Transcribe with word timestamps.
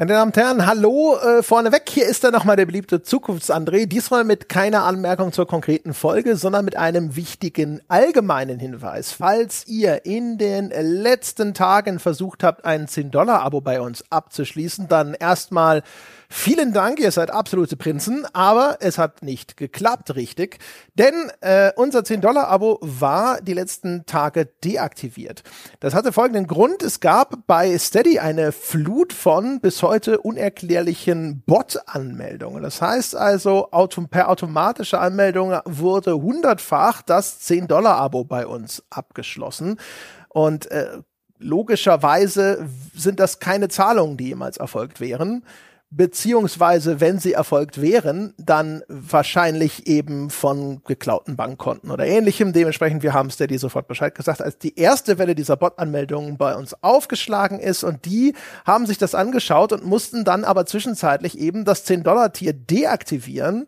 Meine 0.00 0.14
Damen 0.14 0.30
und 0.30 0.36
Herren, 0.38 0.64
hallo 0.64 1.18
äh, 1.18 1.42
vorneweg. 1.42 1.82
Hier 1.90 2.06
ist 2.06 2.24
dann 2.24 2.32
nochmal 2.32 2.56
der 2.56 2.64
beliebte 2.64 3.02
Zukunftsandré. 3.02 3.84
Diesmal 3.84 4.24
mit 4.24 4.48
keiner 4.48 4.84
Anmerkung 4.84 5.30
zur 5.30 5.46
konkreten 5.46 5.92
Folge, 5.92 6.36
sondern 6.36 6.64
mit 6.64 6.74
einem 6.74 7.16
wichtigen 7.16 7.82
allgemeinen 7.86 8.58
Hinweis. 8.58 9.12
Falls 9.12 9.66
ihr 9.66 10.06
in 10.06 10.38
den 10.38 10.70
letzten 10.70 11.52
Tagen 11.52 11.98
versucht 11.98 12.44
habt, 12.44 12.64
ein 12.64 12.86
10-Dollar-Abo 12.86 13.60
bei 13.60 13.82
uns 13.82 14.02
abzuschließen, 14.08 14.88
dann 14.88 15.12
erstmal 15.12 15.82
Vielen 16.32 16.72
Dank, 16.72 17.00
ihr 17.00 17.10
seid 17.10 17.32
absolute 17.32 17.76
Prinzen, 17.76 18.24
aber 18.32 18.78
es 18.78 18.98
hat 18.98 19.20
nicht 19.20 19.56
geklappt, 19.56 20.14
richtig. 20.14 20.60
Denn 20.94 21.12
äh, 21.40 21.72
unser 21.74 22.00
10-Dollar-Abo 22.00 22.78
war 22.82 23.40
die 23.42 23.52
letzten 23.52 24.06
Tage 24.06 24.46
deaktiviert. 24.62 25.42
Das 25.80 25.92
hatte 25.92 26.12
folgenden 26.12 26.46
Grund. 26.46 26.84
Es 26.84 27.00
gab 27.00 27.48
bei 27.48 27.76
Steady 27.76 28.20
eine 28.20 28.52
Flut 28.52 29.12
von 29.12 29.60
bis 29.60 29.82
heute 29.82 30.20
unerklärlichen 30.20 31.42
Bot-Anmeldungen. 31.46 32.62
Das 32.62 32.80
heißt 32.80 33.16
also, 33.16 33.72
autom 33.72 34.08
per 34.08 34.28
automatische 34.28 35.00
Anmeldung 35.00 35.58
wurde 35.64 36.14
hundertfach 36.14 37.02
das 37.02 37.40
10-Dollar-Abo 37.40 38.22
bei 38.22 38.46
uns 38.46 38.84
abgeschlossen. 38.88 39.80
Und 40.28 40.70
äh, 40.70 40.98
logischerweise 41.40 42.68
sind 42.94 43.18
das 43.18 43.40
keine 43.40 43.66
Zahlungen, 43.66 44.16
die 44.16 44.28
jemals 44.28 44.58
erfolgt 44.58 45.00
wären 45.00 45.42
beziehungsweise 45.90 47.00
wenn 47.00 47.18
sie 47.18 47.32
erfolgt 47.32 47.80
wären, 47.80 48.32
dann 48.38 48.82
wahrscheinlich 48.88 49.88
eben 49.88 50.30
von 50.30 50.82
geklauten 50.84 51.36
Bankkonten 51.36 51.90
oder 51.90 52.06
ähnlichem. 52.06 52.52
Dementsprechend, 52.52 53.02
wir 53.02 53.12
haben 53.12 53.30
Steady 53.30 53.58
sofort 53.58 53.88
Bescheid 53.88 54.14
gesagt, 54.14 54.40
als 54.40 54.56
die 54.58 54.78
erste 54.78 55.18
Welle 55.18 55.34
dieser 55.34 55.56
Bot-Anmeldungen 55.56 56.38
bei 56.38 56.54
uns 56.54 56.74
aufgeschlagen 56.82 57.58
ist 57.58 57.82
und 57.82 58.04
die 58.04 58.34
haben 58.64 58.86
sich 58.86 58.98
das 58.98 59.16
angeschaut 59.16 59.72
und 59.72 59.84
mussten 59.84 60.24
dann 60.24 60.44
aber 60.44 60.64
zwischenzeitlich 60.64 61.36
eben 61.38 61.64
das 61.64 61.84
10-Dollar-Tier 61.86 62.52
deaktivieren 62.52 63.66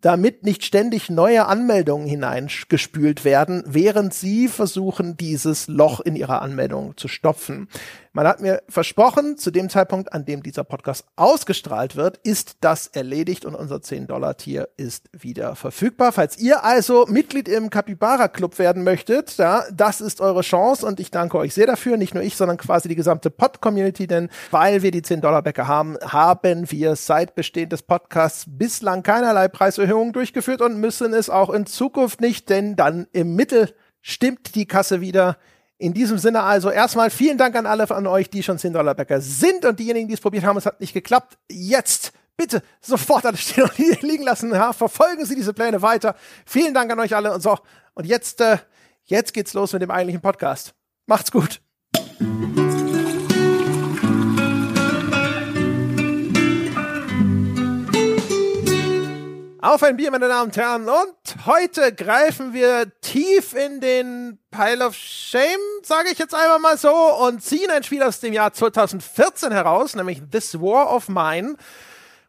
damit 0.00 0.44
nicht 0.44 0.64
ständig 0.64 1.10
neue 1.10 1.46
Anmeldungen 1.46 2.06
hineingespült 2.06 3.24
werden, 3.24 3.62
während 3.66 4.14
sie 4.14 4.48
versuchen, 4.48 5.16
dieses 5.16 5.68
Loch 5.68 6.00
in 6.00 6.16
ihrer 6.16 6.42
Anmeldung 6.42 6.96
zu 6.96 7.08
stopfen. 7.08 7.68
Man 8.12 8.26
hat 8.26 8.40
mir 8.40 8.60
versprochen, 8.68 9.38
zu 9.38 9.52
dem 9.52 9.70
Zeitpunkt, 9.70 10.12
an 10.12 10.24
dem 10.24 10.42
dieser 10.42 10.64
Podcast 10.64 11.06
ausgestrahlt 11.14 11.94
wird, 11.94 12.16
ist 12.18 12.56
das 12.60 12.88
erledigt 12.88 13.44
und 13.44 13.54
unser 13.54 13.76
10-Dollar-Tier 13.76 14.68
ist 14.76 15.08
wieder 15.12 15.54
verfügbar. 15.54 16.10
Falls 16.10 16.36
ihr 16.36 16.64
also 16.64 17.06
Mitglied 17.08 17.46
im 17.46 17.70
Capybara 17.70 18.26
Club 18.26 18.58
werden 18.58 18.82
möchtet, 18.82 19.36
ja, 19.36 19.62
das 19.72 20.00
ist 20.00 20.20
eure 20.20 20.40
Chance 20.40 20.84
und 20.86 20.98
ich 20.98 21.12
danke 21.12 21.38
euch 21.38 21.54
sehr 21.54 21.68
dafür. 21.68 21.96
Nicht 21.96 22.14
nur 22.14 22.24
ich, 22.24 22.36
sondern 22.36 22.56
quasi 22.56 22.88
die 22.88 22.96
gesamte 22.96 23.30
Pod-Community, 23.30 24.08
denn 24.08 24.28
weil 24.50 24.82
wir 24.82 24.90
die 24.90 25.02
10-Dollar-Bäcker 25.02 25.68
haben, 25.68 25.96
haben 26.02 26.68
wir 26.68 26.96
seit 26.96 27.36
Bestehen 27.36 27.68
des 27.68 27.82
Podcasts 27.82 28.44
bislang 28.48 29.04
keinerlei 29.04 29.46
Preiserhöhungen 29.46 30.12
durchgeführt 30.12 30.62
und 30.62 30.80
müssen 30.80 31.14
es 31.14 31.30
auch 31.30 31.50
in 31.50 31.64
Zukunft 31.66 32.20
nicht, 32.20 32.48
denn 32.48 32.74
dann 32.74 33.06
im 33.12 33.36
Mittel 33.36 33.72
stimmt 34.02 34.56
die 34.56 34.66
Kasse 34.66 35.00
wieder. 35.00 35.36
In 35.80 35.94
diesem 35.94 36.18
Sinne 36.18 36.42
also 36.42 36.68
erstmal 36.70 37.08
vielen 37.08 37.38
Dank 37.38 37.56
an 37.56 37.64
alle 37.64 37.86
von 37.86 38.06
euch, 38.06 38.28
die 38.28 38.42
schon 38.42 38.58
10 38.58 38.74
Dollar 38.74 38.94
Bäcker 38.94 39.22
sind 39.22 39.64
und 39.64 39.80
diejenigen, 39.80 40.08
die 40.08 40.14
es 40.14 40.20
probiert 40.20 40.44
haben, 40.44 40.58
es 40.58 40.66
hat 40.66 40.78
nicht 40.78 40.92
geklappt. 40.92 41.38
Jetzt 41.50 42.12
bitte 42.36 42.62
sofort 42.82 43.24
alles 43.24 43.40
stehen 43.40 43.64
und 43.64 43.78
liegen 44.02 44.24
lassen. 44.24 44.52
Ja, 44.52 44.74
verfolgen 44.74 45.24
Sie 45.24 45.34
diese 45.34 45.54
Pläne 45.54 45.80
weiter. 45.80 46.16
Vielen 46.44 46.74
Dank 46.74 46.92
an 46.92 47.00
euch 47.00 47.16
alle 47.16 47.32
und 47.32 47.42
so. 47.42 47.56
Und 47.94 48.04
jetzt, 48.04 48.42
äh, 48.42 48.58
jetzt 49.04 49.32
geht's 49.32 49.54
los 49.54 49.72
mit 49.72 49.80
dem 49.80 49.90
eigentlichen 49.90 50.20
Podcast. 50.20 50.74
Macht's 51.06 51.32
gut. 51.32 51.62
Auf 59.62 59.82
ein 59.82 59.98
Bier, 59.98 60.10
meine 60.10 60.26
Damen 60.26 60.46
und 60.48 60.56
Herren. 60.56 60.88
Und 60.88 61.44
heute 61.44 61.92
greifen 61.94 62.54
wir 62.54 62.90
tief 63.02 63.52
in 63.52 63.82
den 63.82 64.38
Pile 64.50 64.86
of 64.86 64.94
Shame, 64.94 65.60
sage 65.82 66.08
ich 66.10 66.18
jetzt 66.18 66.34
einmal 66.34 66.58
mal 66.60 66.78
so, 66.78 66.90
und 66.90 67.42
ziehen 67.42 67.70
ein 67.70 67.82
Spiel 67.82 68.02
aus 68.02 68.20
dem 68.20 68.32
Jahr 68.32 68.54
2014 68.54 69.52
heraus, 69.52 69.94
nämlich 69.94 70.22
This 70.30 70.58
War 70.58 70.90
of 70.94 71.10
Mine. 71.10 71.56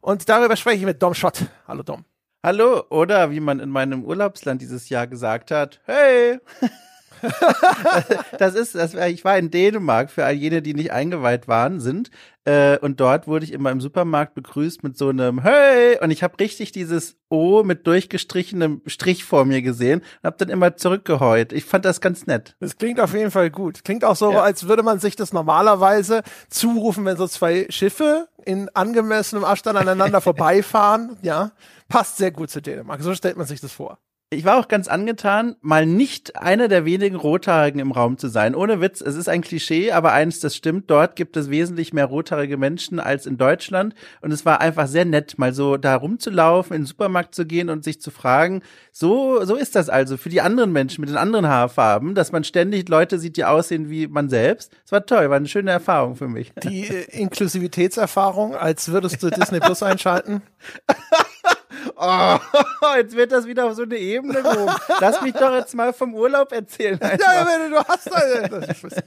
Und 0.01 0.27
darüber 0.27 0.57
spreche 0.57 0.79
ich 0.79 0.85
mit 0.85 1.01
Dom 1.01 1.13
Schott. 1.13 1.45
Hallo 1.69 1.83
Dom. 1.83 2.03
Hallo, 2.43 2.83
oder 2.89 3.31
wie 3.31 3.39
man 3.39 3.61
in 3.61 3.69
meinem 3.69 4.03
Urlaubsland 4.03 4.61
dieses 4.61 4.89
Jahr 4.89 5.07
gesagt 5.07 5.51
hat, 5.51 5.79
hey. 5.85 6.37
das 8.37 8.55
ist, 8.55 8.75
das, 8.75 8.93
ich 8.93 9.23
war 9.23 9.37
in 9.37 9.51
Dänemark 9.51 10.09
für 10.09 10.25
all 10.25 10.33
jene, 10.33 10.61
die 10.61 10.73
nicht 10.73 10.91
eingeweiht 10.91 11.47
waren, 11.47 11.79
sind. 11.79 12.09
Äh, 12.43 12.79
und 12.79 12.99
dort 12.99 13.27
wurde 13.27 13.45
ich 13.45 13.53
immer 13.53 13.69
im 13.69 13.81
Supermarkt 13.81 14.33
begrüßt 14.33 14.83
mit 14.83 14.97
so 14.97 15.09
einem 15.09 15.41
Hey! 15.41 15.99
Und 16.01 16.09
ich 16.09 16.23
habe 16.23 16.39
richtig 16.39 16.71
dieses 16.71 17.17
O 17.29 17.63
mit 17.63 17.85
durchgestrichenem 17.85 18.81
Strich 18.87 19.23
vor 19.23 19.45
mir 19.45 19.61
gesehen 19.61 19.99
und 19.99 20.27
habe 20.27 20.37
dann 20.37 20.49
immer 20.49 20.75
zurückgeheult. 20.75 21.53
Ich 21.53 21.65
fand 21.65 21.85
das 21.85 22.01
ganz 22.01 22.25
nett. 22.25 22.55
Das 22.59 22.77
klingt 22.77 22.99
auf 22.99 23.13
jeden 23.13 23.31
Fall 23.31 23.51
gut. 23.51 23.83
Klingt 23.83 24.03
auch 24.03 24.15
so, 24.15 24.31
ja. 24.31 24.41
als 24.41 24.67
würde 24.67 24.81
man 24.81 24.99
sich 24.99 25.15
das 25.15 25.33
normalerweise 25.33 26.23
zurufen, 26.49 27.05
wenn 27.05 27.17
so 27.17 27.27
zwei 27.27 27.67
Schiffe 27.69 28.27
in 28.43 28.69
angemessenem 28.69 29.43
Abstand 29.43 29.77
aneinander 29.77 30.21
vorbeifahren. 30.21 31.17
Ja, 31.21 31.51
passt 31.89 32.17
sehr 32.17 32.31
gut 32.31 32.49
zu 32.49 32.61
Dänemark. 32.61 33.01
So 33.03 33.13
stellt 33.13 33.37
man 33.37 33.45
sich 33.45 33.61
das 33.61 33.71
vor 33.71 33.99
ich 34.33 34.45
war 34.45 34.57
auch 34.57 34.69
ganz 34.69 34.87
angetan, 34.87 35.57
mal 35.59 35.85
nicht 35.85 36.37
einer 36.37 36.69
der 36.69 36.85
wenigen 36.85 37.17
Rothaarigen 37.17 37.81
im 37.81 37.91
Raum 37.91 38.17
zu 38.17 38.29
sein. 38.29 38.55
Ohne 38.55 38.79
Witz, 38.79 39.01
es 39.01 39.15
ist 39.15 39.27
ein 39.27 39.41
Klischee, 39.41 39.91
aber 39.91 40.13
eins, 40.13 40.39
das 40.39 40.55
stimmt. 40.55 40.89
Dort 40.89 41.17
gibt 41.17 41.35
es 41.35 41.49
wesentlich 41.49 41.91
mehr 41.91 42.05
rothaarige 42.05 42.55
Menschen 42.55 43.01
als 43.01 43.25
in 43.25 43.37
Deutschland. 43.37 43.93
Und 44.21 44.31
es 44.31 44.45
war 44.45 44.61
einfach 44.61 44.87
sehr 44.87 45.03
nett, 45.03 45.37
mal 45.37 45.53
so 45.53 45.75
da 45.75 45.97
rumzulaufen, 45.97 46.73
in 46.73 46.83
den 46.83 46.87
Supermarkt 46.87 47.35
zu 47.35 47.45
gehen 47.45 47.69
und 47.69 47.83
sich 47.83 47.99
zu 47.99 48.09
fragen, 48.09 48.61
so, 48.93 49.43
so 49.43 49.55
ist 49.55 49.75
das 49.75 49.89
also 49.89 50.15
für 50.15 50.29
die 50.29 50.39
anderen 50.39 50.71
Menschen 50.71 51.01
mit 51.01 51.09
den 51.09 51.17
anderen 51.17 51.49
Haarfarben, 51.49 52.15
dass 52.15 52.31
man 52.31 52.45
ständig 52.45 52.87
Leute 52.87 53.19
sieht, 53.19 53.35
die 53.35 53.43
aussehen 53.43 53.89
wie 53.89 54.07
man 54.07 54.29
selbst. 54.29 54.71
Es 54.85 54.93
war 54.93 55.05
toll, 55.05 55.29
war 55.29 55.35
eine 55.35 55.49
schöne 55.49 55.71
Erfahrung 55.71 56.15
für 56.15 56.29
mich. 56.29 56.53
Die 56.63 56.87
äh, 56.87 57.19
Inklusivitätserfahrung, 57.19 58.55
als 58.55 58.93
würdest 58.93 59.21
du 59.21 59.29
Disney 59.29 59.59
Plus 59.59 59.83
einschalten? 59.83 60.41
Oh, 61.95 62.37
jetzt 62.97 63.15
wird 63.15 63.31
das 63.31 63.47
wieder 63.47 63.65
auf 63.65 63.75
so 63.75 63.83
eine 63.83 63.97
Ebene 63.97 64.41
gehoben. 64.41 64.73
Lass 64.99 65.21
mich 65.21 65.33
doch 65.33 65.53
jetzt 65.53 65.75
mal 65.75 65.93
vom 65.93 66.13
Urlaub 66.13 66.51
erzählen. 66.51 66.99
Ja, 67.01 67.45
du 67.69 67.77
hast 67.77 68.09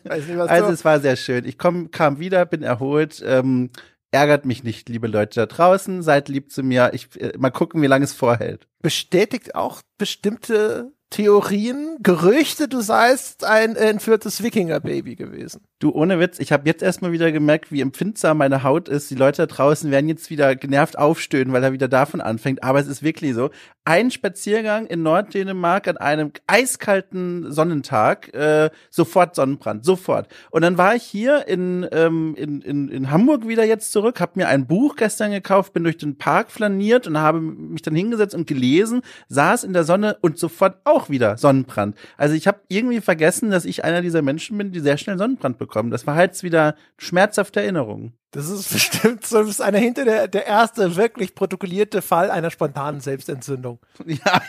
nicht, 0.04 0.50
Also 0.50 0.72
es 0.72 0.84
war 0.84 1.00
sehr 1.00 1.16
schön. 1.16 1.44
Ich 1.44 1.58
komm, 1.58 1.90
kam 1.90 2.18
wieder, 2.18 2.44
bin 2.46 2.62
erholt. 2.62 3.22
Ähm, 3.26 3.70
ärgert 4.10 4.46
mich 4.46 4.64
nicht, 4.64 4.88
liebe 4.88 5.06
Leute 5.06 5.40
da 5.40 5.46
draußen. 5.46 6.02
Seid 6.02 6.28
lieb 6.28 6.50
zu 6.52 6.62
mir. 6.62 6.90
Ich, 6.94 7.20
äh, 7.20 7.32
mal 7.36 7.50
gucken, 7.50 7.82
wie 7.82 7.86
lange 7.86 8.04
es 8.04 8.12
vorhält. 8.12 8.66
Bestätigt 8.80 9.54
auch 9.54 9.82
bestimmte 9.98 10.92
Theorien, 11.14 11.98
Gerüchte, 12.02 12.66
du 12.66 12.80
seist 12.80 13.44
ein 13.44 13.76
entführtes 13.76 14.42
Wikinger-Baby 14.42 15.14
gewesen. 15.14 15.60
Du, 15.78 15.92
ohne 15.92 16.18
Witz, 16.18 16.40
ich 16.40 16.50
habe 16.50 16.66
jetzt 16.66 16.82
erstmal 16.82 17.12
wieder 17.12 17.30
gemerkt, 17.30 17.70
wie 17.70 17.82
empfindsam 17.82 18.38
meine 18.38 18.64
Haut 18.64 18.88
ist. 18.88 19.10
Die 19.10 19.14
Leute 19.14 19.42
da 19.42 19.46
draußen 19.46 19.92
werden 19.92 20.08
jetzt 20.08 20.30
wieder 20.30 20.56
genervt 20.56 20.98
aufstöhnen, 20.98 21.52
weil 21.52 21.62
er 21.62 21.72
wieder 21.72 21.88
davon 21.88 22.20
anfängt. 22.20 22.64
Aber 22.64 22.80
es 22.80 22.88
ist 22.88 23.04
wirklich 23.04 23.34
so. 23.34 23.50
Ein 23.84 24.10
Spaziergang 24.10 24.86
in 24.86 25.02
Norddänemark 25.02 25.86
an 25.86 25.98
einem 25.98 26.32
eiskalten 26.46 27.52
Sonnentag, 27.52 28.32
äh, 28.34 28.70
sofort 28.88 29.36
Sonnenbrand, 29.36 29.84
sofort. 29.84 30.26
Und 30.50 30.62
dann 30.62 30.78
war 30.78 30.96
ich 30.96 31.02
hier 31.02 31.46
in, 31.46 31.86
ähm, 31.92 32.34
in, 32.36 32.62
in, 32.62 32.88
in 32.88 33.10
Hamburg 33.10 33.46
wieder 33.46 33.64
jetzt 33.64 33.92
zurück, 33.92 34.20
habe 34.20 34.32
mir 34.36 34.48
ein 34.48 34.66
Buch 34.66 34.96
gestern 34.96 35.32
gekauft, 35.32 35.74
bin 35.74 35.84
durch 35.84 35.98
den 35.98 36.16
Park 36.16 36.50
flaniert 36.50 37.06
und 37.06 37.18
habe 37.18 37.40
mich 37.42 37.82
dann 37.82 37.94
hingesetzt 37.94 38.34
und 38.34 38.46
gelesen, 38.46 39.02
saß 39.28 39.64
in 39.64 39.74
der 39.74 39.84
Sonne 39.84 40.16
und 40.22 40.38
sofort 40.38 40.78
auch 40.84 41.03
auch 41.04 41.10
wieder 41.10 41.36
Sonnenbrand. 41.36 41.96
Also 42.16 42.34
ich 42.34 42.46
habe 42.46 42.60
irgendwie 42.68 43.00
vergessen, 43.00 43.50
dass 43.50 43.64
ich 43.64 43.84
einer 43.84 44.02
dieser 44.02 44.22
Menschen 44.22 44.56
bin, 44.58 44.72
die 44.72 44.80
sehr 44.80 44.96
schnell 44.96 45.18
Sonnenbrand 45.18 45.58
bekommen. 45.58 45.90
Das 45.90 46.06
war 46.06 46.14
halt 46.14 46.42
wieder 46.42 46.74
schmerzhafte 46.98 47.60
Erinnerung. 47.60 48.12
Das 48.30 48.48
ist 48.48 48.68
bestimmt 48.72 49.24
so, 49.26 49.40
ist 49.42 49.60
einer 49.60 49.78
hinter 49.78 50.04
der, 50.04 50.26
der 50.26 50.46
erste 50.46 50.96
wirklich 50.96 51.34
protokollierte 51.34 52.02
Fall 52.02 52.30
einer 52.30 52.50
spontanen 52.50 53.00
Selbstentzündung. 53.00 53.78
Ja. 54.04 54.18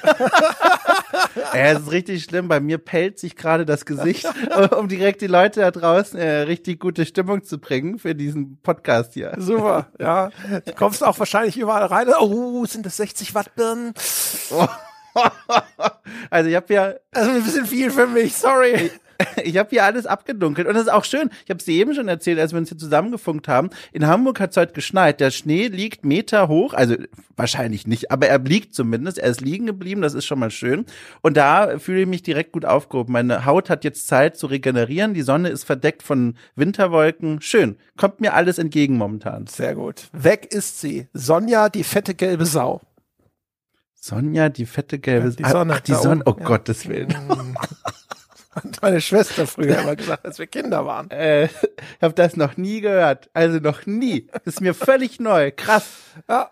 ja, 1.54 1.66
es 1.72 1.82
ist 1.82 1.92
richtig 1.92 2.24
schlimm. 2.24 2.48
Bei 2.48 2.60
mir 2.60 2.80
pellt 2.80 3.20
sich 3.20 3.36
gerade 3.36 3.66
das 3.66 3.86
Gesicht, 3.86 4.28
um 4.78 4.88
direkt 4.88 5.22
die 5.22 5.28
Leute 5.28 5.60
da 5.60 5.72
draußen 5.72 6.18
äh, 6.18 6.42
richtig 6.42 6.80
gute 6.80 7.06
Stimmung 7.06 7.44
zu 7.44 7.60
bringen 7.60 8.00
für 8.00 8.16
diesen 8.16 8.60
Podcast 8.62 9.14
hier. 9.14 9.36
Super, 9.38 9.88
ja. 10.00 10.32
Du 10.66 10.74
kommst 10.74 11.04
auch 11.04 11.20
wahrscheinlich 11.20 11.58
überall 11.58 11.86
rein. 11.86 12.08
Oh, 12.20 12.66
sind 12.66 12.86
das 12.86 12.98
60 12.98 13.36
Watt 13.36 13.54
Birnen? 13.56 13.94
Oh. 14.52 14.68
also 16.30 16.50
ich 16.50 16.56
habe 16.56 16.74
ja. 16.74 16.94
Also 17.12 17.32
ein 17.32 17.44
bisschen 17.44 17.66
viel 17.66 17.92
für 17.92 18.08
mich, 18.08 18.36
sorry. 18.36 18.92
Ich 19.44 19.58
habe 19.58 19.70
hier 19.70 19.84
alles 19.84 20.06
abgedunkelt 20.06 20.68
und 20.68 20.74
das 20.74 20.84
ist 20.84 20.92
auch 20.92 21.06
schön. 21.06 21.30
Ich 21.46 21.50
habe 21.50 21.60
es 21.60 21.66
dir 21.66 21.76
eben 21.76 21.94
schon 21.94 22.08
erzählt, 22.08 22.40
als 22.40 22.52
wir 22.52 22.60
uns 22.60 22.70
hier 22.70 22.78
zusammengefunkt 22.78 23.48
haben. 23.48 23.70
In 23.94 24.08
Hamburg 24.08 24.40
hat 24.40 24.52
es 24.52 24.58
heute 24.58 24.74
geschneit. 24.74 25.20
Der 25.20 25.32
Schnee 25.32 25.68
liegt 25.68 26.06
Meter 26.06 26.48
hoch, 26.48 26.74
also 26.74 26.96
wahrscheinlich 27.36 27.88
nicht, 27.88 28.12
aber 28.12 28.28
er 28.28 28.40
liegt 28.40 28.74
zumindest. 28.74 29.18
Er 29.18 29.30
ist 29.30 29.42
liegen 29.42 29.66
geblieben, 29.66 30.02
das 30.02 30.14
ist 30.14 30.26
schon 30.26 30.40
mal 30.40 30.52
schön. 30.52 30.86
Und 31.22 31.38
da 31.38 31.80
fühle 31.80 32.02
ich 32.02 32.08
mich 32.08 32.24
direkt 32.24 32.52
gut 32.52 32.66
aufgehoben. 32.66 33.14
Meine 33.14 33.46
Haut 33.46 33.70
hat 33.70 33.84
jetzt 33.84 34.08
Zeit 34.08 34.38
zu 34.38 34.48
regenerieren. 34.48 35.14
Die 35.14 35.22
Sonne 35.22 35.50
ist 35.50 35.64
verdeckt 35.64 36.04
von 36.04 36.36
Winterwolken. 36.56 37.42
Schön. 37.42 37.78
Kommt 37.98 38.22
mir 38.22 38.34
alles 38.34 38.58
entgegen 38.58 38.98
momentan. 38.98 39.48
Sehr 39.48 39.76
gut. 39.76 40.10
Weg 40.12 40.52
ist 40.54 40.82
sie. 40.82 41.08
Sonja, 41.14 41.70
die 41.70 41.84
fette 41.84 42.16
gelbe 42.16 42.46
Sau. 42.46 42.82
Sonja, 44.06 44.50
die 44.50 44.68
fette 44.68 45.00
gelbe 45.00 45.32
Die 45.32 45.44
Sonne. 45.44 45.74
Ach, 45.78 45.80
die 45.80 45.96
Sonne. 45.96 46.22
Oh 46.28 46.36
Ja. 46.40 46.46
Gottes 46.46 46.88
Willen. 46.88 47.12
Hat 48.52 48.82
meine 48.84 49.02
Schwester 49.02 49.48
früher 49.48 49.80
immer 49.80 49.96
gesagt, 49.96 50.26
als 50.26 50.38
wir 50.38 50.46
Kinder 50.46 50.86
waren. 50.86 51.10
Äh, 51.10 51.46
ich 51.46 51.52
habe 52.04 52.14
das 52.14 52.38
noch 52.38 52.56
nie 52.56 52.82
gehört. 52.82 53.32
Also 53.34 53.58
noch 53.58 53.88
nie. 53.88 54.28
Das 54.32 54.42
ist 54.46 54.62
mir 54.62 54.76
völlig 54.76 55.20
neu. 55.20 55.52
Krass. 55.56 55.88
Ja. 56.30 56.52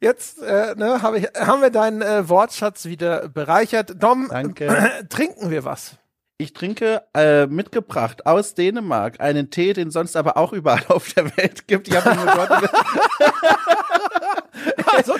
Jetzt 0.00 0.40
äh, 0.40 0.76
ne, 0.76 1.02
hab 1.02 1.14
ich, 1.14 1.28
haben 1.38 1.60
wir 1.60 1.68
deinen 1.68 2.00
äh, 2.00 2.26
Wortschatz 2.26 2.86
wieder 2.86 3.28
bereichert. 3.28 4.02
Dom, 4.02 4.28
Danke. 4.30 4.90
trinken 5.10 5.50
wir 5.50 5.64
was? 5.66 5.96
Ich 6.38 6.54
trinke 6.54 7.02
äh, 7.14 7.46
mitgebracht 7.46 8.24
aus 8.24 8.54
Dänemark 8.54 9.20
einen 9.20 9.50
Tee, 9.50 9.74
den 9.74 9.90
sonst 9.90 10.16
aber 10.16 10.38
auch 10.38 10.54
überall 10.54 10.86
auf 10.88 11.12
der 11.12 11.36
Welt 11.36 11.68
gibt. 11.68 11.88
Ich 11.88 11.96
habe 11.96 12.12
ihn 12.12 12.24
nur 12.24 12.34
dort. 12.34 12.70
Also, 14.96 15.14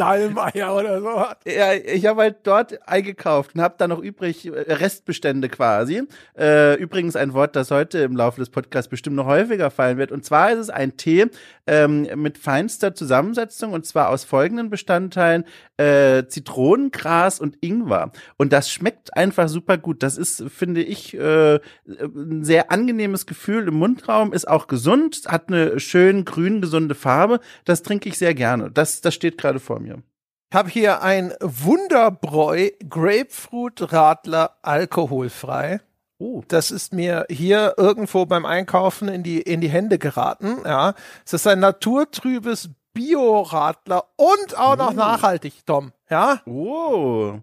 Dallmayr 0.00 0.72
oder 0.72 1.00
so. 1.00 1.50
ja, 1.50 1.74
ich 1.74 2.06
habe 2.06 2.22
halt 2.22 2.38
dort 2.44 2.88
eingekauft 2.88 3.54
und 3.54 3.60
habe 3.60 3.74
da 3.76 3.86
noch 3.86 4.00
übrig 4.00 4.46
äh, 4.46 4.72
Restbestände 4.72 5.48
quasi. 5.48 6.02
Äh, 6.38 6.76
übrigens 6.76 7.16
ein 7.16 7.34
Wort, 7.34 7.54
das 7.54 7.70
heute 7.70 7.98
im 7.98 8.16
Laufe 8.16 8.40
des 8.40 8.48
Podcasts 8.48 8.88
bestimmt 8.88 9.16
noch 9.16 9.26
häufiger 9.26 9.70
fallen 9.70 9.98
wird. 9.98 10.10
Und 10.10 10.24
zwar 10.24 10.52
ist 10.52 10.58
es 10.58 10.70
ein 10.70 10.96
Tee 10.96 11.26
ähm, 11.66 12.08
mit 12.16 12.38
feinster 12.38 12.94
Zusammensetzung 12.94 13.72
und 13.72 13.84
zwar 13.84 14.08
aus 14.08 14.24
folgenden 14.24 14.70
Bestandteilen: 14.70 15.44
äh, 15.80 16.28
Zitronengras 16.28 17.40
und 17.40 17.56
Ingwer. 17.62 18.12
Und 18.36 18.52
das 18.52 18.70
schmeckt 18.70 19.16
einfach 19.16 19.48
super 19.48 19.78
gut. 19.78 20.02
Das 20.02 20.18
ist, 20.18 20.44
finde 20.50 20.82
ich, 20.82 21.14
äh, 21.14 21.58
ein 21.86 22.44
sehr 22.44 22.70
angenehmes 22.70 23.26
Gefühl 23.26 23.68
im 23.68 23.74
Mundraum, 23.74 24.34
ist 24.34 24.46
auch 24.46 24.66
gesund, 24.66 25.22
hat 25.26 25.48
eine 25.48 25.80
schön 25.80 26.26
grün 26.26 26.60
gesunde 26.60 26.94
Farbe. 26.94 27.40
Das 27.64 27.82
trinke 27.82 28.10
ich 28.10 28.18
sehr 28.18 28.34
gerne. 28.34 28.70
Das, 28.70 29.00
das 29.00 29.14
steht 29.14 29.38
gerade 29.38 29.58
vor 29.58 29.80
mir. 29.80 30.02
Ich 30.50 30.56
habe 30.56 30.68
hier 30.68 31.02
ein 31.02 31.32
Wunderbräu 31.40 32.70
Grapefruit 32.88 33.92
Radler 33.92 34.56
alkoholfrei. 34.62 35.80
Oh. 36.18 36.42
Das 36.48 36.70
ist 36.70 36.92
mir 36.92 37.24
hier 37.30 37.74
irgendwo 37.78 38.26
beim 38.26 38.44
Einkaufen 38.44 39.08
in 39.08 39.22
die, 39.22 39.40
in 39.40 39.62
die 39.62 39.70
Hände 39.70 39.98
geraten. 39.98 40.58
Ja. 40.66 40.94
Es 41.24 41.32
ist 41.32 41.46
ein 41.46 41.60
naturtrübes 41.60 42.68
Bio-Radler 42.94 44.04
und 44.16 44.58
auch 44.58 44.76
noch 44.76 44.92
Mm. 44.92 44.96
nachhaltig, 44.96 45.66
Tom. 45.66 45.92
Ja. 46.08 46.40
Oh. 46.46 47.34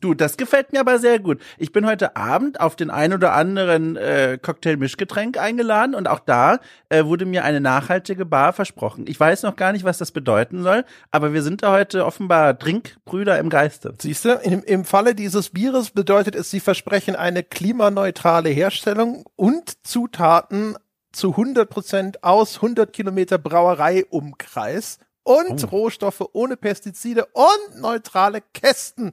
Du, 0.00 0.14
das 0.14 0.36
gefällt 0.36 0.72
mir 0.72 0.78
aber 0.78 1.00
sehr 1.00 1.18
gut. 1.18 1.40
Ich 1.56 1.72
bin 1.72 1.84
heute 1.84 2.14
Abend 2.14 2.60
auf 2.60 2.76
den 2.76 2.88
ein 2.88 3.12
oder 3.12 3.32
anderen 3.32 3.96
äh, 3.96 4.38
Cocktail-Mischgetränk 4.40 5.36
eingeladen 5.38 5.96
und 5.96 6.06
auch 6.06 6.20
da 6.20 6.60
äh, 6.88 7.04
wurde 7.04 7.26
mir 7.26 7.42
eine 7.42 7.60
nachhaltige 7.60 8.24
Bar 8.24 8.52
versprochen. 8.52 9.06
Ich 9.08 9.18
weiß 9.18 9.42
noch 9.42 9.56
gar 9.56 9.72
nicht, 9.72 9.84
was 9.84 9.98
das 9.98 10.12
bedeuten 10.12 10.62
soll, 10.62 10.84
aber 11.10 11.32
wir 11.32 11.42
sind 11.42 11.64
da 11.64 11.72
heute 11.72 12.06
offenbar 12.06 12.56
Trinkbrüder 12.56 13.40
im 13.40 13.50
Geiste. 13.50 13.92
Siehst 13.98 14.24
du, 14.24 14.34
im, 14.34 14.62
im 14.62 14.84
Falle 14.84 15.16
dieses 15.16 15.50
Bieres 15.50 15.90
bedeutet 15.90 16.36
es, 16.36 16.48
sie 16.48 16.60
versprechen 16.60 17.16
eine 17.16 17.42
klimaneutrale 17.42 18.50
Herstellung 18.50 19.24
und 19.34 19.84
Zutaten 19.84 20.76
zu 21.18 21.30
100 21.30 21.68
Prozent 21.68 22.24
aus 22.24 22.56
100 22.56 22.92
Kilometer 22.92 23.38
Brauereiumkreis 23.38 24.98
und 25.24 25.64
Oh. 25.64 25.66
Rohstoffe 25.68 26.24
ohne 26.32 26.56
Pestizide 26.56 27.26
und 27.32 27.80
neutrale 27.80 28.40
Kästen. 28.54 29.12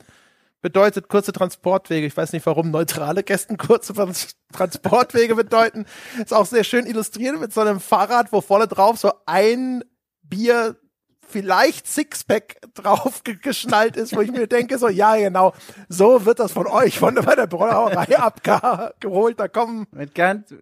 Bedeutet 0.62 1.10
kurze 1.10 1.32
Transportwege. 1.34 2.08
Ich 2.08 2.16
weiß 2.16 2.32
nicht, 2.34 2.46
warum 2.46 2.72
neutrale 2.72 3.22
Kästen 3.24 3.58
kurze 3.58 3.94
Trans- 3.94 4.36
Transportwege 4.54 5.36
bedeuten. 5.44 5.86
Ist 6.22 6.34
auch 6.34 6.46
sehr 6.46 6.64
schön 6.64 6.86
illustriert 6.86 7.40
mit 7.40 7.54
so 7.54 7.62
einem 7.62 7.80
Fahrrad, 7.80 8.32
wo 8.32 8.42
vorne 8.42 8.68
drauf 8.68 8.98
so 8.98 9.12
ein 9.26 9.84
Bier 10.24 10.76
vielleicht 11.28 11.88
Sixpack 11.88 12.58
drauf 12.76 13.24
ge- 13.24 13.38
geschnallt 13.42 13.98
ist, 13.98 14.16
wo 14.16 14.22
ich 14.22 14.32
mir 14.32 14.48
denke, 14.48 14.78
so, 14.78 14.88
ja, 14.90 15.16
genau, 15.18 15.54
so 15.90 16.24
wird 16.26 16.40
das 16.40 16.52
von 16.52 16.68
euch, 16.68 16.98
von 17.00 17.16
bei 17.16 17.36
der 17.36 17.48
Brauerei 17.48 18.18
abgeholt, 18.18 19.40
da 19.40 19.48
kommen, 19.48 19.88
Mit 19.92 20.14
ganz, 20.16 20.54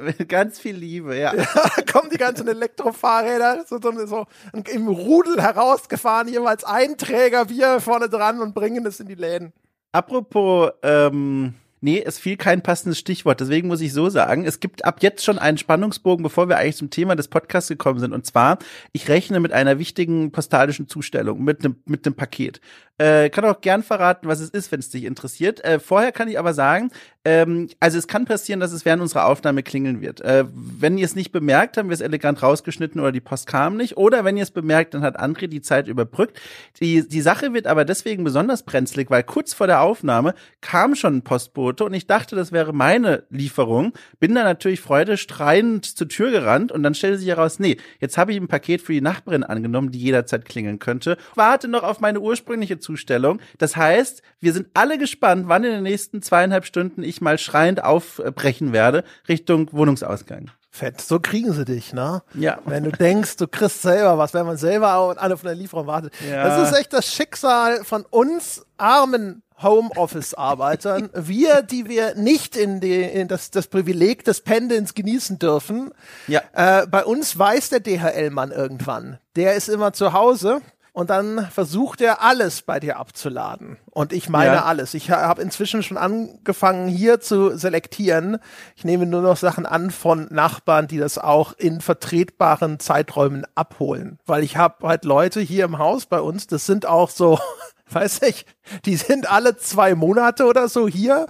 mit 0.00 0.28
ganz 0.28 0.58
viel 0.58 0.76
Liebe, 0.76 1.16
ja. 1.16 1.32
da 1.34 1.82
kommen 1.90 2.10
die 2.10 2.18
ganzen 2.18 2.48
Elektrofahrräder 2.48 3.64
so, 3.66 3.80
so, 3.80 4.06
so 4.06 4.26
im 4.70 4.88
Rudel 4.88 5.40
herausgefahren, 5.40 6.28
jeweils 6.28 6.64
ein 6.64 6.96
Träger 6.96 7.46
Bier 7.46 7.80
vorne 7.80 8.08
dran 8.08 8.40
und 8.40 8.54
bringen 8.54 8.86
es 8.86 9.00
in 9.00 9.08
die 9.08 9.14
Läden. 9.14 9.52
Apropos, 9.92 10.70
ähm, 10.82 11.54
nee, 11.80 12.02
es 12.04 12.18
fiel 12.18 12.36
kein 12.36 12.62
passendes 12.62 12.98
Stichwort. 12.98 13.40
Deswegen 13.40 13.68
muss 13.68 13.80
ich 13.80 13.92
so 13.92 14.08
sagen, 14.08 14.44
es 14.44 14.60
gibt 14.60 14.84
ab 14.84 14.98
jetzt 15.02 15.24
schon 15.24 15.38
einen 15.38 15.58
Spannungsbogen, 15.58 16.22
bevor 16.22 16.48
wir 16.48 16.58
eigentlich 16.58 16.76
zum 16.76 16.90
Thema 16.90 17.16
des 17.16 17.28
Podcasts 17.28 17.68
gekommen 17.68 18.00
sind. 18.00 18.12
Und 18.12 18.26
zwar, 18.26 18.58
ich 18.92 19.08
rechne 19.08 19.40
mit 19.40 19.52
einer 19.52 19.78
wichtigen 19.78 20.32
postalischen 20.32 20.88
Zustellung, 20.88 21.44
mit 21.44 21.64
einem 21.64 21.76
mit 21.86 22.06
einem 22.06 22.14
Paket. 22.14 22.60
Äh, 23.00 23.30
kann 23.30 23.44
auch 23.44 23.60
gern 23.60 23.84
verraten, 23.84 24.26
was 24.26 24.40
es 24.40 24.50
ist, 24.50 24.72
wenn 24.72 24.80
es 24.80 24.90
dich 24.90 25.04
interessiert. 25.04 25.64
Äh, 25.64 25.78
vorher 25.78 26.10
kann 26.10 26.26
ich 26.26 26.36
aber 26.36 26.52
sagen, 26.52 26.90
ähm, 27.24 27.68
also 27.78 27.96
es 27.96 28.08
kann 28.08 28.24
passieren, 28.24 28.58
dass 28.58 28.72
es 28.72 28.84
während 28.84 29.02
unserer 29.02 29.26
Aufnahme 29.26 29.62
klingeln 29.62 30.00
wird. 30.00 30.20
Äh, 30.20 30.46
wenn 30.50 30.98
ihr 30.98 31.04
es 31.04 31.14
nicht 31.14 31.30
bemerkt, 31.30 31.76
haben 31.76 31.90
wir 31.90 31.94
es 31.94 32.00
elegant 32.00 32.42
rausgeschnitten 32.42 33.00
oder 33.00 33.12
die 33.12 33.20
Post 33.20 33.46
kam 33.46 33.76
nicht. 33.76 33.96
Oder 33.96 34.24
wenn 34.24 34.36
ihr 34.36 34.42
es 34.42 34.50
bemerkt, 34.50 34.94
dann 34.94 35.02
hat 35.02 35.20
André 35.20 35.46
die 35.46 35.62
Zeit 35.62 35.86
überbrückt. 35.86 36.40
Die, 36.80 37.06
die 37.06 37.20
Sache 37.20 37.54
wird 37.54 37.68
aber 37.68 37.84
deswegen 37.84 38.24
besonders 38.24 38.64
brenzlig, 38.64 39.10
weil 39.10 39.22
kurz 39.22 39.54
vor 39.54 39.68
der 39.68 39.80
Aufnahme 39.80 40.34
kam 40.60 40.96
schon 40.96 41.18
ein 41.18 41.22
Postbote 41.22 41.67
und 41.84 41.94
ich 41.94 42.06
dachte, 42.06 42.36
das 42.36 42.52
wäre 42.52 42.72
meine 42.72 43.24
Lieferung. 43.30 43.92
Bin 44.20 44.34
dann 44.34 44.44
natürlich 44.44 44.80
freudestrahlend 44.80 45.84
zur 45.84 46.08
Tür 46.08 46.30
gerannt 46.30 46.72
und 46.72 46.82
dann 46.82 46.94
stellte 46.94 47.18
sich 47.18 47.28
heraus, 47.28 47.58
nee, 47.58 47.76
jetzt 48.00 48.18
habe 48.18 48.32
ich 48.32 48.38
ein 48.38 48.48
Paket 48.48 48.82
für 48.82 48.92
die 48.92 49.00
Nachbarin 49.00 49.44
angenommen, 49.44 49.90
die 49.90 49.98
jederzeit 49.98 50.44
klingeln 50.44 50.78
könnte. 50.78 51.16
Warte 51.34 51.68
noch 51.68 51.82
auf 51.82 52.00
meine 52.00 52.20
ursprüngliche 52.20 52.78
Zustellung. 52.78 53.40
Das 53.58 53.76
heißt, 53.76 54.22
wir 54.40 54.52
sind 54.52 54.68
alle 54.74 54.98
gespannt, 54.98 55.44
wann 55.48 55.64
in 55.64 55.72
den 55.72 55.82
nächsten 55.82 56.22
zweieinhalb 56.22 56.64
Stunden 56.64 57.02
ich 57.02 57.20
mal 57.20 57.38
schreiend 57.38 57.82
aufbrechen 57.84 58.72
werde 58.72 59.04
Richtung 59.28 59.72
Wohnungsausgang. 59.72 60.50
Fett, 60.70 61.00
so 61.00 61.18
kriegen 61.18 61.52
sie 61.52 61.64
dich, 61.64 61.92
ne? 61.92 62.22
Ja. 62.34 62.58
Wenn 62.64 62.84
du 62.84 62.92
denkst, 62.92 63.36
du 63.36 63.48
kriegst 63.48 63.82
selber 63.82 64.16
was, 64.16 64.32
wenn 64.34 64.46
man 64.46 64.56
selber 64.56 64.94
auch 64.94 65.10
und 65.10 65.18
alle 65.18 65.36
von 65.36 65.48
der 65.48 65.56
Lieferung 65.56 65.86
wartet. 65.86 66.12
Ja. 66.30 66.44
Das 66.46 66.70
ist 66.70 66.78
echt 66.78 66.92
das 66.92 67.12
Schicksal 67.12 67.82
von 67.84 68.04
uns 68.10 68.64
armen 68.76 69.42
Homeoffice-Arbeitern. 69.62 71.10
wir, 71.14 71.62
die 71.62 71.88
wir 71.88 72.14
nicht 72.14 72.56
in, 72.56 72.80
die, 72.80 73.02
in 73.02 73.28
das, 73.28 73.50
das 73.50 73.66
Privileg 73.66 74.24
des 74.24 74.40
Pendelns 74.40 74.94
genießen 74.94 75.38
dürfen. 75.38 75.90
Ja. 76.26 76.42
Äh, 76.52 76.86
bei 76.86 77.04
uns 77.04 77.38
weiß 77.38 77.70
der 77.70 77.80
DHL-Mann 77.80 78.50
irgendwann. 78.50 79.18
Der 79.36 79.54
ist 79.54 79.68
immer 79.68 79.92
zu 79.92 80.12
Hause. 80.12 80.60
Und 80.94 81.10
dann 81.10 81.46
versucht 81.52 82.00
er 82.00 82.22
alles 82.22 82.62
bei 82.62 82.80
dir 82.80 82.96
abzuladen. 82.98 83.76
Und 83.92 84.12
ich 84.12 84.28
meine 84.28 84.54
Ja. 84.56 84.64
alles. 84.64 84.94
Ich 84.94 85.12
ha- 85.12 85.20
habe 85.28 85.42
inzwischen 85.42 85.84
schon 85.84 85.96
angefangen, 85.96 86.88
hier 86.88 87.20
zu 87.20 87.56
selektieren. 87.56 88.38
Ich 88.74 88.84
nehme 88.84 89.06
nur 89.06 89.22
noch 89.22 89.36
Sachen 89.36 89.64
an 89.64 89.92
von 89.92 90.26
Nachbarn, 90.30 90.88
die 90.88 90.98
das 90.98 91.16
auch 91.16 91.52
in 91.52 91.80
vertretbaren 91.80 92.80
Zeiträumen 92.80 93.46
abholen. 93.54 94.18
Weil 94.26 94.42
ich 94.42 94.56
habe 94.56 94.88
halt 94.88 95.04
Leute 95.04 95.40
hier 95.40 95.66
im 95.66 95.78
Haus 95.78 96.06
bei 96.06 96.20
uns, 96.20 96.48
das 96.48 96.66
sind 96.66 96.84
auch 96.84 97.10
so, 97.10 97.38
weiß 97.90 98.22
ich, 98.22 98.46
die 98.84 98.96
sind 98.96 99.30
alle 99.30 99.56
zwei 99.56 99.94
Monate 99.94 100.44
oder 100.46 100.68
so 100.68 100.88
hier. 100.88 101.26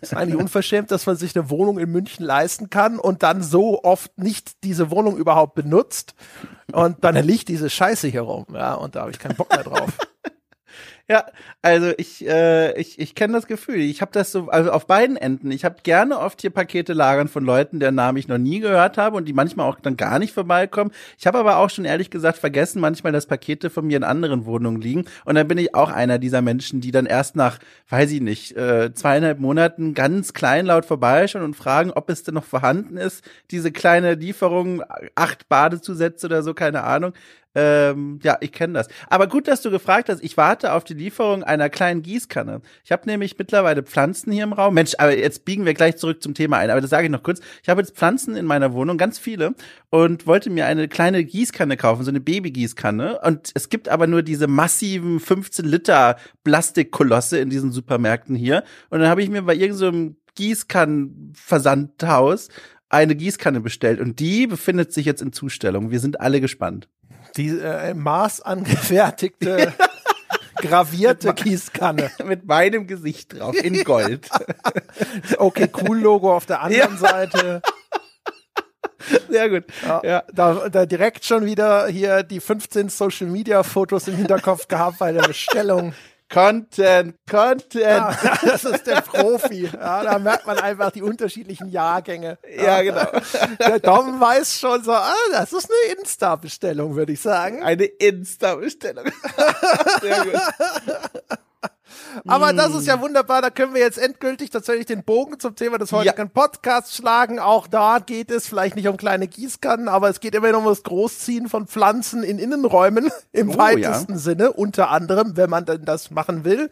ist 0.00 0.14
eigentlich 0.14 0.36
unverschämt, 0.40 0.90
dass 0.90 1.06
man 1.06 1.16
sich 1.16 1.36
eine 1.36 1.50
Wohnung 1.50 1.78
in 1.78 1.90
München 1.90 2.24
leisten 2.24 2.70
kann 2.70 2.98
und 2.98 3.22
dann 3.22 3.42
so 3.42 3.82
oft 3.82 4.16
nicht 4.18 4.64
diese 4.64 4.90
Wohnung 4.90 5.16
überhaupt 5.16 5.54
benutzt. 5.54 6.14
Und 6.72 7.04
dann 7.04 7.14
liegt 7.16 7.48
diese 7.48 7.70
Scheiße 7.70 8.08
hier 8.08 8.22
rum, 8.22 8.46
ja, 8.52 8.74
und 8.74 8.96
da 8.96 9.02
habe 9.02 9.10
ich 9.10 9.18
keinen 9.18 9.36
Bock 9.36 9.50
mehr 9.50 9.64
drauf. 9.64 9.92
Ja, 11.08 11.24
also 11.62 11.92
ich, 11.98 12.26
äh, 12.26 12.76
ich, 12.80 12.98
ich 12.98 13.14
kenne 13.14 13.34
das 13.34 13.46
Gefühl. 13.46 13.76
Ich 13.76 14.00
habe 14.00 14.10
das 14.10 14.32
so, 14.32 14.48
also 14.48 14.72
auf 14.72 14.88
beiden 14.88 15.16
Enden. 15.16 15.52
Ich 15.52 15.64
habe 15.64 15.76
gerne 15.84 16.18
oft 16.18 16.40
hier 16.40 16.50
Pakete 16.50 16.94
lagern 16.94 17.28
von 17.28 17.44
Leuten, 17.44 17.78
deren 17.78 17.94
Namen 17.94 18.18
ich 18.18 18.26
noch 18.26 18.38
nie 18.38 18.58
gehört 18.58 18.98
habe 18.98 19.16
und 19.16 19.26
die 19.26 19.32
manchmal 19.32 19.68
auch 19.68 19.78
dann 19.78 19.96
gar 19.96 20.18
nicht 20.18 20.34
vorbeikommen. 20.34 20.90
Ich 21.16 21.28
habe 21.28 21.38
aber 21.38 21.58
auch 21.58 21.70
schon 21.70 21.84
ehrlich 21.84 22.10
gesagt 22.10 22.38
vergessen, 22.38 22.80
manchmal, 22.80 23.12
dass 23.12 23.26
Pakete 23.26 23.70
von 23.70 23.86
mir 23.86 23.98
in 23.98 24.02
anderen 24.02 24.46
Wohnungen 24.46 24.80
liegen. 24.80 25.04
Und 25.24 25.36
dann 25.36 25.46
bin 25.46 25.58
ich 25.58 25.76
auch 25.76 25.90
einer 25.92 26.18
dieser 26.18 26.42
Menschen, 26.42 26.80
die 26.80 26.90
dann 26.90 27.06
erst 27.06 27.36
nach, 27.36 27.60
weiß 27.88 28.10
ich 28.10 28.20
nicht, 28.20 28.56
äh, 28.56 28.92
zweieinhalb 28.92 29.38
Monaten 29.38 29.94
ganz 29.94 30.32
kleinlaut 30.34 30.86
vorbeischauen 30.86 31.44
und 31.44 31.54
fragen, 31.54 31.92
ob 31.92 32.10
es 32.10 32.24
denn 32.24 32.34
noch 32.34 32.42
vorhanden 32.44 32.96
ist. 32.96 33.22
Diese 33.52 33.70
kleine 33.70 34.14
Lieferung, 34.14 34.82
acht 35.14 35.48
Badezusätze 35.48 36.26
oder 36.26 36.42
so, 36.42 36.52
keine 36.52 36.82
Ahnung. 36.82 37.12
Ähm, 37.58 38.20
ja, 38.22 38.36
ich 38.42 38.52
kenne 38.52 38.74
das. 38.74 38.86
Aber 39.08 39.28
gut, 39.28 39.48
dass 39.48 39.62
du 39.62 39.70
gefragt 39.70 40.10
hast. 40.10 40.22
Ich 40.22 40.36
warte 40.36 40.74
auf 40.74 40.84
die 40.84 40.92
Lieferung 40.92 41.42
einer 41.42 41.70
kleinen 41.70 42.02
Gießkanne. 42.02 42.60
Ich 42.84 42.92
habe 42.92 43.06
nämlich 43.06 43.38
mittlerweile 43.38 43.82
Pflanzen 43.82 44.30
hier 44.30 44.44
im 44.44 44.52
Raum. 44.52 44.74
Mensch, 44.74 44.92
aber 44.98 45.16
jetzt 45.16 45.46
biegen 45.46 45.64
wir 45.64 45.72
gleich 45.72 45.96
zurück 45.96 46.22
zum 46.22 46.34
Thema 46.34 46.58
ein. 46.58 46.68
Aber 46.68 46.82
das 46.82 46.90
sage 46.90 47.06
ich 47.06 47.10
noch 47.10 47.22
kurz. 47.22 47.40
Ich 47.62 47.70
habe 47.70 47.80
jetzt 47.80 47.96
Pflanzen 47.96 48.36
in 48.36 48.44
meiner 48.44 48.74
Wohnung, 48.74 48.98
ganz 48.98 49.18
viele, 49.18 49.54
und 49.88 50.26
wollte 50.26 50.50
mir 50.50 50.66
eine 50.66 50.86
kleine 50.86 51.24
Gießkanne 51.24 51.78
kaufen, 51.78 52.04
so 52.04 52.10
eine 52.10 52.20
Babygießkanne. 52.20 53.20
Und 53.20 53.52
es 53.54 53.70
gibt 53.70 53.88
aber 53.88 54.06
nur 54.06 54.22
diese 54.22 54.48
massiven 54.48 55.18
15 55.18 55.64
Liter 55.64 56.16
Plastikkolosse 56.44 57.38
in 57.38 57.48
diesen 57.48 57.72
Supermärkten 57.72 58.36
hier. 58.36 58.64
Und 58.90 59.00
dann 59.00 59.08
habe 59.08 59.22
ich 59.22 59.30
mir 59.30 59.40
bei 59.40 59.54
irgendeinem 59.54 60.08
so 60.08 60.14
Gießkannenversandhaus 60.36 62.48
eine 62.88 63.16
Gießkanne 63.16 63.60
bestellt 63.60 64.00
und 64.00 64.20
die 64.20 64.46
befindet 64.46 64.92
sich 64.92 65.06
jetzt 65.06 65.22
in 65.22 65.32
Zustellung. 65.32 65.90
Wir 65.90 66.00
sind 66.00 66.20
alle 66.20 66.40
gespannt. 66.40 66.88
Die 67.36 67.48
äh, 67.48 67.94
maßangefertigte, 67.94 69.74
gravierte 70.56 71.34
Gießkanne. 71.34 72.10
Mit 72.24 72.46
meinem 72.46 72.86
Gesicht 72.86 73.38
drauf, 73.38 73.56
in 73.56 73.82
Gold. 73.84 74.28
okay, 75.38 75.68
cool 75.82 75.98
Logo 75.98 76.34
auf 76.34 76.46
der 76.46 76.62
anderen 76.62 76.92
ja. 76.92 76.98
Seite. 76.98 77.62
Sehr 79.28 79.50
gut. 79.50 79.64
Ja, 79.84 80.02
ja. 80.04 80.24
Da, 80.32 80.68
da 80.68 80.86
direkt 80.86 81.24
schon 81.24 81.44
wieder 81.44 81.86
hier 81.88 82.22
die 82.22 82.40
15 82.40 82.88
Social 82.88 83.28
Media 83.28 83.62
Fotos 83.62 84.08
im 84.08 84.16
Hinterkopf 84.16 84.68
gehabt 84.68 84.98
bei 84.98 85.12
der 85.12 85.22
Bestellung. 85.22 85.92
Content, 86.28 87.14
Content. 87.30 87.74
Ja, 87.74 88.18
das 88.42 88.64
ist 88.64 88.86
der 88.86 89.00
Profi. 89.00 89.70
Ja, 89.72 90.02
da 90.02 90.18
merkt 90.18 90.46
man 90.46 90.58
einfach 90.58 90.90
die 90.90 91.02
unterschiedlichen 91.02 91.68
Jahrgänge. 91.68 92.38
Ja, 92.56 92.82
genau. 92.82 93.06
Der 93.60 93.78
Dom 93.78 94.20
weiß 94.20 94.58
schon 94.58 94.82
so, 94.82 94.92
ah, 94.92 95.14
das 95.30 95.52
ist 95.52 95.70
eine 95.70 95.98
Insta-Bestellung, 95.98 96.96
würde 96.96 97.12
ich 97.12 97.20
sagen. 97.20 97.62
Eine 97.62 97.84
Insta-Bestellung. 97.84 99.06
Sehr 100.00 100.24
gut. 100.24 101.38
Aber 102.26 102.52
das 102.52 102.74
ist 102.74 102.86
ja 102.86 103.00
wunderbar, 103.00 103.42
da 103.42 103.50
können 103.50 103.74
wir 103.74 103.80
jetzt 103.80 103.98
endgültig 103.98 104.50
tatsächlich 104.50 104.86
den 104.86 105.04
Bogen 105.04 105.38
zum 105.38 105.56
Thema 105.56 105.78
des 105.78 105.92
heutigen 105.92 106.16
ja. 106.16 106.24
Podcasts 106.26 106.96
schlagen. 106.96 107.38
Auch 107.38 107.66
da 107.66 107.98
geht 107.98 108.30
es 108.30 108.46
vielleicht 108.46 108.76
nicht 108.76 108.88
um 108.88 108.96
kleine 108.96 109.28
Gießkannen, 109.28 109.88
aber 109.88 110.08
es 110.08 110.20
geht 110.20 110.34
immer 110.34 110.56
um 110.56 110.64
das 110.64 110.82
Großziehen 110.82 111.48
von 111.48 111.66
Pflanzen 111.66 112.22
in 112.22 112.38
Innenräumen 112.38 113.10
im 113.32 113.50
oh, 113.50 113.58
weitesten 113.58 114.12
ja. 114.12 114.18
Sinne, 114.18 114.52
unter 114.52 114.90
anderem, 114.90 115.36
wenn 115.36 115.50
man 115.50 115.64
denn 115.64 115.84
das 115.84 116.10
machen 116.10 116.44
will. 116.44 116.70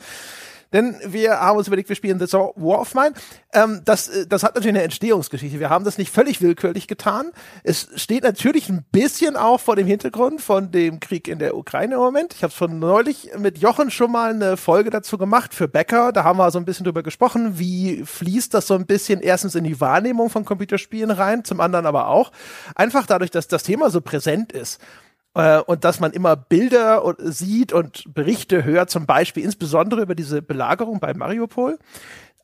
Denn 0.75 0.97
wir 1.07 1.39
haben 1.41 1.57
uns 1.57 1.69
überlegt, 1.69 1.89
wir 1.89 1.95
spielen 1.95 2.19
The 2.19 2.33
War 2.33 2.81
of 2.81 2.95
Mine. 2.95 3.13
Ähm, 3.53 3.83
das, 3.85 4.09
äh, 4.09 4.27
das 4.27 4.43
hat 4.43 4.57
natürlich 4.57 4.75
eine 4.75 4.83
Entstehungsgeschichte. 4.83 5.61
Wir 5.61 5.71
haben 5.71 5.85
das 5.85 5.99
nicht 5.99 6.13
völlig 6.13 6.43
willkürlich 6.43 6.89
getan. 6.89 7.31
Es 7.63 7.89
steht 7.95 8.25
natürlich 8.25 8.69
ein 8.69 8.85
bisschen 8.91 9.37
auch 9.37 9.61
vor 9.61 9.77
dem 9.77 9.87
Hintergrund 9.87 10.41
von 10.41 10.73
dem 10.73 10.99
Krieg 10.99 11.29
in 11.29 11.39
der 11.39 11.57
Ukraine 11.57 11.95
im 11.95 12.01
Moment. 12.01 12.35
Ich 12.35 12.43
habe 12.43 12.53
schon 12.53 12.81
neulich 12.81 13.31
mit 13.39 13.59
Jochen 13.59 13.93
schon 13.93 14.11
mal 14.11 14.35
eine 14.35 14.57
Folge 14.57 14.91
dazu 14.91 15.17
gemacht 15.17 15.55
für 15.55 15.69
Becker. 15.69 16.11
Da 16.11 16.25
haben 16.25 16.39
wir 16.39 16.51
so 16.51 16.59
ein 16.59 16.65
bisschen 16.65 16.85
drüber 16.85 17.05
gesprochen, 17.05 17.57
wie 17.61 18.03
fließt 18.05 18.53
das 18.53 18.67
so 18.67 18.75
ein 18.75 18.87
bisschen 18.87 19.21
erstens 19.21 19.55
in 19.55 19.63
die 19.63 19.81
Wahrnehmung 19.81 20.29
von 20.29 20.45
Computerspielen 20.45 21.13
rein, 21.13 21.45
zum 21.45 21.61
anderen 21.61 21.87
aber 21.87 22.09
auch 22.09 22.33
einfach 22.75 23.07
dadurch, 23.07 23.31
dass 23.31 23.47
das 23.47 23.63
Thema 23.63 23.91
so 23.91 24.01
präsent 24.01 24.51
ist 24.51 24.81
äh, 25.35 25.59
und 25.59 25.85
dass 25.85 26.01
man 26.01 26.13
immer 26.13 26.37
Bilder 26.37 27.15
sieht 27.19 27.73
und 27.73 28.05
Berichte 28.13 28.65
hört, 28.65 28.91
zum 28.91 29.07
Beispiel 29.07 29.45
insbesondere 29.45 30.03
über 30.03 30.15
diese 30.15 30.43
Belagerung 30.43 31.01
bei 31.01 31.15
Mariupol 31.15 31.79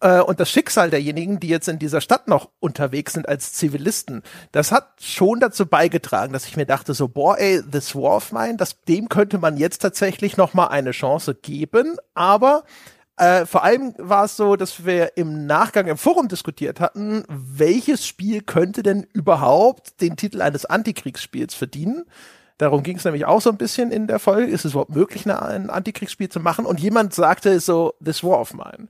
äh, 0.00 0.20
und 0.20 0.40
das 0.40 0.50
Schicksal 0.50 0.90
derjenigen, 0.90 1.40
die 1.40 1.48
jetzt 1.48 1.68
in 1.68 1.78
dieser 1.78 2.00
Stadt 2.00 2.28
noch 2.28 2.50
unterwegs 2.58 3.12
sind 3.12 3.28
als 3.28 3.52
Zivilisten, 3.52 4.22
das 4.52 4.72
hat 4.72 4.88
schon 5.00 5.40
dazu 5.40 5.66
beigetragen, 5.66 6.32
dass 6.32 6.46
ich 6.46 6.56
mir 6.56 6.66
dachte 6.66 6.94
so, 6.94 7.08
boah, 7.08 7.38
ey, 7.38 7.62
this 7.62 7.94
war 7.94 8.16
of 8.16 8.32
mine, 8.32 8.56
das, 8.56 8.80
dem 8.82 9.08
könnte 9.08 9.38
man 9.38 9.56
jetzt 9.56 9.78
tatsächlich 9.78 10.36
noch 10.36 10.54
mal 10.54 10.68
eine 10.68 10.90
Chance 10.92 11.34
geben, 11.34 11.96
aber 12.14 12.64
äh, 13.16 13.44
vor 13.44 13.62
allem 13.62 13.94
war 13.98 14.24
es 14.24 14.36
so, 14.36 14.56
dass 14.56 14.86
wir 14.86 15.18
im 15.18 15.44
Nachgang 15.44 15.86
im 15.86 15.98
Forum 15.98 16.28
diskutiert 16.28 16.80
hatten, 16.80 17.24
welches 17.28 18.06
Spiel 18.06 18.40
könnte 18.40 18.82
denn 18.82 19.06
überhaupt 19.12 20.00
den 20.00 20.16
Titel 20.16 20.40
eines 20.40 20.64
Antikriegsspiels 20.64 21.54
verdienen? 21.54 22.06
Darum 22.60 22.82
ging 22.82 22.98
es 22.98 23.06
nämlich 23.06 23.24
auch 23.24 23.40
so 23.40 23.48
ein 23.48 23.56
bisschen 23.56 23.90
in 23.90 24.06
der 24.06 24.18
Folge. 24.18 24.52
Ist 24.52 24.66
es 24.66 24.72
überhaupt 24.72 24.94
möglich, 24.94 25.26
ein 25.26 25.70
Antikriegsspiel 25.70 26.28
zu 26.28 26.40
machen? 26.40 26.66
Und 26.66 26.78
jemand 26.78 27.14
sagte 27.14 27.58
so, 27.58 27.94
This 28.04 28.22
War 28.22 28.38
of 28.38 28.52
Mine. 28.52 28.88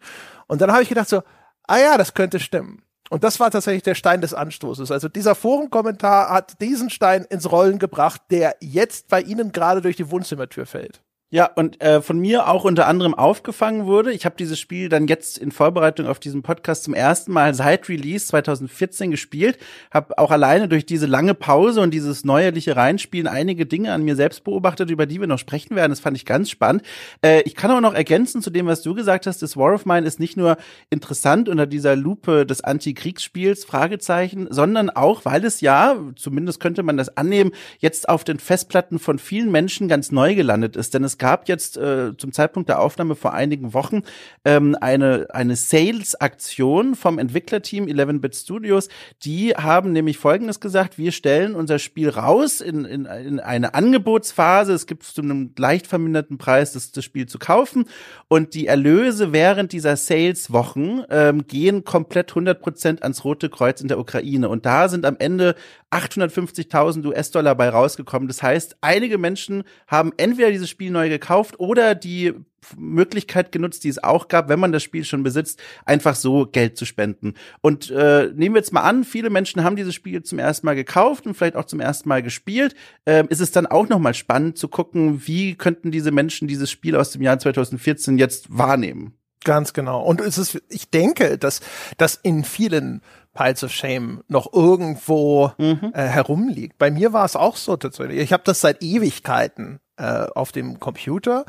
Und 0.49 0.61
dann 0.61 0.73
habe 0.73 0.83
ich 0.83 0.89
gedacht 0.89 1.09
so, 1.09 1.23
ah 1.69 1.79
ja, 1.79 1.97
das 1.97 2.15
könnte 2.15 2.41
stimmen. 2.41 2.83
Und 3.11 3.23
das 3.23 3.39
war 3.39 3.49
tatsächlich 3.49 3.85
der 3.85 3.95
Stein 3.95 4.23
des 4.23 4.35
Anstoßes. 4.35 4.91
Also 4.91 5.09
dieser 5.09 5.37
Forenkommentar 5.37 6.31
hat 6.31 6.61
diesen 6.61 6.91
Stein 6.91 7.25
ins 7.31 7.53
Rollen 7.53 7.79
gebracht, 7.79 8.23
der 8.33 8.57
jetzt 8.59 9.07
bei 9.07 9.23
Ihnen 9.23 9.53
gerade 9.53 9.83
durch 9.83 9.95
die 9.95 10.11
Wohnzimmertür 10.11 10.67
fällt. 10.67 11.01
Ja, 11.33 11.45
und 11.47 11.81
äh, 11.81 12.03
von 12.03 12.19
mir 12.19 12.49
auch 12.49 12.65
unter 12.65 12.89
anderem 12.89 13.15
aufgefangen 13.15 13.87
wurde. 13.87 14.13
Ich 14.13 14.25
habe 14.25 14.35
dieses 14.37 14.59
Spiel 14.59 14.89
dann 14.89 15.07
jetzt 15.07 15.39
in 15.39 15.53
Vorbereitung 15.53 16.09
auf 16.09 16.19
diesen 16.19 16.43
Podcast 16.43 16.83
zum 16.83 16.93
ersten 16.93 17.31
Mal 17.31 17.55
seit 17.55 17.89
Release 17.89 18.27
2014 18.27 19.13
gespielt. 19.13 19.57
Habe 19.93 20.19
auch 20.19 20.33
alleine 20.33 20.67
durch 20.67 20.85
diese 20.87 21.07
lange 21.07 21.35
Pause 21.35 21.83
und 21.83 21.95
dieses 21.95 22.25
neuerliche 22.25 22.75
Reinspielen 22.75 23.29
einige 23.29 23.65
Dinge 23.65 23.93
an 23.93 24.03
mir 24.03 24.17
selbst 24.17 24.43
beobachtet, 24.43 24.91
über 24.91 25.07
die 25.07 25.21
wir 25.21 25.29
noch 25.29 25.39
sprechen 25.39 25.77
werden. 25.77 25.93
Das 25.93 26.01
fand 26.01 26.17
ich 26.17 26.27
ganz 26.27 26.51
spannend. 26.51 26.83
Äh, 27.25 27.43
ich 27.43 27.55
kann 27.55 27.71
auch 27.71 27.81
noch 27.81 27.95
ergänzen 27.95 28.43
zu 28.43 28.51
dem, 28.51 28.67
was 28.67 28.83
du 28.83 28.95
gesagt 28.95 29.29
hast. 29.29 29.41
Das 29.41 29.57
War 29.57 29.73
of 29.73 29.87
Mine 29.87 30.09
ist 30.09 30.19
nicht 30.19 30.37
nur 30.37 30.57
interessant 30.91 31.49
unter 31.49 31.69
dieser 31.69 31.95
Lupe 31.95 32.45
des 32.45 32.65
Antikriegsspiels, 32.65 33.65
Fragezeichen, 33.65 34.49
sondern 34.51 34.91
auch, 34.91 35.25
weil 35.25 35.45
es 35.45 35.61
ja, 35.61 35.97
zumindest 36.17 36.59
könnte 36.59 36.83
man 36.83 36.97
das 36.97 37.17
annehmen, 37.17 37.53
jetzt 37.79 38.09
auf 38.09 38.25
den 38.25 38.41
Festplatten 38.41 38.99
von 38.99 39.21
vielen 39.21 39.53
Menschen 39.53 39.87
ganz 39.87 40.11
neu 40.11 40.35
gelandet 40.35 40.75
ist. 40.75 40.93
Denn 40.93 41.05
es 41.05 41.20
gab 41.21 41.49
jetzt 41.49 41.77
äh, 41.77 42.17
zum 42.17 42.33
Zeitpunkt 42.33 42.69
der 42.69 42.81
Aufnahme 42.81 43.15
vor 43.15 43.33
einigen 43.33 43.73
Wochen 43.75 44.03
ähm, 44.45 44.77
eine, 44.81 45.29
eine 45.31 45.55
Sales-Aktion 45.55 46.97
vom 46.97 47.21
Entwicklerteam 47.21 47.85
11-Bit 47.85 48.35
Studios. 48.35 48.89
Die 49.23 49.51
haben 49.51 49.93
nämlich 49.93 50.19
Folgendes 50.19 50.59
gesagt, 50.59 50.99
wir 50.99 51.13
stellen 51.13 51.55
unser 51.55 51.79
Spiel 51.79 52.09
raus 52.09 52.61
in, 52.61 52.85
in, 52.85 53.05
in 53.05 53.39
eine 53.39 53.75
Angebotsphase. 53.75 54.73
Es 54.73 54.87
gibt 54.87 55.05
zu 55.05 55.23
einem 55.23 55.53
leicht 55.57 55.87
verminderten 55.87 56.39
Preis 56.39 56.73
das, 56.73 56.91
das 56.91 57.05
Spiel 57.05 57.27
zu 57.27 57.39
kaufen 57.39 57.85
und 58.27 58.55
die 58.55 58.67
Erlöse 58.67 59.33
während 59.33 59.73
dieser 59.73 59.97
Sales-Wochen 59.97 61.03
ähm, 61.11 61.47
gehen 61.47 61.85
komplett 61.85 62.33
100% 62.33 63.03
ans 63.03 63.25
Rote 63.25 63.51
Kreuz 63.51 63.83
in 63.83 63.89
der 63.89 63.99
Ukraine. 63.99 64.49
Und 64.49 64.65
da 64.65 64.89
sind 64.89 65.05
am 65.05 65.17
Ende 65.19 65.55
850.000 65.91 67.05
US-Dollar 67.05 67.55
bei 67.55 67.69
rausgekommen. 67.69 68.27
Das 68.27 68.43
heißt, 68.43 68.77
einige 68.81 69.19
Menschen 69.19 69.65
haben 69.87 70.13
entweder 70.17 70.51
dieses 70.51 70.71
Spiel 70.71 70.91
neu 70.91 71.10
gekauft 71.11 71.61
oder 71.61 71.95
die 71.95 72.35
Möglichkeit 72.77 73.53
genutzt, 73.53 73.85
die 73.85 73.89
es 73.89 74.03
auch 74.03 74.29
gab, 74.29 74.49
wenn 74.49 74.61
man 74.61 74.73
das 74.73 74.83
Spiel 74.83 75.05
schon 75.05 75.23
besitzt, 75.23 75.61
einfach 75.85 76.15
so 76.15 76.47
Geld 76.47 76.77
zu 76.77 76.85
spenden. 76.85 77.35
Und 77.61 77.91
äh, 77.91 78.31
nehmen 78.35 78.55
wir 78.55 78.61
jetzt 78.61 78.73
mal 78.73 78.83
an, 78.83 79.05
viele 79.05 79.31
Menschen 79.31 79.65
haben 79.65 79.77
dieses 79.77 79.95
Spiel 79.95 80.23
zum 80.23 80.39
ersten 80.39 80.67
Mal 80.67 80.77
gekauft 80.77 81.27
und 81.27 81.35
vielleicht 81.35 81.57
auch 81.57 81.65
zum 81.65 81.81
ersten 81.81 82.09
Mal 82.09 82.23
gespielt. 82.23 82.75
Ähm, 83.07 83.27
ist 83.29 83.41
es 83.41 83.51
dann 83.51 83.67
auch 83.67 83.89
noch 83.89 83.99
mal 83.99 84.15
spannend 84.15 84.59
zu 84.59 84.69
gucken, 84.69 85.27
wie 85.27 85.55
könnten 85.55 85.91
diese 85.91 86.11
Menschen 86.11 86.49
dieses 86.49 86.71
Spiel 86.71 86.97
aus 86.97 87.13
dem 87.13 87.23
Jahr 87.23 87.39
2014 87.39 88.19
jetzt 88.19 88.47
wahrnehmen? 88.51 89.15
Ganz 89.43 89.73
genau. 89.73 90.03
Und 90.03 90.21
es 90.21 90.37
ist, 90.37 90.61
ich 90.69 90.91
denke, 90.91 91.39
dass 91.39 91.61
dass 91.97 92.15
in 92.15 92.45
vielen 92.45 93.01
Piles 93.33 93.65
of 93.65 93.73
Shame 93.73 94.23
noch 94.29 94.53
irgendwo 94.53 95.53
mhm. 95.57 95.93
äh, 95.95 96.03
herumliegt. 96.03 96.77
Bei 96.79 96.91
mir 96.91 97.13
war 97.13 97.25
es 97.25 97.37
auch 97.37 97.57
so 97.57 97.77
tatsächlich. 97.77 98.19
Ich 98.19 98.33
habe 98.33 98.43
das 98.45 98.61
seit 98.61 98.83
Ewigkeiten 98.83 99.81
äh, 100.01 100.27
auf 100.35 100.51
dem 100.51 100.81
Computer. 100.81 101.45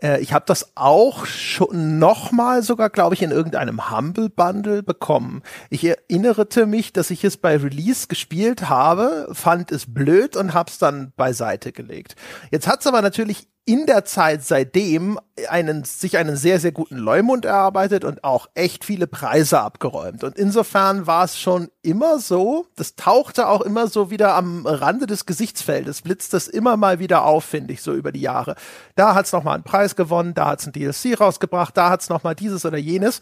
Äh, 0.00 0.20
ich 0.20 0.32
habe 0.32 0.44
das 0.46 0.72
auch 0.76 1.26
schon 1.26 1.98
nochmal 1.98 2.62
sogar, 2.62 2.88
glaube 2.88 3.14
ich, 3.14 3.22
in 3.22 3.32
irgendeinem 3.32 3.90
Humble 3.90 4.30
Bundle 4.30 4.82
bekommen. 4.82 5.42
Ich 5.70 5.84
erinnerte 5.84 6.66
mich, 6.66 6.92
dass 6.92 7.10
ich 7.10 7.24
es 7.24 7.36
bei 7.36 7.56
Release 7.56 8.06
gespielt 8.06 8.68
habe, 8.68 9.28
fand 9.32 9.72
es 9.72 9.92
blöd 9.92 10.36
und 10.36 10.54
habe 10.54 10.70
es 10.70 10.78
dann 10.78 11.12
beiseite 11.16 11.72
gelegt. 11.72 12.14
Jetzt 12.50 12.68
hat 12.68 12.80
es 12.80 12.86
aber 12.86 13.02
natürlich 13.02 13.48
in 13.68 13.84
der 13.86 14.04
Zeit 14.04 14.44
seitdem 14.44 15.18
einen, 15.48 15.82
sich 15.82 16.16
einen 16.18 16.36
sehr, 16.36 16.60
sehr 16.60 16.70
guten 16.70 16.96
Leumund 16.96 17.44
erarbeitet 17.44 18.04
und 18.04 18.22
auch 18.22 18.48
echt 18.54 18.84
viele 18.84 19.08
Preise 19.08 19.60
abgeräumt. 19.60 20.22
Und 20.22 20.38
insofern 20.38 21.08
war 21.08 21.24
es 21.24 21.36
schon 21.36 21.68
immer 21.82 22.20
so, 22.20 22.66
das 22.76 22.94
tauchte 22.94 23.48
auch 23.48 23.60
immer 23.60 23.88
so 23.88 24.08
wieder 24.08 24.36
am 24.36 24.66
Rande 24.66 25.06
des 25.06 25.26
Gesichtsfeldes, 25.26 26.02
blitzt 26.02 26.32
das 26.32 26.46
immer 26.46 26.76
mal 26.76 27.00
wieder 27.00 27.24
auf, 27.24 27.44
finde 27.44 27.72
ich, 27.72 27.82
so 27.82 27.92
über 27.92 28.12
die 28.12 28.20
Jahre. 28.20 28.54
Da 28.94 29.16
hat 29.16 29.26
es 29.26 29.32
nochmal 29.32 29.56
einen 29.56 29.64
Preis 29.64 29.96
gewonnen, 29.96 30.32
da 30.32 30.46
hat 30.46 30.60
es 30.60 30.66
ein 30.68 30.72
DLC 30.72 31.20
rausgebracht, 31.20 31.76
da 31.76 31.90
hat 31.90 32.02
es 32.02 32.08
nochmal 32.08 32.36
dieses 32.36 32.64
oder 32.64 32.78
jenes. 32.78 33.20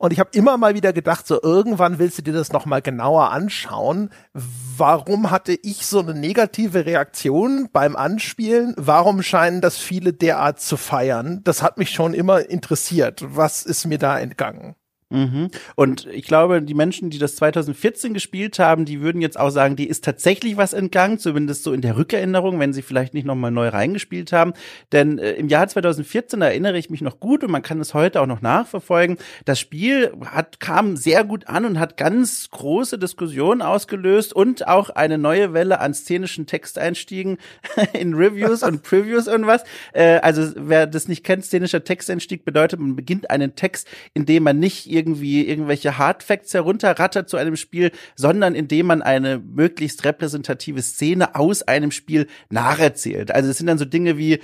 Und 0.00 0.14
ich 0.14 0.18
habe 0.18 0.30
immer 0.32 0.56
mal 0.56 0.74
wieder 0.74 0.94
gedacht, 0.94 1.26
so 1.26 1.42
irgendwann 1.42 1.98
willst 1.98 2.16
du 2.16 2.22
dir 2.22 2.32
das 2.32 2.52
nochmal 2.52 2.80
genauer 2.80 3.32
anschauen. 3.32 4.08
Warum 4.32 5.30
hatte 5.30 5.52
ich 5.52 5.84
so 5.84 5.98
eine 5.98 6.14
negative 6.14 6.86
Reaktion 6.86 7.68
beim 7.70 7.96
Anspielen? 7.96 8.72
Warum 8.78 9.22
scheinen 9.22 9.60
das 9.60 9.76
viele 9.76 10.14
derart 10.14 10.58
zu 10.58 10.78
feiern? 10.78 11.42
Das 11.44 11.62
hat 11.62 11.76
mich 11.76 11.90
schon 11.90 12.14
immer 12.14 12.48
interessiert. 12.48 13.22
Was 13.26 13.62
ist 13.62 13.84
mir 13.84 13.98
da 13.98 14.18
entgangen? 14.18 14.74
Mhm. 15.10 15.50
Und 15.74 16.06
ich 16.06 16.24
glaube, 16.24 16.62
die 16.62 16.74
Menschen, 16.74 17.10
die 17.10 17.18
das 17.18 17.34
2014 17.36 18.14
gespielt 18.14 18.60
haben, 18.60 18.84
die 18.84 19.00
würden 19.00 19.20
jetzt 19.20 19.38
auch 19.38 19.50
sagen, 19.50 19.74
die 19.74 19.88
ist 19.88 20.04
tatsächlich 20.04 20.56
was 20.56 20.72
entgangen, 20.72 21.18
zumindest 21.18 21.64
so 21.64 21.72
in 21.72 21.80
der 21.80 21.96
Rückerinnerung, 21.96 22.60
wenn 22.60 22.72
sie 22.72 22.82
vielleicht 22.82 23.12
nicht 23.12 23.26
nochmal 23.26 23.50
neu 23.50 23.68
reingespielt 23.68 24.32
haben. 24.32 24.52
Denn 24.92 25.18
äh, 25.18 25.32
im 25.32 25.48
Jahr 25.48 25.66
2014 25.66 26.40
erinnere 26.42 26.78
ich 26.78 26.90
mich 26.90 27.00
noch 27.00 27.18
gut 27.18 27.42
und 27.42 27.50
man 27.50 27.62
kann 27.62 27.80
es 27.80 27.92
heute 27.92 28.20
auch 28.20 28.26
noch 28.26 28.40
nachverfolgen. 28.40 29.18
Das 29.44 29.58
Spiel 29.58 30.12
hat, 30.24 30.60
kam 30.60 30.96
sehr 30.96 31.24
gut 31.24 31.48
an 31.48 31.64
und 31.64 31.80
hat 31.80 31.96
ganz 31.96 32.48
große 32.50 32.96
Diskussionen 32.96 33.62
ausgelöst 33.62 34.32
und 34.32 34.68
auch 34.68 34.90
eine 34.90 35.18
neue 35.18 35.52
Welle 35.52 35.80
an 35.80 35.92
szenischen 35.92 36.46
Texteinstiegen 36.46 37.38
in 37.94 38.14
Reviews 38.14 38.62
und 38.62 38.84
Previews 38.84 39.26
und 39.26 39.48
was. 39.48 39.64
Äh, 39.92 40.20
also 40.20 40.52
wer 40.54 40.86
das 40.86 41.08
nicht 41.08 41.24
kennt, 41.24 41.44
szenischer 41.44 41.82
Texteinstieg 41.82 42.44
bedeutet, 42.44 42.78
man 42.78 42.94
beginnt 42.94 43.28
einen 43.28 43.56
Text, 43.56 43.88
in 44.14 44.24
dem 44.24 44.44
man 44.44 44.60
nicht 44.60 44.86
irgendwie 45.00 45.46
irgendwelche 45.46 45.96
Hardfacts 45.96 46.52
herunterrattert 46.52 47.28
zu 47.30 47.38
einem 47.38 47.56
Spiel, 47.56 47.90
sondern 48.16 48.54
indem 48.54 48.86
man 48.86 49.00
eine 49.00 49.38
möglichst 49.38 50.04
repräsentative 50.04 50.82
Szene 50.82 51.34
aus 51.34 51.62
einem 51.62 51.90
Spiel 51.90 52.26
nacherzählt. 52.50 53.30
Also 53.30 53.48
es 53.48 53.58
sind 53.58 53.66
dann 53.66 53.78
so 53.78 53.86
Dinge 53.86 54.18
wie 54.18 54.40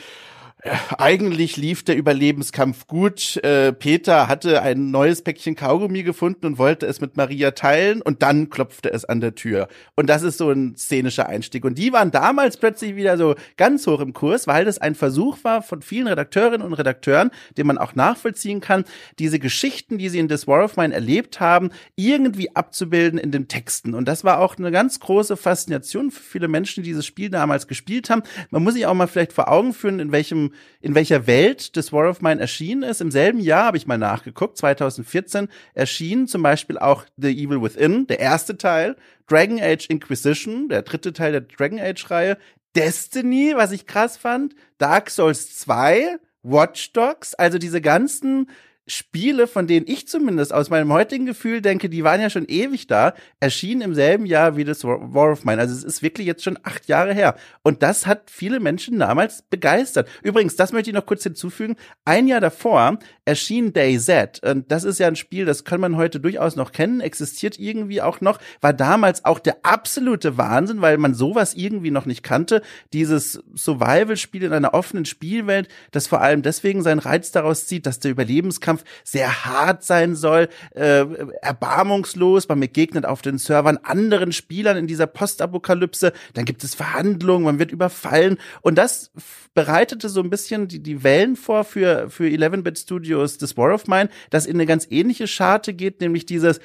eigentlich 0.98 1.56
lief 1.56 1.82
der 1.84 1.96
Überlebenskampf 1.96 2.86
gut. 2.86 3.36
Äh, 3.44 3.72
Peter 3.72 4.28
hatte 4.28 4.62
ein 4.62 4.90
neues 4.90 5.22
Päckchen 5.22 5.54
Kaugummi 5.54 6.02
gefunden 6.02 6.46
und 6.46 6.58
wollte 6.58 6.86
es 6.86 7.00
mit 7.00 7.16
Maria 7.16 7.52
teilen 7.52 8.02
und 8.02 8.22
dann 8.22 8.50
klopfte 8.50 8.92
es 8.92 9.04
an 9.04 9.20
der 9.20 9.34
Tür. 9.34 9.68
Und 9.94 10.08
das 10.08 10.22
ist 10.22 10.38
so 10.38 10.50
ein 10.50 10.76
szenischer 10.76 11.28
Einstieg. 11.28 11.64
Und 11.64 11.78
die 11.78 11.92
waren 11.92 12.10
damals 12.10 12.56
plötzlich 12.56 12.96
wieder 12.96 13.16
so 13.16 13.34
ganz 13.56 13.86
hoch 13.86 14.00
im 14.00 14.12
Kurs, 14.12 14.46
weil 14.46 14.64
das 14.64 14.78
ein 14.78 14.94
Versuch 14.94 15.38
war 15.42 15.62
von 15.62 15.82
vielen 15.82 16.06
Redakteurinnen 16.06 16.66
und 16.66 16.74
Redakteuren, 16.74 17.30
den 17.56 17.66
man 17.66 17.78
auch 17.78 17.94
nachvollziehen 17.94 18.60
kann, 18.60 18.84
diese 19.18 19.38
Geschichten, 19.38 19.98
die 19.98 20.08
sie 20.08 20.18
in 20.18 20.28
This 20.28 20.46
War 20.46 20.64
of 20.64 20.76
Mine 20.76 20.94
erlebt 20.94 21.40
haben, 21.40 21.70
irgendwie 21.94 22.54
abzubilden 22.54 23.18
in 23.18 23.30
den 23.30 23.48
Texten. 23.48 23.94
Und 23.94 24.06
das 24.06 24.24
war 24.24 24.40
auch 24.40 24.56
eine 24.58 24.70
ganz 24.70 25.00
große 25.00 25.36
Faszination 25.36 26.10
für 26.10 26.22
viele 26.22 26.48
Menschen, 26.48 26.82
die 26.82 26.90
dieses 26.90 27.06
Spiel 27.06 27.30
damals 27.30 27.66
gespielt 27.66 28.10
haben. 28.10 28.22
Man 28.50 28.62
muss 28.62 28.74
sich 28.74 28.86
auch 28.86 28.94
mal 28.94 29.06
vielleicht 29.06 29.32
vor 29.32 29.50
Augen 29.50 29.72
führen, 29.72 30.00
in 30.00 30.12
welchem 30.12 30.52
in 30.80 30.94
welcher 30.94 31.26
Welt 31.26 31.76
das 31.76 31.92
War 31.92 32.08
of 32.08 32.20
Mine 32.22 32.40
erschienen 32.40 32.82
ist. 32.82 33.00
Im 33.00 33.10
selben 33.10 33.40
Jahr 33.40 33.66
habe 33.66 33.76
ich 33.76 33.86
mal 33.86 33.98
nachgeguckt, 33.98 34.56
2014 34.58 35.48
erschien 35.74 36.26
zum 36.26 36.42
Beispiel 36.42 36.78
auch 36.78 37.04
The 37.16 37.30
Evil 37.30 37.62
Within, 37.62 38.06
der 38.06 38.20
erste 38.20 38.56
Teil, 38.56 38.96
Dragon 39.26 39.60
Age 39.60 39.86
Inquisition, 39.88 40.68
der 40.68 40.82
dritte 40.82 41.12
Teil 41.12 41.32
der 41.32 41.40
Dragon 41.42 41.80
Age 41.80 42.10
Reihe, 42.10 42.38
Destiny, 42.74 43.54
was 43.56 43.72
ich 43.72 43.86
krass 43.86 44.16
fand, 44.16 44.54
Dark 44.78 45.10
Souls 45.10 45.56
2, 45.58 46.18
Watch 46.42 46.92
Dogs, 46.92 47.34
also 47.34 47.58
diese 47.58 47.80
ganzen 47.80 48.50
Spiele, 48.88 49.48
von 49.48 49.66
denen 49.66 49.86
ich 49.88 50.06
zumindest 50.06 50.52
aus 50.54 50.70
meinem 50.70 50.92
heutigen 50.92 51.26
Gefühl 51.26 51.60
denke, 51.60 51.88
die 51.88 52.04
waren 52.04 52.20
ja 52.20 52.30
schon 52.30 52.46
ewig 52.46 52.86
da, 52.86 53.14
erschienen 53.40 53.80
im 53.80 53.94
selben 53.94 54.26
Jahr 54.26 54.56
wie 54.56 54.64
das 54.64 54.84
War 54.84 55.32
of 55.32 55.44
Mine. 55.44 55.60
Also 55.60 55.74
es 55.74 55.82
ist 55.82 56.02
wirklich 56.02 56.26
jetzt 56.26 56.44
schon 56.44 56.58
acht 56.62 56.86
Jahre 56.86 57.12
her. 57.12 57.34
Und 57.62 57.82
das 57.82 58.06
hat 58.06 58.30
viele 58.30 58.60
Menschen 58.60 59.00
damals 59.00 59.42
begeistert. 59.42 60.08
Übrigens, 60.22 60.54
das 60.54 60.72
möchte 60.72 60.90
ich 60.90 60.94
noch 60.94 61.06
kurz 61.06 61.24
hinzufügen. 61.24 61.74
Ein 62.04 62.28
Jahr 62.28 62.40
davor 62.40 62.98
erschien 63.24 63.72
DayZ. 63.72 64.40
Und 64.44 64.70
das 64.70 64.84
ist 64.84 65.00
ja 65.00 65.08
ein 65.08 65.16
Spiel, 65.16 65.44
das 65.44 65.64
kann 65.64 65.80
man 65.80 65.96
heute 65.96 66.20
durchaus 66.20 66.54
noch 66.54 66.70
kennen, 66.70 67.00
existiert 67.00 67.58
irgendwie 67.58 68.00
auch 68.02 68.20
noch, 68.20 68.38
war 68.60 68.72
damals 68.72 69.24
auch 69.24 69.40
der 69.40 69.56
absolute 69.64 70.38
Wahnsinn, 70.38 70.80
weil 70.80 70.98
man 70.98 71.14
sowas 71.14 71.54
irgendwie 71.54 71.90
noch 71.90 72.06
nicht 72.06 72.22
kannte. 72.22 72.62
Dieses 72.92 73.42
Survival-Spiel 73.56 74.44
in 74.44 74.52
einer 74.52 74.74
offenen 74.74 75.06
Spielwelt, 75.06 75.66
das 75.90 76.06
vor 76.06 76.20
allem 76.20 76.42
deswegen 76.42 76.82
seinen 76.82 77.00
Reiz 77.00 77.32
daraus 77.32 77.66
zieht, 77.66 77.86
dass 77.86 77.98
der 77.98 78.12
Überlebenskampf 78.12 78.75
Kampf 78.76 78.84
sehr 79.04 79.44
hart 79.44 79.82
sein 79.82 80.14
soll, 80.14 80.48
äh, 80.74 81.04
erbarmungslos. 81.42 82.48
Man 82.48 82.60
begegnet 82.60 83.06
auf 83.06 83.22
den 83.22 83.38
Servern 83.38 83.78
anderen 83.82 84.32
Spielern 84.32 84.76
in 84.76 84.86
dieser 84.86 85.06
Postapokalypse. 85.06 86.12
Dann 86.34 86.44
gibt 86.44 86.64
es 86.64 86.74
Verhandlungen, 86.74 87.44
man 87.44 87.58
wird 87.58 87.72
überfallen. 87.72 88.38
Und 88.62 88.76
das 88.76 89.10
bereitete 89.54 90.08
so 90.08 90.20
ein 90.20 90.30
bisschen 90.30 90.68
die, 90.68 90.82
die 90.82 91.02
Wellen 91.02 91.36
vor 91.36 91.64
für, 91.64 92.10
für 92.10 92.24
11-Bit 92.24 92.78
Studios 92.78 93.38
This 93.38 93.56
War 93.56 93.74
of 93.74 93.86
Mine, 93.86 94.10
das 94.30 94.46
in 94.46 94.56
eine 94.56 94.66
ganz 94.66 94.86
ähnliche 94.90 95.26
Scharte 95.26 95.72
geht, 95.72 96.00
nämlich 96.00 96.26
dieses 96.26 96.60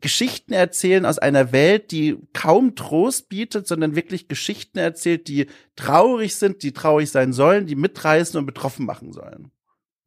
Geschichten 0.00 0.52
erzählen 0.52 1.04
aus 1.04 1.18
einer 1.18 1.50
Welt, 1.52 1.90
die 1.90 2.16
kaum 2.32 2.76
Trost 2.76 3.28
bietet, 3.28 3.66
sondern 3.66 3.96
wirklich 3.96 4.28
Geschichten 4.28 4.78
erzählt, 4.78 5.26
die 5.26 5.46
traurig 5.74 6.36
sind, 6.36 6.62
die 6.62 6.72
traurig 6.72 7.10
sein 7.10 7.32
sollen, 7.32 7.66
die 7.66 7.74
mitreißen 7.74 8.38
und 8.38 8.46
betroffen 8.46 8.86
machen 8.86 9.12
sollen. 9.12 9.50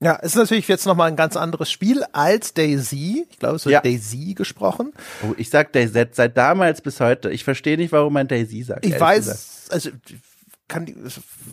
Ja, 0.06 0.20
es 0.22 0.34
ist 0.34 0.36
natürlich 0.36 0.68
jetzt 0.68 0.86
nochmal 0.86 1.08
ein 1.08 1.16
ganz 1.16 1.36
anderes 1.36 1.72
Spiel 1.72 2.04
als 2.12 2.54
Daisy. 2.54 3.26
Ich 3.28 3.40
glaube, 3.40 3.56
es 3.56 3.66
wird 3.66 3.74
ja. 3.74 3.82
Daisy 3.82 4.36
gesprochen. 4.36 4.94
Oh, 5.24 5.34
ich 5.36 5.50
sag 5.50 5.74
Daisy 5.74 6.06
seit 6.12 6.38
damals 6.38 6.82
bis 6.82 7.00
heute. 7.00 7.32
Ich 7.32 7.44
verstehe 7.44 7.76
nicht, 7.76 7.92
warum 7.92 8.14
man 8.14 8.28
Daisy 8.28 8.62
sagt. 8.62 8.86
Ich 8.86 9.00
weiß, 9.00 9.26
gesagt. 9.26 9.74
also 9.74 9.90
kann 10.68 10.94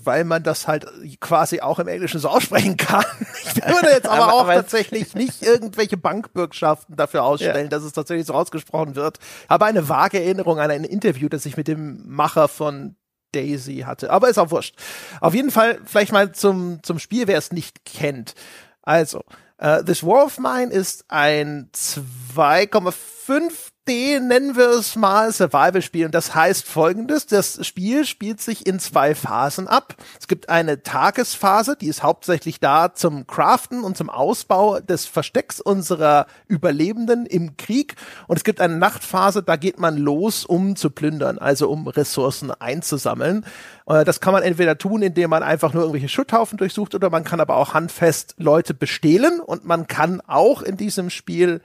weil 0.05 0.25
man 0.25 0.43
das 0.43 0.69
halt 0.69 0.87
quasi 1.21 1.61
auch 1.63 1.79
im 1.79 1.89
Englischen 1.89 2.21
so 2.21 2.29
aussprechen 2.29 2.77
kann. 2.77 3.05
Ich 3.45 3.57
würde 3.57 3.91
jetzt 3.91 4.07
aber, 4.07 4.25
aber 4.25 4.33
auch 4.35 4.41
aber 4.43 4.55
tatsächlich 4.55 5.15
nicht 5.15 5.43
irgendwelche 5.43 5.97
Bankbürgschaften 5.97 6.97
dafür 6.97 7.25
ausstellen, 7.25 7.65
ja. 7.65 7.69
dass 7.69 7.83
es 7.83 7.93
tatsächlich 7.93 8.27
so 8.27 8.35
ausgesprochen 8.35 8.97
wird. 8.97 9.19
Aber 9.49 9.67
eine 9.67 9.89
vage 9.89 10.23
Erinnerung 10.23 10.59
an 10.59 10.71
ein 10.71 10.85
Interview, 10.85 11.29
das 11.29 11.45
ich 11.45 11.57
mit 11.57 11.69
dem 11.69 12.03
Macher 12.07 12.49
von 12.49 12.97
Daisy 13.33 13.85
hatte. 13.87 14.11
Aber 14.11 14.29
ist 14.29 14.39
auch 14.39 14.51
wurscht. 14.51 14.77
Auf 15.21 15.35
jeden 15.35 15.51
Fall 15.51 15.81
vielleicht 15.85 16.13
mal 16.13 16.33
zum, 16.33 16.83
zum 16.83 16.99
Spiel, 16.99 17.27
wer 17.27 17.39
es 17.39 17.53
nicht 17.53 17.85
kennt. 17.85 18.35
Also, 18.83 19.25
uh, 19.63 19.83
This 19.85 20.05
War 20.05 20.25
of 20.25 20.39
Mine 20.39 20.73
ist 20.73 21.05
ein 21.09 21.71
2,5 21.75 23.72
D, 23.89 24.21
nennen 24.21 24.55
wir 24.55 24.69
es 24.69 24.95
mal, 24.95 25.33
Survival-Spiel. 25.33 26.07
Und 26.07 26.15
das 26.15 26.37
heißt 26.37 26.69
folgendes. 26.69 27.27
Das 27.27 27.67
Spiel 27.67 28.05
spielt 28.05 28.41
sich 28.41 28.65
in 28.65 28.79
zwei 28.79 29.17
Phasen 29.17 29.67
ab. 29.67 29.97
Es 30.21 30.29
gibt 30.29 30.49
eine 30.49 30.85
Tagesphase, 30.85 31.75
die 31.75 31.89
ist 31.89 32.05
hauptsächlich 32.05 32.61
da 32.61 32.95
zum 32.95 33.27
Craften 33.27 33.83
und 33.83 33.97
zum 33.97 34.09
Ausbau 34.09 34.79
des 34.79 35.07
Verstecks 35.07 35.61
unserer 35.61 36.27
Überlebenden 36.47 37.27
im 37.27 37.57
Krieg. 37.57 37.97
Und 38.29 38.37
es 38.37 38.45
gibt 38.45 38.61
eine 38.61 38.77
Nachtphase, 38.77 39.43
da 39.43 39.57
geht 39.57 39.81
man 39.81 39.97
los, 39.97 40.45
um 40.45 40.77
zu 40.77 40.91
plündern, 40.91 41.39
also 41.39 41.69
um 41.69 41.89
Ressourcen 41.89 42.53
einzusammeln. 42.53 43.45
Äh, 43.87 44.05
das 44.05 44.21
kann 44.21 44.33
man 44.33 44.45
entweder 44.45 44.79
tun, 44.79 45.03
indem 45.03 45.31
man 45.31 45.43
einfach 45.43 45.75
nur 45.75 45.83
irgendwelche 45.83 46.09
Schutthaufen 46.09 46.57
durchsucht, 46.57 46.95
oder 46.95 47.11
man 47.11 47.25
kann 47.25 47.41
aber 47.41 47.57
auch 47.57 47.75
handfest 47.75 48.37
Leute 48.39 48.75
bestehlen. 48.75 49.41
Und 49.41 49.65
man 49.65 49.89
kann 49.89 50.21
auch 50.21 50.63
in 50.63 50.77
diesem 50.77 51.11
Spiel 51.11 51.63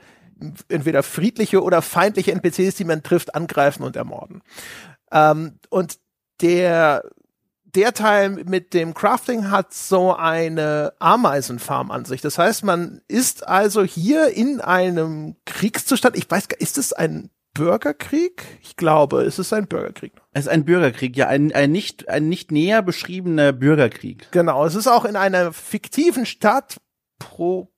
entweder 0.68 1.02
friedliche 1.02 1.62
oder 1.62 1.82
feindliche 1.82 2.32
NPCs, 2.32 2.76
die 2.76 2.84
man 2.84 3.02
trifft, 3.02 3.34
angreifen 3.34 3.82
und 3.82 3.96
ermorden. 3.96 4.42
Ähm, 5.10 5.58
und 5.70 5.98
der 6.40 7.02
der 7.74 7.92
Teil 7.92 8.30
mit 8.30 8.72
dem 8.72 8.94
Crafting 8.94 9.50
hat 9.50 9.74
so 9.74 10.14
eine 10.14 10.94
Ameisenfarm 10.98 11.90
an 11.90 12.06
sich. 12.06 12.22
Das 12.22 12.38
heißt, 12.38 12.64
man 12.64 13.02
ist 13.08 13.46
also 13.46 13.84
hier 13.84 14.28
in 14.34 14.60
einem 14.60 15.36
Kriegszustand. 15.44 16.16
Ich 16.16 16.30
weiß 16.30 16.48
gar, 16.48 16.60
ist 16.60 16.78
es 16.78 16.92
ein 16.94 17.30
Bürgerkrieg? 17.52 18.44
Ich 18.62 18.76
glaube, 18.76 19.22
es 19.22 19.38
ist 19.38 19.52
ein 19.52 19.66
Bürgerkrieg. 19.66 20.12
Es 20.32 20.46
ist 20.46 20.48
ein 20.48 20.64
Bürgerkrieg, 20.64 21.16
ja, 21.16 21.26
ein, 21.26 21.52
ein 21.52 21.70
nicht, 21.72 22.08
ein 22.08 22.28
nicht 22.28 22.52
näher 22.52 22.82
beschriebener 22.82 23.52
Bürgerkrieg. 23.52 24.28
Genau, 24.30 24.64
es 24.64 24.74
ist 24.74 24.86
auch 24.86 25.04
in 25.04 25.16
einer 25.16 25.52
fiktiven 25.52 26.24
Stadt 26.24 26.78
pro 27.18 27.68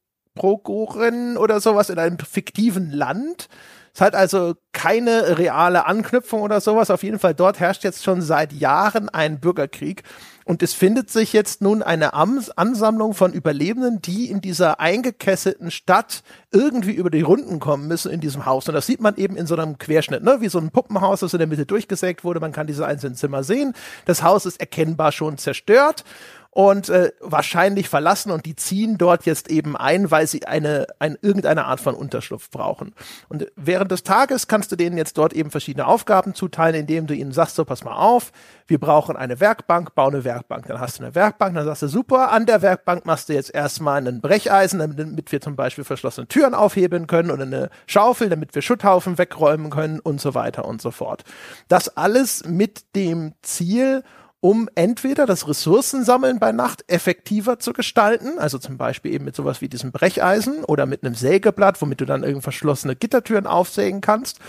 Prokuren 0.40 1.36
oder 1.36 1.60
sowas 1.60 1.90
in 1.90 1.98
einem 1.98 2.18
fiktiven 2.18 2.90
Land. 2.92 3.50
Es 3.92 4.00
hat 4.00 4.14
also 4.14 4.54
keine 4.72 5.36
reale 5.36 5.84
Anknüpfung 5.84 6.40
oder 6.40 6.62
sowas. 6.62 6.90
Auf 6.90 7.02
jeden 7.02 7.18
Fall 7.18 7.34
dort 7.34 7.60
herrscht 7.60 7.84
jetzt 7.84 8.02
schon 8.04 8.22
seit 8.22 8.54
Jahren 8.54 9.10
ein 9.10 9.38
Bürgerkrieg. 9.38 10.02
Und 10.46 10.62
es 10.62 10.72
findet 10.72 11.10
sich 11.10 11.34
jetzt 11.34 11.60
nun 11.60 11.82
eine 11.82 12.14
Ansammlung 12.14 13.12
von 13.12 13.34
Überlebenden, 13.34 14.00
die 14.00 14.30
in 14.30 14.40
dieser 14.40 14.80
eingekesselten 14.80 15.70
Stadt 15.70 16.22
irgendwie 16.52 16.94
über 16.94 17.10
die 17.10 17.20
Runden 17.20 17.60
kommen 17.60 17.86
müssen 17.86 18.10
in 18.10 18.20
diesem 18.20 18.46
Haus. 18.46 18.66
Und 18.66 18.74
das 18.74 18.86
sieht 18.86 19.02
man 19.02 19.16
eben 19.16 19.36
in 19.36 19.46
so 19.46 19.54
einem 19.54 19.76
Querschnitt, 19.76 20.22
ne? 20.22 20.38
wie 20.40 20.48
so 20.48 20.58
ein 20.58 20.70
Puppenhaus, 20.70 21.20
das 21.20 21.34
in 21.34 21.38
der 21.38 21.48
Mitte 21.48 21.66
durchgesägt 21.66 22.24
wurde. 22.24 22.40
Man 22.40 22.52
kann 22.52 22.66
diese 22.66 22.86
einzelnen 22.86 23.16
Zimmer 23.16 23.42
sehen. 23.42 23.74
Das 24.06 24.22
Haus 24.22 24.46
ist 24.46 24.58
erkennbar 24.58 25.12
schon 25.12 25.36
zerstört 25.36 26.04
und 26.52 26.88
äh, 26.88 27.12
wahrscheinlich 27.20 27.88
verlassen 27.88 28.32
und 28.32 28.44
die 28.44 28.56
ziehen 28.56 28.98
dort 28.98 29.24
jetzt 29.24 29.50
eben 29.50 29.76
ein, 29.76 30.10
weil 30.10 30.26
sie 30.26 30.46
eine, 30.46 30.86
eine 30.98 31.16
irgendeine 31.22 31.66
Art 31.66 31.80
von 31.80 31.94
Unterschlupf 31.94 32.50
brauchen. 32.50 32.92
Und 33.28 33.46
während 33.54 33.92
des 33.92 34.02
Tages 34.02 34.48
kannst 34.48 34.72
du 34.72 34.76
denen 34.76 34.96
jetzt 34.96 35.16
dort 35.16 35.32
eben 35.32 35.50
verschiedene 35.50 35.86
Aufgaben 35.86 36.34
zuteilen, 36.34 36.74
indem 36.74 37.06
du 37.06 37.14
ihnen 37.14 37.32
sagst, 37.32 37.54
so 37.54 37.64
pass 37.64 37.84
mal 37.84 37.94
auf, 37.94 38.32
wir 38.66 38.80
brauchen 38.80 39.16
eine 39.16 39.38
Werkbank, 39.38 39.94
bau 39.94 40.08
eine 40.08 40.24
Werkbank. 40.24 40.66
Dann 40.66 40.80
hast 40.80 40.98
du 40.98 41.04
eine 41.04 41.14
Werkbank, 41.14 41.54
dann 41.54 41.64
sagst 41.64 41.82
du 41.82 41.88
super, 41.88 42.32
an 42.32 42.46
der 42.46 42.62
Werkbank 42.62 43.06
machst 43.06 43.28
du 43.28 43.32
jetzt 43.32 43.54
erstmal 43.54 43.98
einen 43.98 44.20
Brecheisen, 44.20 44.80
damit 44.80 45.30
wir 45.30 45.40
zum 45.40 45.54
Beispiel 45.54 45.84
verschlossene 45.84 46.26
Türen 46.26 46.54
aufheben 46.54 47.06
können 47.06 47.30
oder 47.30 47.44
eine 47.44 47.70
Schaufel, 47.86 48.28
damit 48.28 48.54
wir 48.56 48.62
Schutthaufen 48.62 49.18
wegräumen 49.18 49.70
können 49.70 50.00
und 50.00 50.20
so 50.20 50.34
weiter 50.34 50.64
und 50.64 50.82
so 50.82 50.90
fort. 50.90 51.22
Das 51.68 51.96
alles 51.96 52.44
mit 52.44 52.96
dem 52.96 53.34
Ziel, 53.42 54.02
um 54.40 54.68
entweder 54.74 55.26
das 55.26 55.46
Ressourcensammeln 55.46 56.38
bei 56.38 56.52
Nacht 56.52 56.84
effektiver 56.88 57.58
zu 57.58 57.72
gestalten, 57.72 58.38
also 58.38 58.58
zum 58.58 58.78
Beispiel 58.78 59.12
eben 59.12 59.26
mit 59.26 59.36
sowas 59.36 59.60
wie 59.60 59.68
diesem 59.68 59.92
Brecheisen 59.92 60.64
oder 60.64 60.86
mit 60.86 61.04
einem 61.04 61.14
Sägeblatt, 61.14 61.80
womit 61.82 62.00
du 62.00 62.06
dann 62.06 62.24
irgend 62.24 62.42
verschlossene 62.42 62.96
Gittertüren 62.96 63.46
aufsägen 63.46 64.00
kannst, 64.00 64.40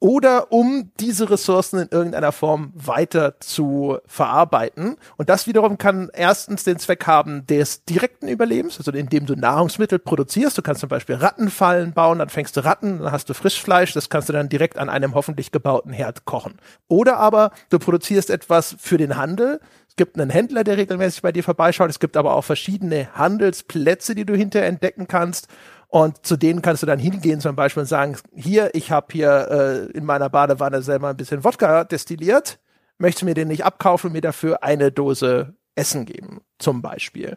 oder 0.00 0.50
um 0.50 0.90
diese 0.98 1.30
Ressourcen 1.30 1.78
in 1.78 1.88
irgendeiner 1.90 2.32
Form 2.32 2.72
weiter 2.74 3.38
zu 3.38 3.98
verarbeiten. 4.06 4.96
Und 5.18 5.28
das 5.28 5.46
wiederum 5.46 5.76
kann 5.76 6.10
erstens 6.14 6.64
den 6.64 6.78
Zweck 6.78 7.06
haben 7.06 7.46
des 7.46 7.84
direkten 7.84 8.26
Überlebens, 8.26 8.78
also 8.78 8.90
indem 8.92 9.26
du 9.26 9.34
Nahrungsmittel 9.34 9.98
produzierst. 9.98 10.56
Du 10.56 10.62
kannst 10.62 10.80
zum 10.80 10.88
Beispiel 10.88 11.16
Rattenfallen 11.16 11.92
bauen, 11.92 12.18
dann 12.18 12.30
fängst 12.30 12.56
du 12.56 12.64
Ratten, 12.64 13.00
dann 13.00 13.12
hast 13.12 13.28
du 13.28 13.34
Frischfleisch, 13.34 13.92
das 13.92 14.08
kannst 14.08 14.30
du 14.30 14.32
dann 14.32 14.48
direkt 14.48 14.78
an 14.78 14.88
einem 14.88 15.14
hoffentlich 15.14 15.52
gebauten 15.52 15.92
Herd 15.92 16.24
kochen. 16.24 16.54
Oder 16.88 17.18
aber 17.18 17.52
du 17.68 17.78
produzierst 17.78 18.30
etwas 18.30 18.74
für 18.78 18.96
den 18.96 19.16
Handel, 19.16 19.60
es 19.90 19.96
gibt 19.96 20.18
einen 20.18 20.30
Händler, 20.30 20.62
der 20.62 20.76
regelmäßig 20.76 21.20
bei 21.20 21.32
dir 21.32 21.42
vorbeischaut. 21.42 21.90
Es 21.90 21.98
gibt 21.98 22.16
aber 22.16 22.34
auch 22.34 22.44
verschiedene 22.44 23.08
Handelsplätze, 23.14 24.14
die 24.14 24.24
du 24.24 24.36
hinterher 24.36 24.68
entdecken 24.68 25.08
kannst. 25.08 25.48
Und 25.90 26.24
zu 26.24 26.36
denen 26.36 26.62
kannst 26.62 26.82
du 26.82 26.86
dann 26.86 27.00
hingehen 27.00 27.40
zum 27.40 27.56
Beispiel 27.56 27.80
und 27.80 27.88
sagen, 27.88 28.16
hier, 28.32 28.70
ich 28.74 28.92
habe 28.92 29.08
hier 29.10 29.48
äh, 29.50 29.96
in 29.96 30.04
meiner 30.04 30.30
Badewanne 30.30 30.82
selber 30.82 31.08
ein 31.08 31.16
bisschen 31.16 31.42
Wodka 31.42 31.82
destilliert, 31.82 32.60
möchte 32.98 33.24
mir 33.24 33.34
den 33.34 33.48
nicht 33.48 33.64
abkaufen 33.64 34.08
und 34.08 34.12
mir 34.12 34.20
dafür 34.20 34.62
eine 34.62 34.92
Dose 34.92 35.54
Essen 35.74 36.06
geben, 36.06 36.42
zum 36.58 36.80
Beispiel. 36.80 37.36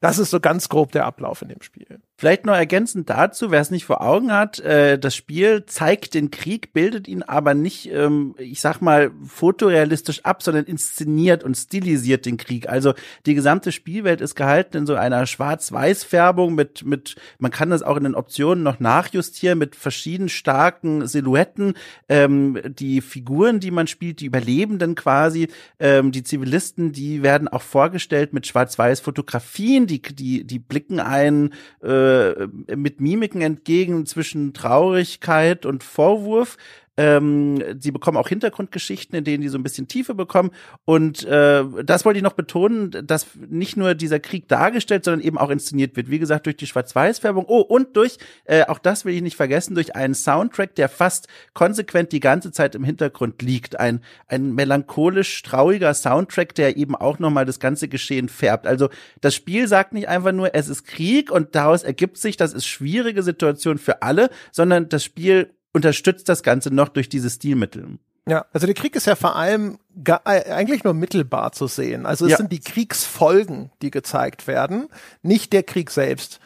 Das 0.00 0.18
ist 0.18 0.30
so 0.30 0.40
ganz 0.40 0.68
grob 0.68 0.92
der 0.92 1.06
Ablauf 1.06 1.40
in 1.40 1.48
dem 1.48 1.62
Spiel. 1.62 2.00
Vielleicht 2.20 2.44
noch 2.44 2.54
ergänzend 2.54 3.08
dazu, 3.08 3.50
wer 3.50 3.62
es 3.62 3.70
nicht 3.70 3.86
vor 3.86 4.02
Augen 4.02 4.30
hat, 4.30 4.58
äh, 4.58 4.98
das 4.98 5.16
Spiel 5.16 5.64
zeigt 5.64 6.12
den 6.12 6.30
Krieg, 6.30 6.74
bildet 6.74 7.08
ihn 7.08 7.22
aber 7.22 7.54
nicht, 7.54 7.90
ähm, 7.90 8.34
ich 8.36 8.60
sag 8.60 8.82
mal, 8.82 9.10
fotorealistisch 9.26 10.22
ab, 10.26 10.42
sondern 10.42 10.66
inszeniert 10.66 11.42
und 11.42 11.56
stilisiert 11.56 12.26
den 12.26 12.36
Krieg. 12.36 12.68
Also 12.68 12.92
die 13.24 13.32
gesamte 13.32 13.72
Spielwelt 13.72 14.20
ist 14.20 14.34
gehalten 14.34 14.76
in 14.76 14.86
so 14.86 14.96
einer 14.96 15.24
Schwarz-Weiß-Färbung 15.24 16.54
mit, 16.54 16.84
mit, 16.84 17.16
man 17.38 17.50
kann 17.50 17.70
das 17.70 17.82
auch 17.82 17.96
in 17.96 18.04
den 18.04 18.14
Optionen 18.14 18.62
noch 18.62 18.80
nachjustieren, 18.80 19.58
mit 19.58 19.74
verschiedenen 19.74 20.28
starken 20.28 21.06
Silhouetten. 21.06 21.72
Ähm, 22.10 22.60
die 22.66 23.00
Figuren, 23.00 23.60
die 23.60 23.70
man 23.70 23.86
spielt, 23.86 24.20
die 24.20 24.26
Überlebenden 24.26 24.94
quasi, 24.94 25.48
ähm, 25.78 26.12
die 26.12 26.22
Zivilisten, 26.22 26.92
die 26.92 27.22
werden 27.22 27.48
auch 27.48 27.62
vorgestellt 27.62 28.34
mit 28.34 28.46
Schwarz-Weiß-Fotografien, 28.46 29.86
die, 29.86 30.02
die, 30.02 30.44
die 30.44 30.58
blicken 30.58 31.00
ein, 31.00 31.54
äh, 31.82 32.09
äh, 32.10 32.76
mit 32.76 33.00
Mimiken 33.00 33.40
entgegen 33.40 34.06
zwischen 34.06 34.52
Traurigkeit 34.52 35.66
und 35.66 35.82
Vorwurf. 35.82 36.56
Ähm, 37.00 37.80
sie 37.80 37.92
bekommen 37.92 38.18
auch 38.18 38.28
Hintergrundgeschichten, 38.28 39.16
in 39.16 39.24
denen 39.24 39.40
die 39.40 39.48
so 39.48 39.56
ein 39.56 39.62
bisschen 39.62 39.88
Tiefe 39.88 40.14
bekommen. 40.14 40.50
Und 40.84 41.24
äh, 41.24 41.64
das 41.82 42.04
wollte 42.04 42.18
ich 42.18 42.22
noch 42.22 42.34
betonen, 42.34 42.90
dass 43.06 43.26
nicht 43.48 43.78
nur 43.78 43.94
dieser 43.94 44.20
Krieg 44.20 44.48
dargestellt, 44.48 45.06
sondern 45.06 45.26
eben 45.26 45.38
auch 45.38 45.48
inszeniert 45.48 45.96
wird. 45.96 46.10
Wie 46.10 46.18
gesagt, 46.18 46.44
durch 46.44 46.58
die 46.58 46.66
Schwarz-Weiß-Färbung. 46.66 47.46
Oh, 47.48 47.60
und 47.60 47.96
durch, 47.96 48.18
äh, 48.44 48.66
auch 48.66 48.78
das 48.78 49.06
will 49.06 49.14
ich 49.14 49.22
nicht 49.22 49.36
vergessen, 49.36 49.74
durch 49.74 49.96
einen 49.96 50.14
Soundtrack, 50.14 50.74
der 50.74 50.90
fast 50.90 51.28
konsequent 51.54 52.12
die 52.12 52.20
ganze 52.20 52.52
Zeit 52.52 52.74
im 52.74 52.84
Hintergrund 52.84 53.40
liegt. 53.40 53.80
Ein, 53.80 54.02
ein 54.28 54.54
melancholisch 54.54 55.42
trauriger 55.42 55.94
Soundtrack, 55.94 56.54
der 56.54 56.76
eben 56.76 56.94
auch 56.94 57.18
nochmal 57.18 57.46
das 57.46 57.60
ganze 57.60 57.88
Geschehen 57.88 58.28
färbt. 58.28 58.66
Also 58.66 58.90
das 59.22 59.34
Spiel 59.34 59.68
sagt 59.68 59.94
nicht 59.94 60.08
einfach 60.08 60.32
nur, 60.32 60.54
es 60.54 60.68
ist 60.68 60.84
Krieg 60.84 61.30
und 61.30 61.54
daraus 61.54 61.82
ergibt 61.82 62.18
sich, 62.18 62.36
das 62.36 62.52
ist 62.52 62.66
schwierige 62.66 63.22
Situation 63.22 63.78
für 63.78 64.02
alle, 64.02 64.28
sondern 64.52 64.90
das 64.90 65.02
Spiel 65.02 65.54
unterstützt 65.72 66.28
das 66.28 66.42
Ganze 66.42 66.72
noch 66.74 66.88
durch 66.88 67.08
diese 67.08 67.30
Stilmittel. 67.30 67.98
Ja, 68.28 68.46
also 68.52 68.66
der 68.66 68.74
Krieg 68.74 68.94
ist 68.96 69.06
ja 69.06 69.16
vor 69.16 69.36
allem 69.36 69.78
gar, 70.04 70.22
äh, 70.24 70.52
eigentlich 70.52 70.84
nur 70.84 70.94
mittelbar 70.94 71.52
zu 71.52 71.66
sehen. 71.66 72.06
Also 72.06 72.26
es 72.26 72.32
ja. 72.32 72.36
sind 72.36 72.52
die 72.52 72.60
Kriegsfolgen, 72.60 73.70
die 73.82 73.90
gezeigt 73.90 74.46
werden, 74.46 74.88
nicht 75.22 75.52
der 75.52 75.62
Krieg 75.62 75.90
selbst. 75.90 76.38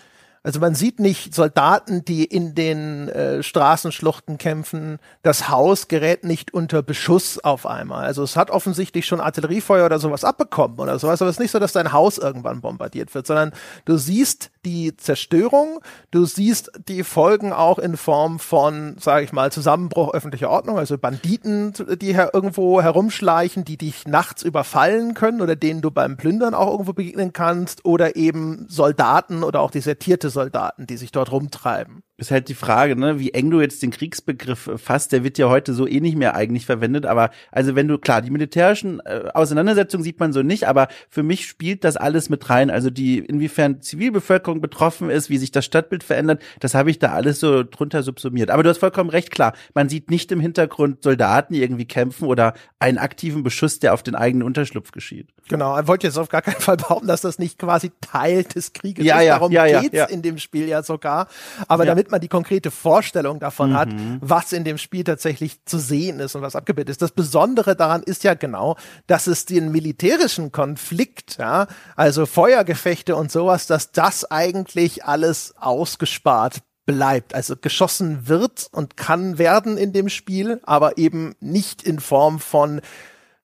Also 0.46 0.60
man 0.60 0.74
sieht 0.74 1.00
nicht 1.00 1.34
Soldaten, 1.34 2.04
die 2.04 2.22
in 2.22 2.54
den 2.54 3.08
äh, 3.08 3.42
Straßenschluchten 3.42 4.36
kämpfen. 4.36 4.98
Das 5.22 5.48
Haus 5.48 5.88
gerät 5.88 6.22
nicht 6.22 6.52
unter 6.52 6.82
Beschuss 6.82 7.42
auf 7.42 7.64
einmal. 7.64 8.04
Also 8.04 8.22
es 8.22 8.36
hat 8.36 8.50
offensichtlich 8.50 9.06
schon 9.06 9.20
Artilleriefeuer 9.20 9.86
oder 9.86 9.98
sowas 9.98 10.22
abbekommen 10.22 10.78
oder 10.78 10.98
sowas. 10.98 11.22
Aber 11.22 11.30
es 11.30 11.36
ist 11.36 11.40
nicht 11.40 11.50
so, 11.50 11.58
dass 11.58 11.72
dein 11.72 11.94
Haus 11.94 12.18
irgendwann 12.18 12.60
bombardiert 12.60 13.14
wird, 13.14 13.26
sondern 13.26 13.52
du 13.86 13.96
siehst 13.96 14.50
die 14.66 14.94
Zerstörung, 14.98 15.80
du 16.10 16.26
siehst 16.26 16.72
die 16.88 17.04
Folgen 17.04 17.54
auch 17.54 17.78
in 17.78 17.96
Form 17.96 18.38
von, 18.38 18.96
sage 19.00 19.24
ich 19.24 19.32
mal, 19.32 19.50
Zusammenbruch 19.50 20.12
öffentlicher 20.12 20.50
Ordnung, 20.50 20.78
also 20.78 20.98
Banditen, 20.98 21.72
die 22.00 22.14
her 22.14 22.30
irgendwo 22.34 22.82
herumschleichen, 22.82 23.64
die 23.64 23.78
dich 23.78 24.06
nachts 24.06 24.42
überfallen 24.42 25.14
können 25.14 25.40
oder 25.40 25.56
denen 25.56 25.80
du 25.80 25.90
beim 25.90 26.18
Plündern 26.18 26.52
auch 26.52 26.70
irgendwo 26.70 26.92
begegnen 26.92 27.32
kannst 27.32 27.86
oder 27.86 28.16
eben 28.16 28.66
Soldaten 28.68 29.42
oder 29.42 29.60
auch 29.60 29.70
desertierte 29.70 30.33
Soldaten, 30.34 30.86
die 30.86 30.98
sich 30.98 31.10
dort 31.10 31.32
rumtreiben 31.32 32.02
ist 32.16 32.30
halt 32.30 32.48
die 32.48 32.54
Frage, 32.54 32.94
ne, 32.94 33.18
wie 33.18 33.32
eng 33.32 33.50
du 33.50 33.60
jetzt 33.60 33.82
den 33.82 33.90
Kriegsbegriff 33.90 34.70
fasst, 34.76 35.10
der 35.10 35.24
wird 35.24 35.36
ja 35.36 35.48
heute 35.48 35.74
so 35.74 35.86
eh 35.86 36.00
nicht 36.00 36.16
mehr 36.16 36.36
eigentlich 36.36 36.64
verwendet, 36.64 37.06
aber 37.06 37.30
also 37.50 37.74
wenn 37.74 37.88
du, 37.88 37.98
klar, 37.98 38.22
die 38.22 38.30
militärischen 38.30 39.00
äh, 39.00 39.30
Auseinandersetzungen 39.34 40.04
sieht 40.04 40.20
man 40.20 40.32
so 40.32 40.42
nicht, 40.42 40.68
aber 40.68 40.86
für 41.08 41.24
mich 41.24 41.46
spielt 41.46 41.82
das 41.82 41.96
alles 41.96 42.28
mit 42.28 42.48
rein, 42.50 42.70
also 42.70 42.88
die, 42.88 43.18
inwiefern 43.18 43.80
Zivilbevölkerung 43.80 44.60
betroffen 44.60 45.10
ist, 45.10 45.28
wie 45.28 45.38
sich 45.38 45.50
das 45.50 45.64
Stadtbild 45.64 46.04
verändert, 46.04 46.40
das 46.60 46.74
habe 46.74 46.90
ich 46.90 47.00
da 47.00 47.12
alles 47.12 47.40
so 47.40 47.64
drunter 47.64 48.04
subsumiert. 48.04 48.50
Aber 48.50 48.62
du 48.62 48.70
hast 48.70 48.78
vollkommen 48.78 49.10
recht, 49.10 49.32
klar, 49.32 49.52
man 49.74 49.88
sieht 49.88 50.10
nicht 50.10 50.30
im 50.30 50.38
Hintergrund 50.38 51.02
Soldaten 51.02 51.54
irgendwie 51.54 51.86
kämpfen 51.86 52.26
oder 52.26 52.54
einen 52.78 52.98
aktiven 52.98 53.42
Beschuss, 53.42 53.80
der 53.80 53.92
auf 53.92 54.04
den 54.04 54.14
eigenen 54.14 54.46
Unterschlupf 54.46 54.92
geschieht. 54.92 55.30
Genau, 55.48 55.76
er 55.76 55.88
wollte 55.88 56.06
jetzt 56.06 56.18
auf 56.18 56.28
gar 56.28 56.42
keinen 56.42 56.60
Fall 56.60 56.76
behaupten, 56.76 57.08
dass 57.08 57.22
das 57.22 57.40
nicht 57.40 57.58
quasi 57.58 57.90
Teil 58.00 58.44
des 58.44 58.72
Krieges 58.72 59.04
ja, 59.04 59.18
ist, 59.18 59.26
ja, 59.26 59.34
darum 59.34 59.52
ja, 59.52 59.80
geht's 59.80 60.10
in 60.10 60.22
dem 60.22 60.38
Spiel 60.38 60.68
ja 60.68 60.82
sogar, 60.84 61.26
aber 61.66 61.84
damit 61.84 62.03
damit 62.04 62.10
man 62.10 62.20
die 62.20 62.28
konkrete 62.28 62.70
Vorstellung 62.70 63.40
davon 63.40 63.70
mhm. 63.70 63.76
hat, 63.76 63.88
was 64.20 64.52
in 64.52 64.64
dem 64.64 64.76
Spiel 64.76 65.04
tatsächlich 65.04 65.64
zu 65.64 65.78
sehen 65.78 66.20
ist 66.20 66.34
und 66.34 66.42
was 66.42 66.54
abgebildet 66.56 66.90
ist. 66.90 67.02
Das 67.02 67.12
Besondere 67.12 67.76
daran 67.76 68.02
ist 68.02 68.24
ja 68.24 68.34
genau, 68.34 68.76
dass 69.06 69.26
es 69.26 69.46
den 69.46 69.72
militärischen 69.72 70.52
Konflikt, 70.52 71.38
ja, 71.38 71.66
also 71.96 72.26
Feuergefechte 72.26 73.16
und 73.16 73.32
sowas, 73.32 73.66
dass 73.66 73.92
das 73.92 74.30
eigentlich 74.30 75.04
alles 75.04 75.54
ausgespart 75.56 76.58
bleibt. 76.84 77.34
Also 77.34 77.56
geschossen 77.56 78.28
wird 78.28 78.68
und 78.72 78.98
kann 78.98 79.38
werden 79.38 79.78
in 79.78 79.94
dem 79.94 80.10
Spiel, 80.10 80.60
aber 80.64 80.98
eben 80.98 81.34
nicht 81.40 81.82
in 81.82 82.00
Form 82.00 82.38
von 82.38 82.82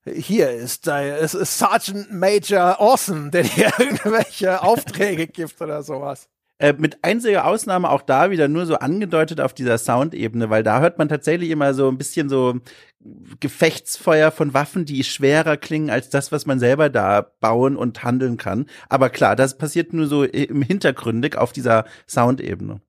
hier 0.05 0.51
ist, 0.51 0.87
es 0.87 1.35
ist 1.35 1.59
Sergeant 1.59 2.13
Major 2.13 2.81
Awesome, 2.81 3.31
der 3.31 3.43
dir 3.43 3.73
irgendwelche 3.79 4.63
Aufträge 4.63 5.27
gibt 5.27 5.61
oder 5.61 5.83
sowas. 5.83 6.29
Äh, 6.61 6.75
mit 6.77 7.03
einziger 7.03 7.47
Ausnahme 7.47 7.89
auch 7.89 8.03
da 8.03 8.31
wieder 8.31 8.47
nur 8.47 8.67
so 8.67 8.75
angedeutet 8.77 9.41
auf 9.41 9.55
dieser 9.55 9.79
Soundebene, 9.79 10.51
weil 10.51 10.63
da 10.63 10.81
hört 10.81 10.99
man 10.99 11.09
tatsächlich 11.09 11.49
immer 11.49 11.73
so 11.73 11.89
ein 11.89 11.97
bisschen 11.97 12.29
so 12.29 12.61
Gefechtsfeuer 13.41 14.31
von 14.31 14.53
Waffen, 14.53 14.85
die 14.85 15.03
schwerer 15.03 15.57
klingen 15.57 15.89
als 15.89 16.11
das, 16.11 16.33
was 16.33 16.45
man 16.45 16.59
selber 16.59 16.91
da 16.91 17.23
bauen 17.41 17.77
und 17.77 18.05
handeln 18.05 18.37
kann. 18.37 18.67
Aber 18.91 19.09
klar, 19.09 19.37
das 19.37 19.57
passiert 19.57 19.95
nur 19.95 20.07
so 20.07 20.23
im 20.23 20.61
Hintergründig 20.61 21.39
auf 21.39 21.55
dieser 21.55 21.87
Soundebene. 22.07 22.83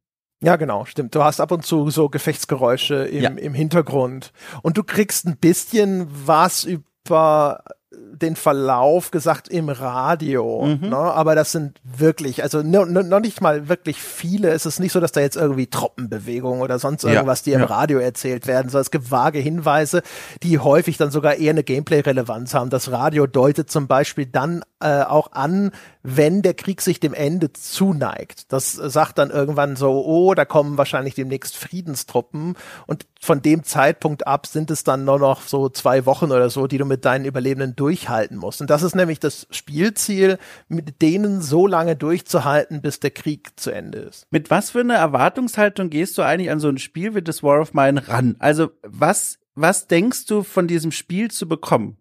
Ja, 0.43 0.57
genau, 0.57 0.84
stimmt. 0.84 1.15
Du 1.15 1.23
hast 1.23 1.39
ab 1.39 1.53
und 1.53 1.65
zu 1.65 1.89
so 1.91 2.10
Gefechtsgeräusche 2.10 3.05
im, 3.05 3.23
ja. 3.23 3.29
im 3.29 3.53
Hintergrund. 3.53 4.34
Und 4.63 4.75
du 4.75 4.84
kriegst 4.84 5.25
ein 5.27 5.38
bisschen 5.38 6.07
was 6.10 6.65
über 6.65 7.63
den 7.91 8.38
Verlauf 8.38 9.12
gesagt 9.12 9.49
im 9.49 9.67
Radio, 9.67 10.65
mhm. 10.65 10.89
ne? 10.89 10.97
aber 10.97 11.36
das 11.36 11.51
sind 11.51 11.82
wirklich, 11.84 12.41
also 12.41 12.62
noch 12.62 13.19
nicht 13.19 13.41
mal 13.41 13.67
wirklich 13.67 14.01
viele. 14.01 14.49
Es 14.51 14.65
ist 14.65 14.80
nicht 14.80 14.93
so, 14.93 15.01
dass 15.01 15.12
da 15.12 15.19
jetzt 15.19 15.36
irgendwie 15.36 15.67
Truppenbewegungen 15.67 16.62
oder 16.62 16.80
sonst 16.80 17.04
irgendwas, 17.04 17.43
die 17.43 17.51
im 17.51 17.62
ja. 17.62 17.65
Radio 17.65 17.99
erzählt 17.99 18.47
werden, 18.47 18.69
sondern 18.69 18.84
es 18.84 18.91
gibt 18.91 19.12
vage 19.12 19.39
Hinweise, 19.39 20.04
die 20.41 20.60
häufig 20.60 20.97
dann 20.97 21.12
sogar 21.12 21.36
eher 21.36 21.49
eine 21.49 21.63
Gameplay-Relevanz 21.63 22.54
haben. 22.54 22.69
Das 22.69 22.91
Radio 22.91 23.27
deutet 23.27 23.69
zum 23.69 23.88
Beispiel 23.88 24.25
dann 24.25 24.63
äh, 24.80 25.04
auch 25.04 25.34
an, 25.34 25.71
wenn 26.04 26.41
der 26.41 26.54
Krieg 26.54 26.82
sich 26.82 26.99
dem 26.99 27.13
Ende 27.13 27.54
zuneigt. 27.54 28.51
Das 28.54 28.71
sagt 28.71 29.17
dann 29.17 29.30
irgendwann 29.30 29.75
so, 29.75 30.04
oh, 30.06 30.34
da 30.34 30.45
kommen 30.45 30.77
wahrscheinlich 30.77 31.15
demnächst 31.15 31.58
Friedenstruppen 31.58 32.56
und 32.88 33.06
von 33.19 33.41
dem 33.41 33.63
Zeitpunkt 33.63 34.25
ab 34.25 34.47
sind 34.47 34.71
es 34.71 34.84
dann 34.84 35.06
nur 35.06 35.19
noch 35.19 35.43
so 35.43 35.69
zwei 35.69 36.08
Wochen 36.08 36.32
oder 36.32 36.49
so, 36.49 36.65
die 36.65 36.80
du 36.80 36.86
mit 36.86 37.06
deinen 37.06 37.25
Überlebenden 37.25 37.75
durchhalten 37.82 38.38
musst. 38.38 38.62
Und 38.62 38.70
das 38.70 38.84
ist 38.84 38.96
nämlich 38.96 39.20
das 39.20 39.48
Spielziel, 39.50 40.38
mit 40.67 41.02
denen 41.02 41.41
so 41.41 41.65
lange 41.65 41.96
durchzuhalten, 41.96 42.84
bis 42.84 43.00
der 43.00 43.10
Krieg 43.10 43.60
zu 43.60 43.72
Ende 43.72 43.98
ist. 43.98 44.28
Mit 44.30 44.52
was 44.52 44.70
für 44.70 44.82
einer 44.82 44.98
Erwartungshaltung 44.98 45.89
gehst 45.89 46.15
du 46.20 46.22
eigentlich 46.22 46.52
an 46.52 46.60
so 46.60 46.70
ein 46.70 46.78
Spiel 46.78 47.15
wie 47.15 47.24
das 47.24 47.41
War 47.41 47.60
of 47.60 47.74
Mine 47.74 48.08
ran? 48.08 48.36
Also 48.38 48.70
was, 48.84 49.39
was 49.56 49.88
denkst 49.88 50.28
du 50.28 50.44
von 50.44 50.67
diesem 50.67 50.91
Spiel 50.91 51.32
zu 51.32 51.48
bekommen? 51.48 51.98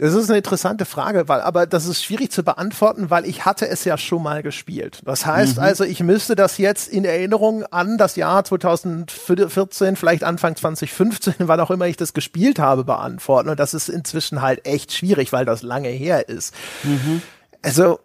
Das 0.00 0.14
ist 0.14 0.30
eine 0.30 0.38
interessante 0.38 0.86
Frage, 0.86 1.28
weil, 1.28 1.42
aber 1.42 1.66
das 1.66 1.84
ist 1.84 2.02
schwierig 2.02 2.32
zu 2.32 2.42
beantworten, 2.42 3.10
weil 3.10 3.26
ich 3.26 3.44
hatte 3.44 3.68
es 3.68 3.84
ja 3.84 3.98
schon 3.98 4.22
mal 4.22 4.42
gespielt. 4.42 5.02
Das 5.04 5.26
heißt 5.26 5.58
mhm. 5.58 5.62
also, 5.62 5.84
ich 5.84 6.00
müsste 6.02 6.34
das 6.34 6.56
jetzt 6.56 6.88
in 6.88 7.04
Erinnerung 7.04 7.64
an 7.64 7.98
das 7.98 8.16
Jahr 8.16 8.42
2014, 8.42 9.96
vielleicht 9.96 10.24
Anfang 10.24 10.56
2015, 10.56 11.34
wann 11.40 11.60
auch 11.60 11.70
immer 11.70 11.86
ich 11.86 11.98
das 11.98 12.14
gespielt 12.14 12.58
habe, 12.58 12.84
beantworten. 12.84 13.50
Und 13.50 13.60
das 13.60 13.74
ist 13.74 13.90
inzwischen 13.90 14.40
halt 14.40 14.64
echt 14.64 14.94
schwierig, 14.94 15.34
weil 15.34 15.44
das 15.44 15.60
lange 15.60 15.90
her 15.90 16.30
ist. 16.30 16.54
Mhm. 16.82 17.20
Also, 17.60 18.00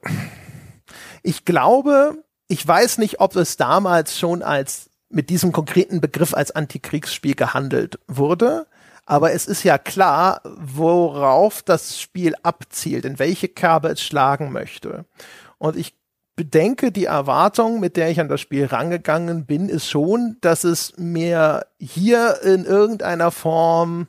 ich 1.24 1.46
glaube, 1.46 2.18
ich 2.50 2.68
weiß 2.68 2.98
nicht, 2.98 3.22
ob 3.22 3.38
es 3.38 3.56
damals 3.56 4.20
schon 4.20 4.44
als 4.44 4.90
mit 5.10 5.30
diesem 5.30 5.54
konkreten 5.54 6.02
Begriff 6.02 6.34
als 6.34 6.52
Antikriegsspiel 6.52 7.36
gehandelt 7.36 8.00
wurde. 8.10 8.68
Aber 9.06 9.34
es 9.34 9.46
ist 9.46 9.64
ja 9.64 9.78
klar, 9.78 10.42
worauf 10.44 11.62
das 11.62 12.00
Spiel 12.00 12.34
abzielt, 12.42 13.06
in 13.06 13.20
welche 13.20 13.48
Kerbe 13.48 13.90
es 13.90 14.02
schlagen 14.02 14.52
möchte. 14.52 15.06
Und 15.58 15.78
ich 15.78 15.96
bedenke, 16.36 16.92
die 16.92 17.06
Erwartung, 17.06 17.80
mit 17.80 17.98
der 17.98 18.10
ich 18.10 18.20
an 18.20 18.28
das 18.28 18.42
Spiel 18.42 18.66
rangegangen 18.66 19.46
bin, 19.46 19.70
ist 19.70 19.90
schon, 19.90 20.38
dass 20.42 20.64
es 20.64 20.98
mir 20.98 21.66
hier 21.80 22.42
in 22.44 22.66
irgendeiner 22.66 23.32
Form 23.32 24.08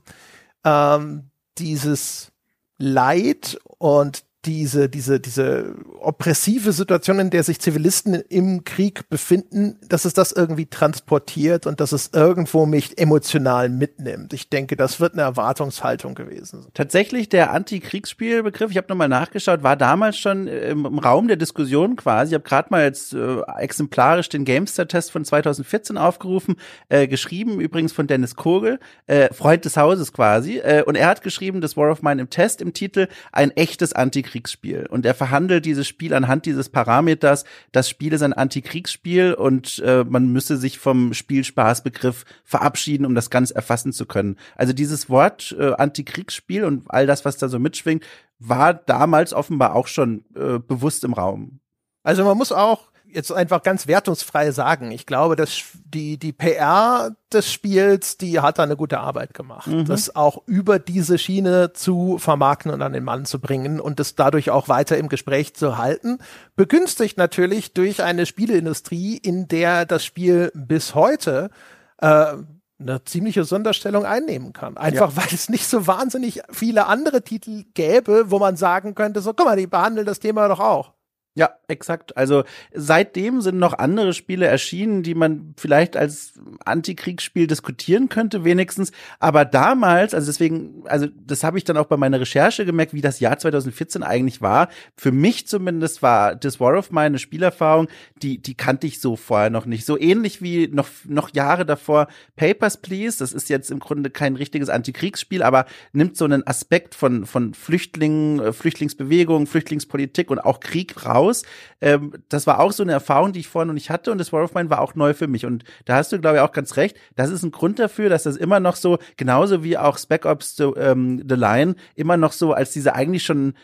ähm, 0.65 1.31
dieses 1.59 2.33
Leid 2.79 3.59
und 3.79 4.25
diese, 4.47 4.89
diese, 4.89 5.19
diese 5.19 5.75
oppressive 6.01 6.73
Situation, 6.73 7.19
in 7.19 7.31
der 7.31 7.43
sich 7.43 7.61
Zivilisten 7.61 8.15
im 8.15 8.63
Krieg 8.63 9.09
befinden, 9.09 9.79
dass 9.89 10.05
es 10.05 10.15
das 10.15 10.31
irgendwie 10.31 10.67
transportiert 10.67 11.67
und 11.67 11.81
dass 11.81 11.91
es 11.91 12.11
irgendwo 12.13 12.65
mich 12.65 12.97
emotional 12.97 13.69
mitnimmt. 13.69 14.33
Ich 14.33 14.49
denke, 14.49 14.77
das 14.77 15.01
wird 15.01 15.15
eine 15.15 15.23
Erwartungshaltung 15.23 16.15
gewesen. 16.15 16.67
Tatsächlich, 16.75 17.29
der 17.29 17.53
Antikriegsspielbegriff, 17.53 18.71
ich 18.71 18.77
habe 18.77 18.87
nochmal 18.89 19.09
nachgeschaut, 19.09 19.65
war 19.65 19.77
damals 19.77 20.17
schon 20.17 20.47
im, 20.47 20.87
im, 20.87 20.99
Raum 21.01 21.27
der 21.27 21.37
Diskussion 21.37 21.97
quasi. 21.97 22.31
Ich 22.31 22.35
habe 22.35 22.49
gerade 22.49 22.69
mal 22.71 22.85
jetzt 22.85 23.15
äh, 23.15 23.41
exemplarisch 23.59 24.29
den 24.29 24.45
Gamester-Test 24.45 25.11
von 25.11 25.25
2014 25.25 25.99
aufgerufen, 25.99 26.55
äh, 26.89 27.09
geschrieben 27.09 27.61
übrigens 27.61 27.93
von 27.93 28.07
Dennis 28.07 28.37
Kogel, 28.37 28.79
äh, 29.07 29.33
Freund 29.35 29.65
des 29.65 29.77
Hauses 29.77 30.13
quasi. 30.13 30.59
Äh, 30.59 30.85
und 30.85 30.95
er 30.95 31.09
hat 31.09 31.23
geschrieben, 31.23 31.61
das 31.61 31.77
War 31.77 31.91
of 31.91 32.03
Mine 32.03 32.23
im 32.23 32.31
Test 32.31 32.63
im 32.63 32.73
Titel, 32.73 33.09
ein 33.33 33.51
echtes 33.51 33.93
Antikriegsspiel 33.93 34.36
Antikriegsspiel. 34.37 34.87
Und 34.87 35.07
er 35.07 35.15
verhandelt 35.15 35.65
dieses 35.65 35.87
Spiel 35.87 36.13
anhand 36.15 36.47
dieses 36.47 36.69
Parameters. 36.69 37.45
Das 37.73 37.89
Spiel 37.89 38.13
ist 38.13 38.23
ein 38.23 38.33
Antikriegsspiel 38.33 39.35
und 39.35 39.79
äh, 39.79 40.05
man 40.05 40.29
müsse 40.33 40.57
sich 40.57 40.79
vom 40.79 41.15
Spielspaßbegriff 41.15 42.25
verabschieden, 42.45 43.07
um 43.07 43.15
das 43.15 43.31
ganz 43.31 43.51
erfassen 43.51 43.93
zu 43.93 44.07
können. 44.07 44.37
Also 44.57 44.73
dieses 44.73 45.09
Wort 45.09 45.57
äh, 45.59 45.73
Antikriegsspiel 45.73 46.65
und 46.65 46.85
all 46.89 47.07
das, 47.07 47.25
was 47.25 47.39
da 47.39 47.49
so 47.49 47.59
mitschwingt, 47.59 48.05
war 48.39 48.75
damals 48.75 49.33
offenbar 49.33 49.75
auch 49.75 49.87
schon 49.87 50.25
äh, 50.35 50.59
bewusst 50.59 51.05
im 51.05 51.15
Raum. 51.15 51.61
Also 52.03 52.25
man 52.25 52.37
muss 52.37 52.53
auch 52.53 52.91
jetzt 53.17 53.33
einfach 53.33 53.63
ganz 53.63 53.89
wertungsfrei 53.89 54.53
sagen. 54.53 54.93
Ich 54.93 55.07
glaube, 55.07 55.35
dass 55.35 55.63
die, 55.85 56.19
die 56.19 56.33
PR 56.33 57.17
des 57.33 57.51
Spiels, 57.51 58.19
die 58.19 58.39
hat 58.41 58.59
da 58.59 58.63
eine 58.63 58.77
gute 58.77 59.01
Arbeit 59.01 59.35
gemacht. 59.35 59.67
Mhm. 59.67 59.87
Das 59.87 60.15
auch 60.15 60.43
über 60.47 60.79
diese 60.79 61.19
Schiene 61.19 61.73
zu 61.73 62.19
vermarkten 62.19 62.71
und 62.71 62.83
an 62.83 62.93
den 62.93 63.03
Mann 63.03 63.25
zu 63.25 63.41
bringen 63.41 63.81
und 63.81 63.99
das 63.99 64.15
dadurch 64.15 64.51
auch 64.51 64.69
weiter 64.69 64.99
im 64.99 65.09
Gespräch 65.09 65.55
zu 65.55 65.79
halten. 65.79 66.19
Begünstigt 66.55 67.19
natürlich 67.19 67.73
durch 67.73 68.03
eine 68.03 68.27
Spieleindustrie, 68.27 69.17
in 69.17 69.49
der 69.49 69.87
das 69.87 70.05
Spiel 70.05 70.53
bis 70.55 70.95
heute 70.95 71.51
äh, 71.99 72.35
eine 72.79 73.03
ziemliche 73.05 73.45
Sonderstellung 73.45 74.05
einnehmen 74.05 74.53
kann. 74.53 74.77
Einfach 74.77 75.11
ja. 75.11 75.17
weil 75.17 75.33
es 75.33 75.49
nicht 75.49 75.67
so 75.67 75.87
wahnsinnig 75.87 76.43
viele 76.51 76.87
andere 76.87 77.23
Titel 77.23 77.65
gäbe, 77.75 78.31
wo 78.31 78.39
man 78.39 78.57
sagen 78.57 78.95
könnte, 78.95 79.21
so, 79.21 79.33
guck 79.33 79.47
mal, 79.47 79.57
die 79.57 79.67
behandeln 79.67 80.07
das 80.07 80.21
Thema 80.21 80.47
doch 80.49 80.61
auch. 80.61 80.93
Ja, 81.37 81.51
exakt. 81.69 82.17
Also 82.17 82.45
seitdem 82.73 83.43
sind 83.43 83.59
noch 83.59 83.75
andere 83.75 84.15
Spiele 84.15 84.47
erschienen, 84.47 85.03
die 85.03 85.15
man 85.15 85.53
vielleicht 85.59 85.95
als 85.95 86.33
Antikriegsspiel 86.65 87.47
diskutieren 87.47 88.09
könnte, 88.09 88.43
wenigstens. 88.43 88.91
Aber 89.21 89.45
damals, 89.45 90.15
also 90.15 90.29
deswegen, 90.29 90.85
also 90.87 91.09
das 91.27 91.45
habe 91.45 91.59
ich 91.59 91.65
dann 91.65 91.77
auch 91.77 91.89
bei 91.89 91.99
meiner 91.99 92.19
Recherche 92.21 92.65
gemerkt, 92.65 92.95
wie 92.95 93.03
das 93.03 93.21
Jahr 93.21 93.39
2014 93.39 94.03
eigentlich 94.03 94.41
war. 94.41 94.69
Für 94.97 95.13
mich 95.13 95.47
zumindest 95.47 96.01
war 96.01 96.41
This 96.41 96.59
War 96.59 96.75
of 96.75 96.91
Mine 96.91 97.05
eine 97.05 97.19
Spielerfahrung, 97.19 97.89
die, 98.23 98.39
die 98.39 98.55
kannte 98.55 98.87
ich 98.87 99.03
so 99.03 99.15
vorher 99.15 99.51
noch 99.51 99.67
nicht. 99.67 99.85
So 99.85 100.01
ähnlich 100.01 100.41
wie 100.41 100.69
noch, 100.69 100.89
noch 101.05 101.35
Jahre 101.35 101.67
davor 101.67 102.09
Papers, 102.37 102.79
Please. 102.79 103.19
Das 103.19 103.35
ist 103.35 103.51
jetzt 103.51 103.71
im 103.71 103.81
Grunde 103.81 104.09
kein 104.09 104.37
richtiges 104.37 104.71
Antikriegsspiel, 104.71 105.43
aber 105.43 105.67
nimmt 105.93 106.17
so 106.17 106.25
einen 106.25 106.47
Aspekt 106.47 106.95
von, 106.95 107.27
von 107.27 107.53
Flüchtlingen, 107.53 108.41
äh, 108.41 108.53
Flüchtlingsbewegung, 108.55 109.47
Flüchtlingspolitik 109.47 110.31
und 110.31 110.39
auch 110.39 110.61
Krieg 110.61 111.05
raus 111.05 111.26
raus. 111.27 111.43
Ähm, 111.81 112.13
das 112.29 112.47
war 112.47 112.61
auch 112.61 112.73
so 112.73 112.83
eine 112.83 112.93
Erfahrung, 112.93 113.33
die 113.33 113.41
ich 113.41 113.49
vorher 113.49 113.67
noch 113.67 113.75
nicht 113.75 113.91
hatte 113.91 114.13
und 114.13 114.19
das 114.19 114.33
War 114.33 114.45
of 114.45 114.55
Mine 114.55 114.71
war 114.71 114.81
auch 114.81 114.95
neu 114.95 115.15
für 115.15 115.27
mich. 115.27 115.47
Und 115.47 115.65
da 115.85 115.97
hast 115.97 116.13
du, 116.13 116.21
glaube 116.21 116.37
ich, 116.37 116.43
auch 116.43 116.53
ganz 116.53 116.77
recht. 116.77 116.97
Das 117.15 117.31
ist 117.31 117.43
ein 117.43 117.51
Grund 117.51 117.79
dafür, 117.79 118.09
dass 118.09 118.25
das 118.25 118.37
immer 118.37 118.61
noch 118.61 118.77
so, 118.77 118.99
genauso 119.17 119.63
wie 119.63 119.79
auch 119.79 119.99
Spec 119.99 120.25
Ops 120.25 120.57
The, 120.57 120.65
ähm, 120.77 121.25
The 121.29 121.37
Line, 121.37 121.77
immer 121.95 122.17
noch 122.17 122.33
so 122.33 122.53
als 122.53 122.73
diese 122.73 122.95
eigentlich 122.95 123.25
schon 123.25 123.55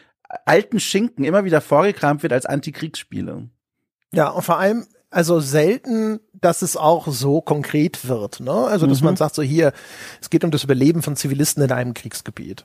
alten 0.46 0.80
Schinken 0.80 1.24
immer 1.24 1.44
wieder 1.44 1.60
vorgekramt 1.60 2.22
wird 2.22 2.32
als 2.32 2.46
Antikriegsspiele. 2.46 3.48
Ja, 4.14 4.28
und 4.28 4.42
vor 4.42 4.58
allem 4.58 4.86
also 5.12 5.40
selten, 5.40 6.20
dass 6.32 6.62
es 6.62 6.76
auch 6.76 7.06
so 7.08 7.42
konkret 7.42 8.08
wird. 8.08 8.40
Ne? 8.40 8.52
Also, 8.52 8.86
dass 8.86 9.00
mhm. 9.00 9.06
man 9.06 9.16
sagt, 9.16 9.34
so 9.34 9.42
hier, 9.42 9.72
es 10.20 10.30
geht 10.30 10.42
um 10.42 10.50
das 10.50 10.64
Überleben 10.64 11.02
von 11.02 11.16
Zivilisten 11.16 11.62
in 11.62 11.70
einem 11.70 11.92
Kriegsgebiet. 11.92 12.64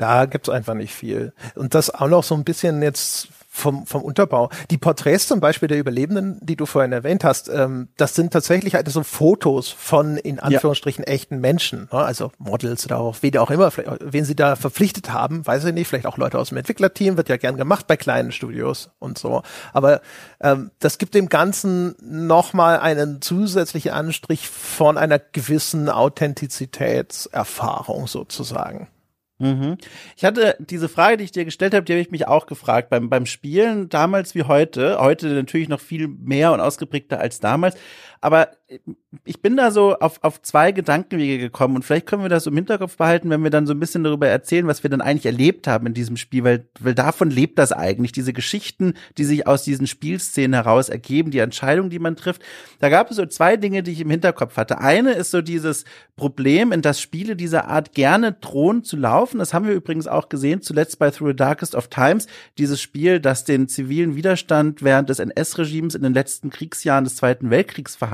Da 0.00 0.24
gibt's 0.24 0.48
einfach 0.48 0.72
nicht 0.72 0.94
viel. 0.94 1.34
Und 1.54 1.74
das 1.74 1.90
auch 1.90 2.08
noch 2.08 2.24
so 2.24 2.34
ein 2.34 2.42
bisschen 2.42 2.80
jetzt 2.80 3.28
vom, 3.50 3.84
vom 3.84 4.02
Unterbau. 4.02 4.48
Die 4.70 4.78
Porträts 4.78 5.26
zum 5.26 5.40
Beispiel 5.40 5.68
der 5.68 5.78
Überlebenden, 5.78 6.38
die 6.40 6.56
du 6.56 6.64
vorhin 6.64 6.92
erwähnt 6.92 7.22
hast, 7.22 7.50
ähm, 7.50 7.88
das 7.98 8.14
sind 8.14 8.32
tatsächlich 8.32 8.76
halt 8.76 8.88
so 8.88 9.02
Fotos 9.02 9.68
von 9.68 10.16
in 10.16 10.40
Anführungsstrichen 10.40 11.04
ja. 11.06 11.12
echten 11.12 11.38
Menschen, 11.38 11.90
ne? 11.92 11.98
also 11.98 12.32
Models 12.38 12.86
oder 12.86 12.98
auch 12.98 13.18
wen 13.20 13.36
auch 13.36 13.50
immer, 13.50 13.70
wen 14.00 14.24
sie 14.24 14.34
da 14.34 14.56
verpflichtet 14.56 15.12
haben, 15.12 15.46
weiß 15.46 15.66
ich 15.66 15.74
nicht, 15.74 15.88
vielleicht 15.88 16.06
auch 16.06 16.16
Leute 16.16 16.38
aus 16.38 16.48
dem 16.48 16.56
Entwicklerteam, 16.56 17.18
wird 17.18 17.28
ja 17.28 17.36
gern 17.36 17.58
gemacht 17.58 17.86
bei 17.86 17.98
kleinen 17.98 18.32
Studios 18.32 18.88
und 19.00 19.18
so. 19.18 19.42
Aber 19.74 20.00
ähm, 20.40 20.70
das 20.78 20.96
gibt 20.96 21.14
dem 21.14 21.28
Ganzen 21.28 21.94
nochmal 22.00 22.80
einen 22.80 23.20
zusätzlichen 23.20 23.90
Anstrich 23.90 24.48
von 24.48 24.96
einer 24.96 25.18
gewissen 25.18 25.90
Authentizitätserfahrung 25.90 28.06
sozusagen. 28.06 28.88
Mhm. 29.40 29.78
Ich 30.16 30.24
hatte 30.24 30.54
diese 30.60 30.88
Frage, 30.88 31.16
die 31.16 31.24
ich 31.24 31.32
dir 31.32 31.46
gestellt 31.46 31.72
habe, 31.72 31.82
die 31.82 31.94
habe 31.94 32.02
ich 32.02 32.10
mich 32.10 32.28
auch 32.28 32.46
gefragt 32.46 32.90
beim, 32.90 33.08
beim 33.08 33.24
Spielen, 33.24 33.88
damals 33.88 34.34
wie 34.34 34.42
heute. 34.42 34.98
Heute 35.00 35.28
natürlich 35.28 35.68
noch 35.68 35.80
viel 35.80 36.08
mehr 36.08 36.52
und 36.52 36.60
ausgeprägter 36.60 37.18
als 37.18 37.40
damals. 37.40 37.74
Aber 38.20 38.48
ich 39.24 39.42
bin 39.42 39.56
da 39.56 39.72
so 39.72 39.96
auf, 39.96 40.22
auf 40.22 40.40
zwei 40.42 40.70
Gedankenwege 40.70 41.38
gekommen 41.38 41.74
und 41.74 41.84
vielleicht 41.84 42.06
können 42.06 42.22
wir 42.22 42.28
das 42.28 42.46
im 42.46 42.54
Hinterkopf 42.54 42.96
behalten, 42.96 43.28
wenn 43.28 43.42
wir 43.42 43.50
dann 43.50 43.66
so 43.66 43.72
ein 43.72 43.80
bisschen 43.80 44.04
darüber 44.04 44.28
erzählen, 44.28 44.68
was 44.68 44.84
wir 44.84 44.90
dann 44.90 45.00
eigentlich 45.00 45.26
erlebt 45.26 45.66
haben 45.66 45.86
in 45.86 45.94
diesem 45.94 46.16
Spiel, 46.16 46.44
weil, 46.44 46.68
weil 46.78 46.94
davon 46.94 47.30
lebt 47.30 47.58
das 47.58 47.72
eigentlich, 47.72 48.12
diese 48.12 48.32
Geschichten, 48.32 48.94
die 49.18 49.24
sich 49.24 49.48
aus 49.48 49.64
diesen 49.64 49.88
Spielszenen 49.88 50.54
heraus 50.54 50.88
ergeben, 50.88 51.32
die 51.32 51.40
Entscheidungen, 51.40 51.90
die 51.90 51.98
man 51.98 52.14
trifft. 52.14 52.42
Da 52.78 52.88
gab 52.88 53.10
es 53.10 53.16
so 53.16 53.26
zwei 53.26 53.56
Dinge, 53.56 53.82
die 53.82 53.92
ich 53.92 54.00
im 54.00 54.10
Hinterkopf 54.10 54.56
hatte. 54.56 54.78
Eine 54.78 55.12
ist 55.12 55.32
so 55.32 55.42
dieses 55.42 55.84
Problem, 56.14 56.70
in 56.70 56.82
das 56.82 57.00
Spiele 57.00 57.34
dieser 57.34 57.68
Art 57.68 57.92
gerne 57.94 58.32
drohen 58.32 58.84
zu 58.84 58.96
laufen. 58.96 59.38
Das 59.38 59.52
haben 59.52 59.66
wir 59.66 59.74
übrigens 59.74 60.06
auch 60.06 60.28
gesehen, 60.28 60.62
zuletzt 60.62 61.00
bei 61.00 61.10
Through 61.10 61.30
the 61.30 61.36
Darkest 61.36 61.74
of 61.74 61.88
Times, 61.88 62.28
dieses 62.58 62.80
Spiel, 62.80 63.18
das 63.18 63.44
den 63.44 63.66
zivilen 63.66 64.14
Widerstand 64.14 64.82
während 64.82 65.08
des 65.08 65.18
NS-Regimes 65.18 65.96
in 65.96 66.02
den 66.02 66.14
letzten 66.14 66.50
Kriegsjahren 66.50 67.04
des 67.04 67.16
Zweiten 67.16 67.50
Weltkriegs 67.50 67.96
verhandelt, 67.96 68.09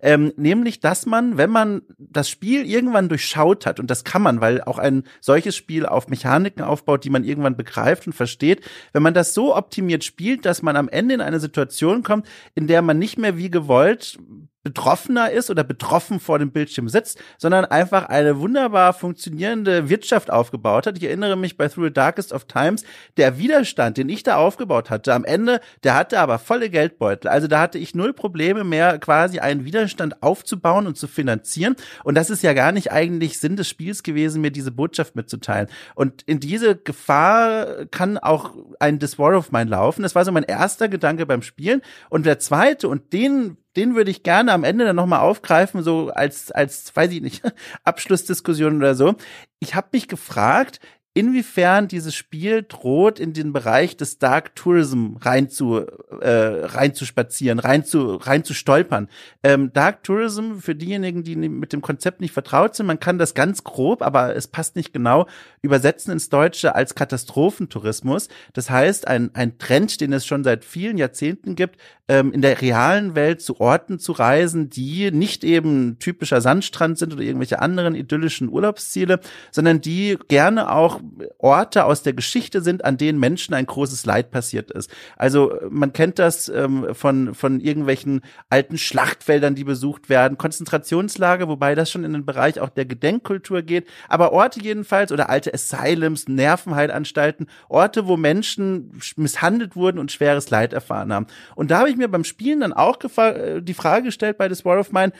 ähm, 0.00 0.32
nämlich, 0.36 0.80
dass 0.80 1.06
man, 1.06 1.36
wenn 1.36 1.50
man 1.50 1.82
das 1.98 2.28
Spiel 2.28 2.64
irgendwann 2.64 3.08
durchschaut 3.08 3.66
hat, 3.66 3.80
und 3.80 3.90
das 3.90 4.04
kann 4.04 4.22
man, 4.22 4.40
weil 4.40 4.62
auch 4.62 4.78
ein 4.78 5.04
solches 5.20 5.56
Spiel 5.56 5.86
auf 5.86 6.08
Mechaniken 6.08 6.62
aufbaut, 6.62 7.04
die 7.04 7.10
man 7.10 7.24
irgendwann 7.24 7.56
begreift 7.56 8.06
und 8.06 8.12
versteht, 8.12 8.62
wenn 8.92 9.02
man 9.02 9.14
das 9.14 9.34
so 9.34 9.56
optimiert 9.56 10.04
spielt, 10.04 10.44
dass 10.46 10.62
man 10.62 10.76
am 10.76 10.88
Ende 10.88 11.14
in 11.14 11.20
eine 11.20 11.40
Situation 11.40 12.02
kommt, 12.02 12.26
in 12.54 12.66
der 12.66 12.82
man 12.82 12.98
nicht 12.98 13.18
mehr 13.18 13.36
wie 13.36 13.50
gewollt 13.50 14.18
Betroffener 14.62 15.30
ist 15.30 15.50
oder 15.50 15.64
betroffen 15.64 16.20
vor 16.20 16.38
dem 16.38 16.52
Bildschirm 16.52 16.88
sitzt, 16.88 17.18
sondern 17.38 17.64
einfach 17.64 18.06
eine 18.06 18.38
wunderbar 18.38 18.92
funktionierende 18.92 19.88
Wirtschaft 19.88 20.30
aufgebaut 20.30 20.86
hat. 20.86 20.96
Ich 20.98 21.04
erinnere 21.04 21.36
mich 21.36 21.56
bei 21.56 21.68
Through 21.68 21.86
the 21.86 21.92
Darkest 21.92 22.32
of 22.32 22.44
Times, 22.44 22.84
der 23.16 23.38
Widerstand, 23.38 23.96
den 23.96 24.08
ich 24.08 24.22
da 24.22 24.36
aufgebaut 24.36 24.90
hatte, 24.90 25.14
am 25.14 25.24
Ende, 25.24 25.60
der 25.82 25.94
hatte 25.94 26.20
aber 26.20 26.38
volle 26.38 26.70
Geldbeutel. 26.70 27.28
Also 27.28 27.48
da 27.48 27.60
hatte 27.60 27.78
ich 27.78 27.94
null 27.94 28.12
Probleme 28.12 28.64
mehr, 28.64 28.98
quasi 28.98 29.40
einen 29.40 29.64
Widerstand 29.64 30.22
aufzubauen 30.22 30.86
und 30.86 30.96
zu 30.96 31.08
finanzieren. 31.08 31.74
Und 32.04 32.14
das 32.14 32.30
ist 32.30 32.42
ja 32.42 32.52
gar 32.52 32.72
nicht 32.72 32.92
eigentlich 32.92 33.40
Sinn 33.40 33.56
des 33.56 33.68
Spiels 33.68 34.02
gewesen, 34.02 34.40
mir 34.40 34.52
diese 34.52 34.70
Botschaft 34.70 35.16
mitzuteilen. 35.16 35.68
Und 35.94 36.22
in 36.22 36.40
diese 36.40 36.76
Gefahr 36.76 37.86
kann 37.86 38.18
auch 38.18 38.54
ein 38.78 39.00
This 39.00 39.18
War 39.18 39.36
of 39.36 39.50
Mine 39.50 39.70
laufen. 39.70 40.02
Das 40.02 40.14
war 40.14 40.24
so 40.24 40.32
mein 40.32 40.44
erster 40.44 40.88
Gedanke 40.88 41.26
beim 41.26 41.42
Spielen. 41.42 41.82
Und 42.10 42.26
der 42.26 42.38
zweite, 42.38 42.88
und 42.88 43.12
den 43.12 43.56
den 43.76 43.94
würde 43.94 44.10
ich 44.10 44.22
gerne 44.22 44.52
am 44.52 44.64
Ende 44.64 44.84
dann 44.84 44.96
nochmal 44.96 45.20
aufgreifen, 45.20 45.82
so 45.82 46.10
als, 46.10 46.50
als, 46.50 46.94
weiß 46.94 47.10
ich 47.12 47.22
nicht, 47.22 47.42
Abschlussdiskussion 47.84 48.76
oder 48.76 48.94
so. 48.94 49.14
Ich 49.60 49.74
habe 49.74 49.88
mich 49.92 50.08
gefragt, 50.08 50.80
inwiefern 51.14 51.88
dieses 51.88 52.14
Spiel 52.14 52.62
droht, 52.62 53.20
in 53.20 53.34
den 53.34 53.52
Bereich 53.52 53.96
des 53.96 54.18
Dark 54.18 54.56
Tourism 54.56 55.16
rein 55.20 55.50
zu, 55.50 55.86
äh, 56.20 56.64
rein 56.64 56.94
zu 56.94 57.04
spazieren, 57.04 57.58
rein 57.58 57.84
zu, 57.84 58.14
rein 58.16 58.44
zu 58.44 58.54
stolpern. 58.54 59.08
Ähm, 59.42 59.72
Dark 59.74 60.04
Tourism, 60.04 60.54
für 60.60 60.74
diejenigen, 60.74 61.22
die 61.22 61.36
mit 61.36 61.74
dem 61.74 61.82
Konzept 61.82 62.22
nicht 62.22 62.32
vertraut 62.32 62.74
sind, 62.74 62.86
man 62.86 62.98
kann 62.98 63.18
das 63.18 63.34
ganz 63.34 63.62
grob, 63.62 64.00
aber 64.00 64.34
es 64.34 64.48
passt 64.48 64.74
nicht 64.74 64.94
genau, 64.94 65.26
übersetzen 65.60 66.12
ins 66.12 66.30
Deutsche 66.30 66.74
als 66.74 66.94
Katastrophentourismus. 66.94 68.28
Das 68.54 68.70
heißt, 68.70 69.06
ein, 69.06 69.30
ein 69.34 69.58
Trend, 69.58 70.00
den 70.00 70.14
es 70.14 70.24
schon 70.24 70.44
seit 70.44 70.64
vielen 70.64 70.96
Jahrzehnten 70.96 71.56
gibt, 71.56 71.78
ähm, 72.08 72.32
in 72.32 72.40
der 72.40 72.60
realen 72.62 73.14
Welt 73.14 73.42
zu 73.42 73.60
Orten 73.60 73.98
zu 73.98 74.12
reisen, 74.12 74.70
die 74.70 75.10
nicht 75.10 75.44
eben 75.44 75.98
typischer 75.98 76.40
Sandstrand 76.40 76.98
sind 76.98 77.12
oder 77.12 77.22
irgendwelche 77.22 77.60
anderen 77.60 77.94
idyllischen 77.94 78.48
Urlaubsziele, 78.48 79.20
sondern 79.50 79.82
die 79.82 80.18
gerne 80.28 80.72
auch 80.72 81.01
Orte 81.38 81.84
aus 81.84 82.02
der 82.02 82.12
Geschichte 82.12 82.60
sind, 82.60 82.84
an 82.84 82.96
denen 82.96 83.18
Menschen 83.18 83.54
ein 83.54 83.66
großes 83.66 84.06
Leid 84.06 84.30
passiert 84.30 84.70
ist. 84.70 84.90
Also 85.16 85.54
man 85.70 85.92
kennt 85.92 86.18
das 86.18 86.48
ähm, 86.48 86.94
von, 86.94 87.34
von 87.34 87.60
irgendwelchen 87.60 88.22
alten 88.50 88.78
Schlachtfeldern, 88.78 89.54
die 89.54 89.64
besucht 89.64 90.08
werden, 90.08 90.38
Konzentrationslager, 90.38 91.48
wobei 91.48 91.74
das 91.74 91.90
schon 91.90 92.04
in 92.04 92.12
den 92.12 92.24
Bereich 92.24 92.60
auch 92.60 92.68
der 92.68 92.84
Gedenkkultur 92.84 93.62
geht, 93.62 93.86
aber 94.08 94.32
Orte 94.32 94.60
jedenfalls 94.60 95.12
oder 95.12 95.28
alte 95.28 95.52
Asylums, 95.52 96.28
Nervenheilanstalten, 96.28 97.46
Orte, 97.68 98.06
wo 98.06 98.16
Menschen 98.16 99.00
misshandelt 99.16 99.76
wurden 99.76 99.98
und 99.98 100.12
schweres 100.12 100.50
Leid 100.50 100.72
erfahren 100.72 101.12
haben. 101.12 101.26
Und 101.54 101.70
da 101.70 101.78
habe 101.78 101.90
ich 101.90 101.96
mir 101.96 102.08
beim 102.08 102.24
Spielen 102.24 102.60
dann 102.60 102.72
auch 102.72 102.98
äh, 103.18 103.60
die 103.60 103.74
Frage 103.74 104.04
gestellt 104.04 104.38
bei 104.38 104.48
This 104.48 104.64
War 104.64 104.78
of 104.78 104.92
Mine, 104.92 105.12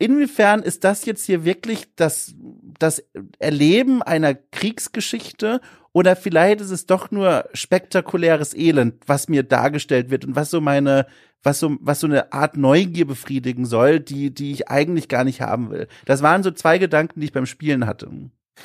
inwiefern 0.00 0.62
ist 0.62 0.82
das 0.82 1.04
jetzt 1.04 1.24
hier 1.26 1.44
wirklich 1.44 1.94
das, 1.94 2.34
das 2.78 3.04
Erleben 3.38 4.02
einer 4.02 4.34
Kriegsgeschichte 4.34 5.60
oder 5.92 6.16
vielleicht 6.16 6.60
ist 6.60 6.70
es 6.70 6.86
doch 6.86 7.10
nur 7.10 7.48
spektakuläres 7.52 8.54
Elend, 8.54 9.02
was 9.06 9.28
mir 9.28 9.42
dargestellt 9.42 10.10
wird 10.10 10.24
und 10.24 10.34
was 10.36 10.50
so 10.50 10.60
meine, 10.60 11.06
was 11.42 11.60
so, 11.60 11.76
was 11.80 12.00
so 12.00 12.06
eine 12.06 12.32
Art 12.32 12.56
Neugier 12.56 13.06
befriedigen 13.06 13.66
soll, 13.66 14.00
die, 14.00 14.32
die 14.32 14.52
ich 14.52 14.68
eigentlich 14.68 15.08
gar 15.08 15.24
nicht 15.24 15.42
haben 15.42 15.70
will. 15.70 15.86
Das 16.06 16.22
waren 16.22 16.42
so 16.42 16.50
zwei 16.50 16.78
Gedanken, 16.78 17.20
die 17.20 17.26
ich 17.26 17.32
beim 17.32 17.46
Spielen 17.46 17.86
hatte. 17.86 18.08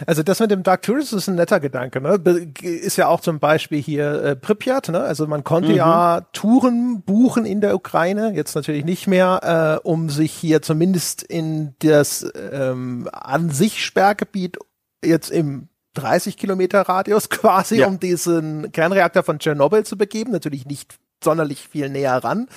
Also 0.05 0.23
das 0.23 0.39
mit 0.39 0.51
dem 0.51 0.63
Dark 0.63 0.81
Tourist 0.81 1.13
ist 1.13 1.27
ein 1.27 1.35
netter 1.35 1.59
Gedanke, 1.59 2.01
ne? 2.01 2.19
Ist 2.61 2.97
ja 2.97 3.07
auch 3.07 3.19
zum 3.19 3.39
Beispiel 3.39 3.81
hier 3.81 4.23
äh, 4.23 4.35
Pripyat, 4.35 4.89
ne? 4.89 5.01
Also 5.01 5.27
man 5.27 5.43
konnte 5.43 5.69
mhm. 5.69 5.75
ja 5.75 6.21
Touren 6.33 7.01
buchen 7.01 7.45
in 7.45 7.61
der 7.61 7.75
Ukraine, 7.75 8.33
jetzt 8.33 8.55
natürlich 8.55 8.85
nicht 8.85 9.07
mehr, 9.07 9.79
äh, 9.83 9.87
um 9.87 10.09
sich 10.09 10.33
hier 10.33 10.61
zumindest 10.61 11.23
in 11.23 11.75
das 11.79 12.25
ähm, 12.51 13.09
an 13.11 13.49
sich 13.49 13.85
Sperrgebiet 13.85 14.57
jetzt 15.03 15.31
im 15.31 15.69
30 15.95 16.37
Kilometer 16.37 16.81
Radius 16.81 17.29
quasi, 17.29 17.79
ja. 17.79 17.87
um 17.87 17.99
diesen 17.99 18.71
Kernreaktor 18.71 19.23
von 19.23 19.39
Tschernobyl 19.39 19.85
zu 19.85 19.97
begeben. 19.97 20.31
Natürlich 20.31 20.65
nicht 20.65 20.95
sonderlich 21.23 21.67
viel 21.67 21.89
näher 21.89 22.23
ran. 22.23 22.47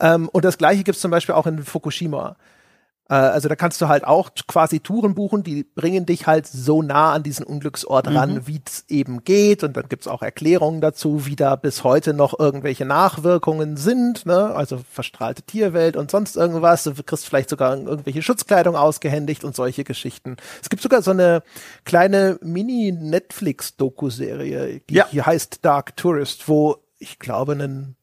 Ähm, 0.00 0.28
und 0.28 0.44
das 0.44 0.58
gleiche 0.58 0.84
gibt 0.84 0.96
es 0.96 1.02
zum 1.02 1.10
Beispiel 1.10 1.34
auch 1.34 1.46
in 1.46 1.64
Fukushima. 1.64 2.36
Äh, 3.08 3.14
also 3.14 3.48
da 3.48 3.56
kannst 3.56 3.80
du 3.80 3.88
halt 3.88 4.04
auch 4.04 4.28
quasi 4.46 4.80
Touren 4.80 5.14
buchen, 5.14 5.42
die 5.42 5.64
bringen 5.64 6.04
dich 6.06 6.26
halt 6.26 6.46
so 6.46 6.82
nah 6.82 7.12
an 7.12 7.22
diesen 7.22 7.46
Unglücksort 7.46 8.08
ran, 8.08 8.34
mhm. 8.34 8.46
wie 8.46 8.60
es 8.64 8.84
eben 8.88 9.24
geht. 9.24 9.64
Und 9.64 9.76
dann 9.76 9.88
gibt's 9.88 10.08
auch 10.08 10.22
Erklärungen 10.22 10.80
dazu, 10.80 11.26
wie 11.26 11.36
da 11.36 11.56
bis 11.56 11.84
heute 11.84 12.14
noch 12.14 12.38
irgendwelche 12.38 12.84
Nachwirkungen 12.84 13.76
sind, 13.76 14.26
ne? 14.26 14.54
Also 14.54 14.80
verstrahlte 14.90 15.42
Tierwelt 15.42 15.96
und 15.96 16.10
sonst 16.10 16.36
irgendwas. 16.36 16.84
Du 16.84 16.92
kriegst 17.02 17.26
vielleicht 17.26 17.50
sogar 17.50 17.76
irgendwelche 17.76 18.22
Schutzkleidung 18.22 18.76
ausgehändigt 18.76 19.44
und 19.44 19.54
solche 19.54 19.84
Geschichten. 19.84 20.36
Es 20.62 20.68
gibt 20.68 20.82
sogar 20.82 21.02
so 21.02 21.12
eine 21.12 21.42
kleine 21.84 22.38
Mini-Netflix-Doku-Serie, 22.42 24.80
die 24.88 24.94
ja. 24.94 25.06
hier 25.10 25.26
heißt 25.26 25.64
Dark 25.64 25.96
Tourist, 25.96 26.48
wo 26.48 26.78
ich 26.98 27.18
glaube, 27.18 27.52
ein 27.52 27.94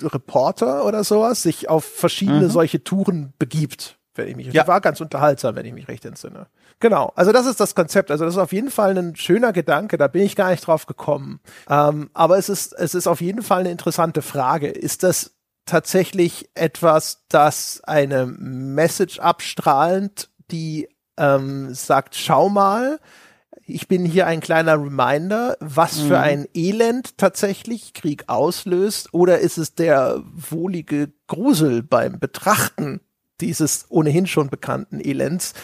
Reporter 0.00 0.86
oder 0.86 1.04
sowas 1.04 1.42
sich 1.42 1.68
auf 1.68 1.84
verschiedene 1.84 2.46
mhm. 2.46 2.50
solche 2.50 2.82
Touren 2.82 3.34
begibt 3.38 3.98
wenn 4.14 4.28
ich 4.28 4.36
mich 4.36 4.52
ja. 4.52 4.66
war 4.66 4.80
ganz 4.80 5.00
unterhaltsam, 5.00 5.56
wenn 5.56 5.66
ich 5.66 5.72
mich 5.72 5.88
recht 5.88 6.04
entsinne. 6.04 6.46
Genau, 6.80 7.12
also 7.14 7.32
das 7.32 7.46
ist 7.46 7.60
das 7.60 7.74
Konzept. 7.74 8.10
Also 8.10 8.24
das 8.24 8.34
ist 8.34 8.40
auf 8.40 8.52
jeden 8.52 8.70
Fall 8.70 8.96
ein 8.96 9.16
schöner 9.16 9.52
Gedanke, 9.52 9.96
da 9.98 10.08
bin 10.08 10.22
ich 10.22 10.36
gar 10.36 10.50
nicht 10.50 10.66
drauf 10.66 10.86
gekommen. 10.86 11.40
Ähm, 11.68 12.10
aber 12.12 12.38
es 12.38 12.48
ist, 12.48 12.72
es 12.72 12.94
ist 12.94 13.06
auf 13.06 13.20
jeden 13.20 13.42
Fall 13.42 13.60
eine 13.60 13.70
interessante 13.70 14.22
Frage. 14.22 14.68
Ist 14.68 15.02
das 15.02 15.32
tatsächlich 15.64 16.50
etwas, 16.54 17.24
das 17.28 17.80
eine 17.84 18.26
Message 18.26 19.20
abstrahlend, 19.20 20.30
die 20.50 20.88
ähm, 21.16 21.72
sagt, 21.72 22.16
schau 22.16 22.48
mal, 22.48 22.98
ich 23.64 23.86
bin 23.86 24.04
hier 24.04 24.26
ein 24.26 24.40
kleiner 24.40 24.74
Reminder, 24.74 25.56
was 25.60 26.00
für 26.00 26.18
mhm. 26.18 26.24
ein 26.24 26.48
Elend 26.54 27.16
tatsächlich 27.16 27.94
Krieg 27.94 28.24
auslöst, 28.26 29.14
oder 29.14 29.38
ist 29.38 29.56
es 29.56 29.74
der 29.74 30.22
wohlige 30.32 31.12
Grusel 31.28 31.82
beim 31.82 32.18
Betrachten 32.18 33.00
dieses 33.42 33.86
ohnehin 33.88 34.26
schon 34.26 34.48
bekannten 34.48 35.00
Elends, 35.00 35.54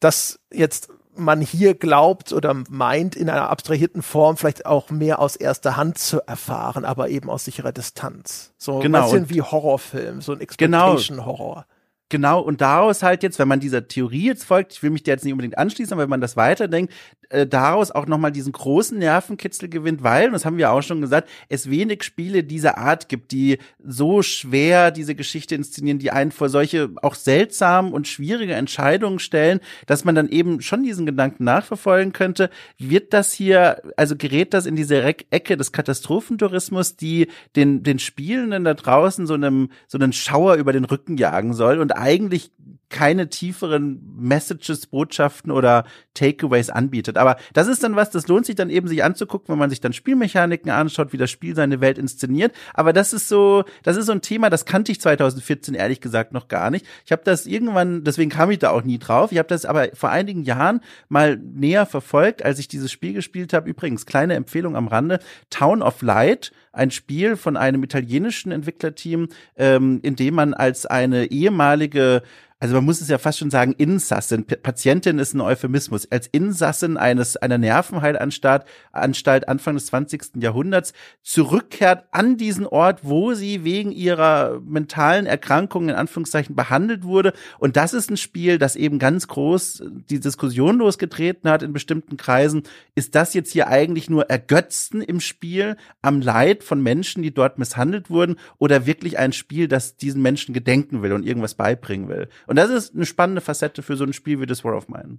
dass 0.00 0.40
jetzt 0.52 0.88
man 1.14 1.40
hier 1.40 1.74
glaubt 1.74 2.32
oder 2.32 2.54
meint, 2.68 3.14
in 3.14 3.28
einer 3.28 3.50
abstrahierten 3.50 4.02
Form 4.02 4.36
vielleicht 4.36 4.66
auch 4.66 4.90
mehr 4.90 5.18
aus 5.18 5.36
erster 5.36 5.76
Hand 5.76 5.98
zu 5.98 6.26
erfahren, 6.26 6.84
aber 6.84 7.10
eben 7.10 7.28
aus 7.28 7.44
sicherer 7.44 7.72
Distanz. 7.72 8.52
So 8.58 8.78
genau. 8.78 8.98
ein 8.98 9.04
bisschen 9.04 9.30
wie 9.30 9.42
Horrorfilm, 9.42 10.20
so 10.20 10.32
ein 10.32 10.38
genau. 10.38 10.94
Exploitation-Horror. 10.94 11.66
Genau, 12.08 12.40
und 12.40 12.60
daraus 12.60 13.04
halt 13.04 13.22
jetzt, 13.22 13.38
wenn 13.38 13.46
man 13.46 13.60
dieser 13.60 13.86
Theorie 13.86 14.26
jetzt 14.26 14.44
folgt, 14.44 14.72
ich 14.72 14.82
will 14.82 14.90
mich 14.90 15.04
der 15.04 15.14
jetzt 15.14 15.24
nicht 15.24 15.32
unbedingt 15.32 15.56
anschließen, 15.56 15.92
aber 15.92 16.02
wenn 16.02 16.10
man 16.10 16.20
das 16.20 16.36
weiterdenkt, 16.36 16.92
äh, 17.30 17.46
daraus 17.46 17.90
auch 17.90 18.06
nochmal 18.06 18.32
diesen 18.32 18.52
großen 18.52 18.98
Nervenkitzel 18.98 19.68
gewinnt, 19.68 20.02
weil, 20.02 20.26
und 20.26 20.32
das 20.32 20.44
haben 20.44 20.58
wir 20.58 20.72
auch 20.72 20.82
schon 20.82 21.00
gesagt, 21.00 21.28
es 21.48 21.70
wenig 21.70 22.02
Spiele 22.02 22.44
dieser 22.44 22.76
Art 22.76 23.08
gibt, 23.08 23.32
die 23.32 23.58
so 23.82 24.22
schwer 24.22 24.90
diese 24.90 25.14
Geschichte 25.14 25.54
inszenieren, 25.54 25.98
die 25.98 26.10
einen 26.10 26.32
vor 26.32 26.48
solche 26.48 26.90
auch 27.02 27.14
seltsamen 27.14 27.92
und 27.92 28.08
schwierige 28.08 28.54
Entscheidungen 28.54 29.20
stellen, 29.20 29.60
dass 29.86 30.04
man 30.04 30.14
dann 30.14 30.28
eben 30.28 30.60
schon 30.60 30.82
diesen 30.82 31.06
Gedanken 31.06 31.44
nachverfolgen 31.44 32.12
könnte, 32.12 32.50
wird 32.78 33.12
das 33.12 33.32
hier, 33.32 33.80
also 33.96 34.16
gerät 34.16 34.52
das 34.52 34.66
in 34.66 34.76
diese 34.76 35.02
Ecke 35.02 35.56
des 35.56 35.72
Katastrophentourismus, 35.72 36.96
die 36.96 37.28
den, 37.56 37.82
den 37.82 37.98
Spielenden 37.98 38.64
da 38.64 38.74
draußen 38.74 39.26
so 39.26 39.34
einem, 39.34 39.70
so 39.86 39.98
einen 39.98 40.12
Schauer 40.12 40.56
über 40.56 40.72
den 40.72 40.84
Rücken 40.84 41.16
jagen 41.16 41.54
soll? 41.54 41.78
Und 41.78 41.92
eigentlich 41.92 42.50
keine 42.90 43.28
tieferen 43.28 44.00
Messages, 44.18 44.86
Botschaften 44.86 45.50
oder 45.50 45.84
Takeaways 46.14 46.70
anbietet. 46.70 47.16
Aber 47.16 47.36
das 47.52 47.68
ist 47.68 47.82
dann 47.82 47.96
was, 47.96 48.10
das 48.10 48.28
lohnt 48.28 48.44
sich 48.46 48.56
dann 48.56 48.68
eben 48.68 48.88
sich 48.88 49.02
anzugucken, 49.02 49.52
wenn 49.52 49.58
man 49.58 49.70
sich 49.70 49.80
dann 49.80 49.92
Spielmechaniken 49.92 50.70
anschaut, 50.70 51.12
wie 51.12 51.16
das 51.16 51.30
Spiel 51.30 51.54
seine 51.54 51.80
Welt 51.80 51.98
inszeniert. 51.98 52.52
Aber 52.74 52.92
das 52.92 53.12
ist 53.12 53.28
so, 53.28 53.64
das 53.84 53.96
ist 53.96 54.06
so 54.06 54.12
ein 54.12 54.22
Thema, 54.22 54.50
das 54.50 54.64
kannte 54.64 54.92
ich 54.92 55.00
2014 55.00 55.74
ehrlich 55.74 56.00
gesagt 56.00 56.32
noch 56.32 56.48
gar 56.48 56.70
nicht. 56.70 56.84
Ich 57.06 57.12
habe 57.12 57.22
das 57.24 57.46
irgendwann, 57.46 58.04
deswegen 58.04 58.30
kam 58.30 58.50
ich 58.50 58.58
da 58.58 58.70
auch 58.70 58.82
nie 58.82 58.98
drauf. 58.98 59.30
Ich 59.32 59.38
habe 59.38 59.48
das 59.48 59.64
aber 59.64 59.88
vor 59.94 60.10
einigen 60.10 60.42
Jahren 60.42 60.80
mal 61.08 61.36
näher 61.36 61.86
verfolgt, 61.86 62.44
als 62.44 62.58
ich 62.58 62.66
dieses 62.66 62.90
Spiel 62.90 63.14
gespielt 63.14 63.52
habe. 63.52 63.70
Übrigens, 63.70 64.04
kleine 64.04 64.34
Empfehlung 64.34 64.74
am 64.74 64.88
Rande, 64.88 65.20
Town 65.48 65.80
of 65.80 66.02
Light, 66.02 66.52
ein 66.72 66.90
Spiel 66.90 67.36
von 67.36 67.56
einem 67.56 67.82
italienischen 67.82 68.52
Entwicklerteam, 68.52 69.28
ähm, 69.56 70.00
in 70.02 70.16
dem 70.16 70.34
man 70.34 70.54
als 70.54 70.86
eine 70.86 71.30
ehemalige 71.30 72.22
also 72.62 72.74
man 72.74 72.84
muss 72.84 73.00
es 73.00 73.08
ja 73.08 73.16
fast 73.16 73.38
schon 73.38 73.48
sagen, 73.48 73.74
Insassin. 73.78 74.44
P 74.44 74.54
Patientin 74.56 75.18
ist 75.18 75.32
ein 75.32 75.40
Euphemismus. 75.40 76.06
Als 76.12 76.26
Insassin 76.26 76.98
eines, 76.98 77.38
einer 77.38 77.56
Nervenheilanstalt 77.56 78.66
Anstalt 78.92 79.48
Anfang 79.48 79.76
des 79.76 79.86
20. 79.86 80.42
Jahrhunderts 80.42 80.92
zurückkehrt 81.22 82.04
an 82.10 82.36
diesen 82.36 82.66
Ort, 82.66 83.00
wo 83.02 83.32
sie 83.32 83.64
wegen 83.64 83.92
ihrer 83.92 84.60
mentalen 84.60 85.24
Erkrankungen 85.24 85.88
in 85.88 85.94
Anführungszeichen 85.94 86.54
behandelt 86.54 87.04
wurde. 87.04 87.32
Und 87.58 87.78
das 87.78 87.94
ist 87.94 88.10
ein 88.10 88.18
Spiel, 88.18 88.58
das 88.58 88.76
eben 88.76 88.98
ganz 88.98 89.26
groß 89.26 89.82
die 90.10 90.20
Diskussion 90.20 90.76
losgetreten 90.76 91.48
hat 91.48 91.62
in 91.62 91.72
bestimmten 91.72 92.18
Kreisen. 92.18 92.64
Ist 92.94 93.14
das 93.14 93.32
jetzt 93.32 93.52
hier 93.52 93.68
eigentlich 93.68 94.10
nur 94.10 94.28
Ergötzen 94.28 95.00
im 95.00 95.20
Spiel 95.20 95.76
am 96.02 96.20
Leid 96.20 96.62
von 96.62 96.82
Menschen, 96.82 97.22
die 97.22 97.32
dort 97.32 97.58
misshandelt 97.58 98.10
wurden 98.10 98.36
oder 98.58 98.84
wirklich 98.84 99.18
ein 99.18 99.32
Spiel, 99.32 99.66
das 99.66 99.96
diesen 99.96 100.20
Menschen 100.20 100.52
gedenken 100.52 101.00
will 101.00 101.14
und 101.14 101.24
irgendwas 101.24 101.54
beibringen 101.54 102.10
will? 102.10 102.28
Und 102.50 102.56
das 102.56 102.68
ist 102.68 102.96
eine 102.96 103.06
spannende 103.06 103.40
Facette 103.40 103.80
für 103.80 103.96
so 103.96 104.02
ein 104.02 104.12
Spiel 104.12 104.40
wie 104.40 104.46
das 104.46 104.64
War 104.64 104.76
of 104.76 104.88
Mine. 104.88 105.18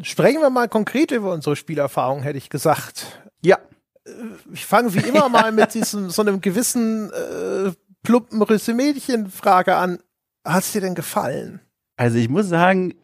Sprechen 0.00 0.40
wir 0.40 0.48
mal 0.48 0.70
konkret 0.70 1.10
über 1.10 1.34
unsere 1.34 1.54
Spielerfahrung, 1.54 2.22
hätte 2.22 2.38
ich 2.38 2.48
gesagt. 2.48 3.22
Ja. 3.42 3.58
Äh, 4.06 4.10
ich 4.54 4.64
fange 4.64 4.94
wie 4.94 5.06
immer 5.06 5.28
mal 5.28 5.52
mit 5.52 5.74
diesem 5.74 6.08
so 6.08 6.22
einem 6.22 6.40
gewissen 6.40 7.10
äh, 7.12 7.72
plumpen 8.02 8.40
Resümee-Frage 8.40 9.76
an. 9.76 9.98
Hat 10.46 10.62
es 10.62 10.72
dir 10.72 10.80
denn 10.80 10.94
gefallen? 10.94 11.60
Also 11.96 12.16
ich 12.16 12.30
muss 12.30 12.48
sagen, 12.48 12.94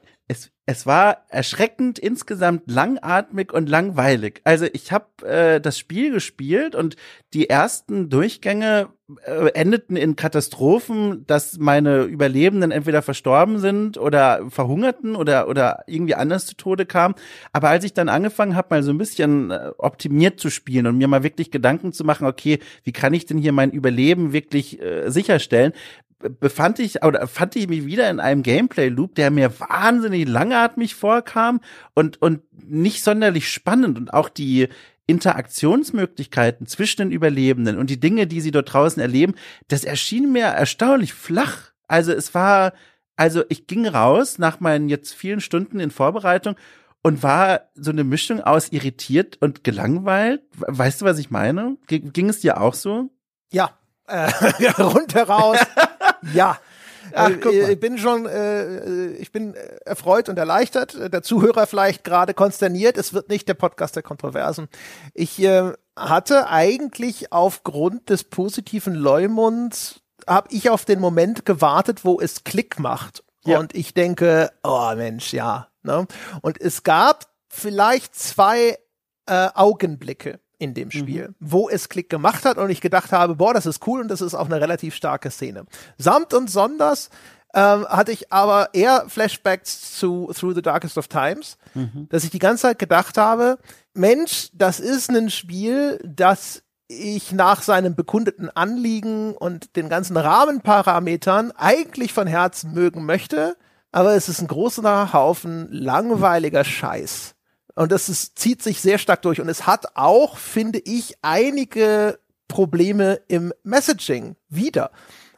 es 0.68 0.84
war 0.84 1.24
erschreckend 1.30 1.98
insgesamt 1.98 2.70
langatmig 2.70 3.54
und 3.54 3.70
langweilig. 3.70 4.42
Also 4.44 4.66
ich 4.70 4.92
habe 4.92 5.26
äh, 5.26 5.62
das 5.62 5.78
Spiel 5.78 6.12
gespielt 6.12 6.74
und 6.74 6.94
die 7.32 7.48
ersten 7.48 8.10
Durchgänge 8.10 8.90
äh, 9.24 9.48
endeten 9.54 9.96
in 9.96 10.14
Katastrophen, 10.14 11.24
dass 11.26 11.56
meine 11.56 12.02
Überlebenden 12.02 12.70
entweder 12.70 13.00
verstorben 13.00 13.60
sind 13.60 13.96
oder 13.96 14.42
verhungerten 14.50 15.16
oder 15.16 15.48
oder 15.48 15.84
irgendwie 15.86 16.14
anders 16.14 16.44
zu 16.44 16.54
Tode 16.54 16.84
kamen. 16.84 17.14
Aber 17.54 17.70
als 17.70 17.84
ich 17.84 17.94
dann 17.94 18.10
angefangen 18.10 18.54
habe, 18.54 18.68
mal 18.68 18.82
so 18.82 18.90
ein 18.90 18.98
bisschen 18.98 19.50
äh, 19.50 19.70
optimiert 19.78 20.38
zu 20.38 20.50
spielen 20.50 20.86
und 20.86 20.98
mir 20.98 21.08
mal 21.08 21.22
wirklich 21.22 21.50
Gedanken 21.50 21.94
zu 21.94 22.04
machen, 22.04 22.26
okay, 22.26 22.58
wie 22.84 22.92
kann 22.92 23.14
ich 23.14 23.24
denn 23.24 23.38
hier 23.38 23.52
mein 23.52 23.70
Überleben 23.70 24.34
wirklich 24.34 24.82
äh, 24.82 25.08
sicherstellen, 25.08 25.72
befand 26.18 26.78
ich 26.78 27.04
oder 27.04 27.26
fand 27.26 27.56
ich 27.56 27.68
mich 27.68 27.86
wieder 27.86 28.10
in 28.10 28.20
einem 28.20 28.42
Gameplay 28.42 28.88
Loop, 28.88 29.14
der 29.14 29.30
mir 29.30 29.58
wahnsinnig 29.60 30.26
langatmig 30.28 30.94
vorkam 30.94 31.60
und 31.94 32.20
und 32.20 32.42
nicht 32.52 33.04
sonderlich 33.04 33.50
spannend 33.50 33.98
und 33.98 34.12
auch 34.12 34.28
die 34.28 34.68
Interaktionsmöglichkeiten 35.06 36.66
zwischen 36.66 37.02
den 37.02 37.10
Überlebenden 37.12 37.78
und 37.78 37.88
die 37.88 38.00
Dinge, 38.00 38.26
die 38.26 38.40
sie 38.40 38.50
dort 38.50 38.72
draußen 38.72 39.00
erleben, 39.00 39.34
das 39.68 39.84
erschien 39.84 40.32
mir 40.32 40.46
erstaunlich 40.46 41.14
flach. 41.14 41.72
Also 41.86 42.12
es 42.12 42.34
war 42.34 42.72
also 43.16 43.42
ich 43.48 43.66
ging 43.66 43.86
raus 43.86 44.38
nach 44.38 44.60
meinen 44.60 44.88
jetzt 44.88 45.12
vielen 45.12 45.40
Stunden 45.40 45.80
in 45.80 45.90
Vorbereitung 45.90 46.54
und 47.02 47.22
war 47.22 47.62
so 47.74 47.90
eine 47.90 48.04
Mischung 48.04 48.40
aus 48.40 48.70
irritiert 48.70 49.38
und 49.40 49.64
gelangweilt. 49.64 50.42
Weißt 50.56 51.00
du, 51.00 51.04
was 51.04 51.18
ich 51.18 51.30
meine? 51.30 51.76
Ging 51.88 52.28
es 52.28 52.40
dir 52.40 52.60
auch 52.60 52.74
so? 52.74 53.10
Ja, 53.52 53.70
äh, 54.06 54.30
rundheraus. 54.78 55.58
ja. 56.34 56.58
Ach, 57.14 57.30
äh, 57.30 57.72
ich 57.72 57.80
bin 57.80 57.98
schon, 57.98 58.26
äh, 58.26 59.12
ich 59.12 59.32
bin 59.32 59.54
erfreut 59.84 60.28
und 60.28 60.38
erleichtert. 60.38 61.12
Der 61.12 61.22
Zuhörer 61.22 61.66
vielleicht 61.66 62.04
gerade 62.04 62.34
konsterniert. 62.34 62.98
Es 62.98 63.14
wird 63.14 63.28
nicht 63.28 63.48
der 63.48 63.54
Podcast 63.54 63.96
der 63.96 64.02
Kontroversen. 64.02 64.68
Ich 65.14 65.42
äh, 65.42 65.72
hatte 65.96 66.48
eigentlich 66.48 67.32
aufgrund 67.32 68.10
des 68.10 68.24
positiven 68.24 68.94
Leumunds 68.94 70.00
habe 70.26 70.48
ich 70.50 70.68
auf 70.68 70.84
den 70.84 71.00
Moment 71.00 71.46
gewartet, 71.46 72.04
wo 72.04 72.20
es 72.20 72.44
Klick 72.44 72.78
macht. 72.78 73.24
Ja. 73.44 73.58
Und 73.58 73.74
ich 73.74 73.94
denke, 73.94 74.50
oh 74.62 74.92
Mensch, 74.94 75.32
ja. 75.32 75.68
Ne? 75.82 76.06
Und 76.42 76.60
es 76.60 76.82
gab 76.82 77.26
vielleicht 77.48 78.14
zwei 78.14 78.78
äh, 79.26 79.48
Augenblicke 79.54 80.40
in 80.58 80.74
dem 80.74 80.90
Spiel, 80.90 81.28
mhm. 81.28 81.34
wo 81.40 81.68
es 81.68 81.88
Klick 81.88 82.10
gemacht 82.10 82.44
hat 82.44 82.58
und 82.58 82.70
ich 82.70 82.80
gedacht 82.80 83.12
habe, 83.12 83.36
boah, 83.36 83.54
das 83.54 83.66
ist 83.66 83.86
cool 83.86 84.00
und 84.00 84.08
das 84.08 84.20
ist 84.20 84.34
auch 84.34 84.46
eine 84.46 84.60
relativ 84.60 84.94
starke 84.94 85.30
Szene. 85.30 85.66
Samt 85.96 86.34
und 86.34 86.50
sonders 86.50 87.10
ähm, 87.54 87.86
hatte 87.88 88.12
ich 88.12 88.32
aber 88.32 88.70
eher 88.72 89.04
Flashbacks 89.08 89.96
zu 89.96 90.30
Through 90.34 90.54
the 90.54 90.62
Darkest 90.62 90.98
of 90.98 91.08
Times, 91.08 91.56
mhm. 91.74 92.08
dass 92.10 92.24
ich 92.24 92.30
die 92.30 92.38
ganze 92.38 92.62
Zeit 92.62 92.78
gedacht 92.78 93.16
habe, 93.16 93.58
Mensch, 93.94 94.50
das 94.52 94.80
ist 94.80 95.10
ein 95.10 95.30
Spiel, 95.30 96.00
das 96.04 96.62
ich 96.88 97.32
nach 97.32 97.62
seinem 97.62 97.94
bekundeten 97.94 98.50
Anliegen 98.50 99.34
und 99.34 99.76
den 99.76 99.88
ganzen 99.88 100.16
Rahmenparametern 100.16 101.52
eigentlich 101.52 102.12
von 102.12 102.26
Herzen 102.26 102.72
mögen 102.72 103.04
möchte, 103.04 103.56
aber 103.92 104.14
es 104.14 104.28
ist 104.28 104.40
ein 104.40 104.48
großer 104.48 105.12
Haufen 105.12 105.68
langweiliger 105.70 106.64
Scheiß. 106.64 107.34
Und 107.78 107.92
das 107.92 108.08
ist, 108.08 108.38
zieht 108.38 108.60
sich 108.60 108.80
sehr 108.80 108.98
stark 108.98 109.22
durch. 109.22 109.40
Und 109.40 109.48
es 109.48 109.66
hat 109.66 109.96
auch, 109.96 110.36
finde 110.36 110.80
ich, 110.80 111.14
einige 111.22 112.18
Probleme 112.48 113.20
im 113.28 113.52
Messaging 113.62 114.34
wieder. 114.48 114.90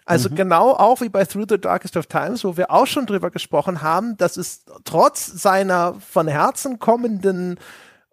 Also 0.07 0.31
mhm. 0.31 0.37
genau 0.37 0.71
auch 0.73 1.03
wie 1.03 1.11
bei 1.11 1.27
Through 1.27 1.47
the 1.51 1.61
Darkest 1.61 1.99
of 1.99 2.07
Times, 2.07 2.43
wo 2.43 2.57
wir 2.57 2.71
auch 2.71 2.87
schon 2.87 3.05
drüber 3.05 3.31
gesprochen 3.31 3.83
haben, 3.83 4.17
dass 4.17 4.39
es 4.39 4.65
trotz 4.85 5.27
seiner 5.27 6.01
von 6.01 6.29
Herzen 6.29 6.79
kommenden 6.79 7.59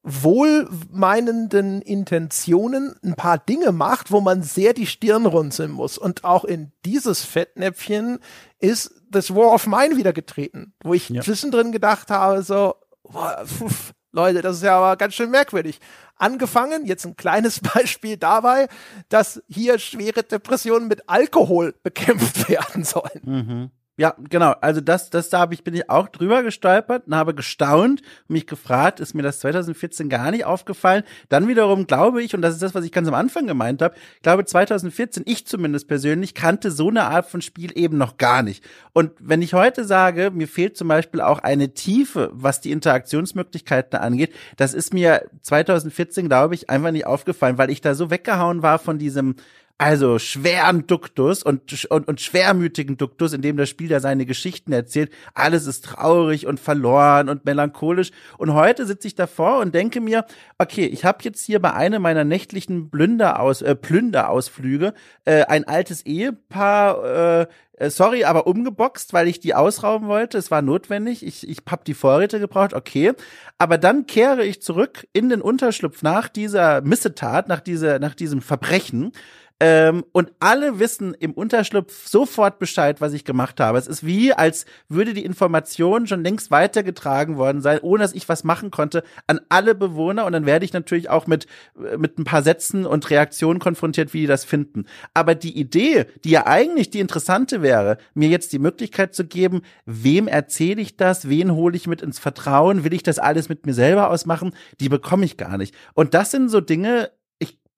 wohlmeinenden 0.03 1.81
Intentionen 1.81 2.95
ein 3.03 3.15
paar 3.15 3.37
Dinge 3.37 3.71
macht, 3.71 4.11
wo 4.11 4.19
man 4.19 4.43
sehr 4.43 4.73
die 4.73 4.87
Stirn 4.87 5.25
runzeln 5.25 5.71
muss. 5.71 5.97
Und 5.97 6.25
auch 6.25 6.43
in 6.43 6.73
dieses 6.85 7.23
Fettnäpfchen 7.23 8.19
ist 8.59 8.91
das 9.09 9.33
War 9.33 9.53
of 9.53 9.67
Mine 9.67 9.95
wieder 9.95 10.11
getreten, 10.11 10.73
wo 10.83 10.93
ich 10.93 11.09
ja. 11.09 11.21
zwischendrin 11.21 11.71
gedacht 11.71 12.09
habe, 12.09 12.43
so, 12.43 12.75
boah, 13.03 13.43
pf, 13.45 13.93
Leute, 14.17 14.41
das 14.41 14.57
ist 14.57 14.63
ja 14.63 14.77
aber 14.77 14.97
ganz 14.97 15.13
schön 15.13 15.29
merkwürdig. 15.29 15.79
Angefangen, 16.15 16.85
jetzt 16.85 17.05
ein 17.05 17.15
kleines 17.15 17.59
Beispiel 17.73 18.17
dabei, 18.17 18.67
dass 19.09 19.41
hier 19.47 19.79
schwere 19.79 20.23
Depressionen 20.23 20.87
mit 20.87 21.07
Alkohol 21.07 21.75
bekämpft 21.83 22.49
werden 22.49 22.83
sollen. 22.83 23.21
Mhm. 23.23 23.71
Ja, 23.99 24.15
genau. 24.29 24.53
Also 24.61 24.79
das, 24.79 25.09
das 25.09 25.29
da 25.29 25.39
habe 25.39 25.55
ich 25.55 25.63
bin 25.63 25.73
ich 25.73 25.89
auch 25.89 26.07
drüber 26.07 26.43
gestolpert 26.43 27.07
und 27.07 27.15
habe 27.15 27.33
gestaunt 27.33 28.01
und 28.27 28.29
mich 28.29 28.45
gefragt, 28.45 28.99
ist 28.99 29.15
mir 29.15 29.23
das 29.23 29.39
2014 29.39 30.07
gar 30.07 30.29
nicht 30.29 30.45
aufgefallen. 30.45 31.01
Dann 31.29 31.47
wiederum 31.47 31.87
glaube 31.87 32.21
ich, 32.21 32.35
und 32.35 32.43
das 32.43 32.53
ist 32.53 32.61
das, 32.61 32.75
was 32.75 32.85
ich 32.85 32.91
ganz 32.91 33.07
am 33.07 33.15
Anfang 33.15 33.47
gemeint 33.47 33.81
habe, 33.81 33.95
glaube 34.21 34.45
2014, 34.45 35.23
ich 35.25 35.47
zumindest 35.47 35.87
persönlich 35.87 36.35
kannte 36.35 36.69
so 36.69 36.89
eine 36.89 37.05
Art 37.05 37.27
von 37.27 37.41
Spiel 37.41 37.71
eben 37.75 37.97
noch 37.97 38.17
gar 38.17 38.43
nicht. 38.43 38.63
Und 38.93 39.13
wenn 39.19 39.41
ich 39.41 39.55
heute 39.55 39.83
sage, 39.83 40.29
mir 40.29 40.47
fehlt 40.47 40.77
zum 40.77 40.89
Beispiel 40.89 41.21
auch 41.21 41.39
eine 41.39 41.73
Tiefe, 41.73 42.29
was 42.33 42.61
die 42.61 42.71
Interaktionsmöglichkeiten 42.71 43.97
angeht, 43.99 44.31
das 44.57 44.75
ist 44.75 44.93
mir 44.93 45.23
2014, 45.41 46.27
glaube 46.27 46.53
ich, 46.53 46.69
einfach 46.69 46.91
nicht 46.91 47.07
aufgefallen, 47.07 47.57
weil 47.57 47.71
ich 47.71 47.81
da 47.81 47.95
so 47.95 48.11
weggehauen 48.11 48.61
war 48.61 48.77
von 48.77 48.99
diesem 48.99 49.37
also 49.77 50.17
schweren 50.17 50.87
Duktus 50.87 51.43
und, 51.43 51.85
und, 51.91 52.07
und 52.07 52.19
schwermütigen 52.19 52.97
Duktus, 52.97 53.33
in 53.33 53.41
dem 53.41 53.57
das 53.57 53.69
Spiel 53.69 53.89
da 53.89 53.99
seine 53.99 54.25
Geschichten 54.25 54.71
erzählt. 54.71 55.11
Alles 55.35 55.67
ist 55.67 55.85
traurig 55.85 56.47
und 56.47 56.59
verloren 56.59 57.29
und 57.29 57.45
melancholisch. 57.45 58.11
Und 58.39 58.53
heute 58.53 58.87
sitze 58.87 59.07
ich 59.07 59.15
davor 59.15 59.59
und 59.59 59.75
denke 59.75 60.01
mir, 60.01 60.25
okay, 60.57 60.85
ich 60.85 61.05
habe 61.05 61.19
jetzt 61.21 61.45
hier 61.45 61.61
bei 61.61 61.73
einem 61.73 62.01
meiner 62.01 62.23
nächtlichen 62.23 62.89
Blünderaus, 62.89 63.61
äh, 63.61 63.75
Plünderausflüge 63.75 64.93
äh, 65.25 65.43
ein 65.43 65.67
altes 65.67 66.05
Ehepaar 66.05 67.41
äh, 67.41 67.47
äh, 67.79 67.91
sorry, 67.91 68.23
aber 68.23 68.47
umgeboxt, 68.47 69.13
weil 69.13 69.27
ich 69.27 69.39
die 69.39 69.53
ausrauben 69.53 70.07
wollte. 70.07 70.39
Es 70.39 70.49
war 70.49 70.63
notwendig. 70.63 71.23
Ich, 71.23 71.47
ich 71.47 71.59
hab 71.69 71.85
die 71.85 71.93
Vorräte 71.93 72.39
gebraucht, 72.39 72.73
okay. 72.73 73.13
Aber 73.59 73.77
dann 73.77 74.07
kehre 74.07 74.43
ich 74.43 74.63
zurück 74.63 75.07
in 75.13 75.29
den 75.29 75.41
Unterschlupf 75.41 76.01
nach 76.01 76.27
dieser 76.27 76.81
Missetat, 76.81 77.47
nach 77.47 77.59
dieser, 77.59 77.99
nach 77.99 78.15
diesem 78.15 78.41
Verbrechen 78.41 79.11
ähm, 79.59 80.05
und 80.11 80.31
alle 80.39 80.77
wissen 80.77 81.15
im 81.15 81.33
Unterschlupf 81.33 82.07
sofort 82.07 82.59
Bescheid, 82.59 83.01
was 83.01 83.13
ich 83.13 83.25
gemacht 83.25 83.59
habe. 83.59 83.79
Es 83.79 83.87
ist 83.87 84.05
wie, 84.05 84.31
als 84.31 84.65
würde 84.87 85.15
die 85.15 85.25
Information 85.25 86.05
schon 86.05 86.23
längst 86.23 86.51
weitergetragen 86.51 87.37
worden 87.37 87.61
sein, 87.61 87.79
ohne 87.81 88.03
dass 88.03 88.13
ich 88.13 88.29
was 88.29 88.43
machen 88.43 88.69
konnte, 88.69 89.03
an 89.25 89.39
alle 89.49 89.73
Bewohner. 89.73 90.25
Und 90.25 90.33
dann 90.33 90.45
werde 90.45 90.63
ich 90.63 90.73
natürlich 90.73 91.09
auch 91.09 91.25
mit, 91.25 91.47
äh, 91.75 91.97
mit 91.97 92.19
ein 92.19 92.23
paar 92.23 92.43
Sätzen 92.43 92.85
und 92.85 93.09
Reaktionen 93.09 93.57
konfrontiert, 93.59 94.13
wie 94.13 94.21
die 94.21 94.27
das 94.27 94.45
finden. 94.45 94.85
Aber 95.15 95.33
die 95.33 95.57
Idee, 95.57 96.05
die 96.23 96.29
ja 96.31 96.45
eigentlich 96.45 96.91
die 96.91 96.99
interessante 96.99 97.63
wäre, 97.63 97.97
mir 98.13 98.29
jetzt 98.29 98.53
die 98.53 98.59
Möglichkeit 98.59 99.15
zu 99.15 99.25
geben, 99.25 99.61
wem 99.85 100.27
erzähle 100.27 100.81
ich 100.81 100.97
das, 100.97 101.29
wen 101.29 101.51
hole 101.51 101.75
ich 101.75 101.87
mit 101.87 102.03
ins 102.03 102.19
Vertrauen, 102.19 102.83
will 102.83 102.93
ich 102.93 103.01
das 103.01 103.17
alles 103.17 103.49
mit 103.49 103.65
mir 103.65 103.73
selber 103.73 104.11
ausmachen, 104.11 104.53
die 104.79 104.89
bekomme 104.89 105.25
ich 105.25 105.35
gar 105.35 105.57
nicht. 105.57 105.73
Und 105.95 106.13
das 106.13 106.29
sind 106.29 106.49
so 106.49 106.61
Dinge, 106.61 107.09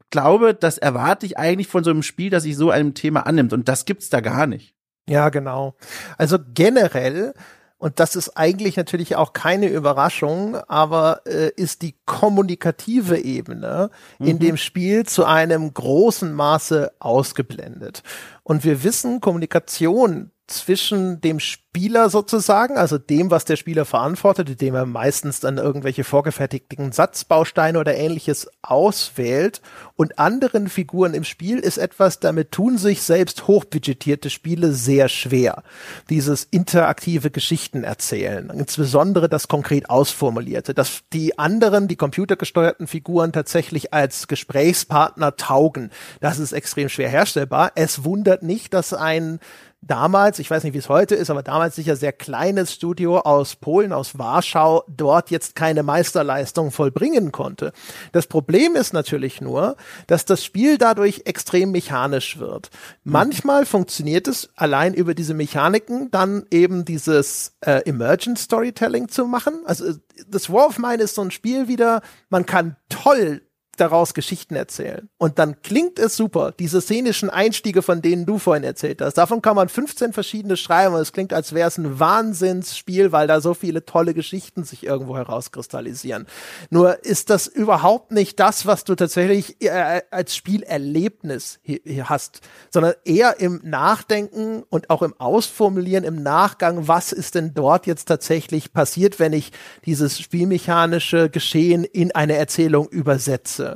glaube, 0.09 0.53
das 0.53 0.77
erwarte 0.77 1.25
ich 1.25 1.37
eigentlich 1.37 1.67
von 1.67 1.83
so 1.83 1.91
einem 1.91 2.03
Spiel, 2.03 2.29
dass 2.29 2.43
sich 2.43 2.57
so 2.57 2.69
einem 2.69 2.93
Thema 2.93 3.25
annimmt. 3.25 3.53
Und 3.53 3.67
das 3.67 3.85
gibt's 3.85 4.09
da 4.09 4.21
gar 4.21 4.47
nicht. 4.47 4.75
Ja, 5.07 5.29
genau. 5.29 5.75
Also 6.17 6.37
generell 6.53 7.33
und 7.79 8.01
das 8.01 8.17
ist 8.17 8.35
eigentlich 8.35 8.75
natürlich 8.75 9.15
auch 9.15 9.31
keine 9.31 9.67
Überraschung, 9.69 10.57
aber 10.67 11.21
äh, 11.25 11.49
ist 11.55 11.81
die 11.81 11.95
kommunikative 12.05 13.17
Ebene 13.17 13.89
mhm. 14.19 14.27
in 14.27 14.39
dem 14.39 14.57
Spiel 14.57 15.05
zu 15.05 15.23
einem 15.23 15.73
großen 15.73 16.33
Maße 16.33 16.91
ausgeblendet. 16.99 18.03
Und 18.43 18.65
wir 18.65 18.83
wissen, 18.83 19.21
Kommunikation 19.21 20.31
zwischen 20.49 21.21
dem 21.21 21.39
Spieler 21.39 22.09
sozusagen, 22.09 22.77
also 22.77 22.97
dem, 22.97 23.29
was 23.29 23.45
der 23.45 23.55
Spieler 23.55 23.85
verantwortet, 23.85 24.49
indem 24.49 24.73
er 24.73 24.85
meistens 24.85 25.39
dann 25.39 25.57
irgendwelche 25.57 26.03
vorgefertigten 26.03 26.91
Satzbausteine 26.91 27.79
oder 27.79 27.95
ähnliches 27.95 28.49
auswählt 28.61 29.61
und 29.95 30.17
anderen 30.17 30.67
Figuren 30.67 31.13
im 31.13 31.23
Spiel 31.23 31.59
ist 31.59 31.77
etwas, 31.77 32.19
damit 32.19 32.51
tun 32.51 32.77
sich 32.77 33.03
selbst 33.03 33.47
hochbudgetierte 33.47 34.29
Spiele 34.29 34.73
sehr 34.73 35.09
schwer. 35.09 35.63
Dieses 36.09 36.43
interaktive 36.45 37.29
Geschichten 37.29 37.83
erzählen, 37.83 38.49
insbesondere 38.49 39.29
das 39.29 39.47
konkret 39.47 39.89
ausformulierte, 39.89 40.73
dass 40.73 41.01
die 41.13 41.37
anderen, 41.37 41.87
die 41.87 41.97
computergesteuerten 41.97 42.87
Figuren 42.87 43.31
tatsächlich 43.31 43.93
als 43.93 44.27
Gesprächspartner 44.27 45.35
taugen, 45.35 45.91
das 46.19 46.39
ist 46.39 46.51
extrem 46.51 46.89
schwer 46.89 47.09
herstellbar. 47.09 47.73
Es 47.75 48.03
wundert 48.03 48.41
nicht, 48.41 48.73
dass 48.73 48.93
ein 48.93 49.39
damals, 49.81 50.39
ich 50.39 50.49
weiß 50.49 50.63
nicht, 50.63 50.73
wie 50.73 50.79
es 50.79 50.89
heute 50.89 51.15
ist, 51.15 51.29
aber 51.29 51.43
damals 51.43 51.75
sicher 51.75 51.95
sehr 51.95 52.11
kleines 52.11 52.73
Studio 52.73 53.19
aus 53.19 53.55
Polen, 53.55 53.93
aus 53.93 54.17
Warschau, 54.17 54.83
dort 54.87 55.31
jetzt 55.31 55.55
keine 55.55 55.83
Meisterleistung 55.83 56.71
vollbringen 56.71 57.31
konnte. 57.31 57.71
Das 58.11 58.27
Problem 58.27 58.75
ist 58.75 58.93
natürlich 58.93 59.41
nur, 59.41 59.77
dass 60.07 60.25
das 60.25 60.43
Spiel 60.43 60.77
dadurch 60.77 61.21
extrem 61.25 61.71
mechanisch 61.71 62.39
wird. 62.39 62.69
Manchmal 63.03 63.65
funktioniert 63.65 64.27
es 64.27 64.49
allein 64.55 64.93
über 64.93 65.13
diese 65.13 65.33
Mechaniken 65.33 66.11
dann 66.11 66.45
eben 66.51 66.85
dieses 66.85 67.53
äh, 67.61 67.81
Emergent 67.85 68.39
Storytelling 68.39 69.07
zu 69.07 69.25
machen. 69.25 69.61
Also 69.65 69.93
das 70.27 70.49
War 70.49 70.67
of 70.67 70.77
Mine 70.77 71.03
ist 71.03 71.15
so 71.15 71.21
ein 71.21 71.31
Spiel 71.31 71.67
wieder, 71.67 72.01
man 72.29 72.45
kann 72.45 72.75
toll 72.89 73.41
daraus 73.79 74.13
Geschichten 74.13 74.55
erzählen. 74.55 75.09
Und 75.17 75.39
dann 75.39 75.61
klingt 75.61 75.99
es 75.99 76.15
super. 76.15 76.51
Diese 76.57 76.81
szenischen 76.81 77.29
Einstiege, 77.29 77.81
von 77.81 78.01
denen 78.01 78.25
du 78.25 78.37
vorhin 78.37 78.63
erzählt 78.63 79.01
hast, 79.01 79.15
davon 79.15 79.41
kann 79.41 79.55
man 79.55 79.69
15 79.69 80.13
verschiedene 80.13 80.57
schreiben 80.57 80.95
und 80.95 81.01
es 81.01 81.13
klingt, 81.13 81.33
als 81.33 81.53
wäre 81.53 81.67
es 81.67 81.77
ein 81.77 81.99
Wahnsinnsspiel, 81.99 83.11
weil 83.11 83.27
da 83.27 83.41
so 83.41 83.53
viele 83.53 83.85
tolle 83.85 84.13
Geschichten 84.13 84.63
sich 84.63 84.85
irgendwo 84.85 85.17
herauskristallisieren. 85.17 86.27
Nur 86.69 87.03
ist 87.03 87.29
das 87.29 87.47
überhaupt 87.47 88.11
nicht 88.11 88.39
das, 88.39 88.65
was 88.65 88.83
du 88.83 88.95
tatsächlich 88.95 89.61
äh, 89.61 90.01
als 90.11 90.35
Spielerlebnis 90.35 91.59
hier, 91.61 91.79
hier 91.83 92.09
hast, 92.09 92.41
sondern 92.71 92.93
eher 93.05 93.39
im 93.39 93.61
Nachdenken 93.63 94.63
und 94.69 94.89
auch 94.89 95.01
im 95.01 95.13
Ausformulieren, 95.19 96.03
im 96.03 96.21
Nachgang, 96.21 96.87
was 96.87 97.11
ist 97.11 97.35
denn 97.35 97.53
dort 97.53 97.87
jetzt 97.87 98.05
tatsächlich 98.05 98.73
passiert, 98.73 99.19
wenn 99.19 99.33
ich 99.33 99.51
dieses 99.85 100.19
spielmechanische 100.19 101.29
Geschehen 101.29 101.83
in 101.83 102.13
eine 102.13 102.35
Erzählung 102.35 102.87
übersetze. 102.89 103.68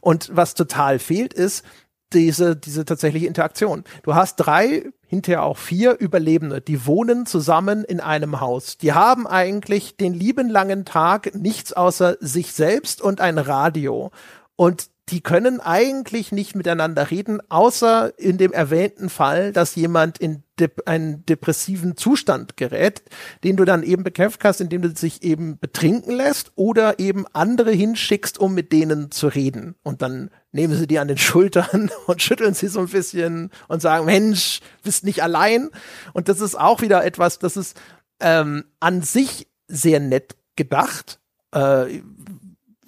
Und 0.00 0.30
was 0.34 0.54
total 0.54 0.98
fehlt, 0.98 1.34
ist 1.34 1.64
diese, 2.12 2.56
diese 2.56 2.84
tatsächliche 2.84 3.26
Interaktion. 3.26 3.84
Du 4.02 4.14
hast 4.14 4.36
drei, 4.36 4.84
hinterher 5.06 5.42
auch 5.42 5.58
vier 5.58 5.98
Überlebende, 5.98 6.60
die 6.60 6.86
wohnen 6.86 7.26
zusammen 7.26 7.84
in 7.84 8.00
einem 8.00 8.40
Haus. 8.40 8.78
Die 8.78 8.92
haben 8.92 9.26
eigentlich 9.26 9.96
den 9.96 10.14
lieben 10.14 10.48
langen 10.48 10.84
Tag 10.84 11.34
nichts 11.34 11.72
außer 11.72 12.16
sich 12.20 12.52
selbst 12.52 13.02
und 13.02 13.20
ein 13.20 13.38
Radio. 13.38 14.10
Und 14.56 14.88
die 15.10 15.20
können 15.20 15.60
eigentlich 15.60 16.32
nicht 16.32 16.54
miteinander 16.54 17.10
reden, 17.10 17.40
außer 17.50 18.18
in 18.18 18.38
dem 18.38 18.52
erwähnten 18.52 19.10
Fall, 19.10 19.52
dass 19.52 19.74
jemand 19.74 20.18
in 20.18 20.43
de 20.60 20.70
einen 20.86 21.26
depressiven 21.26 21.96
Zustand 21.96 22.56
gerät, 22.56 23.02
den 23.42 23.56
du 23.56 23.64
dann 23.64 23.82
eben 23.82 24.04
bekämpft 24.04 24.44
hast, 24.44 24.60
indem 24.60 24.82
du 24.82 24.90
sich 24.94 25.22
eben 25.22 25.58
betrinken 25.58 26.14
lässt 26.14 26.52
oder 26.54 26.98
eben 26.98 27.26
andere 27.32 27.72
hinschickst, 27.72 28.38
um 28.38 28.54
mit 28.54 28.72
denen 28.72 29.10
zu 29.10 29.28
reden. 29.28 29.74
Und 29.82 30.02
dann 30.02 30.30
nehmen 30.52 30.76
sie 30.76 30.86
die 30.86 30.98
an 30.98 31.08
den 31.08 31.18
Schultern 31.18 31.90
und 32.06 32.22
schütteln 32.22 32.54
sie 32.54 32.68
so 32.68 32.80
ein 32.80 32.88
bisschen 32.88 33.50
und 33.68 33.82
sagen, 33.82 34.06
Mensch, 34.06 34.60
bist 34.82 35.04
nicht 35.04 35.22
allein. 35.22 35.70
Und 36.12 36.28
das 36.28 36.40
ist 36.40 36.58
auch 36.58 36.80
wieder 36.80 37.04
etwas, 37.04 37.38
das 37.38 37.56
ist 37.56 37.76
ähm, 38.20 38.64
an 38.80 39.02
sich 39.02 39.48
sehr 39.66 40.00
nett 40.00 40.36
gedacht. 40.56 41.18
Äh, 41.52 42.00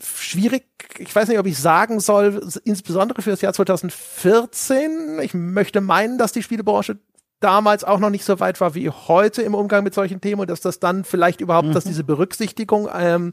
schwierig, 0.02 0.66
ich 0.98 1.14
weiß 1.14 1.28
nicht, 1.28 1.38
ob 1.38 1.46
ich 1.46 1.58
sagen 1.58 2.00
soll, 2.00 2.48
insbesondere 2.64 3.22
für 3.22 3.30
das 3.30 3.40
Jahr 3.40 3.52
2014. 3.52 5.20
Ich 5.20 5.34
möchte 5.34 5.80
meinen, 5.80 6.18
dass 6.18 6.32
die 6.32 6.42
Spielebranche 6.42 6.98
damals 7.40 7.84
auch 7.84 7.98
noch 7.98 8.10
nicht 8.10 8.24
so 8.24 8.40
weit 8.40 8.60
war 8.60 8.74
wie 8.74 8.88
heute 8.88 9.42
im 9.42 9.54
Umgang 9.54 9.84
mit 9.84 9.94
solchen 9.94 10.20
Themen 10.20 10.40
und 10.40 10.50
dass 10.50 10.60
das 10.60 10.80
dann 10.80 11.04
vielleicht 11.04 11.40
überhaupt, 11.40 11.68
mhm. 11.68 11.72
dass 11.72 11.84
diese 11.84 12.04
Berücksichtigung, 12.04 12.88
ähm, 12.94 13.32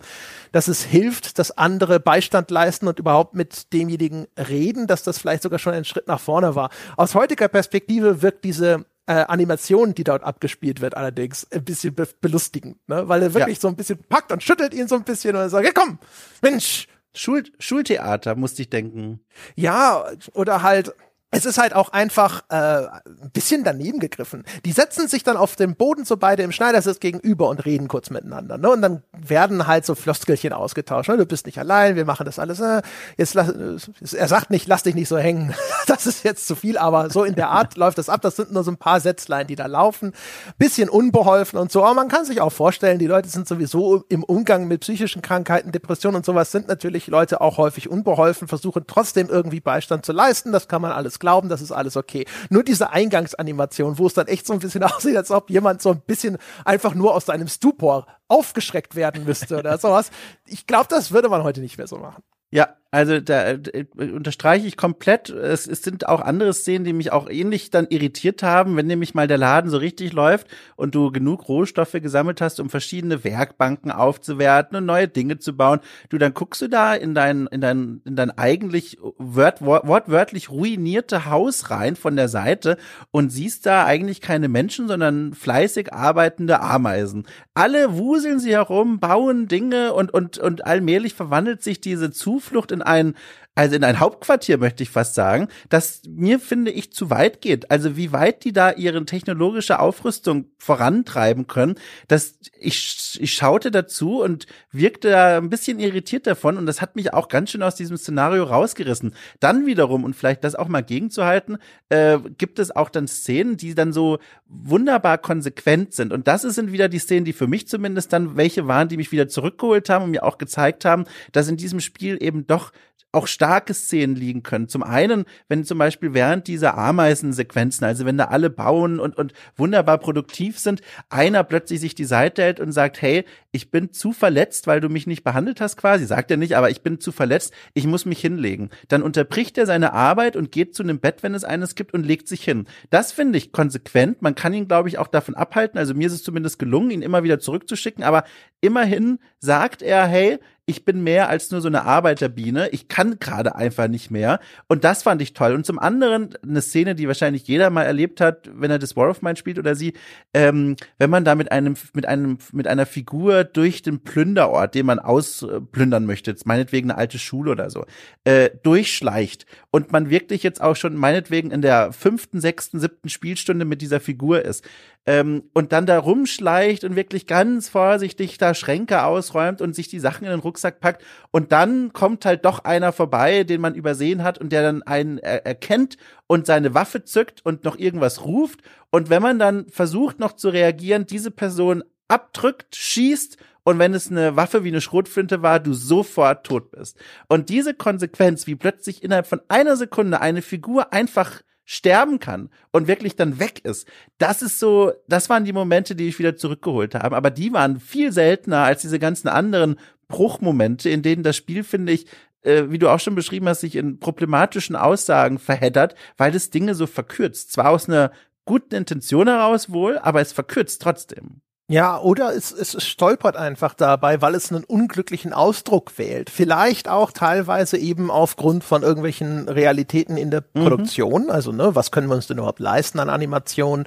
dass 0.51 0.67
es 0.67 0.83
hilft, 0.83 1.39
dass 1.39 1.57
andere 1.57 1.99
Beistand 1.99 2.51
leisten 2.51 2.87
und 2.87 2.99
überhaupt 2.99 3.33
mit 3.33 3.71
demjenigen 3.71 4.27
reden, 4.37 4.87
dass 4.87 5.03
das 5.03 5.17
vielleicht 5.17 5.43
sogar 5.43 5.59
schon 5.59 5.73
ein 5.73 5.85
Schritt 5.85 6.07
nach 6.07 6.19
vorne 6.19 6.55
war. 6.55 6.69
Aus 6.97 7.15
heutiger 7.15 7.47
Perspektive 7.47 8.21
wirkt 8.21 8.43
diese 8.43 8.85
äh, 9.05 9.13
Animation, 9.13 9.93
die 9.93 10.03
dort 10.03 10.23
abgespielt 10.23 10.81
wird, 10.81 10.95
allerdings 10.95 11.49
ein 11.51 11.63
bisschen 11.63 11.95
be 11.95 12.07
belustigend, 12.21 12.77
ne? 12.87 13.07
weil 13.07 13.21
er 13.21 13.33
wirklich 13.33 13.57
ja. 13.57 13.61
so 13.61 13.67
ein 13.67 13.75
bisschen 13.75 13.99
packt 14.09 14.31
und 14.31 14.43
schüttelt 14.43 14.73
ihn 14.73 14.87
so 14.87 14.95
ein 14.95 15.03
bisschen 15.03 15.35
und 15.35 15.49
sagt, 15.49 15.65
ja 15.65 15.71
komm, 15.73 15.99
Mensch. 16.41 16.87
Schul 17.15 17.43
Schultheater, 17.59 18.33
musste 18.33 18.63
ich 18.63 18.71
denken. 18.71 19.19
Ja, 19.55 20.03
oder 20.33 20.63
halt, 20.63 20.95
es 21.33 21.45
ist 21.45 21.57
halt 21.57 21.73
auch 21.73 21.89
einfach 21.89 22.43
äh, 22.49 22.55
ein 22.55 23.31
bisschen 23.33 23.63
daneben 23.63 23.99
gegriffen. 23.99 24.43
Die 24.65 24.71
setzen 24.71 25.07
sich 25.07 25.23
dann 25.23 25.35
auf 25.35 25.55
dem 25.55 25.75
Boden 25.75 26.05
so 26.05 26.15
beide 26.15 26.43
im 26.43 26.51
Schneidersitz 26.51 26.99
gegenüber 26.99 27.49
und 27.49 27.65
reden 27.65 27.87
kurz 27.87 28.11
miteinander. 28.11 28.57
Ne? 28.57 28.69
Und 28.69 28.81
dann 28.81 29.03
werden 29.11 29.65
halt 29.65 29.85
so 29.85 29.95
Floskelchen 29.95 30.53
ausgetauscht. 30.53 31.09
Ne? 31.09 31.17
Du 31.17 31.25
bist 31.25 31.47
nicht 31.47 31.57
allein, 31.57 31.95
wir 31.95 32.05
machen 32.05 32.25
das 32.25 32.37
alles. 32.37 32.59
Äh, 32.59 32.83
jetzt 33.17 33.33
lass, 33.33 33.49
äh, 33.49 33.77
er 34.15 34.27
sagt 34.27 34.51
nicht, 34.51 34.67
lass 34.67 34.83
dich 34.83 34.93
nicht 34.93 35.07
so 35.07 35.17
hängen. 35.17 35.53
das 35.87 36.05
ist 36.05 36.23
jetzt 36.23 36.47
zu 36.47 36.55
viel, 36.55 36.77
aber 36.77 37.09
so 37.09 37.23
in 37.23 37.35
der 37.35 37.49
Art 37.49 37.77
läuft 37.77 37.97
das 37.97 38.09
ab. 38.09 38.21
Das 38.21 38.35
sind 38.35 38.51
nur 38.51 38.63
so 38.63 38.71
ein 38.71 38.77
paar 38.77 38.99
Sätzlein, 38.99 39.47
die 39.47 39.55
da 39.55 39.65
laufen. 39.65 40.13
Bisschen 40.59 40.87
unbeholfen 40.87 41.57
und 41.57 41.71
so. 41.71 41.83
Aber 41.83 41.95
man 41.95 42.09
kann 42.09 42.25
sich 42.25 42.41
auch 42.41 42.51
vorstellen, 42.51 42.99
die 42.99 43.07
Leute 43.07 43.29
sind 43.29 43.47
sowieso 43.47 44.03
im 44.09 44.23
Umgang 44.23 44.67
mit 44.67 44.81
psychischen 44.81 45.23
Krankheiten, 45.23 45.71
Depressionen 45.71 46.17
und 46.17 46.25
sowas 46.25 46.51
sind 46.51 46.67
natürlich 46.67 47.07
Leute 47.07 47.41
auch 47.41 47.57
häufig 47.57 47.89
unbeholfen, 47.89 48.47
versuchen 48.47 48.83
trotzdem 48.85 49.29
irgendwie 49.29 49.59
Beistand 49.59 50.05
zu 50.05 50.11
leisten. 50.11 50.51
Das 50.51 50.67
kann 50.67 50.81
man 50.81 50.91
alles 50.91 51.19
glauben, 51.23 51.47
das 51.47 51.61
ist 51.61 51.71
alles 51.71 51.95
okay. 51.95 52.25
Nur 52.49 52.63
diese 52.63 52.89
Eingangsanimation, 52.89 53.97
wo 53.97 54.07
es 54.07 54.13
dann 54.13 54.27
echt 54.27 54.45
so 54.45 54.51
ein 54.51 54.59
bisschen 54.59 54.83
aussieht, 54.83 55.15
als 55.15 55.31
ob 55.31 55.49
jemand 55.49 55.81
so 55.81 55.91
ein 55.91 56.01
bisschen 56.01 56.37
einfach 56.65 56.95
nur 56.95 57.15
aus 57.15 57.27
seinem 57.27 57.47
Stupor 57.47 58.07
aufgeschreckt 58.27 58.97
werden 58.97 59.23
müsste 59.23 59.57
oder 59.57 59.77
sowas. 59.77 60.11
Ich 60.45 60.67
glaube, 60.67 60.87
das 60.89 61.11
würde 61.11 61.29
man 61.29 61.43
heute 61.43 61.61
nicht 61.61 61.77
mehr 61.77 61.87
so 61.87 61.97
machen. 61.97 62.23
Ja, 62.51 62.75
also 62.93 63.19
da 63.19 63.53
äh, 63.53 63.85
unterstreiche 63.95 64.67
ich 64.67 64.77
komplett. 64.77 65.31
Es, 65.31 65.65
es 65.65 65.81
sind 65.81 66.07
auch 66.07 66.21
andere 66.21 66.53
Szenen, 66.53 66.85
die 66.85 66.93
mich 66.93 67.11
auch 67.11 67.27
ähnlich 67.27 67.71
dann 67.71 67.87
irritiert 67.89 68.43
haben, 68.43 68.77
wenn 68.77 68.85
nämlich 68.85 69.15
mal 69.15 69.27
der 69.27 69.39
Laden 69.39 69.71
so 69.71 69.77
richtig 69.77 70.13
läuft 70.13 70.45
und 70.75 70.93
du 70.93 71.11
genug 71.11 71.47
Rohstoffe 71.47 71.93
gesammelt 71.93 72.39
hast, 72.39 72.59
um 72.59 72.69
verschiedene 72.69 73.23
Werkbanken 73.23 73.89
aufzuwerten 73.89 74.77
und 74.77 74.85
neue 74.85 75.07
Dinge 75.07 75.39
zu 75.39 75.57
bauen. 75.57 75.79
Du 76.09 76.19
dann 76.19 76.35
guckst 76.35 76.61
du 76.61 76.67
da 76.67 76.93
in 76.93 77.15
dein 77.15 77.47
in 77.47 77.61
dein 77.61 78.01
in 78.05 78.15
dein 78.15 78.29
eigentlich 78.37 78.99
wort, 79.17 79.65
wort, 79.65 79.87
wortwörtlich 79.87 80.51
ruinierte 80.51 81.25
Haus 81.25 81.71
rein 81.71 81.95
von 81.95 82.15
der 82.15 82.27
Seite 82.27 82.77
und 83.09 83.31
siehst 83.31 83.65
da 83.65 83.85
eigentlich 83.85 84.21
keine 84.21 84.49
Menschen, 84.49 84.87
sondern 84.87 85.33
fleißig 85.33 85.93
arbeitende 85.93 86.59
Ameisen. 86.59 87.25
Alle 87.55 87.97
wuseln 87.97 88.37
sie 88.39 88.51
herum, 88.51 88.99
bauen 88.99 89.47
Dinge 89.47 89.93
und 89.93 90.13
und 90.13 90.37
und 90.37 90.67
allmählich 90.67 91.15
verwandelt 91.15 91.63
sich 91.63 91.81
diese 91.81 92.11
Zuflucht 92.11 92.71
in 92.71 92.82
ein, 92.83 93.15
also 93.55 93.75
in 93.75 93.83
ein 93.83 93.99
Hauptquartier, 93.99 94.57
möchte 94.57 94.81
ich 94.81 94.89
fast 94.89 95.13
sagen, 95.13 95.47
das 95.69 96.01
mir, 96.07 96.39
finde 96.39 96.71
ich, 96.71 96.91
zu 96.91 97.11
weit 97.11 97.39
geht. 97.41 97.69
Also 97.69 97.95
wie 97.95 98.11
weit 98.11 98.43
die 98.43 98.53
da 98.53 98.71
ihre 98.71 99.05
technologische 99.05 99.79
Aufrüstung 99.79 100.45
vorantreiben 100.57 101.45
können, 101.45 101.75
dass 102.07 102.39
ich, 102.59 103.19
ich 103.19 103.33
schaute 103.33 103.69
dazu 103.69 104.23
und 104.23 104.47
wirkte 104.71 105.11
da 105.11 105.37
ein 105.37 105.51
bisschen 105.51 105.79
irritiert 105.79 106.25
davon 106.25 106.57
und 106.57 106.65
das 106.65 106.81
hat 106.81 106.95
mich 106.95 107.13
auch 107.13 107.27
ganz 107.27 107.51
schön 107.51 107.61
aus 107.61 107.75
diesem 107.75 107.95
Szenario 107.97 108.43
rausgerissen. 108.43 109.13
Dann 109.39 109.67
wiederum, 109.67 110.03
und 110.03 110.15
vielleicht 110.15 110.43
das 110.43 110.55
auch 110.55 110.67
mal 110.67 110.81
gegenzuhalten, 110.81 111.57
äh, 111.89 112.17
gibt 112.37 112.57
es 112.57 112.75
auch 112.75 112.89
dann 112.89 113.07
Szenen, 113.07 113.57
die 113.57 113.75
dann 113.75 113.93
so 113.93 114.17
wunderbar 114.47 115.19
konsequent 115.19 115.93
sind. 115.93 116.11
Und 116.11 116.27
das 116.27 116.41
sind 116.41 116.71
wieder 116.71 116.89
die 116.89 116.99
Szenen, 116.99 117.25
die 117.25 117.33
für 117.33 117.47
mich 117.47 117.67
zumindest 117.67 118.13
dann 118.13 118.35
welche 118.35 118.67
waren, 118.67 118.87
die 118.87 118.97
mich 118.97 119.11
wieder 119.11 119.27
zurückgeholt 119.27 119.89
haben 119.89 120.05
und 120.05 120.11
mir 120.11 120.23
auch 120.23 120.39
gezeigt 120.39 120.85
haben, 120.85 121.05
dass 121.31 121.47
in 121.47 121.57
diesem 121.57 121.79
Spiel 121.79 122.17
eben 122.19 122.47
doch 122.47 122.71
auch 123.13 123.27
starke 123.27 123.73
Szenen 123.73 124.15
liegen 124.15 124.43
können. 124.43 124.67
Zum 124.67 124.83
einen, 124.83 125.25
wenn 125.47 125.63
zum 125.63 125.77
Beispiel 125.77 126.13
während 126.13 126.47
dieser 126.47 126.77
Ameisensequenzen, 126.77 127.85
also 127.85 128.05
wenn 128.05 128.17
da 128.17 128.25
alle 128.25 128.49
bauen 128.49 128.99
und, 128.99 129.15
und 129.15 129.33
wunderbar 129.55 129.99
produktiv 129.99 130.57
sind, 130.59 130.81
einer 131.09 131.43
plötzlich 131.43 131.79
sich 131.79 131.93
die 131.93 132.05
Seite 132.05 132.41
hält 132.41 132.59
und 132.59 132.71
sagt, 132.71 133.01
hey, 133.01 133.23
ich 133.51 133.69
bin 133.69 133.93
zu 133.93 134.13
verletzt, 134.13 134.65
weil 134.65 134.81
du 134.81 134.89
mich 134.89 135.05
nicht 135.05 135.23
behandelt 135.23 135.61
hast 135.61 135.77
quasi, 135.77 136.05
sagt 136.05 136.31
er 136.31 136.37
nicht, 136.37 136.57
aber 136.57 136.71
ich 136.71 136.81
bin 136.81 136.99
zu 136.99 137.11
verletzt, 137.11 137.53
ich 137.75 137.85
muss 137.85 138.05
mich 138.05 138.19
hinlegen. 138.19 138.71
Dann 138.87 139.03
unterbricht 139.03 139.59
er 139.59 139.67
seine 139.67 139.93
Arbeit 139.93 140.35
und 140.35 140.51
geht 140.51 140.73
zu 140.73 140.81
einem 140.81 140.99
Bett, 140.99 141.21
wenn 141.21 141.35
es 141.35 141.43
eines 141.43 141.75
gibt 141.75 141.93
und 141.93 142.03
legt 142.03 142.27
sich 142.27 142.43
hin. 142.43 142.65
Das 142.89 143.11
finde 143.11 143.37
ich 143.37 143.51
konsequent. 143.51 144.23
Man 144.23 144.33
kann 144.33 144.55
ihn, 144.55 144.67
glaube 144.67 144.89
ich, 144.89 144.97
auch 144.97 145.07
davon 145.07 145.35
abhalten. 145.35 145.77
Also 145.77 145.93
mir 145.93 146.07
ist 146.07 146.13
es 146.13 146.23
zumindest 146.23 146.57
gelungen, 146.57 146.89
ihn 146.89 147.03
immer 147.03 147.23
wieder 147.23 147.37
zurückzuschicken, 147.37 148.03
aber 148.03 148.23
immerhin 148.59 149.19
sagt 149.39 149.83
er, 149.83 150.07
hey, 150.07 150.39
ich 150.65 150.85
bin 150.85 151.03
mehr 151.03 151.27
als 151.27 151.51
nur 151.51 151.59
so 151.59 151.67
eine 151.67 151.83
Arbeiterbiene. 151.83 152.69
Ich 152.69 152.87
kann 152.87 153.19
gerade 153.19 153.55
einfach 153.55 153.89
nicht 153.89 154.11
mehr. 154.11 154.39
Und 154.69 154.85
das 154.85 155.03
fand 155.03 155.21
ich 155.21 155.33
toll. 155.33 155.53
Und 155.53 155.65
zum 155.65 155.77
anderen 155.77 156.29
eine 156.41 156.61
Szene, 156.61 156.95
die 156.95 157.07
wahrscheinlich 157.07 157.45
jeder 157.47 157.69
mal 157.69 157.83
erlebt 157.83 158.21
hat, 158.21 158.49
wenn 158.53 158.71
er 158.71 158.79
das 158.79 158.95
War 158.95 159.09
of 159.09 159.21
Mine 159.21 159.35
spielt 159.35 159.59
oder 159.59 159.75
sie, 159.75 159.93
ähm, 160.33 160.77
wenn 160.97 161.09
man 161.09 161.25
da 161.25 161.35
mit 161.35 161.51
einem, 161.51 161.75
mit 161.93 162.07
einem, 162.07 162.37
mit 162.53 162.67
einer 162.67 162.85
Figur 162.85 163.43
durch 163.43 163.81
den 163.81 164.05
Plünderort, 164.05 164.73
den 164.73 164.85
man 164.85 164.99
ausplündern 164.99 166.05
möchte, 166.05 166.33
meinetwegen 166.45 166.89
eine 166.89 166.97
alte 166.97 167.19
Schule 167.19 167.51
oder 167.51 167.69
so, 167.69 167.85
äh, 168.23 168.49
durchschleicht 168.63 169.45
und 169.69 169.91
man 169.91 170.09
wirklich 170.09 170.43
jetzt 170.43 170.61
auch 170.61 170.77
schon 170.77 170.95
meinetwegen 170.95 171.51
in 171.51 171.61
der 171.61 171.91
fünften, 171.91 172.39
sechsten, 172.39 172.79
siebten 172.79 173.09
Spielstunde 173.09 173.65
mit 173.65 173.81
dieser 173.81 173.99
Figur 173.99 174.43
ist, 174.43 174.63
ähm, 175.05 175.43
und 175.53 175.71
dann 175.71 175.85
da 175.85 175.99
rumschleicht 175.99 176.83
und 176.83 176.95
wirklich 176.95 177.27
ganz 177.27 177.69
vorsichtig 177.69 178.37
da 178.37 178.53
Schränke 178.53 179.03
ausräumt 179.03 179.61
und 179.61 179.75
sich 179.75 179.87
die 179.89 179.99
Sachen 179.99 180.25
in 180.25 180.31
den 180.31 180.39
Rucksack 180.39 180.79
packt 180.79 181.03
und 181.31 181.51
dann 181.51 181.93
kommt 181.93 182.25
halt 182.25 182.45
doch 182.45 182.59
einer 182.59 182.91
vorbei, 182.93 183.43
den 183.43 183.61
man 183.61 183.75
übersehen 183.75 184.23
hat 184.23 184.37
und 184.37 184.51
der 184.51 184.63
dann 184.63 184.83
einen 184.83 185.17
er 185.17 185.45
erkennt 185.45 185.97
und 186.27 186.45
seine 186.45 186.73
Waffe 186.73 187.03
zückt 187.03 187.45
und 187.45 187.63
noch 187.63 187.77
irgendwas 187.77 188.23
ruft 188.23 188.61
und 188.91 189.09
wenn 189.09 189.21
man 189.21 189.39
dann 189.39 189.67
versucht 189.69 190.19
noch 190.19 190.33
zu 190.33 190.49
reagieren, 190.49 191.05
diese 191.05 191.31
Person 191.31 191.83
abdrückt, 192.07 192.75
schießt 192.75 193.37
und 193.63 193.79
wenn 193.79 193.93
es 193.93 194.11
eine 194.11 194.35
Waffe 194.35 194.63
wie 194.63 194.69
eine 194.69 194.81
Schrotflinte 194.81 195.41
war, 195.41 195.59
du 195.59 195.73
sofort 195.73 196.45
tot 196.45 196.71
bist. 196.71 196.97
Und 197.27 197.49
diese 197.49 197.73
Konsequenz, 197.73 198.45
wie 198.45 198.55
plötzlich 198.55 199.03
innerhalb 199.03 199.25
von 199.25 199.41
einer 199.47 199.77
Sekunde 199.77 200.21
eine 200.21 200.41
Figur 200.41 200.91
einfach 200.91 201.41
sterben 201.65 202.19
kann 202.19 202.49
und 202.71 202.87
wirklich 202.87 203.15
dann 203.15 203.39
weg 203.39 203.63
ist. 203.63 203.87
Das 204.17 204.41
ist 204.41 204.59
so, 204.59 204.91
das 205.07 205.29
waren 205.29 205.45
die 205.45 205.53
Momente, 205.53 205.95
die 205.95 206.07
ich 206.07 206.19
wieder 206.19 206.35
zurückgeholt 206.35 206.95
habe. 206.95 207.15
Aber 207.15 207.31
die 207.31 207.53
waren 207.53 207.79
viel 207.79 208.11
seltener 208.11 208.63
als 208.63 208.81
diese 208.81 208.99
ganzen 208.99 209.27
anderen 209.27 209.77
Bruchmomente, 210.07 210.89
in 210.89 211.01
denen 211.01 211.23
das 211.23 211.37
Spiel, 211.37 211.63
finde 211.63 211.93
ich, 211.93 212.07
äh, 212.41 212.63
wie 212.69 212.79
du 212.79 212.89
auch 212.89 212.99
schon 212.99 213.15
beschrieben 213.15 213.47
hast, 213.47 213.61
sich 213.61 213.75
in 213.75 213.99
problematischen 213.99 214.75
Aussagen 214.75 215.39
verheddert, 215.39 215.95
weil 216.17 216.31
das 216.31 216.49
Dinge 216.49 216.75
so 216.75 216.87
verkürzt. 216.87 217.51
Zwar 217.51 217.69
aus 217.69 217.87
einer 217.87 218.11
guten 218.45 218.75
Intention 218.75 219.27
heraus 219.27 219.71
wohl, 219.71 219.97
aber 219.97 220.21
es 220.21 220.33
verkürzt 220.33 220.81
trotzdem. 220.81 221.41
Ja, 221.69 221.97
oder 221.97 222.35
es, 222.35 222.51
es 222.51 222.83
stolpert 222.83 223.37
einfach 223.37 223.73
dabei, 223.73 224.21
weil 224.21 224.35
es 224.35 224.51
einen 224.51 224.65
unglücklichen 224.65 225.31
Ausdruck 225.31 225.97
wählt. 225.97 226.29
Vielleicht 226.29 226.89
auch 226.89 227.11
teilweise 227.11 227.77
eben 227.77 228.11
aufgrund 228.11 228.65
von 228.65 228.83
irgendwelchen 228.83 229.47
Realitäten 229.47 230.17
in 230.17 230.29
der 230.29 230.43
mhm. 230.53 230.63
Produktion. 230.63 231.29
Also, 231.29 231.53
ne, 231.53 231.73
was 231.73 231.91
können 231.91 232.09
wir 232.09 232.15
uns 232.15 232.27
denn 232.27 232.37
überhaupt 232.37 232.59
leisten 232.59 232.99
an 232.99 233.09
Animation? 233.09 233.85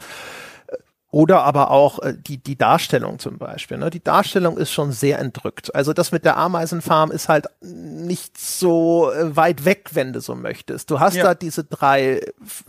Oder 1.16 1.44
aber 1.44 1.70
auch 1.70 2.00
äh, 2.00 2.12
die, 2.14 2.36
die 2.36 2.58
Darstellung 2.58 3.18
zum 3.18 3.38
Beispiel. 3.38 3.78
Ne? 3.78 3.88
Die 3.88 4.04
Darstellung 4.04 4.58
ist 4.58 4.70
schon 4.70 4.92
sehr 4.92 5.18
entrückt. 5.18 5.74
Also 5.74 5.94
das 5.94 6.12
mit 6.12 6.26
der 6.26 6.36
Ameisenfarm 6.36 7.10
ist 7.10 7.30
halt 7.30 7.46
nicht 7.62 8.36
so 8.36 9.10
äh, 9.10 9.34
weit 9.34 9.64
weg, 9.64 9.92
wenn 9.94 10.12
du 10.12 10.20
so 10.20 10.34
möchtest. 10.34 10.90
Du 10.90 11.00
hast 11.00 11.16
ja. 11.16 11.24
da 11.24 11.34
diese 11.34 11.64
drei, 11.64 12.20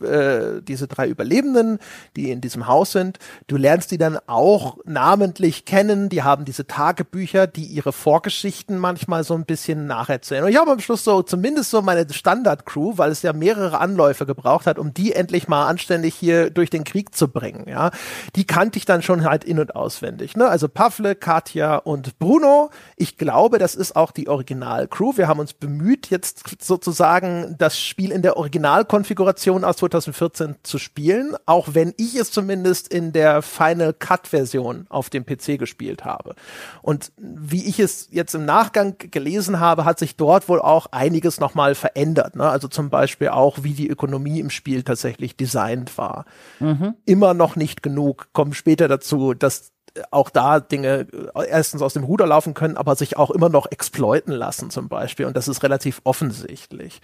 äh, 0.02 0.62
diese 0.62 0.88
drei 0.88 1.10
Überlebenden, 1.10 1.80
die 2.16 2.32
in 2.32 2.40
diesem 2.40 2.68
Haus 2.68 2.94
sind. 2.94 3.20
Du 3.48 3.58
lernst 3.58 3.92
die 3.92 3.98
dann 3.98 4.18
auch 4.28 4.78
namentlich 4.86 5.66
kennen. 5.66 6.08
Die 6.08 6.24
haben 6.24 6.46
diese 6.46 6.66
Tagebücher, 6.68 7.48
die 7.48 7.66
ihre 7.66 7.92
Vorgeschichten 7.92 8.78
manchmal 8.78 9.26
so 9.26 9.34
ein 9.34 9.44
bisschen 9.44 9.88
nacherzählen. 9.88 10.46
Und 10.46 10.52
ich 10.52 10.58
habe 10.58 10.72
am 10.72 10.80
Schluss 10.80 11.04
so 11.04 11.22
zumindest 11.22 11.70
so 11.70 11.82
meine 11.82 12.08
Standard-Crew, 12.10 12.94
weil 12.96 13.12
es 13.12 13.24
ja 13.24 13.34
mehrere 13.34 13.80
Anläufe 13.80 14.26
gebraucht 14.26 14.68
hat, 14.68 14.80
um 14.80 14.94
die 14.94 15.12
endlich 15.12 15.50
mal 15.50 15.68
anständig 15.68 16.16
hier 16.16 16.50
durch 16.50 16.70
den 16.70 16.86
Krieg 16.86 17.14
zu 17.14 17.28
bringen. 17.28 17.66
Ja, 17.68 17.92
die 18.38 18.46
kannte 18.46 18.78
ich 18.78 18.86
dann 18.86 19.02
schon 19.02 19.26
halt 19.26 19.44
in- 19.44 19.60
und 19.60 19.76
auswendig. 19.76 20.38
Ne? 20.38 20.48
Also 20.48 20.70
Pavle, 20.70 21.16
Katja 21.16 21.78
und 21.78 22.20
Bruno. 22.20 22.70
Ich 22.96 23.18
glaube, 23.18 23.58
das 23.58 23.74
ist 23.74 23.96
auch 23.96 24.12
die 24.12 24.28
Original-Crew. 24.28 25.14
Wir 25.16 25.28
haben 25.28 25.40
uns 25.40 25.54
bemüht, 25.54 26.12
jetzt 26.12 26.44
sozusagen 26.64 27.56
das 27.58 27.80
Spiel 27.80 28.12
in 28.12 28.22
der 28.22 28.38
Originalkonfiguration 28.38 29.64
aus 29.64 29.78
2014 29.78 30.56
zu 30.62 30.78
spielen, 30.78 31.36
auch 31.48 31.70
wenn 31.74 31.96
ich 31.98 32.16
es 32.16 32.30
zumindest 32.30 32.88
in 32.90 33.12
der 33.12 33.42
Final 33.42 33.92
Cut-Version 33.94 34.86
auf 34.90 35.10
dem 35.10 35.26
PC 35.26 35.58
gespielt 35.58 36.06
habe. 36.06 36.36
Und 36.84 37.12
wie 37.18 37.66
ich 37.68 37.80
es 37.80 38.08
jetzt 38.12 38.36
im 38.36 38.46
Nachgang 38.46 38.98
gelesen 39.00 39.60
habe, 39.60 39.84
hat 39.84 39.98
sich 39.98 40.16
dort 40.16 40.48
wohl 40.48 40.62
auch 40.62 40.86
einiges 40.92 41.40
nochmal 41.40 41.74
verändert. 41.74 42.36
Ne? 42.36 42.48
Also 42.48 42.68
zum 42.68 42.92
Beispiel 42.92 43.30
auch, 43.30 43.64
wie 43.64 43.74
die 43.74 43.88
Ökonomie 43.90 44.40
im 44.40 44.52
Spiel 44.52 44.84
tatsächlich 44.84 45.36
designt 45.36 45.98
war. 45.98 46.26
Mhm. 46.60 46.94
Immer 47.06 47.34
noch 47.34 47.56
nicht 47.56 47.82
genug 47.82 48.17
kommen 48.34 48.54
später 48.54 48.88
dazu, 48.88 49.34
dass 49.34 49.72
auch 50.12 50.30
da 50.30 50.60
Dinge 50.60 51.08
äh, 51.36 51.48
erstens 51.48 51.82
aus 51.82 51.94
dem 51.94 52.04
Ruder 52.04 52.28
laufen 52.28 52.54
können, 52.54 52.78
aber 52.78 52.96
sich 52.96 53.18
auch 53.18 53.32
immer 53.32 53.50
noch 53.50 53.72
exploiten 53.72 54.34
lassen 54.34 54.70
zum 54.70 54.90
Beispiel. 54.90 55.26
Und 55.26 55.36
das 55.36 55.48
ist 55.48 55.64
relativ 55.64 56.02
offensichtlich. 56.04 57.02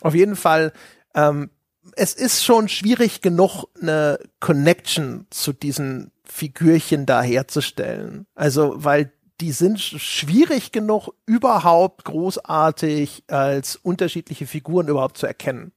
Auf 0.00 0.14
jeden 0.14 0.36
Fall, 0.36 0.72
ähm, 1.14 1.50
es 1.96 2.14
ist 2.14 2.44
schon 2.44 2.68
schwierig 2.68 3.20
genug, 3.20 3.64
eine 3.80 4.18
Connection 4.40 5.26
zu 5.30 5.52
diesen 5.52 6.12
Figürchen 6.24 7.06
da 7.06 7.22
herzustellen. 7.22 8.26
Also, 8.34 8.74
weil 8.76 9.12
die 9.40 9.52
sind 9.52 9.80
schwierig 9.80 10.70
genug, 10.70 11.10
überhaupt 11.26 12.04
großartig 12.04 13.24
als 13.26 13.76
unterschiedliche 13.76 14.46
Figuren 14.46 14.86
überhaupt 14.86 15.18
zu 15.18 15.26
erkennen. 15.26 15.72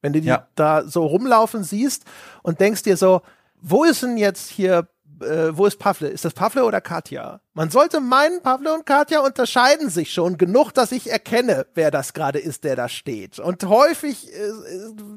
Wenn 0.00 0.14
du 0.14 0.22
die 0.22 0.28
ja. 0.28 0.48
da 0.54 0.84
so 0.84 1.04
rumlaufen 1.04 1.62
siehst 1.62 2.04
und 2.42 2.60
denkst 2.60 2.84
dir 2.84 2.96
so, 2.96 3.20
wo 3.62 3.84
ist 3.84 4.02
denn 4.02 4.16
jetzt 4.16 4.50
hier, 4.50 4.88
äh, 5.20 5.50
wo 5.52 5.66
ist 5.66 5.78
Pavle? 5.78 6.08
Ist 6.08 6.24
das 6.24 6.34
Pavle 6.34 6.64
oder 6.64 6.80
Katja? 6.80 7.40
Man 7.54 7.70
sollte 7.70 8.00
meinen, 8.00 8.42
Pavle 8.42 8.72
und 8.72 8.86
Katja 8.86 9.20
unterscheiden 9.20 9.90
sich 9.90 10.12
schon 10.12 10.38
genug, 10.38 10.72
dass 10.72 10.92
ich 10.92 11.10
erkenne, 11.10 11.66
wer 11.74 11.90
das 11.90 12.12
gerade 12.12 12.38
ist, 12.38 12.64
der 12.64 12.76
da 12.76 12.88
steht. 12.88 13.38
Und 13.38 13.64
häufig, 13.64 14.32
äh, 14.32 14.52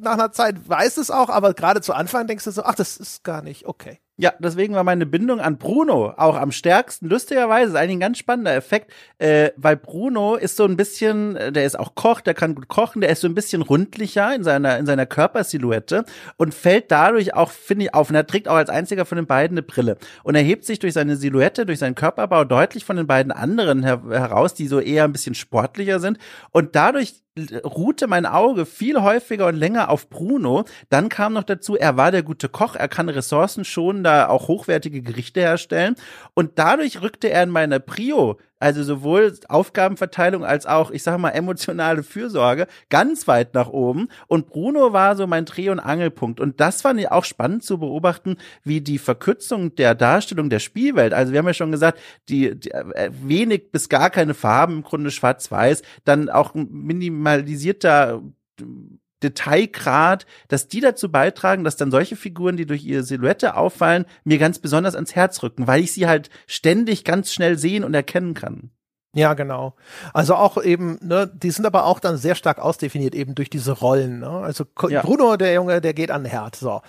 nach 0.01 0.13
einer 0.13 0.31
Zeit 0.31 0.67
weiß 0.67 0.97
es 0.97 1.11
auch, 1.11 1.29
aber 1.29 1.53
gerade 1.53 1.81
zu 1.81 1.93
Anfang 1.93 2.27
denkst 2.27 2.43
du 2.43 2.51
so, 2.51 2.63
ach, 2.63 2.75
das 2.75 2.97
ist 2.97 3.23
gar 3.23 3.41
nicht 3.41 3.65
okay. 3.65 3.99
Ja, 4.15 4.31
deswegen 4.37 4.75
war 4.75 4.83
meine 4.83 5.07
Bindung 5.07 5.39
an 5.39 5.57
Bruno 5.57 6.13
auch 6.17 6.35
am 6.35 6.51
stärksten. 6.51 7.09
Lustigerweise 7.09 7.71
ist 7.71 7.75
eigentlich 7.75 7.97
ein 7.97 7.99
ganz 7.99 8.19
spannender 8.19 8.53
Effekt, 8.53 8.93
äh, 9.17 9.49
weil 9.57 9.75
Bruno 9.75 10.35
ist 10.35 10.55
so 10.55 10.65
ein 10.65 10.77
bisschen, 10.77 11.35
äh, 11.35 11.51
der 11.51 11.65
ist 11.65 11.79
auch 11.79 11.95
Koch, 11.95 12.21
der 12.21 12.35
kann 12.35 12.53
gut 12.53 12.67
kochen, 12.67 13.01
der 13.01 13.09
ist 13.09 13.21
so 13.21 13.27
ein 13.27 13.33
bisschen 13.33 13.63
rundlicher 13.63 14.35
in 14.35 14.43
seiner 14.43 14.77
in 14.77 14.85
seiner 14.85 15.07
Körpersilhouette 15.07 16.05
und 16.37 16.53
fällt 16.53 16.91
dadurch 16.91 17.33
auch, 17.33 17.49
finde 17.49 17.85
ich, 17.85 17.95
auf. 17.95 18.11
Und 18.11 18.15
er 18.15 18.27
trägt 18.27 18.47
auch 18.47 18.55
als 18.55 18.69
einziger 18.69 19.05
von 19.05 19.15
den 19.15 19.25
beiden 19.25 19.57
eine 19.57 19.63
Brille 19.63 19.97
und 20.21 20.35
er 20.35 20.43
hebt 20.43 20.65
sich 20.65 20.77
durch 20.77 20.93
seine 20.93 21.15
Silhouette, 21.15 21.65
durch 21.65 21.79
seinen 21.79 21.95
Körperbau 21.95 22.43
deutlich 22.43 22.85
von 22.85 22.97
den 22.97 23.07
beiden 23.07 23.31
anderen 23.31 23.81
her 23.81 24.03
heraus, 24.07 24.53
die 24.53 24.67
so 24.67 24.79
eher 24.79 25.05
ein 25.05 25.11
bisschen 25.11 25.33
sportlicher 25.33 25.99
sind. 25.99 26.19
Und 26.51 26.75
dadurch 26.75 27.23
ruhte 27.63 28.07
mein 28.07 28.25
Auge 28.25 28.65
viel 28.65 29.01
häufiger 29.01 29.47
und 29.47 29.55
länger 29.55 29.89
auf 29.89 30.09
Bruno. 30.09 30.65
Dann 30.89 31.09
kam 31.09 31.33
noch 31.33 31.43
dazu, 31.43 31.75
er 31.75 31.97
war 31.97 32.11
der 32.11 32.23
gute 32.23 32.49
Koch, 32.49 32.75
er 32.75 32.87
kann 32.87 33.09
Ressourcen 33.09 33.65
schon 33.65 34.03
da 34.03 34.27
auch 34.27 34.47
hochwertige 34.47 35.01
Gerichte 35.01 35.41
herstellen. 35.41 35.95
Und 36.33 36.59
dadurch 36.59 37.01
rückte 37.01 37.29
er 37.29 37.43
in 37.43 37.49
meiner 37.49 37.79
Prio 37.79 38.39
also 38.63 38.81
sowohl 38.81 39.37
Aufgabenverteilung 39.49 40.45
als 40.45 40.65
auch, 40.65 40.89
ich 40.89 41.03
sag 41.03 41.17
mal, 41.17 41.31
emotionale 41.31 42.01
Fürsorge 42.01 42.67
ganz 42.89 43.27
weit 43.27 43.53
nach 43.53 43.67
oben. 43.67 44.07
Und 44.27 44.47
Bruno 44.47 44.93
war 44.93 45.17
so 45.17 45.27
mein 45.27 45.43
Dreh- 45.43 45.69
und 45.69 45.81
Angelpunkt. 45.81 46.39
Und 46.39 46.61
das 46.61 46.81
fand 46.81 46.97
ich 47.01 47.11
auch 47.11 47.25
spannend 47.25 47.63
zu 47.63 47.79
beobachten, 47.79 48.37
wie 48.63 48.79
die 48.79 48.99
Verkürzung 48.99 49.75
der 49.75 49.95
Darstellung 49.95 50.49
der 50.49 50.59
Spielwelt, 50.59 51.13
also 51.13 51.33
wir 51.33 51.39
haben 51.39 51.47
ja 51.47 51.53
schon 51.53 51.73
gesagt, 51.73 51.99
die, 52.29 52.57
die 52.57 52.71
äh, 52.71 53.11
wenig 53.11 53.71
bis 53.73 53.89
gar 53.89 54.09
keine 54.09 54.33
Farben, 54.33 54.77
im 54.77 54.83
Grunde 54.83 55.11
schwarz-weiß, 55.11 55.81
dann 56.05 56.29
auch 56.29 56.53
minimalisierter 56.53 58.21
Detailgrad, 59.23 60.25
dass 60.47 60.67
die 60.67 60.81
dazu 60.81 61.11
beitragen, 61.11 61.63
dass 61.63 61.77
dann 61.77 61.91
solche 61.91 62.15
Figuren, 62.15 62.57
die 62.57 62.65
durch 62.65 62.83
ihre 62.85 63.03
Silhouette 63.03 63.55
auffallen, 63.55 64.05
mir 64.23 64.37
ganz 64.37 64.59
besonders 64.59 64.95
ans 64.95 65.15
Herz 65.15 65.41
rücken, 65.41 65.67
weil 65.67 65.81
ich 65.81 65.93
sie 65.93 66.07
halt 66.07 66.29
ständig 66.47 67.03
ganz 67.03 67.33
schnell 67.33 67.57
sehen 67.57 67.83
und 67.83 67.93
erkennen 67.93 68.33
kann. 68.33 68.71
Ja, 69.15 69.35
genau. 69.35 69.73
Also 70.11 70.33
auch 70.33 70.61
eben, 70.61 70.97
ne, 71.01 71.29
die 71.31 71.51
sind 71.51 71.67
aber 71.67 71.85
auch 71.85 71.99
dann 71.99 72.17
sehr 72.17 72.33
stark 72.33 72.57
ausdefiniert 72.57 73.13
eben 73.13 73.35
durch 73.35 73.51
diese 73.51 73.73
Rollen. 73.73 74.19
Ne? 74.19 74.27
Also 74.27 74.65
ja. 74.89 75.03
Bruno, 75.03 75.37
der 75.37 75.53
Junge, 75.53 75.81
der 75.81 75.93
geht 75.93 76.09
an 76.09 76.23
den 76.23 76.31
Herd. 76.31 76.55
So. 76.55 76.81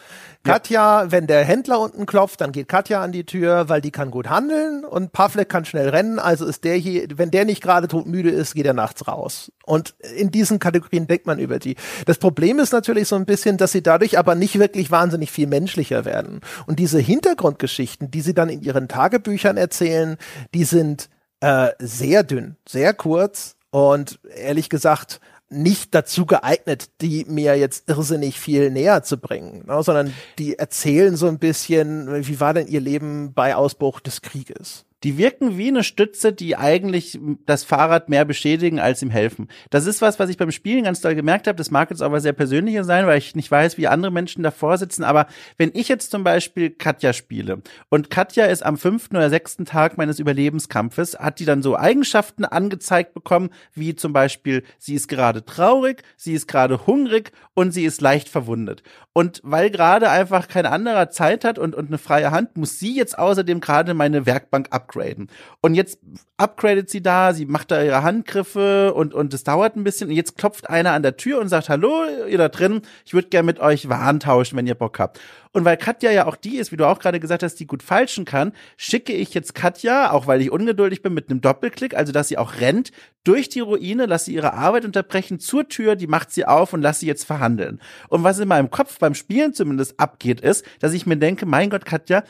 Katja, 0.42 1.02
ja. 1.02 1.12
wenn 1.12 1.26
der 1.26 1.44
Händler 1.44 1.78
unten 1.80 2.06
klopft, 2.06 2.40
dann 2.40 2.52
geht 2.52 2.66
Katja 2.66 3.02
an 3.02 3.12
die 3.12 3.26
Tür, 3.26 3.68
weil 3.68 3.82
die 3.82 3.90
kann 3.90 4.10
gut 4.10 4.30
handeln 4.30 4.86
und 4.86 5.12
Pavlek 5.12 5.50
kann 5.50 5.66
schnell 5.66 5.90
rennen. 5.90 6.18
Also 6.18 6.46
ist 6.46 6.64
der 6.64 6.76
hier, 6.76 7.06
wenn 7.14 7.30
der 7.30 7.44
nicht 7.44 7.62
gerade 7.62 7.88
todmüde 7.88 8.30
ist, 8.30 8.54
geht 8.54 8.64
er 8.64 8.72
nachts 8.72 9.06
raus. 9.06 9.52
Und 9.66 9.94
in 10.16 10.30
diesen 10.30 10.58
Kategorien 10.58 11.06
denkt 11.06 11.26
man 11.26 11.38
über 11.38 11.58
die. 11.58 11.76
Das 12.06 12.16
Problem 12.16 12.58
ist 12.58 12.72
natürlich 12.72 13.06
so 13.06 13.16
ein 13.16 13.26
bisschen, 13.26 13.58
dass 13.58 13.72
sie 13.72 13.82
dadurch 13.82 14.18
aber 14.18 14.34
nicht 14.34 14.58
wirklich 14.58 14.90
wahnsinnig 14.90 15.30
viel 15.30 15.46
menschlicher 15.46 16.06
werden. 16.06 16.40
Und 16.66 16.78
diese 16.78 16.98
Hintergrundgeschichten, 16.98 18.10
die 18.10 18.22
sie 18.22 18.32
dann 18.32 18.48
in 18.48 18.62
ihren 18.62 18.88
Tagebüchern 18.88 19.58
erzählen, 19.58 20.16
die 20.54 20.64
sind 20.64 21.10
äh, 21.44 21.74
sehr 21.78 22.22
dünn, 22.22 22.56
sehr 22.66 22.94
kurz 22.94 23.56
und 23.70 24.18
ehrlich 24.34 24.70
gesagt 24.70 25.20
nicht 25.50 25.94
dazu 25.94 26.24
geeignet, 26.24 26.88
die 27.02 27.26
mir 27.26 27.54
jetzt 27.58 27.86
irrsinnig 27.86 28.40
viel 28.40 28.70
näher 28.70 29.02
zu 29.02 29.18
bringen, 29.18 29.66
ne, 29.66 29.82
sondern 29.82 30.14
die 30.38 30.58
erzählen 30.58 31.16
so 31.16 31.26
ein 31.26 31.38
bisschen, 31.38 32.26
wie 32.26 32.40
war 32.40 32.54
denn 32.54 32.66
ihr 32.66 32.80
Leben 32.80 33.34
bei 33.34 33.54
Ausbruch 33.54 34.00
des 34.00 34.22
Krieges 34.22 34.86
die 35.04 35.18
wirken 35.18 35.58
wie 35.58 35.68
eine 35.68 35.84
Stütze, 35.84 36.32
die 36.32 36.56
eigentlich 36.56 37.18
das 37.44 37.62
Fahrrad 37.62 38.08
mehr 38.08 38.24
beschädigen 38.24 38.80
als 38.80 39.02
ihm 39.02 39.10
helfen. 39.10 39.48
Das 39.68 39.84
ist 39.84 40.00
was, 40.00 40.18
was 40.18 40.30
ich 40.30 40.38
beim 40.38 40.50
Spielen 40.50 40.84
ganz 40.84 41.02
doll 41.02 41.14
gemerkt 41.14 41.46
habe. 41.46 41.56
Das 41.56 41.70
mag 41.70 41.90
jetzt 41.90 42.00
aber 42.00 42.20
sehr 42.20 42.32
persönlicher 42.32 42.84
sein, 42.84 43.06
weil 43.06 43.18
ich 43.18 43.36
nicht 43.36 43.50
weiß, 43.50 43.76
wie 43.76 43.86
andere 43.86 44.10
Menschen 44.10 44.42
davor 44.42 44.78
sitzen. 44.78 45.04
Aber 45.04 45.26
wenn 45.58 45.70
ich 45.74 45.88
jetzt 45.88 46.10
zum 46.10 46.24
Beispiel 46.24 46.70
Katja 46.70 47.12
spiele 47.12 47.60
und 47.90 48.08
Katja 48.08 48.46
ist 48.46 48.64
am 48.64 48.78
fünften 48.78 49.16
oder 49.16 49.28
sechsten 49.28 49.66
Tag 49.66 49.98
meines 49.98 50.18
Überlebenskampfes, 50.18 51.18
hat 51.18 51.38
die 51.38 51.44
dann 51.44 51.62
so 51.62 51.76
Eigenschaften 51.76 52.46
angezeigt 52.46 53.12
bekommen, 53.12 53.50
wie 53.74 53.94
zum 53.94 54.14
Beispiel, 54.14 54.62
sie 54.78 54.94
ist 54.94 55.08
gerade 55.08 55.44
traurig, 55.44 56.02
sie 56.16 56.32
ist 56.32 56.48
gerade 56.48 56.86
hungrig 56.86 57.32
und 57.52 57.72
sie 57.72 57.84
ist 57.84 58.00
leicht 58.00 58.30
verwundet. 58.30 58.82
Und 59.12 59.40
weil 59.44 59.70
gerade 59.70 60.08
einfach 60.08 60.48
kein 60.48 60.64
anderer 60.64 61.10
Zeit 61.10 61.44
hat 61.44 61.58
und, 61.58 61.74
und 61.74 61.88
eine 61.88 61.98
freie 61.98 62.30
Hand, 62.30 62.56
muss 62.56 62.78
sie 62.78 62.96
jetzt 62.96 63.18
außerdem 63.18 63.60
gerade 63.60 63.92
meine 63.92 64.24
Werkbank 64.24 64.68
upgraden 64.70 64.93
upgraden. 64.94 65.28
Und 65.60 65.74
jetzt 65.74 65.98
upgradet 66.36 66.90
sie 66.90 67.02
da, 67.02 67.32
sie 67.32 67.46
macht 67.46 67.70
da 67.70 67.82
ihre 67.82 68.02
Handgriffe 68.02 68.94
und, 68.94 69.14
und 69.14 69.34
es 69.34 69.44
dauert 69.44 69.76
ein 69.76 69.84
bisschen. 69.84 70.08
Und 70.08 70.16
jetzt 70.16 70.36
klopft 70.36 70.68
einer 70.68 70.92
an 70.92 71.02
der 71.02 71.16
Tür 71.16 71.40
und 71.40 71.48
sagt, 71.48 71.68
hallo, 71.68 72.04
ihr 72.28 72.38
da 72.38 72.48
drin, 72.48 72.82
ich 73.04 73.14
würde 73.14 73.28
gerne 73.28 73.46
mit 73.46 73.60
euch 73.60 73.88
Waren 73.88 74.20
tauschen, 74.20 74.56
wenn 74.56 74.66
ihr 74.66 74.74
Bock 74.74 74.98
habt. 74.98 75.20
Und 75.52 75.64
weil 75.64 75.76
Katja 75.76 76.10
ja 76.10 76.26
auch 76.26 76.34
die 76.34 76.56
ist, 76.56 76.72
wie 76.72 76.76
du 76.76 76.84
auch 76.84 76.98
gerade 76.98 77.20
gesagt 77.20 77.44
hast, 77.44 77.54
die 77.60 77.66
gut 77.68 77.84
falschen 77.84 78.24
kann, 78.24 78.52
schicke 78.76 79.12
ich 79.12 79.34
jetzt 79.34 79.54
Katja, 79.54 80.10
auch 80.10 80.26
weil 80.26 80.40
ich 80.42 80.50
ungeduldig 80.50 81.00
bin, 81.00 81.14
mit 81.14 81.30
einem 81.30 81.40
Doppelklick, 81.40 81.96
also 81.96 82.12
dass 82.12 82.26
sie 82.26 82.38
auch 82.38 82.56
rennt, 82.58 82.90
durch 83.22 83.48
die 83.48 83.60
Ruine, 83.60 84.06
lass 84.06 84.24
sie 84.24 84.34
ihre 84.34 84.54
Arbeit 84.54 84.84
unterbrechen, 84.84 85.38
zur 85.38 85.68
Tür, 85.68 85.94
die 85.94 86.08
macht 86.08 86.32
sie 86.32 86.44
auf 86.44 86.72
und 86.72 86.82
lass 86.82 86.98
sie 86.98 87.06
jetzt 87.06 87.24
verhandeln. 87.24 87.80
Und 88.08 88.24
was 88.24 88.40
in 88.40 88.48
meinem 88.48 88.70
Kopf 88.70 88.98
beim 88.98 89.14
Spielen 89.14 89.54
zumindest 89.54 90.00
abgeht, 90.00 90.40
ist, 90.40 90.64
dass 90.80 90.92
ich 90.92 91.06
mir 91.06 91.16
denke, 91.16 91.46
mein 91.46 91.70
Gott, 91.70 91.84
Katja, 91.84 92.24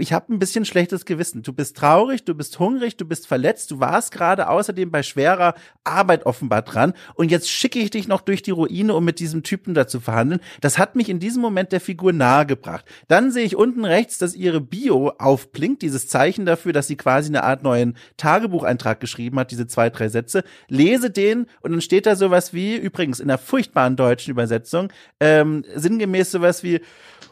ich 0.00 0.12
habe 0.12 0.32
ein 0.32 0.38
bisschen 0.38 0.64
schlechtes 0.64 1.04
Gewissen. 1.04 1.42
Du 1.42 1.52
bist 1.52 1.76
traurig, 1.76 2.24
du 2.24 2.34
bist 2.34 2.58
hungrig, 2.58 2.96
du 2.96 3.04
bist 3.04 3.26
verletzt, 3.26 3.70
du 3.70 3.80
warst 3.80 4.12
gerade 4.12 4.48
außerdem 4.48 4.90
bei 4.90 5.02
schwerer 5.02 5.54
Arbeit 5.84 6.26
offenbar 6.26 6.62
dran 6.62 6.94
und 7.14 7.30
jetzt 7.30 7.50
schicke 7.50 7.78
ich 7.78 7.90
dich 7.90 8.08
noch 8.08 8.20
durch 8.20 8.42
die 8.42 8.50
Ruine, 8.50 8.94
um 8.94 9.04
mit 9.04 9.20
diesem 9.20 9.42
Typen 9.42 9.74
da 9.74 9.86
zu 9.86 10.00
verhandeln. 10.00 10.40
Das 10.60 10.78
hat 10.78 10.96
mich 10.96 11.08
in 11.08 11.20
diesem 11.20 11.42
Moment 11.42 11.72
der 11.72 11.80
Figur 11.80 12.12
nahegebracht. 12.12 12.84
Dann 13.08 13.30
sehe 13.30 13.44
ich 13.44 13.56
unten 13.56 13.84
rechts, 13.84 14.18
dass 14.18 14.34
ihre 14.34 14.60
Bio 14.60 15.12
aufblinkt, 15.18 15.82
dieses 15.82 16.08
Zeichen 16.08 16.46
dafür, 16.46 16.72
dass 16.72 16.86
sie 16.86 16.96
quasi 16.96 17.28
eine 17.28 17.44
Art 17.44 17.62
neuen 17.62 17.96
Tagebucheintrag 18.16 19.00
geschrieben 19.00 19.38
hat, 19.38 19.50
diese 19.50 19.66
zwei, 19.66 19.90
drei 19.90 20.08
Sätze. 20.08 20.44
Lese 20.68 21.10
den 21.10 21.46
und 21.60 21.72
dann 21.72 21.80
steht 21.80 22.06
da 22.06 22.16
sowas 22.16 22.52
wie, 22.52 22.76
übrigens 22.76 23.20
in 23.20 23.28
der 23.28 23.38
furchtbaren 23.38 23.96
deutschen 23.96 24.30
Übersetzung, 24.30 24.92
ähm, 25.20 25.64
sinngemäß 25.74 26.30
sowas 26.30 26.62
wie, 26.62 26.80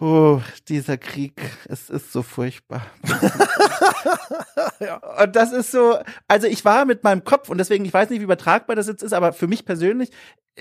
oh, 0.01 0.41
dieser 0.69 0.97
Krieg, 0.97 1.41
es 1.69 1.91
ist 1.91 2.13
so 2.13 2.23
furchtbar. 2.23 2.87
ja. 4.81 4.97
Und 5.23 5.37
das 5.37 5.53
ist 5.53 5.71
so, 5.71 5.99
also 6.27 6.47
ich 6.47 6.65
war 6.65 6.85
mit 6.85 7.05
meinem 7.05 7.25
Kopf, 7.25 7.49
und 7.49 7.59
deswegen, 7.59 7.85
ich 7.85 7.95
weiß 7.95 8.11
nicht, 8.11 8.21
wie 8.21 8.25
übertragbar 8.25 8.77
das 8.77 8.87
jetzt 8.87 9.03
ist, 9.03 9.13
aber 9.13 9.33
für 9.33 9.47
mich 9.47 9.65
persönlich, 9.65 10.11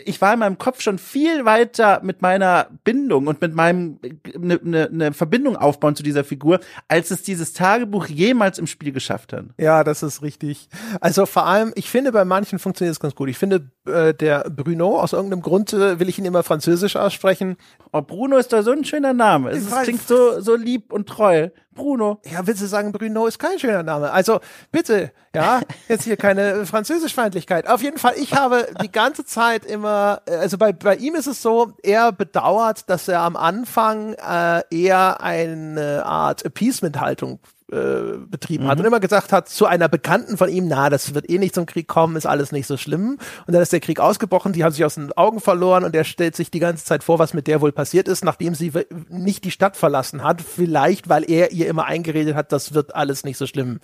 ich 0.06 0.22
war 0.22 0.34
in 0.34 0.40
meinem 0.40 0.58
Kopf 0.58 0.82
schon 0.82 1.00
viel 1.00 1.46
weiter 1.46 2.02
mit 2.04 2.22
meiner 2.22 2.70
Bindung 2.84 3.28
und 3.28 3.42
mit 3.42 3.54
meinem 3.54 4.00
eine 4.36 4.60
ne, 4.64 4.90
ne 4.92 5.14
Verbindung 5.14 5.56
aufbauen 5.56 5.96
zu 5.96 6.04
dieser 6.04 6.24
Figur, 6.24 6.60
als 6.88 7.12
es 7.12 7.24
dieses 7.24 7.54
Tagebuch 7.54 8.08
jemals 8.08 8.60
im 8.60 8.68
Spiel 8.68 8.92
geschafft 8.92 9.34
hat. 9.34 9.46
Ja, 9.58 9.84
das 9.84 10.04
ist 10.04 10.22
richtig. 10.22 10.70
Also 11.02 11.26
vor 11.26 11.46
allem, 11.46 11.72
ich 11.76 11.90
finde, 11.90 12.12
bei 12.12 12.26
manchen 12.26 12.60
funktioniert 12.60 12.94
es 12.94 13.00
ganz 13.00 13.16
gut. 13.16 13.30
Ich 13.30 13.38
finde, 13.38 13.72
äh, 13.88 14.14
der 14.14 14.50
Bruno, 14.50 15.00
aus 15.00 15.14
irgendeinem 15.14 15.42
Grund 15.42 15.74
äh, 15.74 16.00
will 16.00 16.10
ich 16.10 16.20
ihn 16.20 16.26
immer 16.26 16.44
französisch 16.44 16.96
aussprechen. 16.96 17.58
Oh, 17.92 18.02
Bruno 18.02 18.38
ist 18.38 18.54
da 18.54 18.64
so 18.64 18.72
ein 18.72 18.86
schöner 18.86 19.14
Name. 19.14 19.52
Es 19.52 19.70
klingt 19.84 20.08
so, 20.08 20.40
so 20.42 20.56
lieb 20.56 20.92
und 20.94 21.08
treu. 21.08 21.50
Bruno. 21.78 22.20
Ja, 22.26 22.46
willst 22.46 22.62
du 22.62 22.66
sagen, 22.66 22.92
Bruno 22.92 23.28
ist 23.28 23.40
kein 23.40 23.60
schöner 23.60 23.84
Name? 23.84 24.12
Also 24.12 24.40
bitte, 24.72 25.12
ja, 25.34 25.62
jetzt 25.88 26.04
hier 26.04 26.18
keine 26.18 26.66
Französischfeindlichkeit. 26.66 27.68
Auf 27.68 27.82
jeden 27.82 27.98
Fall, 27.98 28.16
ich 28.18 28.34
habe 28.34 28.68
die 28.82 28.92
ganze 28.92 29.24
Zeit 29.24 29.64
immer, 29.64 30.22
also 30.28 30.58
bei, 30.58 30.74
bei 30.74 30.96
ihm 30.96 31.16
ist 31.16 31.28
es 31.28 31.42
so, 31.42 31.74
er 31.84 32.12
bedauert, 32.12 32.90
dass 32.90 33.08
er 33.08 33.22
am 33.22 33.36
Anfang 33.36 34.14
äh, 34.14 34.64
eher 34.72 35.22
eine 35.22 36.04
Art 36.06 36.46
Appeasement-Haltung 36.46 37.40
äh, 37.70 38.18
betrieben 38.18 38.64
mhm. 38.64 38.70
hat 38.70 38.80
und 38.80 38.86
immer 38.86 39.02
gesagt 39.02 39.34
hat 39.34 39.50
zu 39.50 39.66
einer 39.66 39.90
Bekannten 39.90 40.38
von 40.38 40.48
ihm, 40.48 40.70
na, 40.70 40.90
das 40.90 41.14
wird 41.14 41.30
eh 41.30 41.38
nicht 41.38 41.54
zum 41.54 41.66
Krieg 41.66 41.88
kommen, 41.88 42.16
ist 42.16 42.26
alles 42.26 42.54
nicht 42.54 42.66
so 42.66 42.78
schlimm. 42.78 43.18
Und 43.46 43.54
dann 43.54 43.62
ist 43.62 43.74
der 43.74 43.82
Krieg 43.82 44.00
ausgebrochen, 44.00 44.54
die 44.54 44.64
haben 44.64 44.72
sich 44.72 44.86
aus 44.86 44.96
den 44.96 45.12
Augen 45.14 45.42
verloren 45.42 45.84
und 45.84 45.94
er 45.94 46.06
stellt 46.06 46.36
sich 46.36 46.50
die 46.50 46.60
ganze 46.60 46.86
Zeit 46.86 47.04
vor, 47.04 47.20
was 47.20 47.34
mit 47.34 47.46
der 47.48 47.60
wohl 47.60 47.74
passiert 47.74 48.08
ist, 48.08 48.24
nachdem 48.24 48.56
sie 48.56 48.72
nicht 49.10 49.44
die 49.44 49.52
Stadt 49.52 49.76
verlassen 49.76 50.24
hat, 50.24 50.42
vielleicht 50.42 51.10
weil 51.10 51.30
er 51.30 51.52
ihr 51.52 51.68
immer 51.68 51.84
eingeredet 51.84 52.36
hat, 52.36 52.54
das 52.54 52.74
wird 52.74 52.96
alles 52.96 53.26
nicht 53.26 53.38
so 53.38 53.46
schlimm. 53.48 53.82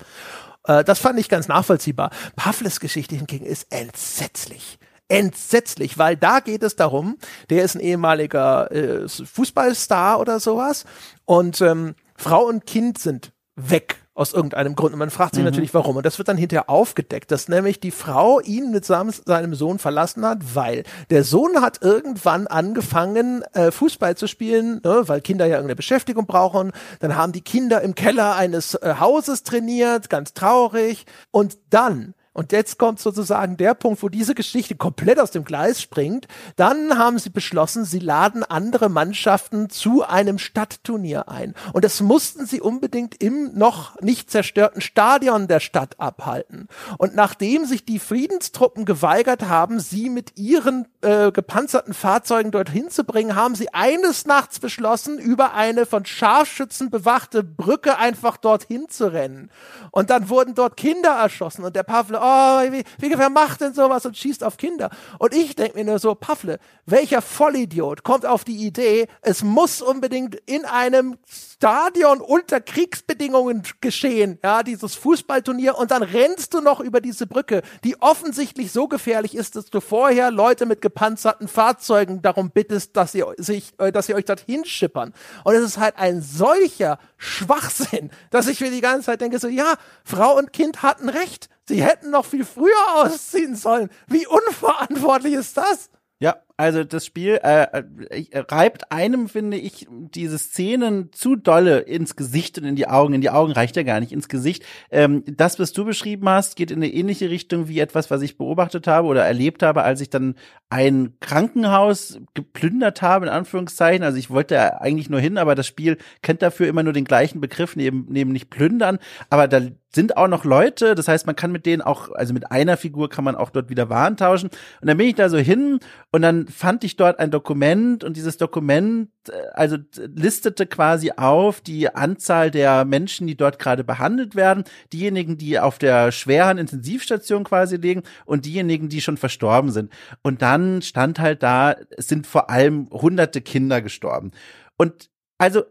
Äh, 0.66 0.86
das 0.86 1.00
fand 1.00 1.20
ich 1.20 1.28
ganz 1.28 1.50
nachvollziehbar. 1.50 2.12
Pavles 2.38 2.80
Geschichte 2.80 3.16
hingegen 3.16 3.46
ist 3.46 3.68
entsetzlich 3.70 4.80
entsetzlich, 5.10 5.98
weil 5.98 6.16
da 6.16 6.40
geht 6.40 6.64
es 6.64 6.76
darum, 6.78 7.18
der 7.50 7.64
ist 7.64 7.76
ein 7.76 7.82
ehemaliger 7.82 8.72
äh, 8.72 9.08
Fußballstar 9.08 10.20
oder 10.20 10.40
sowas 10.40 10.86
und 11.26 11.60
ähm, 11.62 11.96
Frau 12.16 12.46
und 12.46 12.66
Kind 12.66 12.98
sind 12.98 13.34
weg 13.56 13.98
aus 14.16 14.34
irgendeinem 14.34 14.76
Grund. 14.76 14.94
Und 14.94 15.00
man 15.00 15.10
fragt 15.10 15.36
sich 15.36 15.44
mhm. 15.44 15.50
natürlich, 15.50 15.74
warum. 15.74 15.98
Und 15.98 16.06
das 16.06 16.18
wird 16.18 16.28
dann 16.28 16.38
hinterher 16.38 16.70
aufgedeckt, 16.70 17.32
dass 17.32 17.48
nämlich 17.48 17.80
die 17.80 17.92
Frau 17.92 18.40
ihn 18.40 18.72
mit 18.72 18.86
seinem 18.86 19.56
Sohn 19.56 19.80
verlassen 19.80 20.26
hat, 20.26 20.56
weil 20.56 20.84
der 21.10 21.24
Sohn 21.24 21.62
hat 21.62 21.82
irgendwann 21.82 22.48
angefangen, 22.48 23.44
äh, 23.54 23.72
Fußball 23.72 24.16
zu 24.16 24.28
spielen, 24.28 24.82
ne, 24.84 25.04
weil 25.08 25.22
Kinder 25.22 25.46
ja 25.46 25.56
irgendeine 25.56 25.76
Beschäftigung 25.76 26.28
brauchen. 26.28 26.72
Dann 27.00 27.16
haben 27.16 27.32
die 27.32 27.42
Kinder 27.42 27.82
im 27.82 27.96
Keller 27.96 28.36
eines 28.36 28.76
äh, 28.76 28.96
Hauses 29.00 29.44
trainiert, 29.44 30.10
ganz 30.10 30.34
traurig. 30.34 31.06
Und 31.32 31.58
dann 31.72 32.14
und 32.34 32.52
jetzt 32.52 32.80
kommt 32.80 33.00
sozusagen 33.00 33.58
der 33.58 33.76
Punkt, 33.76 34.02
wo 34.02 34.10
diese 34.10 34.34
Geschichte 34.34 34.76
komplett 34.76 35.20
aus 35.20 35.30
dem 35.30 35.44
Gleis 35.44 35.82
springt. 35.82 36.28
Dann 36.56 36.98
haben 36.98 37.20
sie 37.20 37.30
beschlossen, 37.30 37.86
sie 37.86 38.00
laden 38.00 38.44
andere 38.44 38.90
Mannschaften 38.90 39.70
zu 39.70 40.04
einem 40.04 40.40
Stadtturnier 40.40 41.30
ein. 41.30 41.54
Und 41.74 41.86
das 41.86 42.02
mussten 42.02 42.48
sie 42.48 42.60
unbedingt 42.60 43.22
im 43.24 43.54
noch 43.54 44.02
nicht 44.02 44.32
zerstörten 44.32 44.82
Stadion 44.82 45.48
der 45.48 45.60
Stadt 45.60 46.00
abhalten. 46.00 46.68
Und 46.98 47.14
nachdem 47.16 47.66
sich 47.66 47.86
die 47.86 48.00
Friedenstruppen 48.00 48.86
geweigert 48.86 49.44
haben, 49.44 49.80
sie 49.80 50.10
mit 50.10 50.38
ihren 50.38 50.88
äh, 51.02 51.32
gepanzerten 51.32 51.94
Fahrzeugen 51.94 52.50
dorthin 52.50 52.90
zu 52.90 53.04
bringen, 53.04 53.36
haben 53.36 53.54
sie 53.54 53.72
eines 53.74 54.26
Nachts 54.26 54.60
beschlossen, 54.60 55.20
über 55.20 55.54
eine 55.54 55.86
von 55.86 56.06
Scharfschützen 56.06 56.90
bewachte 56.90 57.44
Brücke 57.44 57.98
einfach 58.00 58.38
dorthin 58.38 58.90
zu 58.90 59.14
rennen. 59.14 59.52
Und 59.92 60.10
dann 60.10 60.30
wurden 60.30 60.56
dort 60.56 60.78
Kinder 60.78 61.12
erschossen 61.12 61.64
und 61.64 61.76
der 61.76 61.84
Pavle 61.84 62.23
oh, 62.24 62.72
wie, 62.72 62.84
wie, 63.00 63.18
wer 63.18 63.30
macht 63.30 63.62
denn 63.62 63.74
sowas 63.74 64.06
und 64.06 64.18
schießt 64.18 64.44
auf 64.44 64.58
Kinder? 64.58 64.90
Und 65.20 65.34
ich 65.34 65.56
denke 65.56 65.78
mir 65.78 65.86
nur 65.86 66.00
so, 66.00 66.16
Pavle, 66.16 66.60
welcher 66.86 67.22
Vollidiot 67.22 68.04
kommt 68.04 68.26
auf 68.26 68.44
die 68.44 68.66
Idee, 68.66 69.08
es 69.22 69.44
muss 69.44 69.82
unbedingt 69.82 70.36
in 70.46 70.66
einem 70.66 71.18
Stadion 71.28 72.22
unter 72.22 72.62
Kriegsbedingungen 72.62 73.64
geschehen, 73.82 74.40
ja, 74.44 74.64
dieses 74.64 74.96
Fußballturnier 74.96 75.78
und 75.78 75.92
dann 75.92 76.04
rennst 76.04 76.54
du 76.54 76.62
noch 76.62 76.80
über 76.80 77.02
diese 77.02 77.28
Brücke, 77.28 77.62
die 77.84 78.02
offensichtlich 78.02 78.72
so 78.72 78.88
gefährlich 78.88 79.36
ist, 79.36 79.56
dass 79.56 79.66
du 79.66 79.82
vorher 79.82 80.32
Leute 80.32 80.66
mit 80.66 80.82
gepanzerten 80.82 81.48
Fahrzeugen 81.48 82.22
darum 82.22 82.52
bittest, 82.52 82.96
dass 82.96 83.14
ihr 83.16 83.34
sich, 83.38 83.74
äh, 83.78 83.92
dass 83.92 84.10
ihr 84.10 84.16
euch 84.16 84.26
dorthin 84.26 84.66
schippern. 84.66 85.14
Und 85.44 85.56
es 85.56 85.64
ist 85.64 85.78
halt 85.78 85.98
ein 85.98 86.22
solcher 86.22 87.00
Schwachsinn, 87.18 88.12
dass 88.30 88.48
ich 88.48 88.62
mir 88.62 88.72
die 88.72 88.82
ganze 88.82 89.08
Zeit 89.08 89.22
denke 89.22 89.40
so, 89.40 89.48
ja, 89.48 89.76
Frau 90.04 90.38
und 90.38 90.54
Kind 90.54 90.84
hatten 90.84 91.10
recht. 91.10 91.50
Sie 91.68 91.84
hätten 91.84 92.12
noch 92.12 92.26
viel 92.26 92.46
früher 92.46 92.96
ausziehen 92.96 93.56
sollen. 93.56 93.90
Wie 94.08 94.28
unverantwortlich 94.28 95.34
ist 95.34 95.58
das? 95.58 95.90
Ja, 96.24 96.38
also 96.56 96.86
das 96.86 97.06
Spiel 97.06 97.40
äh, 97.44 97.84
äh, 98.10 98.40
reibt 98.48 98.94
einem, 98.94 99.28
finde 99.28 99.58
ich, 99.58 99.88
diese 99.90 100.38
Szenen 100.38 101.12
zu 101.12 101.36
dolle 101.36 101.80
ins 101.80 102.16
Gesicht 102.16 102.58
und 102.58 102.64
in 102.64 102.78
die 102.78 102.88
Augen. 102.88 103.14
In 103.14 103.20
die 103.20 103.30
Augen 103.30 103.52
reicht 103.52 103.76
ja 103.76 103.84
gar 103.84 104.00
nicht, 104.00 104.14
ins 104.14 104.30
Gesicht. 104.30 104.64
Ähm, 104.90 105.24
das, 105.26 105.60
was 105.60 105.74
du 105.74 105.84
beschrieben 105.84 106.30
hast, 106.30 106.56
geht 106.56 106.72
in 106.72 106.78
eine 106.78 106.94
ähnliche 106.94 107.30
Richtung 107.30 107.68
wie 107.68 107.82
etwas, 107.82 108.10
was 108.10 108.22
ich 108.22 108.38
beobachtet 108.38 108.88
habe 108.88 109.10
oder 109.10 109.26
erlebt 109.26 109.64
habe, 109.64 109.84
als 109.84 110.00
ich 110.00 110.10
dann 110.10 110.36
ein 110.70 111.18
Krankenhaus 111.20 112.22
geplündert 112.36 113.02
habe, 113.02 113.26
in 113.26 113.32
Anführungszeichen. 113.32 114.04
Also 114.04 114.18
ich 114.18 114.30
wollte 114.30 114.80
eigentlich 114.80 115.10
nur 115.10 115.20
hin, 115.20 115.38
aber 115.38 115.56
das 115.56 115.68
Spiel 115.68 115.98
kennt 116.22 116.42
dafür 116.42 116.70
immer 116.70 116.84
nur 116.84 116.94
den 116.94 117.04
gleichen 117.04 117.42
Begriff, 117.42 117.76
neben, 117.76 118.06
neben 118.08 118.32
nicht 118.32 118.50
plündern. 118.50 119.00
Aber 119.30 119.50
da 119.50 119.60
sind 119.96 120.18
auch 120.18 120.28
noch 120.28 120.44
Leute, 120.44 120.96
das 120.96 121.08
heißt, 121.08 121.28
man 121.28 121.36
kann 121.36 121.52
mit 121.52 121.66
denen 121.66 121.82
auch, 121.82 122.12
also 122.12 122.34
mit 122.34 122.52
einer 122.52 122.78
Figur 122.78 123.10
kann 123.10 123.24
man 123.24 123.36
auch 123.36 123.52
dort 123.52 123.70
wieder 123.70 123.90
Waren 123.90 124.18
tauschen. 124.18 124.50
Und 124.82 124.88
dann 124.88 124.98
bin 124.98 125.08
ich 125.08 125.16
da 125.16 125.30
so 125.30 125.38
hin 125.38 125.80
und 126.12 126.22
dann 126.24 126.48
fand 126.48 126.84
ich 126.84 126.96
dort 126.96 127.20
ein 127.20 127.30
Dokument 127.30 128.04
und 128.04 128.18
dieses 128.18 128.38
Dokument, 128.38 129.10
äh, 129.30 129.34
also 129.54 129.78
listete 129.98 130.66
quasi 130.66 131.12
auf 131.16 131.62
die 131.62 131.94
Anzahl 131.94 132.50
der 132.50 132.86
Menschen, 132.86 133.28
die 133.28 133.38
dort 133.38 133.60
gerade 133.60 133.84
behandelt 133.84 134.36
werden, 134.36 134.64
diejenigen, 134.92 135.38
die 135.38 135.60
auf 135.60 135.78
der 135.78 136.12
schweren 136.12 136.58
Intensivstation 136.58 137.44
quasi 137.44 137.76
liegen 137.78 138.04
und 138.26 138.46
diejenigen, 138.46 138.90
die 138.90 139.02
schon 139.02 139.18
verstorben 139.18 139.72
sind. 139.72 139.92
Und 140.24 140.42
dann 140.42 140.82
stand 140.82 141.20
halt 141.20 141.44
da, 141.44 141.76
es 141.96 142.08
sind 142.08 142.26
vor 142.26 142.50
allem 142.50 142.90
hunderte 142.92 143.42
Kinder 143.42 143.82
gestorben. 143.82 144.32
Und 144.78 145.10
also 145.38 145.64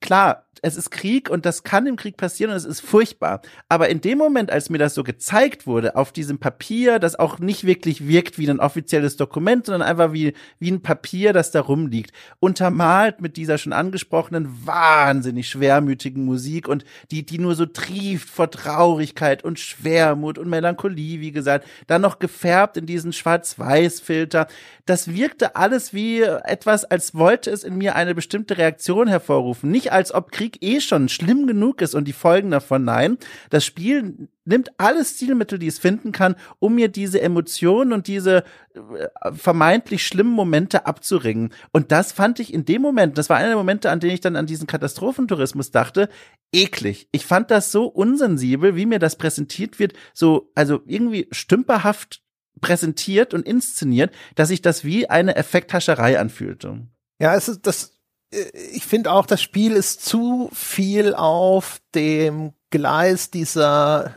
klar, 0.00 0.46
es 0.62 0.76
ist 0.76 0.90
Krieg 0.90 1.30
und 1.30 1.46
das 1.46 1.62
kann 1.62 1.86
im 1.86 1.96
Krieg 1.96 2.16
passieren 2.16 2.50
und 2.50 2.56
es 2.56 2.64
ist 2.64 2.80
furchtbar. 2.80 3.40
Aber 3.68 3.88
in 3.88 4.00
dem 4.00 4.18
Moment, 4.18 4.50
als 4.50 4.70
mir 4.70 4.78
das 4.78 4.94
so 4.94 5.02
gezeigt 5.02 5.66
wurde, 5.66 5.96
auf 5.96 6.12
diesem 6.12 6.38
Papier, 6.38 6.98
das 6.98 7.18
auch 7.18 7.38
nicht 7.38 7.64
wirklich 7.64 8.06
wirkt 8.06 8.38
wie 8.38 8.48
ein 8.48 8.60
offizielles 8.60 9.16
Dokument, 9.16 9.66
sondern 9.66 9.88
einfach 9.88 10.12
wie, 10.12 10.34
wie 10.58 10.70
ein 10.70 10.82
Papier, 10.82 11.32
das 11.32 11.50
da 11.50 11.60
rumliegt, 11.60 12.12
untermalt 12.40 13.20
mit 13.20 13.36
dieser 13.36 13.58
schon 13.58 13.72
angesprochenen 13.72 14.66
wahnsinnig 14.66 15.48
schwermütigen 15.48 16.24
Musik 16.24 16.68
und 16.68 16.84
die, 17.10 17.24
die 17.24 17.38
nur 17.38 17.54
so 17.54 17.66
trieft 17.66 18.28
vor 18.28 18.50
Traurigkeit 18.50 19.44
und 19.44 19.58
Schwermut 19.58 20.38
und 20.38 20.48
Melancholie, 20.48 21.20
wie 21.20 21.32
gesagt, 21.32 21.66
dann 21.86 22.02
noch 22.02 22.18
gefärbt 22.18 22.76
in 22.76 22.86
diesen 22.86 23.12
Schwarz-Weiß-Filter. 23.12 24.46
Das 24.86 25.14
wirkte 25.14 25.56
alles 25.56 25.94
wie 25.94 26.22
etwas, 26.22 26.84
als 26.84 27.14
wollte 27.14 27.50
es 27.50 27.64
in 27.64 27.78
mir 27.78 27.94
eine 27.94 28.14
bestimmte 28.14 28.58
Reaktion 28.58 29.08
hervorrufen. 29.08 29.70
Nicht 29.70 29.92
als 29.92 30.12
ob 30.12 30.32
Krieg 30.32 30.49
eh 30.60 30.80
schon 30.80 31.08
schlimm 31.08 31.46
genug 31.46 31.80
ist 31.82 31.94
und 31.94 32.06
die 32.06 32.12
Folgen 32.12 32.50
davon. 32.50 32.84
Nein, 32.84 33.18
das 33.50 33.64
Spiel 33.64 34.28
nimmt 34.44 34.70
alle 34.78 35.04
Stilmittel, 35.04 35.58
die 35.58 35.68
es 35.68 35.78
finden 35.78 36.12
kann, 36.12 36.34
um 36.58 36.74
mir 36.74 36.88
diese 36.88 37.20
Emotionen 37.20 37.92
und 37.92 38.06
diese 38.06 38.44
äh, 38.74 39.32
vermeintlich 39.32 40.06
schlimmen 40.06 40.32
Momente 40.32 40.86
abzuringen. 40.86 41.52
Und 41.72 41.92
das 41.92 42.12
fand 42.12 42.40
ich 42.40 42.52
in 42.52 42.64
dem 42.64 42.82
Moment, 42.82 43.16
das 43.16 43.30
war 43.30 43.36
einer 43.36 43.48
der 43.48 43.56
Momente, 43.56 43.90
an 43.90 44.00
denen 44.00 44.14
ich 44.14 44.20
dann 44.20 44.36
an 44.36 44.46
diesen 44.46 44.66
Katastrophentourismus 44.66 45.70
dachte, 45.70 46.08
eklig. 46.52 47.08
Ich 47.12 47.26
fand 47.26 47.50
das 47.50 47.70
so 47.72 47.86
unsensibel, 47.86 48.76
wie 48.76 48.86
mir 48.86 48.98
das 48.98 49.16
präsentiert 49.16 49.78
wird, 49.78 49.92
so, 50.12 50.50
also 50.54 50.80
irgendwie 50.86 51.28
stümperhaft 51.30 52.22
präsentiert 52.60 53.34
und 53.34 53.46
inszeniert, 53.46 54.14
dass 54.34 54.48
sich 54.48 54.62
das 54.62 54.84
wie 54.84 55.08
eine 55.08 55.36
Effekthascherei 55.36 56.18
anfühlte. 56.18 56.86
Ja, 57.20 57.34
es 57.34 57.48
ist 57.48 57.66
das, 57.66 57.99
ich 58.30 58.84
finde 58.84 59.12
auch, 59.12 59.26
das 59.26 59.42
Spiel 59.42 59.72
ist 59.72 60.04
zu 60.04 60.50
viel 60.52 61.14
auf 61.14 61.80
dem 61.94 62.52
Gleis 62.70 63.30
dieser 63.30 64.16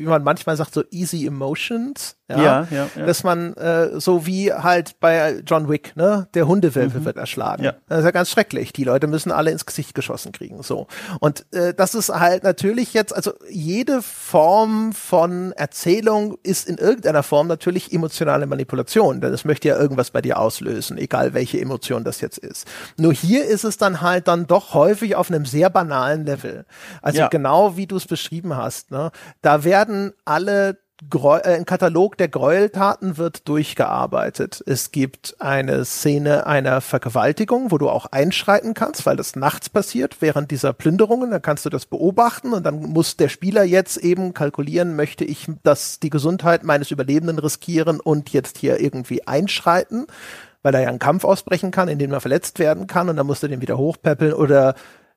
wie 0.00 0.06
man 0.06 0.24
manchmal 0.24 0.56
sagt, 0.56 0.74
so 0.74 0.82
easy 0.90 1.26
emotions. 1.26 2.16
Ja, 2.30 2.42
ja, 2.42 2.66
ja, 2.70 2.88
ja. 2.94 3.06
Dass 3.06 3.24
man 3.24 3.54
äh, 3.54 4.00
so 4.00 4.26
wie 4.26 4.52
halt 4.52 5.00
bei 5.00 5.42
John 5.46 5.68
Wick, 5.68 5.96
ne, 5.96 6.28
der 6.34 6.46
Hundewelpe 6.46 7.00
mhm. 7.00 7.04
wird 7.04 7.16
erschlagen. 7.16 7.64
Ja. 7.64 7.74
Das 7.88 8.00
ist 8.00 8.04
ja 8.04 8.10
ganz 8.10 8.30
schrecklich. 8.30 8.72
Die 8.72 8.84
Leute 8.84 9.06
müssen 9.06 9.32
alle 9.32 9.50
ins 9.50 9.66
Gesicht 9.66 9.94
geschossen 9.94 10.32
kriegen. 10.32 10.62
So. 10.62 10.86
Und 11.20 11.46
äh, 11.52 11.74
das 11.74 11.94
ist 11.94 12.08
halt 12.10 12.44
natürlich 12.44 12.94
jetzt, 12.94 13.14
also 13.14 13.32
jede 13.48 14.02
Form 14.02 14.92
von 14.92 15.52
Erzählung 15.52 16.38
ist 16.42 16.68
in 16.68 16.78
irgendeiner 16.78 17.22
Form 17.22 17.46
natürlich 17.46 17.92
emotionale 17.92 18.46
Manipulation, 18.46 19.20
denn 19.20 19.32
es 19.32 19.44
möchte 19.44 19.68
ja 19.68 19.78
irgendwas 19.78 20.10
bei 20.10 20.22
dir 20.22 20.38
auslösen, 20.38 20.98
egal 20.98 21.34
welche 21.34 21.60
Emotion 21.60 22.04
das 22.04 22.20
jetzt 22.20 22.38
ist. 22.38 22.66
Nur 22.96 23.12
hier 23.12 23.44
ist 23.44 23.64
es 23.64 23.76
dann 23.76 24.00
halt 24.00 24.28
dann 24.28 24.46
doch 24.46 24.74
häufig 24.74 25.16
auf 25.16 25.30
einem 25.30 25.46
sehr 25.46 25.70
banalen 25.70 26.24
Level. 26.24 26.64
Also 27.02 27.20
ja. 27.20 27.28
genau 27.28 27.76
wie 27.76 27.86
du 27.86 27.96
es 27.96 28.06
beschrieben 28.06 28.56
hast, 28.56 28.90
ne, 28.90 29.10
da 29.42 29.64
werden 29.64 30.12
alle 30.24 30.78
Gräu 31.08 31.38
äh, 31.38 31.54
ein 31.54 31.64
Katalog 31.64 32.18
der 32.18 32.28
Gräueltaten 32.28 33.16
wird 33.16 33.48
durchgearbeitet. 33.48 34.62
Es 34.66 34.90
gibt 34.90 35.36
eine 35.38 35.84
Szene 35.84 36.46
einer 36.46 36.80
Vergewaltigung, 36.80 37.70
wo 37.70 37.78
du 37.78 37.88
auch 37.88 38.06
einschreiten 38.06 38.74
kannst, 38.74 39.06
weil 39.06 39.16
das 39.16 39.36
nachts 39.36 39.70
passiert, 39.70 40.16
während 40.20 40.50
dieser 40.50 40.72
Plünderungen. 40.72 41.30
Dann 41.30 41.42
kannst 41.42 41.64
du 41.64 41.70
das 41.70 41.86
beobachten 41.86 42.52
und 42.52 42.64
dann 42.64 42.80
muss 42.82 43.16
der 43.16 43.28
Spieler 43.28 43.64
jetzt 43.64 43.96
eben 43.96 44.34
kalkulieren, 44.34 44.96
möchte 44.96 45.24
ich 45.24 45.46
das, 45.62 46.00
die 46.00 46.10
Gesundheit 46.10 46.64
meines 46.64 46.90
Überlebenden 46.90 47.38
riskieren 47.38 48.00
und 48.00 48.30
jetzt 48.30 48.58
hier 48.58 48.80
irgendwie 48.80 49.26
einschreiten, 49.26 50.06
weil 50.62 50.74
er 50.74 50.82
ja 50.82 50.88
einen 50.88 50.98
Kampf 50.98 51.24
ausbrechen 51.24 51.70
kann, 51.70 51.88
in 51.88 51.98
dem 51.98 52.12
er 52.12 52.20
verletzt 52.20 52.58
werden 52.58 52.86
kann 52.86 53.08
und 53.08 53.16
dann 53.16 53.26
musst 53.26 53.42
du 53.42 53.48
den 53.48 53.62
wieder 53.62 53.78
hochpäppeln 53.78 54.34
oder 54.34 54.74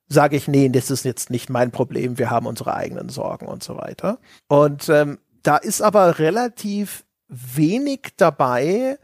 sage 0.08 0.36
ich, 0.38 0.48
nee, 0.48 0.70
das 0.70 0.92
ist 0.92 1.06
jetzt 1.06 1.30
nicht 1.30 1.50
mein 1.50 1.72
Problem, 1.72 2.18
wir 2.18 2.30
haben 2.30 2.46
unsere 2.46 2.74
eigenen 2.74 3.10
Sorgen 3.10 3.48
und 3.48 3.64
so 3.64 3.78
weiter. 3.78 4.20
Und 4.48 4.88
ähm, 4.90 5.18
da 5.44 5.58
ist 5.58 5.82
aber 5.82 6.20
relativ 6.20 7.06
wenig 7.28 8.14
dabei, 8.18 8.98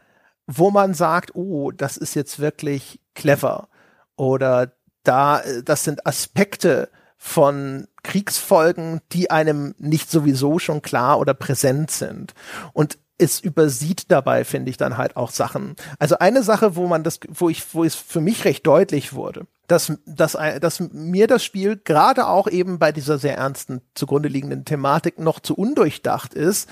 wo 0.47 0.71
man 0.71 0.93
sagt, 0.93 1.35
oh, 1.35 1.71
das 1.71 1.97
ist 1.97 2.15
jetzt 2.15 2.39
wirklich 2.39 2.99
clever 3.13 3.69
oder 4.15 4.73
da, 5.03 5.41
das 5.63 5.83
sind 5.83 6.05
Aspekte 6.05 6.89
von 7.17 7.87
Kriegsfolgen, 8.03 9.01
die 9.11 9.29
einem 9.29 9.75
nicht 9.77 10.09
sowieso 10.09 10.57
schon 10.57 10.81
klar 10.81 11.19
oder 11.19 11.33
präsent 11.33 11.91
sind. 11.91 12.33
Und 12.73 12.97
es 13.19 13.39
übersieht 13.39 14.09
dabei, 14.09 14.45
finde 14.45 14.71
ich, 14.71 14.77
dann 14.77 14.97
halt 14.97 15.15
auch 15.15 15.29
Sachen. 15.29 15.75
Also 15.99 16.17
eine 16.17 16.41
Sache, 16.41 16.75
wo 16.75 16.87
man 16.87 17.03
das, 17.03 17.19
wo 17.27 17.49
ich, 17.49 17.73
wo 17.73 17.83
es 17.83 17.93
für 17.93 18.21
mich 18.21 18.45
recht 18.45 18.65
deutlich 18.65 19.13
wurde, 19.13 19.45
dass, 19.67 19.93
dass, 20.05 20.37
dass 20.61 20.79
mir 20.79 21.27
das 21.27 21.43
Spiel 21.43 21.79
gerade 21.83 22.27
auch 22.27 22.47
eben 22.47 22.79
bei 22.79 22.91
dieser 22.91 23.19
sehr 23.19 23.37
ernsten 23.37 23.81
zugrunde 23.93 24.29
liegenden 24.29 24.65
Thematik 24.65 25.19
noch 25.19 25.39
zu 25.39 25.53
undurchdacht 25.55 26.33
ist, 26.33 26.69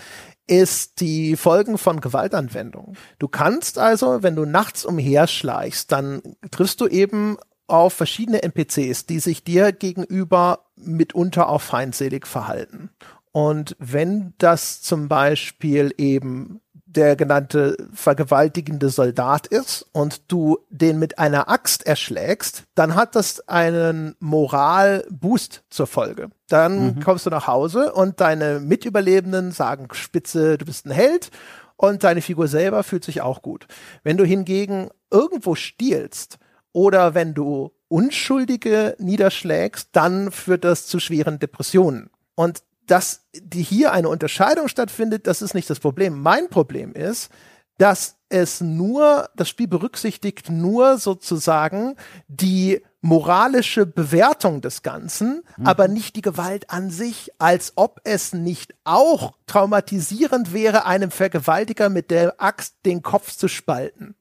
ist 0.48 1.02
die 1.02 1.36
Folgen 1.36 1.78
von 1.78 2.00
Gewaltanwendung. 2.00 2.96
Du 3.20 3.28
kannst 3.28 3.78
also, 3.78 4.24
wenn 4.24 4.36
du 4.36 4.46
nachts 4.46 4.86
umherschleichst, 4.86 5.92
dann 5.92 6.22
triffst 6.50 6.80
du 6.80 6.88
eben 6.88 7.38
auf 7.68 7.94
verschiedene 7.94 8.44
NPCs, 8.44 9.06
die 9.06 9.20
sich 9.20 9.44
dir 9.44 9.74
gegenüber 9.74 10.66
mitunter 10.78 11.50
auch 11.50 11.62
feindselig 11.62 12.26
verhalten. 12.26 12.90
Und 13.38 13.76
wenn 13.78 14.34
das 14.40 14.82
zum 14.82 15.08
Beispiel 15.10 15.94
eben 16.00 16.60
der 16.74 17.16
genannte 17.16 17.78
vergewaltigende 17.94 18.90
Soldat 18.90 19.46
ist 19.46 19.86
und 19.92 20.32
du 20.32 20.58
den 20.72 20.98
mit 20.98 21.20
einer 21.20 21.48
Axt 21.48 21.86
erschlägst, 21.86 22.64
dann 22.74 22.96
hat 22.96 23.16
das 23.16 23.48
einen 23.48 24.16
Moralboost 24.20 25.66
zur 25.70 25.86
Folge. 25.86 26.32
Dann 26.48 26.96
mhm. 26.96 27.00
kommst 27.02 27.28
du 27.28 27.30
nach 27.30 27.46
Hause 27.46 27.94
und 27.94 28.22
deine 28.22 28.60
Mitüberlebenden 28.60 29.52
sagen 29.52 29.88
spitze, 29.92 30.58
du 30.58 30.66
bist 30.66 30.88
ein 30.88 30.92
Held 30.92 31.30
und 31.76 32.04
deine 32.04 32.24
Figur 32.24 32.48
selber 32.48 32.82
fühlt 32.82 33.04
sich 33.04 33.22
auch 33.22 33.44
gut. 33.44 33.68
Wenn 34.02 34.18
du 34.18 34.26
hingegen 34.26 34.90
irgendwo 35.12 35.54
stiehlst 35.54 36.40
oder 36.72 37.14
wenn 37.14 37.36
du 37.36 37.72
Unschuldige 37.88 38.96
niederschlägst, 38.98 39.90
dann 39.92 40.32
führt 40.32 40.64
das 40.64 40.88
zu 40.88 41.00
schweren 41.00 41.38
Depressionen. 41.38 42.10
Und 42.34 42.64
dass 42.88 43.28
die 43.34 43.64
hier 43.64 43.92
eine 43.92 44.10
Unterscheidung 44.10 44.68
stattfindet, 44.68 45.28
das 45.28 45.42
ist 45.42 45.54
nicht 45.54 45.70
das 45.70 45.80
Problem. 45.80 46.22
Mein 46.22 46.50
Problem 46.50 46.94
ist, 46.94 47.30
dass 47.78 48.16
es 48.30 48.60
nur, 48.60 49.30
das 49.36 49.50
Spiel 49.50 49.68
berücksichtigt 49.68 50.50
nur 50.50 50.98
sozusagen 50.98 51.96
die 52.28 52.82
moralische 53.02 53.86
Bewertung 53.86 54.62
des 54.62 54.82
Ganzen, 54.82 55.44
mhm. 55.56 55.68
aber 55.68 55.88
nicht 55.88 56.16
die 56.16 56.22
Gewalt 56.22 56.70
an 56.70 56.90
sich, 56.90 57.32
als 57.38 57.74
ob 57.76 58.02
es 58.04 58.34
nicht 58.34 58.74
auch 58.84 59.34
traumatisierend 59.46 60.52
wäre, 60.52 60.86
einem 60.86 61.12
Vergewaltiger 61.12 61.90
mit 61.90 62.12
der 62.12 62.42
Axt 62.42 62.76
den 62.86 63.02
Kopf 63.02 63.36
zu 63.36 63.48
spalten. 63.48 64.16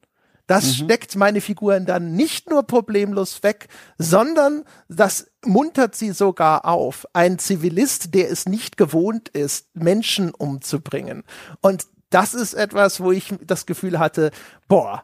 Das 0.45 0.65
mhm. 0.65 0.85
steckt 0.85 1.15
meine 1.17 1.41
Figuren 1.41 1.85
dann 1.85 2.13
nicht 2.13 2.49
nur 2.49 2.63
problemlos 2.63 3.43
weg, 3.43 3.67
sondern 3.97 4.63
das 4.87 5.29
muntert 5.47 5.95
sie 5.95 6.11
sogar 6.11 6.65
auf. 6.65 7.07
Ein 7.13 7.39
Zivilist, 7.39 8.13
der 8.13 8.29
es 8.29 8.45
nicht 8.45 8.77
gewohnt 8.77 9.29
ist, 9.29 9.75
Menschen 9.75 10.31
umzubringen. 10.31 11.23
Und 11.61 11.87
das 12.09 12.33
ist 12.33 12.53
etwas, 12.53 12.99
wo 12.99 13.11
ich 13.11 13.33
das 13.45 13.65
Gefühl 13.65 13.99
hatte, 13.99 14.31
boah, 14.67 15.03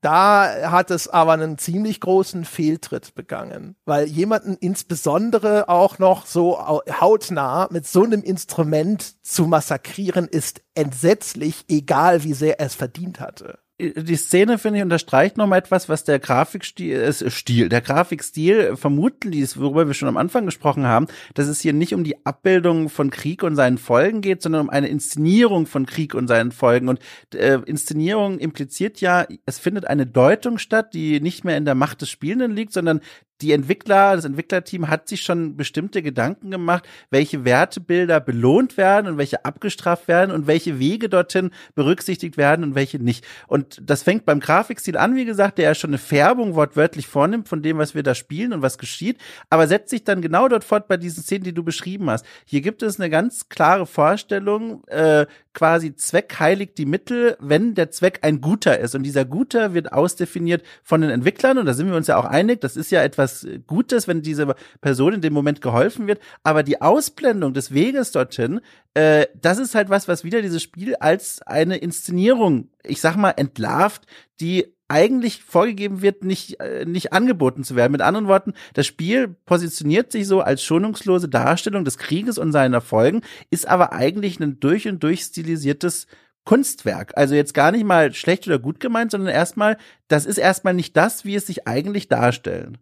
da 0.00 0.70
hat 0.70 0.92
es 0.92 1.08
aber 1.08 1.32
einen 1.32 1.58
ziemlich 1.58 2.00
großen 2.00 2.44
Fehltritt 2.44 3.16
begangen, 3.16 3.74
weil 3.84 4.06
jemanden 4.06 4.56
insbesondere 4.56 5.68
auch 5.68 5.98
noch 5.98 6.24
so 6.24 6.58
hautnah 6.60 7.66
mit 7.72 7.84
so 7.86 8.04
einem 8.04 8.22
Instrument 8.22 9.24
zu 9.26 9.46
massakrieren 9.46 10.28
ist 10.28 10.62
entsetzlich, 10.74 11.64
egal 11.68 12.22
wie 12.22 12.34
sehr 12.34 12.60
er 12.60 12.66
es 12.66 12.76
verdient 12.76 13.18
hatte 13.18 13.58
die 13.80 14.16
Szene, 14.16 14.58
finde 14.58 14.78
ich, 14.78 14.82
unterstreicht 14.82 15.36
nochmal 15.36 15.60
etwas, 15.60 15.88
was 15.88 16.02
der 16.02 16.18
Grafikstil, 16.18 16.96
äh, 16.96 17.30
Stil, 17.30 17.68
der 17.68 17.80
Grafikstil 17.80 18.76
vermuten 18.76 19.30
ließ, 19.30 19.60
worüber 19.60 19.86
wir 19.86 19.94
schon 19.94 20.08
am 20.08 20.16
Anfang 20.16 20.46
gesprochen 20.46 20.86
haben, 20.86 21.06
dass 21.34 21.46
es 21.46 21.60
hier 21.60 21.72
nicht 21.72 21.94
um 21.94 22.02
die 22.02 22.26
Abbildung 22.26 22.88
von 22.88 23.10
Krieg 23.10 23.44
und 23.44 23.54
seinen 23.54 23.78
Folgen 23.78 24.20
geht, 24.20 24.42
sondern 24.42 24.62
um 24.62 24.70
eine 24.70 24.88
Inszenierung 24.88 25.66
von 25.66 25.86
Krieg 25.86 26.14
und 26.14 26.26
seinen 26.26 26.50
Folgen. 26.50 26.88
Und 26.88 27.00
äh, 27.34 27.60
Inszenierung 27.66 28.38
impliziert 28.38 29.00
ja, 29.00 29.26
es 29.46 29.60
findet 29.60 29.86
eine 29.86 30.06
Deutung 30.06 30.58
statt, 30.58 30.92
die 30.92 31.20
nicht 31.20 31.44
mehr 31.44 31.56
in 31.56 31.64
der 31.64 31.76
Macht 31.76 32.02
des 32.02 32.10
Spielenden 32.10 32.56
liegt, 32.56 32.72
sondern 32.72 33.00
die 33.40 33.52
Entwickler, 33.52 34.16
das 34.16 34.24
Entwicklerteam 34.24 34.88
hat 34.88 35.08
sich 35.08 35.22
schon 35.22 35.56
bestimmte 35.56 36.02
Gedanken 36.02 36.50
gemacht, 36.50 36.88
welche 37.10 37.44
Wertebilder 37.44 38.20
belohnt 38.20 38.76
werden 38.76 39.06
und 39.06 39.18
welche 39.18 39.44
abgestraft 39.44 40.08
werden 40.08 40.32
und 40.32 40.46
welche 40.46 40.78
Wege 40.78 41.08
dorthin 41.08 41.50
berücksichtigt 41.74 42.36
werden 42.36 42.64
und 42.64 42.74
welche 42.74 42.98
nicht. 42.98 43.24
Und 43.46 43.80
das 43.84 44.02
fängt 44.02 44.24
beim 44.24 44.40
Grafikstil 44.40 44.96
an, 44.96 45.14
wie 45.14 45.24
gesagt, 45.24 45.58
der 45.58 45.66
ja 45.66 45.74
schon 45.74 45.90
eine 45.90 45.98
Färbung 45.98 46.54
wortwörtlich 46.56 47.06
vornimmt 47.06 47.48
von 47.48 47.62
dem, 47.62 47.78
was 47.78 47.94
wir 47.94 48.02
da 48.02 48.14
spielen 48.14 48.52
und 48.52 48.62
was 48.62 48.76
geschieht, 48.78 49.18
aber 49.50 49.68
setzt 49.68 49.90
sich 49.90 50.02
dann 50.02 50.20
genau 50.20 50.48
dort 50.48 50.64
fort 50.64 50.88
bei 50.88 50.96
diesen 50.96 51.22
Szenen, 51.22 51.44
die 51.44 51.54
du 51.54 51.62
beschrieben 51.62 52.10
hast. 52.10 52.26
Hier 52.44 52.60
gibt 52.60 52.82
es 52.82 52.98
eine 52.98 53.10
ganz 53.10 53.48
klare 53.48 53.86
Vorstellung, 53.86 54.84
äh, 54.88 55.26
quasi 55.54 55.96
Zweck 55.96 56.36
heiligt 56.38 56.78
die 56.78 56.86
Mittel, 56.86 57.36
wenn 57.40 57.74
der 57.74 57.90
Zweck 57.90 58.20
ein 58.22 58.40
guter 58.40 58.78
ist. 58.78 58.94
Und 58.94 59.02
dieser 59.02 59.24
Guter 59.24 59.74
wird 59.74 59.92
ausdefiniert 59.92 60.62
von 60.84 61.00
den 61.00 61.10
Entwicklern 61.10 61.58
und 61.58 61.66
da 61.66 61.74
sind 61.74 61.88
wir 61.88 61.96
uns 61.96 62.06
ja 62.06 62.16
auch 62.16 62.24
einig, 62.24 62.60
das 62.60 62.76
ist 62.76 62.92
ja 62.92 63.02
etwas 63.02 63.27
etwas 63.28 63.46
Gutes, 63.66 64.08
wenn 64.08 64.22
diese 64.22 64.54
Person 64.80 65.14
in 65.14 65.20
dem 65.20 65.32
Moment 65.32 65.60
geholfen 65.60 66.06
wird. 66.06 66.20
Aber 66.42 66.62
die 66.62 66.80
Ausblendung 66.80 67.54
des 67.54 67.72
Weges 67.72 68.12
dorthin, 68.12 68.60
äh, 68.94 69.26
das 69.40 69.58
ist 69.58 69.74
halt 69.74 69.90
was, 69.90 70.08
was 70.08 70.24
wieder 70.24 70.42
dieses 70.42 70.62
Spiel 70.62 70.96
als 70.96 71.42
eine 71.42 71.76
Inszenierung, 71.76 72.70
ich 72.84 73.00
sag 73.00 73.16
mal, 73.16 73.30
entlarvt, 73.30 74.06
die 74.40 74.74
eigentlich 74.90 75.42
vorgegeben 75.42 76.00
wird, 76.00 76.24
nicht, 76.24 76.60
äh, 76.60 76.86
nicht 76.86 77.12
angeboten 77.12 77.62
zu 77.62 77.76
werden. 77.76 77.92
Mit 77.92 78.00
anderen 78.00 78.26
Worten, 78.26 78.54
das 78.72 78.86
Spiel 78.86 79.28
positioniert 79.28 80.10
sich 80.12 80.26
so 80.26 80.40
als 80.40 80.62
schonungslose 80.62 81.28
Darstellung 81.28 81.84
des 81.84 81.98
Krieges 81.98 82.38
und 82.38 82.52
seiner 82.52 82.80
Folgen, 82.80 83.20
ist 83.50 83.68
aber 83.68 83.92
eigentlich 83.92 84.40
ein 84.40 84.60
durch 84.60 84.88
und 84.88 85.02
durch 85.02 85.20
stilisiertes 85.20 86.06
Kunstwerk. 86.46 87.12
Also 87.16 87.34
jetzt 87.34 87.52
gar 87.52 87.70
nicht 87.72 87.84
mal 87.84 88.14
schlecht 88.14 88.46
oder 88.46 88.58
gut 88.58 88.80
gemeint, 88.80 89.10
sondern 89.10 89.34
erstmal, 89.34 89.76
das 90.08 90.24
ist 90.24 90.38
erstmal 90.38 90.72
nicht 90.72 90.96
das, 90.96 91.26
wie 91.26 91.34
es 91.34 91.46
sich 91.46 91.68
eigentlich 91.68 92.08
darstellen. 92.08 92.78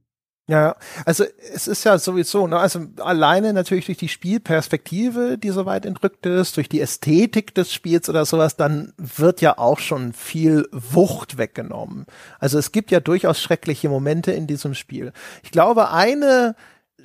Ja, 0.49 0.76
also 1.05 1.24
es 1.53 1.66
ist 1.66 1.82
ja 1.82 1.99
sowieso, 1.99 2.47
ne, 2.47 2.57
also 2.57 2.78
alleine 3.01 3.53
natürlich 3.53 3.86
durch 3.86 3.99
die 3.99 4.09
Spielperspektive, 4.09 5.38
die 5.38 5.51
so 5.51 5.66
weit 5.66 5.84
entrückt 5.84 6.24
ist, 6.24 6.57
durch 6.57 6.68
die 6.68 6.80
Ästhetik 6.80 7.53
des 7.53 7.72
Spiels 7.72 8.09
oder 8.09 8.24
sowas, 8.24 8.57
dann 8.57 8.92
wird 8.97 9.40
ja 9.40 9.59
auch 9.59 9.80
schon 9.80 10.12
viel 10.12 10.68
Wucht 10.70 11.36
weggenommen. 11.36 12.07
Also 12.38 12.59
es 12.59 12.70
gibt 12.70 12.92
ja 12.92 13.01
durchaus 13.01 13.40
schreckliche 13.42 13.88
Momente 13.88 14.30
in 14.30 14.47
diesem 14.47 14.74
Spiel. 14.74 15.12
Ich 15.42 15.51
glaube, 15.51 15.90
eine 15.90 16.55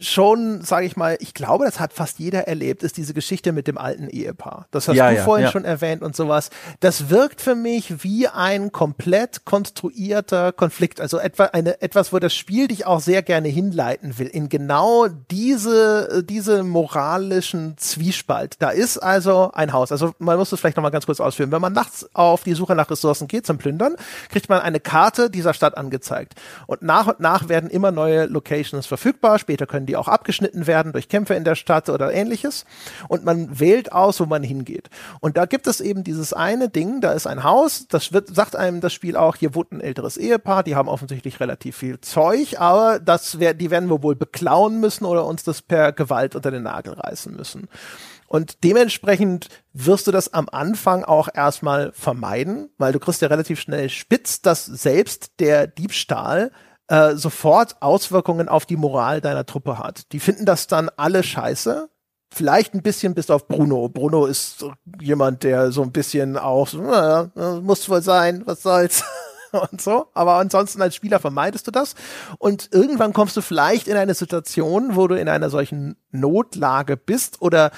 schon, 0.02 0.62
sage 0.62 0.86
ich 0.86 0.98
mal, 0.98 1.16
ich 1.20 1.34
glaube, 1.34 1.66
das 1.66 1.80
hat 1.80 1.94
fast 1.94 2.20
jeder 2.20 2.48
erlebt, 2.48 2.84
ist 2.84 2.98
diese 2.98 3.14
Geschichte 3.14 3.52
mit 3.52 3.68
dem 3.68 3.78
alten 3.78 4.10
Ehepaar. 4.10 4.68
Das 4.72 4.88
hast 4.88 4.96
Ja, 4.96 5.10
du 5.10 5.18
ja, 5.18 5.24
vorhin 5.24 5.46
ja. 5.46 5.52
schon 5.52 5.64
erwähnt 5.64 6.02
und 6.02 6.16
sowas. 6.16 6.50
Das 6.80 7.10
wirkt 7.10 7.40
für 7.42 7.56
mich 7.56 8.04
wie 8.04 8.28
ein 8.28 8.72
komplett 8.72 9.46
konstruierter 9.46 10.52
Konflikt. 10.52 11.00
Also 11.00 11.20
etwa 11.20 11.46
eine, 11.46 11.82
etwas, 11.82 12.12
wo 12.12 12.20
das 12.20 12.34
Spiel 12.34 12.68
dich 12.68 12.86
auch 12.86 13.00
sehr 13.00 13.22
gerne 13.22 13.48
hinleiten 13.48 14.18
will, 14.18 14.28
in 14.28 14.50
genau 14.50 15.08
diese, 15.08 16.24
diese 16.28 16.64
moralischen 16.64 17.78
Zwiespalt. 17.78 18.56
Da 18.60 18.72
ist 18.72 18.98
also 18.98 19.52
ein 19.54 19.72
Haus. 19.72 19.92
Also 19.92 20.14
man 20.18 20.38
muss 20.38 20.50
das 20.50 20.60
vielleicht 20.60 20.78
nochmal 20.78 20.92
ganz 20.92 21.06
kurz 21.06 21.20
ausführen. 21.20 21.52
Wenn 21.52 21.62
man 21.62 21.74
nachts 21.74 22.10
auf 22.14 22.44
die 22.44 22.54
Suche 22.54 22.76
nach 22.76 22.90
Ressourcen 22.90 23.28
geht 23.28 23.46
zum 23.46 23.60
Plündern, 23.60 23.96
kriegt 24.30 24.50
man 24.50 24.62
eine 24.62 24.80
Karte 24.80 25.30
dieser 25.30 25.54
Stadt 25.54 25.78
angezeigt. 25.78 26.34
Und 26.66 26.82
nach 26.82 27.08
und 27.08 27.20
nach 27.20 27.50
werden 27.50 27.70
immer 27.70 27.92
neue 27.92 28.26
Locations 28.26 28.88
verfügbar. 28.88 29.38
Später 29.38 29.68
können 29.68 29.86
die 29.86 29.91
auch 29.96 30.08
abgeschnitten 30.08 30.68
werden 30.68 30.92
durch 30.92 31.10
Kämpfe 31.10 31.34
in 31.36 31.44
der 31.44 31.56
Stadt 31.56 31.90
oder 31.90 32.14
ähnliches. 32.14 32.66
Und 33.08 33.24
man 33.24 33.60
wählt 33.60 33.92
aus, 33.92 34.20
wo 34.20 34.26
man 34.26 34.44
hingeht. 34.44 34.90
Und 35.20 35.38
da 35.38 35.46
gibt 35.46 35.68
es 35.68 35.82
eben 35.82 36.04
dieses 36.04 36.34
eine 36.34 36.70
Ding, 36.70 37.02
da 37.02 37.12
ist 37.14 37.28
ein 37.28 37.44
Haus, 37.44 37.88
das 37.88 38.14
wird, 38.14 38.34
sagt 38.34 38.56
einem 38.56 38.82
das 38.82 38.94
Spiel 38.94 39.16
auch, 39.16 39.36
hier 39.36 39.56
wohnt 39.56 39.72
ein 39.72 39.82
älteres 39.82 40.18
Ehepaar, 40.18 40.64
die 40.64 40.76
haben 40.76 40.88
offensichtlich 40.90 41.40
relativ 41.40 41.78
viel 41.78 42.00
Zeug, 42.02 42.60
aber 42.60 43.00
das 43.00 43.40
wär, 43.40 43.54
die 43.54 43.72
werden 43.72 43.90
wir 43.90 44.04
wohl 44.04 44.16
beklauen 44.16 44.80
müssen 44.80 45.06
oder 45.06 45.26
uns 45.26 45.44
das 45.44 45.62
per 45.62 45.92
Gewalt 45.92 46.36
unter 46.36 46.52
den 46.52 46.64
Nagel 46.64 46.94
reißen 46.94 47.36
müssen. 47.36 47.68
Und 48.32 48.64
dementsprechend 48.64 49.50
wirst 49.74 50.08
du 50.08 50.12
das 50.14 50.34
am 50.34 50.48
Anfang 50.50 51.04
auch 51.04 51.28
erstmal 51.34 51.92
vermeiden, 51.92 52.70
weil 52.78 52.94
du 52.94 53.00
kriegst 53.00 53.22
ja 53.22 53.28
relativ 53.28 53.60
schnell 53.60 53.90
spitz, 53.90 54.42
dass 54.42 54.66
selbst 54.66 55.34
der 55.42 55.68
Diebstahl 55.68 56.52
äh, 56.88 57.16
sofort 57.16 57.82
Auswirkungen 57.82 58.50
auf 58.50 58.66
die 58.66 58.78
Moral 58.78 59.22
deiner 59.22 59.46
Truppe 59.46 59.80
hat. 59.80 60.12
Die 60.12 60.20
finden 60.20 60.46
das 60.46 60.68
dann 60.68 60.90
alle 60.98 61.24
scheiße. 61.24 61.90
Vielleicht 62.34 62.74
ein 62.74 62.82
bisschen 62.82 63.14
bis 63.14 63.30
auf 63.30 63.48
Bruno. 63.48 63.90
Bruno 63.90 64.26
ist 64.26 64.66
jemand, 65.02 65.44
der 65.44 65.72
so 65.72 65.82
ein 65.82 65.92
bisschen 65.92 66.38
auch, 66.38 66.68
so, 66.68 66.82
äh, 66.82 67.60
muss 67.62 67.90
wohl 67.90 68.02
sein, 68.02 68.44
was 68.46 68.62
soll's. 68.62 69.04
Und 69.52 69.82
so, 69.82 70.08
aber 70.14 70.36
ansonsten 70.36 70.82
als 70.82 70.96
Spieler 70.96 71.20
vermeidest 71.20 71.68
du 71.68 71.72
das. 71.72 71.96
Und 72.38 72.70
irgendwann 72.72 73.12
kommst 73.12 73.36
du 73.36 73.42
vielleicht 73.42 73.90
in 73.90 73.98
eine 73.98 74.14
Situation, 74.14 74.96
wo 74.96 75.08
du 75.08 75.16
in 75.16 75.28
einer 75.28 75.50
solchen 75.50 75.98
Notlage 76.12 76.96
bist 76.96 77.42
oder 77.42 77.72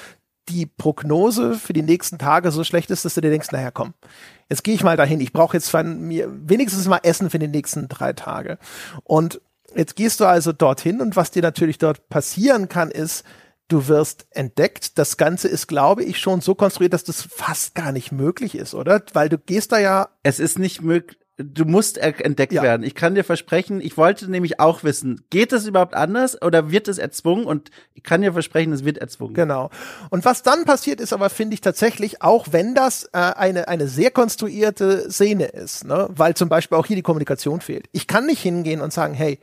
die 0.49 0.65
Prognose 0.65 1.55
für 1.55 1.73
die 1.73 1.81
nächsten 1.81 2.17
Tage 2.17 2.51
so 2.51 2.63
schlecht 2.63 2.91
ist, 2.91 3.05
dass 3.05 3.13
du 3.13 3.21
dir 3.21 3.29
denkst, 3.29 3.51
naja, 3.51 3.71
komm, 3.71 3.93
jetzt 4.49 4.63
gehe 4.63 4.75
ich 4.75 4.83
mal 4.83 4.97
dahin. 4.97 5.21
Ich 5.21 5.33
brauche 5.33 5.55
jetzt 5.57 5.69
von 5.69 6.01
mir 6.01 6.29
wenigstens 6.29 6.87
mal 6.87 6.99
Essen 7.03 7.29
für 7.29 7.39
die 7.39 7.47
nächsten 7.47 7.87
drei 7.87 8.13
Tage. 8.13 8.57
Und 9.03 9.41
jetzt 9.75 9.95
gehst 9.95 10.19
du 10.19 10.25
also 10.25 10.51
dorthin 10.51 11.01
und 11.01 11.15
was 11.15 11.31
dir 11.31 11.41
natürlich 11.41 11.77
dort 11.77 12.09
passieren 12.09 12.67
kann, 12.69 12.91
ist, 12.91 13.23
du 13.67 13.87
wirst 13.87 14.27
entdeckt. 14.31 14.97
Das 14.97 15.17
Ganze 15.17 15.47
ist, 15.47 15.67
glaube 15.67 16.03
ich, 16.03 16.19
schon 16.19 16.41
so 16.41 16.55
konstruiert, 16.55 16.93
dass 16.93 17.03
das 17.03 17.21
fast 17.21 17.75
gar 17.75 17.91
nicht 17.91 18.11
möglich 18.11 18.55
ist, 18.55 18.73
oder? 18.73 19.01
Weil 19.13 19.29
du 19.29 19.37
gehst 19.37 19.71
da 19.71 19.79
ja 19.79 20.09
Es 20.23 20.39
ist 20.39 20.59
nicht 20.59 20.81
möglich. 20.81 21.17
Du 21.43 21.65
musst 21.65 21.97
entdeckt 21.97 22.53
Ja. 22.53 22.61
werden. 22.63 22.83
Ich 22.83 22.95
kann 22.95 23.15
dir 23.15 23.23
versprechen, 23.23 23.81
ich 23.81 23.97
wollte 23.97 24.29
nämlich 24.29 24.59
auch 24.59 24.83
wissen, 24.83 25.21
geht 25.29 25.51
es 25.53 25.67
überhaupt 25.67 25.93
anders 25.93 26.41
oder 26.41 26.71
wird 26.71 26.87
es 26.87 26.97
erzwungen? 26.97 27.45
Und 27.45 27.69
ich 27.93 28.03
kann 28.03 28.21
dir 28.21 28.33
versprechen, 28.33 28.73
es 28.73 28.85
wird 28.85 28.97
erzwungen. 28.97 29.33
Genau. 29.33 29.69
Und 30.09 30.25
was 30.25 30.43
dann 30.43 30.65
passiert 30.65 31.01
ist, 31.01 31.13
aber 31.13 31.29
finde 31.29 31.53
ich 31.55 31.61
tatsächlich, 31.61 32.21
auch 32.21 32.47
wenn 32.51 32.75
das 32.75 33.05
äh, 33.13 33.17
eine, 33.17 33.67
eine 33.67 33.87
sehr 33.87 34.11
konstruierte 34.11 35.11
Szene 35.11 35.45
ist, 35.45 35.85
ne? 35.85 36.07
weil 36.09 36.33
zum 36.35 36.49
Beispiel 36.49 36.77
auch 36.77 36.85
hier 36.85 36.95
die 36.95 37.01
Kommunikation 37.01 37.61
fehlt. 37.61 37.85
Ich 37.91 38.07
kann 38.07 38.25
nicht 38.25 38.41
hingehen 38.41 38.81
und 38.81 38.93
sagen, 38.93 39.13
hey, 39.13 39.39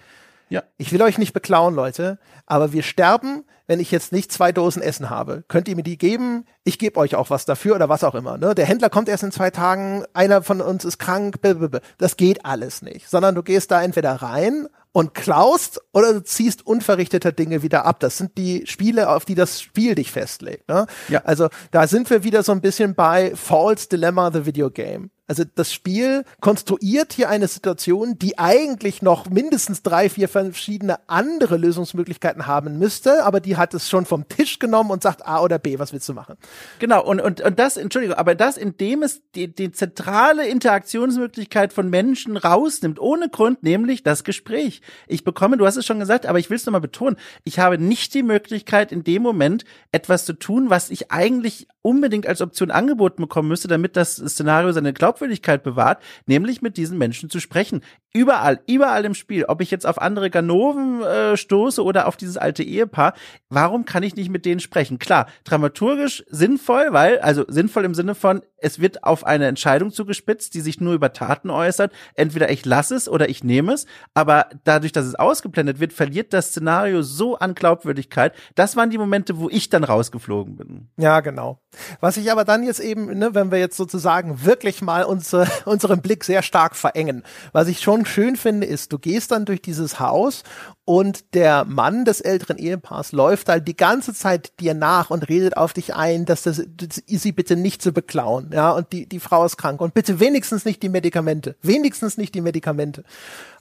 Ja. 0.51 0.63
ich 0.77 0.93
will 0.93 1.01
euch 1.03 1.17
nicht 1.17 1.33
beklauen, 1.33 1.75
Leute, 1.75 2.19
aber 2.47 2.73
wir 2.73 2.83
sterben, 2.83 3.45
wenn 3.71 3.79
ich 3.79 3.93
jetzt 3.93 4.11
nicht 4.11 4.33
zwei 4.33 4.51
Dosen 4.51 4.83
Essen 4.83 5.11
habe. 5.11 5.45
Könnt 5.47 5.69
ihr 5.69 5.77
mir 5.77 5.85
die 5.85 5.97
geben? 5.97 6.45
Ich 6.65 6.77
gebe 6.77 6.99
euch 6.99 7.15
auch 7.15 7.31
was 7.31 7.45
dafür 7.45 7.77
oder 7.77 7.89
was 7.89 8.03
auch 8.03 8.17
immer. 8.17 8.37
Ne? 8.37 8.57
Der 8.57 8.67
Händler 8.67 8.91
kommt 8.91 9.09
erst 9.09 9.23
in 9.23 9.31
zwei 9.31 9.51
Tagen, 9.51 10.05
einer 10.13 10.43
von 10.43 10.61
uns 10.61 10.85
ist 10.85 10.99
krank, 10.99 11.41
blablabla. 11.41 11.81
das 11.97 12.17
geht 12.17 12.45
alles 12.45 12.83
nicht. 12.83 13.09
Sondern 13.09 13.37
du 13.37 13.45
gehst 13.45 13.71
da 13.71 13.81
entweder 13.81 14.11
rein 14.15 14.67
und 14.91 15.15
klaust 15.15 15.81
oder 15.93 16.13
du 16.13 16.25
ziehst 16.25 16.67
unverrichteter 16.67 17.31
Dinge 17.31 17.63
wieder 17.63 17.87
ab. 17.87 18.01
Das 18.01 18.19
sind 18.19 18.37
die 18.37 18.67
Spiele, 18.67 19.09
auf 19.09 19.25
die 19.25 19.37
das 19.37 19.63
Spiel 19.63 19.95
dich 19.95 20.11
festlegt. 20.11 20.69
Ne? 20.69 20.87
Ja. 21.09 21.23
Also 21.25 21.49
da 21.71 21.87
sind 21.87 22.11
wir 22.11 22.25
wieder 22.25 22.43
so 22.43 22.51
ein 22.51 22.61
bisschen 22.61 22.97
bei 22.97 23.37
False 23.37 23.89
Dilemma, 23.89 24.33
the 24.33 24.47
Video 24.47 24.71
Game. 24.71 25.11
Also 25.31 25.45
das 25.45 25.73
Spiel 25.73 26.25
konstruiert 26.41 27.13
hier 27.13 27.29
eine 27.29 27.47
Situation, 27.47 28.19
die 28.19 28.37
eigentlich 28.37 29.01
noch 29.01 29.31
mindestens 29.31 29.81
drei, 29.81 30.11
vier 30.11 30.29
verschiedene 30.29 30.99
andere 31.09 31.57
Lösungsmöglichkeiten 31.57 32.49
haben 32.49 32.81
müsste, 32.81 33.23
aber 33.23 33.39
die 33.39 33.57
hat 33.57 33.73
es 33.73 33.89
schon 33.89 34.07
vom 34.07 34.27
Tisch 34.27 34.59
genommen 34.59 34.91
und 34.91 35.05
sagt 35.05 35.25
A 35.25 35.41
oder 35.41 35.61
B, 35.61 35.79
was 35.79 35.93
willst 35.93 36.09
du 36.09 36.15
machen? 36.15 36.35
Genau, 36.81 37.05
und, 37.05 37.21
und, 37.21 37.41
und 37.43 37.61
das, 37.61 37.77
Entschuldigung, 37.77 38.17
aber 38.17 38.35
das, 38.35 38.57
indem 38.57 39.05
es 39.05 39.23
die, 39.37 39.47
die 39.55 39.71
zentrale 39.71 40.49
Interaktionsmöglichkeit 40.49 41.73
von 41.73 41.89
Menschen 41.89 42.37
rausnimmt, 42.37 42.99
ohne 42.99 43.29
Grund, 43.29 43.63
nämlich 43.63 44.03
das 44.03 44.25
Gespräch. 44.25 44.83
Ich 45.07 45.23
bekomme, 45.23 45.57
du 45.57 45.65
hast 45.65 45.77
es 45.77 45.87
schon 45.87 46.01
gesagt, 46.01 46.27
aber 46.27 46.41
ich 46.41 46.51
will 46.51 46.57
es 46.57 46.67
nochmal 46.67 46.81
betonen, 46.81 47.17
ich 47.45 47.61
habe 47.61 47.79
nicht 47.79 48.15
die 48.15 48.25
Möglichkeit, 48.25 48.91
in 48.91 49.05
dem 49.05 49.23
Moment 49.23 49.65
etwas 49.93 50.25
zu 50.25 50.33
tun, 50.33 50.71
was 50.71 50.91
ich 50.91 51.13
eigentlich 51.13 51.69
unbedingt 51.83 52.27
als 52.27 52.41
Option 52.41 52.73
angeboten 52.73 53.23
bekommen 53.23 53.49
müsste, 53.49 53.69
damit 53.69 53.97
das 53.97 54.17
Szenario 54.17 54.73
seine 54.73 54.93
Glaubwürdigkeit 54.93 55.20
bewahrt, 55.63 56.03
nämlich 56.27 56.63
mit 56.63 56.77
diesen 56.77 56.99
Menschen 56.99 57.31
zu 57.31 57.41
sprechen. 57.41 57.83
Überall, 58.13 58.61
überall 58.67 59.05
im 59.05 59.15
Spiel, 59.15 59.45
ob 59.45 59.61
ich 59.61 59.71
jetzt 59.71 59.87
auf 59.87 60.01
andere 60.01 60.31
Ganoven 60.31 61.03
äh, 61.03 61.37
stoße 61.37 61.83
oder 61.83 62.09
auf 62.09 62.17
dieses 62.17 62.37
alte 62.37 62.65
Ehepaar, 62.65 63.15
warum 63.51 63.85
kann 63.85 64.03
ich 64.03 64.17
nicht 64.17 64.31
mit 64.31 64.45
denen 64.45 64.59
sprechen? 64.59 64.99
Klar, 64.99 65.27
dramaturgisch 65.45 66.25
sinnvoll, 66.29 66.89
weil, 66.91 67.21
also 67.21 67.45
sinnvoll 67.47 67.85
im 67.85 67.95
Sinne 67.95 68.17
von, 68.17 68.43
es 68.63 68.81
wird 68.81 69.05
auf 69.05 69.25
eine 69.25 69.47
Entscheidung 69.47 69.91
zugespitzt, 69.91 70.55
die 70.55 70.61
sich 70.61 70.81
nur 70.81 70.95
über 70.95 71.13
Taten 71.13 71.51
äußert. 71.51 71.93
Entweder 72.15 72.51
ich 72.51 72.65
lasse 72.65 72.95
es 72.95 73.09
oder 73.09 73.29
ich 73.29 73.45
nehme 73.45 73.73
es, 73.73 73.87
aber 74.15 74.47
dadurch, 74.65 74.93
dass 74.93 75.07
es 75.07 75.15
ausgeblendet 75.15 75.81
wird, 75.81 75.93
verliert 75.93 76.33
das 76.33 76.49
Szenario 76.49 77.03
so 77.03 77.37
an 77.39 77.55
Glaubwürdigkeit. 77.55 78.35
Das 78.55 78.77
waren 78.77 78.91
die 78.91 78.99
Momente, 78.99 79.39
wo 79.39 79.49
ich 79.49 79.69
dann 79.69 79.85
rausgeflogen 79.85 80.57
bin. 80.57 80.89
Ja, 80.99 81.21
genau. 81.21 81.61
Was 82.01 82.17
ich 82.17 82.31
aber 82.31 82.45
dann 82.45 82.63
jetzt 82.65 82.81
eben, 82.81 83.19
ne, 83.19 83.35
wenn 83.35 83.51
wir 83.51 83.59
jetzt 83.59 83.77
sozusagen 83.77 84.45
wirklich 84.45 84.83
mal 84.83 85.05
unsere, 85.05 85.47
unseren 85.65 86.03
Blick 86.03 86.25
sehr 86.25 86.43
stark 86.43 86.77
verengen, 86.77 87.23
was 87.53 87.69
ich 87.69 87.81
schon 87.81 88.00
schön 88.05 88.37
finde, 88.37 88.67
ist, 88.67 88.93
du 88.93 88.99
gehst 88.99 89.31
dann 89.31 89.45
durch 89.45 89.63
dieses 89.63 90.01
Haus 90.01 90.43
und 90.85 91.35
der 91.35 91.65
Mann 91.65 92.05
des 92.05 92.21
älteren 92.21 92.59
Ehepaars 92.59 93.13
läuft 93.13 93.49
halt 93.49 93.69
die 93.69 93.77
ganze 93.77 94.15
Zeit 94.15 94.53
dir 94.61 94.75
nach 94.75 95.11
und 95.11 95.29
redet 95.29 95.57
auf 95.57 95.73
dich 95.73 95.95
ein, 95.95 96.25
dass 96.25 96.43
das, 96.43 96.63
das 96.77 97.03
sie 97.07 97.33
bitte 97.33 97.57
nicht 97.57 97.83
zu 97.83 97.93
beklauen, 97.93 98.51
ja, 98.53 98.71
und 98.71 98.93
die, 98.93 99.07
die 99.07 99.21
Frau 99.21 99.45
ist 99.45 99.57
krank 99.57 99.81
und 99.81 99.95
bitte 99.95 100.21
wenigstens 100.21 100.65
nicht 100.65 100.83
die 100.83 100.89
Medikamente, 100.89 101.57
wenigstens 101.63 102.17
nicht 102.17 102.35
die 102.35 102.41
Medikamente. 102.41 103.05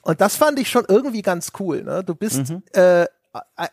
Und 0.01 0.21
das 0.21 0.35
fand 0.37 0.59
ich 0.59 0.69
schon 0.69 0.85
irgendwie 0.87 1.21
ganz 1.21 1.51
cool, 1.59 1.83
ne? 1.83 2.03
Du 2.03 2.15
bist 2.15 2.51
äh, 2.73 3.03
e- 3.03 3.07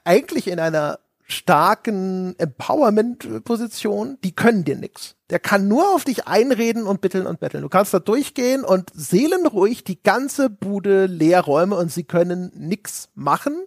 eigentlich 0.04 0.48
in 0.48 0.58
einer 0.60 0.98
starken 1.28 2.34
Empowerment-Position, 2.38 4.18
die 4.22 4.34
können 4.34 4.64
dir 4.64 4.76
nix. 4.76 5.16
Der 5.30 5.40
kann 5.40 5.66
nur 5.68 5.94
auf 5.94 6.04
dich 6.04 6.26
einreden 6.28 6.84
und 6.86 7.00
bitteln 7.00 7.26
und 7.26 7.40
betteln. 7.40 7.62
Du 7.62 7.68
kannst 7.68 7.92
da 7.92 7.98
durchgehen 7.98 8.64
und 8.64 8.90
seelenruhig 8.94 9.84
die 9.84 10.02
ganze 10.02 10.50
Bude 10.50 11.06
leer 11.06 11.40
räumen 11.40 11.72
und 11.72 11.90
sie 11.90 12.04
können 12.04 12.52
nix 12.54 13.08
machen. 13.14 13.64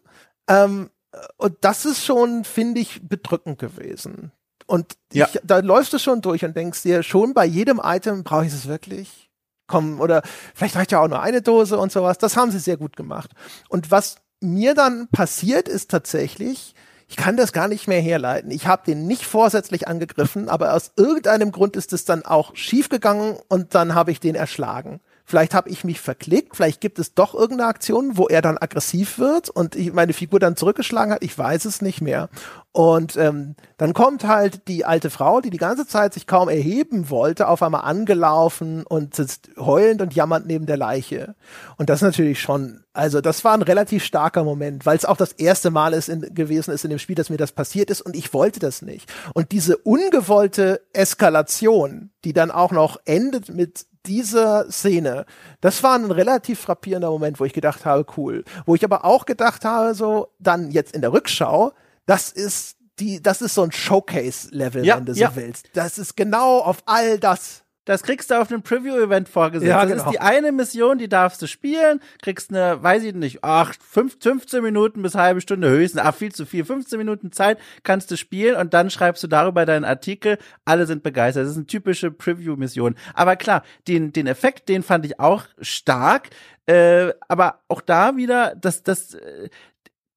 Ähm, 0.47 0.89
und 1.38 1.57
das 1.62 1.86
ist 1.86 2.05
schon, 2.05 2.45
finde 2.45 2.80
ich, 2.80 3.01
bedrückend 3.07 3.60
gewesen. 3.60 4.32
Und 4.66 4.93
Ja. 5.12 5.28
ich, 5.28 5.39
da 5.43 5.60
läufst 5.60 5.91
du 5.93 5.99
schon 5.99 6.22
durch 6.22 6.45
und 6.45 6.55
denkst 6.55 6.84
dir, 6.84 7.03
schon 7.03 7.34
bei 7.34 7.45
jedem 7.45 7.82
Item 7.84 8.24
brauche 8.24 8.45
ich 8.45 8.53
es 8.53 8.68
wirklich? 8.68 9.30
Komm, 9.68 9.99
oder 9.99 10.22
vielleicht 10.55 10.76
reicht 10.76 10.91
ja 10.91 11.01
auch 11.01 11.07
nur 11.07 11.22
eine 11.22 11.41
Dose 11.41 11.78
und 11.78 11.91
sowas. 11.91 12.18
Das 12.20 12.38
haben 12.38 12.51
sie 12.51 12.60
sehr 12.60 12.78
gut 12.78 12.95
gemacht. 12.95 13.32
Und 13.68 13.91
was 13.91 14.18
mir 14.41 14.74
dann 14.76 15.10
passiert 15.10 15.68
ist 15.68 15.91
tatsächlich, 15.91 16.74
ich 17.10 17.16
kann 17.16 17.36
das 17.36 17.53
gar 17.53 17.68
nicht 17.68 17.88
mehr 17.88 18.01
herleiten. 18.01 18.51
Ich 18.51 18.68
habe 18.68 18.84
den 18.86 19.07
nicht 19.07 19.26
vorsätzlich 19.26 19.88
angegriffen, 19.88 20.47
aber 20.47 20.76
aus 20.76 20.91
irgendeinem 20.95 21.51
Grund 21.51 21.76
ist 21.76 21.91
es 21.91 22.05
dann 22.05 22.24
auch 22.24 22.55
schiefgegangen 22.55 23.36
und 23.47 23.74
dann 23.74 23.95
habe 23.95 24.12
ich 24.12 24.20
den 24.20 24.36
erschlagen. 24.36 25.01
Vielleicht 25.30 25.53
habe 25.53 25.69
ich 25.69 25.84
mich 25.84 26.01
verklickt, 26.01 26.55
vielleicht 26.55 26.82
gibt 26.82 26.97
es 26.97 27.13
doch 27.13 27.36
irgendeine 27.36 27.69
Aktion, 27.69 28.17
wo 28.17 28.25
er 28.25 28.41
dann 28.41 28.57
aggressiv 28.57 29.19
wird 29.19 29.47
und 29.47 29.75
ich 29.75 29.93
meine 29.93 30.13
Figur 30.13 30.39
dann 30.39 30.55
zurückgeschlagen 30.55 31.13
hat. 31.13 31.21
Ich 31.21 31.38
weiß 31.38 31.65
es 31.65 31.84
nicht 31.84 32.01
mehr. 32.01 32.30
Und 32.71 33.15
ähm, 33.15 33.55
dann 33.77 33.93
kommt 33.93 34.23
halt 34.23 34.67
die 34.67 34.86
alte 34.86 35.11
Frau, 35.11 35.39
die 35.39 35.51
die 35.51 35.59
ganze 35.59 35.86
Zeit 35.86 36.15
sich 36.15 36.25
kaum 36.25 36.49
erheben 36.49 37.11
wollte, 37.11 37.47
auf 37.47 37.61
einmal 37.61 37.82
angelaufen 37.82 38.84
und 38.88 39.13
sitzt 39.13 39.51
heulend 39.57 40.01
und 40.01 40.15
jammernd 40.15 40.47
neben 40.47 40.65
der 40.65 40.77
Leiche. 40.77 41.36
Und 41.77 41.91
das 41.91 41.99
ist 41.99 42.03
natürlich 42.03 42.41
schon, 42.41 42.84
also 42.93 43.21
das 43.21 43.43
war 43.43 43.53
ein 43.53 43.61
relativ 43.61 44.03
starker 44.03 44.43
Moment, 44.43 44.88
weil 44.88 44.97
es 44.97 45.05
auch 45.05 45.17
das 45.17 45.34
erste 45.34 45.69
Mal 45.69 45.93
ist 45.93 46.09
in, 46.09 46.21
gewesen 46.34 46.73
ist 46.73 46.86
in 46.86 46.89
dem 46.89 46.99
Spiel, 46.99 47.15
dass 47.15 47.30
mir 47.30 47.38
das 47.38 47.51
passiert 47.51 47.91
ist 47.91 48.01
und 48.01 48.15
ich 48.15 48.34
wollte 48.34 48.59
das 48.59 48.82
nicht. 48.82 49.11
Und 49.36 49.51
diese 49.51 49.77
ungewollte 49.77 50.82
Eskalation, 50.93 52.09
die 52.23 52.34
dann 52.34 52.49
auch 52.49 52.71
noch 52.71 52.97
endet 53.05 53.49
mit 53.49 53.86
dieser 54.05 54.71
Szene, 54.71 55.25
das 55.61 55.83
war 55.83 55.95
ein 55.95 56.11
relativ 56.11 56.59
frappierender 56.59 57.09
Moment, 57.09 57.39
wo 57.39 57.45
ich 57.45 57.53
gedacht 57.53 57.85
habe, 57.85 58.05
cool. 58.17 58.43
Wo 58.65 58.75
ich 58.75 58.83
aber 58.83 59.05
auch 59.05 59.25
gedacht 59.25 59.65
habe, 59.65 59.93
so 59.93 60.29
dann 60.39 60.71
jetzt 60.71 60.95
in 60.95 61.01
der 61.01 61.13
Rückschau, 61.13 61.73
das 62.05 62.31
ist 62.31 62.77
die, 62.99 63.21
das 63.21 63.41
ist 63.41 63.53
so 63.53 63.63
ein 63.63 63.71
Showcase-Level, 63.71 64.85
ja, 64.85 64.97
wenn 64.97 65.05
du 65.05 65.13
so 65.13 65.21
ja. 65.21 65.35
willst. 65.35 65.69
Das 65.73 65.97
ist 65.97 66.17
genau 66.17 66.59
auf 66.59 66.79
all 66.85 67.19
das 67.19 67.63
das 67.89 68.03
kriegst 68.03 68.29
du 68.29 68.39
auf 68.39 68.51
einem 68.51 68.61
Preview-Event 68.61 69.27
vorgesetzt. 69.27 69.67
Ja, 69.67 69.83
genau. 69.83 69.95
Das 69.95 70.05
ist 70.05 70.11
die 70.11 70.19
eine 70.19 70.51
Mission, 70.51 70.99
die 70.99 71.09
darfst 71.09 71.41
du 71.41 71.47
spielen, 71.47 72.01
kriegst 72.21 72.51
eine, 72.51 72.83
weiß 72.83 73.03
ich 73.03 73.15
nicht, 73.15 73.39
ach, 73.41 73.73
15 73.73 74.61
Minuten 74.61 75.01
bis 75.01 75.15
halbe 75.15 75.41
Stunde 75.41 75.71
höchstens, 75.71 75.99
ach, 76.03 76.13
viel 76.13 76.31
zu 76.31 76.45
viel, 76.45 76.63
15 76.63 76.99
Minuten 76.99 77.31
Zeit 77.31 77.57
kannst 77.81 78.11
du 78.11 78.15
spielen 78.15 78.57
und 78.57 78.75
dann 78.75 78.91
schreibst 78.91 79.23
du 79.23 79.27
darüber 79.27 79.65
deinen 79.65 79.85
Artikel, 79.85 80.37
alle 80.65 80.85
sind 80.85 81.01
begeistert. 81.01 81.45
Das 81.45 81.53
ist 81.53 81.57
eine 81.57 81.65
typische 81.65 82.11
Preview-Mission. 82.11 82.93
Aber 83.15 83.35
klar, 83.35 83.63
den, 83.87 84.13
den 84.13 84.27
Effekt, 84.27 84.69
den 84.69 84.83
fand 84.83 85.03
ich 85.07 85.19
auch 85.19 85.45
stark. 85.59 86.29
Äh, 86.67 87.13
aber 87.27 87.61
auch 87.69 87.81
da 87.81 88.17
wieder, 88.17 88.53
das, 88.55 88.83
das, 88.83 89.15
äh, 89.15 89.49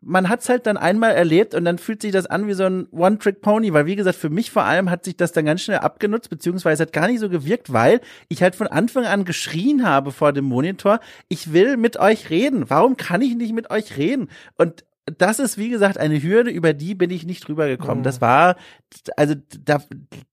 man 0.04 0.28
hat's 0.28 0.48
halt 0.48 0.66
dann 0.66 0.76
einmal 0.76 1.12
erlebt 1.12 1.54
und 1.54 1.64
dann 1.64 1.78
fühlt 1.78 2.02
sich 2.02 2.12
das 2.12 2.26
an 2.26 2.46
wie 2.48 2.54
so 2.54 2.64
ein 2.64 2.88
One-Trick-Pony, 2.90 3.72
weil 3.72 3.86
wie 3.86 3.96
gesagt, 3.96 4.16
für 4.16 4.30
mich 4.30 4.50
vor 4.50 4.64
allem 4.64 4.90
hat 4.90 5.04
sich 5.04 5.16
das 5.16 5.32
dann 5.32 5.44
ganz 5.44 5.62
schnell 5.62 5.78
abgenutzt, 5.78 6.28
beziehungsweise 6.28 6.82
hat 6.82 6.92
gar 6.92 7.06
nicht 7.06 7.20
so 7.20 7.28
gewirkt, 7.28 7.72
weil 7.72 8.00
ich 8.28 8.42
halt 8.42 8.54
von 8.54 8.66
Anfang 8.66 9.04
an 9.04 9.24
geschrien 9.24 9.86
habe 9.86 10.10
vor 10.10 10.32
dem 10.32 10.44
Monitor, 10.44 11.00
ich 11.28 11.52
will 11.52 11.76
mit 11.76 11.96
euch 11.98 12.30
reden. 12.30 12.68
Warum 12.68 12.96
kann 12.96 13.22
ich 13.22 13.36
nicht 13.36 13.54
mit 13.54 13.70
euch 13.70 13.96
reden? 13.96 14.28
Und 14.56 14.84
das 15.06 15.38
ist, 15.38 15.58
wie 15.58 15.68
gesagt, 15.68 15.98
eine 15.98 16.22
Hürde, 16.22 16.50
über 16.50 16.72
die 16.72 16.94
bin 16.94 17.10
ich 17.10 17.26
nicht 17.26 17.46
drüber 17.46 17.66
gekommen. 17.66 18.00
Mhm. 18.00 18.04
Das 18.04 18.20
war, 18.20 18.56
also 19.16 19.34
da 19.64 19.82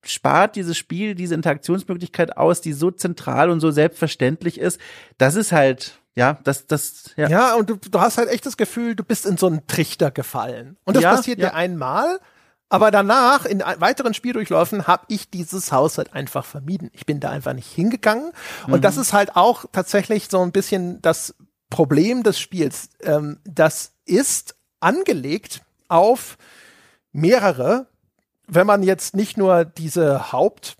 spart 0.03 0.55
dieses 0.55 0.77
Spiel 0.77 1.15
diese 1.15 1.35
Interaktionsmöglichkeit 1.35 2.37
aus, 2.37 2.61
die 2.61 2.73
so 2.73 2.91
zentral 2.91 3.49
und 3.49 3.59
so 3.59 3.71
selbstverständlich 3.71 4.59
ist. 4.59 4.79
Das 5.17 5.35
ist 5.35 5.51
halt, 5.51 5.99
ja, 6.19 6.37
das, 6.43 6.67
das, 6.67 7.11
ja. 7.15 7.29
Ja, 7.29 7.55
und 7.55 7.69
du, 7.69 7.77
du 7.77 8.01
hast 8.01 8.17
halt 8.17 8.29
echt 8.29 8.45
das 8.45 8.57
Gefühl, 8.57 8.93
du 8.93 9.05
bist 9.05 9.25
in 9.25 9.37
so 9.37 9.47
einen 9.47 9.65
Trichter 9.67 10.11
gefallen. 10.11 10.75
Und 10.83 10.95
das 10.95 11.03
ja, 11.03 11.15
passiert 11.15 11.39
ja. 11.39 11.49
dir 11.49 11.55
einmal, 11.55 12.19
aber 12.67 12.91
danach, 12.91 13.45
in 13.45 13.61
weiteren 13.61 14.13
Spieldurchläufen, 14.13 14.85
habe 14.85 15.05
ich 15.07 15.29
dieses 15.29 15.71
Haus 15.71 15.97
halt 15.97 16.13
einfach 16.13 16.43
vermieden. 16.43 16.91
Ich 16.93 17.05
bin 17.05 17.21
da 17.21 17.29
einfach 17.29 17.53
nicht 17.53 17.71
hingegangen. 17.71 18.31
Und 18.67 18.73
mhm. 18.73 18.81
das 18.81 18.97
ist 18.97 19.13
halt 19.13 19.37
auch 19.37 19.65
tatsächlich 19.71 20.27
so 20.29 20.41
ein 20.41 20.51
bisschen 20.51 21.01
das 21.01 21.33
Problem 21.69 22.21
des 22.21 22.37
Spiels. 22.37 22.89
Ähm, 23.01 23.39
das 23.45 23.93
ist 24.05 24.55
angelegt 24.81 25.61
auf 25.87 26.37
mehrere, 27.13 27.87
wenn 28.45 28.67
man 28.67 28.83
jetzt 28.83 29.15
nicht 29.15 29.37
nur 29.37 29.63
diese 29.63 30.33
Haupt 30.33 30.75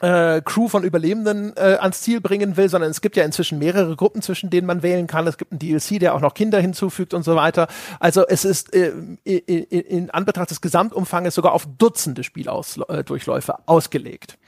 äh, 0.00 0.40
Crew 0.42 0.68
von 0.68 0.84
Überlebenden 0.84 1.56
äh, 1.56 1.76
ans 1.80 2.02
Ziel 2.02 2.20
bringen 2.20 2.56
will, 2.56 2.68
sondern 2.68 2.90
es 2.90 3.00
gibt 3.00 3.16
ja 3.16 3.24
inzwischen 3.24 3.58
mehrere 3.58 3.96
Gruppen, 3.96 4.22
zwischen 4.22 4.50
denen 4.50 4.66
man 4.66 4.82
wählen 4.82 5.06
kann. 5.06 5.26
Es 5.26 5.38
gibt 5.38 5.52
einen 5.52 5.58
DLC, 5.58 5.98
der 6.00 6.14
auch 6.14 6.20
noch 6.20 6.34
Kinder 6.34 6.60
hinzufügt 6.60 7.14
und 7.14 7.22
so 7.22 7.36
weiter. 7.36 7.68
Also 8.00 8.26
es 8.26 8.44
ist 8.44 8.74
äh, 8.74 8.92
in, 9.24 10.10
Anbetracht 10.10 10.50
des 10.50 10.60
Gesamtumfanges 10.60 11.34
sogar 11.34 11.52
auf 11.52 11.66
Dutzende 11.78 12.24
Spieldurchläufe 12.24 13.52
äh, 13.52 13.62
ausgelegt. 13.66 14.38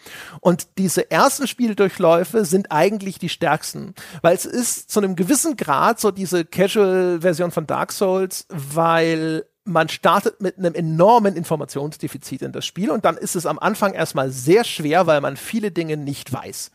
Und 0.41 0.69
diese 0.79 1.11
ersten 1.11 1.47
Spieldurchläufe 1.47 2.45
sind 2.45 2.71
eigentlich 2.71 3.19
die 3.19 3.29
stärksten, 3.29 3.95
weil 4.23 4.35
es 4.35 4.45
ist 4.45 4.91
zu 4.91 5.01
einem 5.01 5.17
gewissen 5.17 5.57
Grad 5.57 6.01
so 6.01 6.11
diese 6.11 6.45
Casual-Version 6.45 7.51
von 7.51 7.67
Dark 7.67 7.93
Souls, 7.93 8.47
weil 8.49 9.45
man 9.69 9.89
startet 9.89 10.41
mit 10.41 10.59
einem 10.59 10.75
enormen 10.75 11.37
Informationsdefizit 11.37 12.43
in 12.43 12.53
das 12.53 12.67
Spiel 12.67 12.91
und 12.91 13.05
dann 13.05 13.17
ist 13.17 13.37
es 13.37 13.47
am 13.47 13.59
Anfang 13.59 13.93
erstmal 13.93 14.31
sehr 14.31 14.65
schwer, 14.65 15.07
weil 15.07 15.21
man 15.21 15.37
viele 15.37 15.71
Dinge 15.71 15.97
nicht 15.97 16.33
weiß. 16.33 16.71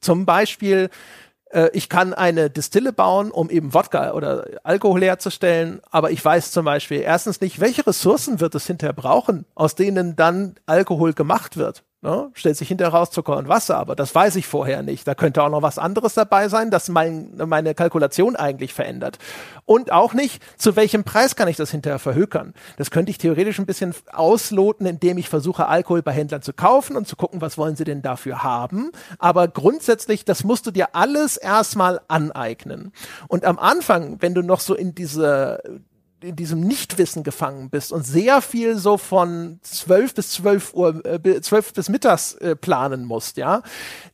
Zum 0.00 0.26
Beispiel, 0.26 0.90
äh, 1.50 1.70
ich 1.72 1.88
kann 1.88 2.14
eine 2.14 2.50
Distille 2.50 2.92
bauen, 2.92 3.30
um 3.30 3.50
eben 3.50 3.74
Wodka 3.74 4.12
oder 4.12 4.46
Alkohol 4.64 5.02
herzustellen, 5.02 5.80
aber 5.90 6.10
ich 6.10 6.24
weiß 6.24 6.50
zum 6.52 6.64
Beispiel 6.64 7.00
erstens 7.00 7.40
nicht, 7.40 7.60
welche 7.60 7.86
Ressourcen 7.86 8.40
wird 8.40 8.54
es 8.54 8.66
hinterher 8.66 8.94
brauchen, 8.94 9.44
aus 9.54 9.74
denen 9.74 10.16
dann 10.16 10.54
Alkohol 10.66 11.12
gemacht 11.12 11.56
wird. 11.56 11.84
Ne? 12.08 12.30
Stellt 12.32 12.56
sich 12.56 12.68
hinterher 12.68 12.94
raus 12.94 13.10
Zucker 13.10 13.36
und 13.36 13.48
Wasser, 13.48 13.76
aber 13.76 13.94
das 13.94 14.14
weiß 14.14 14.36
ich 14.36 14.46
vorher 14.46 14.82
nicht. 14.82 15.06
Da 15.06 15.14
könnte 15.14 15.42
auch 15.42 15.50
noch 15.50 15.60
was 15.60 15.76
anderes 15.76 16.14
dabei 16.14 16.48
sein, 16.48 16.70
das 16.70 16.88
mein, 16.88 17.32
meine 17.36 17.74
Kalkulation 17.74 18.34
eigentlich 18.34 18.72
verändert. 18.72 19.18
Und 19.66 19.92
auch 19.92 20.14
nicht, 20.14 20.42
zu 20.56 20.74
welchem 20.74 21.04
Preis 21.04 21.36
kann 21.36 21.48
ich 21.48 21.58
das 21.58 21.70
hinterher 21.70 21.98
verhökern. 21.98 22.54
Das 22.78 22.90
könnte 22.90 23.10
ich 23.10 23.18
theoretisch 23.18 23.58
ein 23.58 23.66
bisschen 23.66 23.94
ausloten, 24.10 24.86
indem 24.86 25.18
ich 25.18 25.28
versuche, 25.28 25.66
Alkohol 25.66 26.00
bei 26.00 26.12
Händlern 26.12 26.40
zu 26.40 26.54
kaufen 26.54 26.96
und 26.96 27.06
zu 27.06 27.14
gucken, 27.14 27.42
was 27.42 27.58
wollen 27.58 27.76
sie 27.76 27.84
denn 27.84 28.00
dafür 28.00 28.42
haben. 28.42 28.90
Aber 29.18 29.46
grundsätzlich, 29.46 30.24
das 30.24 30.44
musst 30.44 30.66
du 30.66 30.70
dir 30.70 30.94
alles 30.94 31.36
erstmal 31.36 32.00
aneignen. 32.08 32.90
Und 33.26 33.44
am 33.44 33.58
Anfang, 33.58 34.16
wenn 34.20 34.32
du 34.32 34.40
noch 34.40 34.60
so 34.60 34.74
in 34.74 34.94
diese 34.94 35.82
in 36.22 36.36
diesem 36.36 36.60
Nichtwissen 36.60 37.22
gefangen 37.22 37.70
bist 37.70 37.92
und 37.92 38.04
sehr 38.04 38.40
viel 38.40 38.76
so 38.76 38.96
von 38.96 39.60
zwölf 39.62 40.14
bis 40.14 40.30
zwölf 40.30 40.74
Uhr, 40.74 41.04
äh, 41.04 41.40
zwölf 41.40 41.72
bis 41.72 41.88
mittags 41.88 42.34
äh, 42.34 42.56
planen 42.56 43.04
musst, 43.04 43.36
ja, 43.36 43.62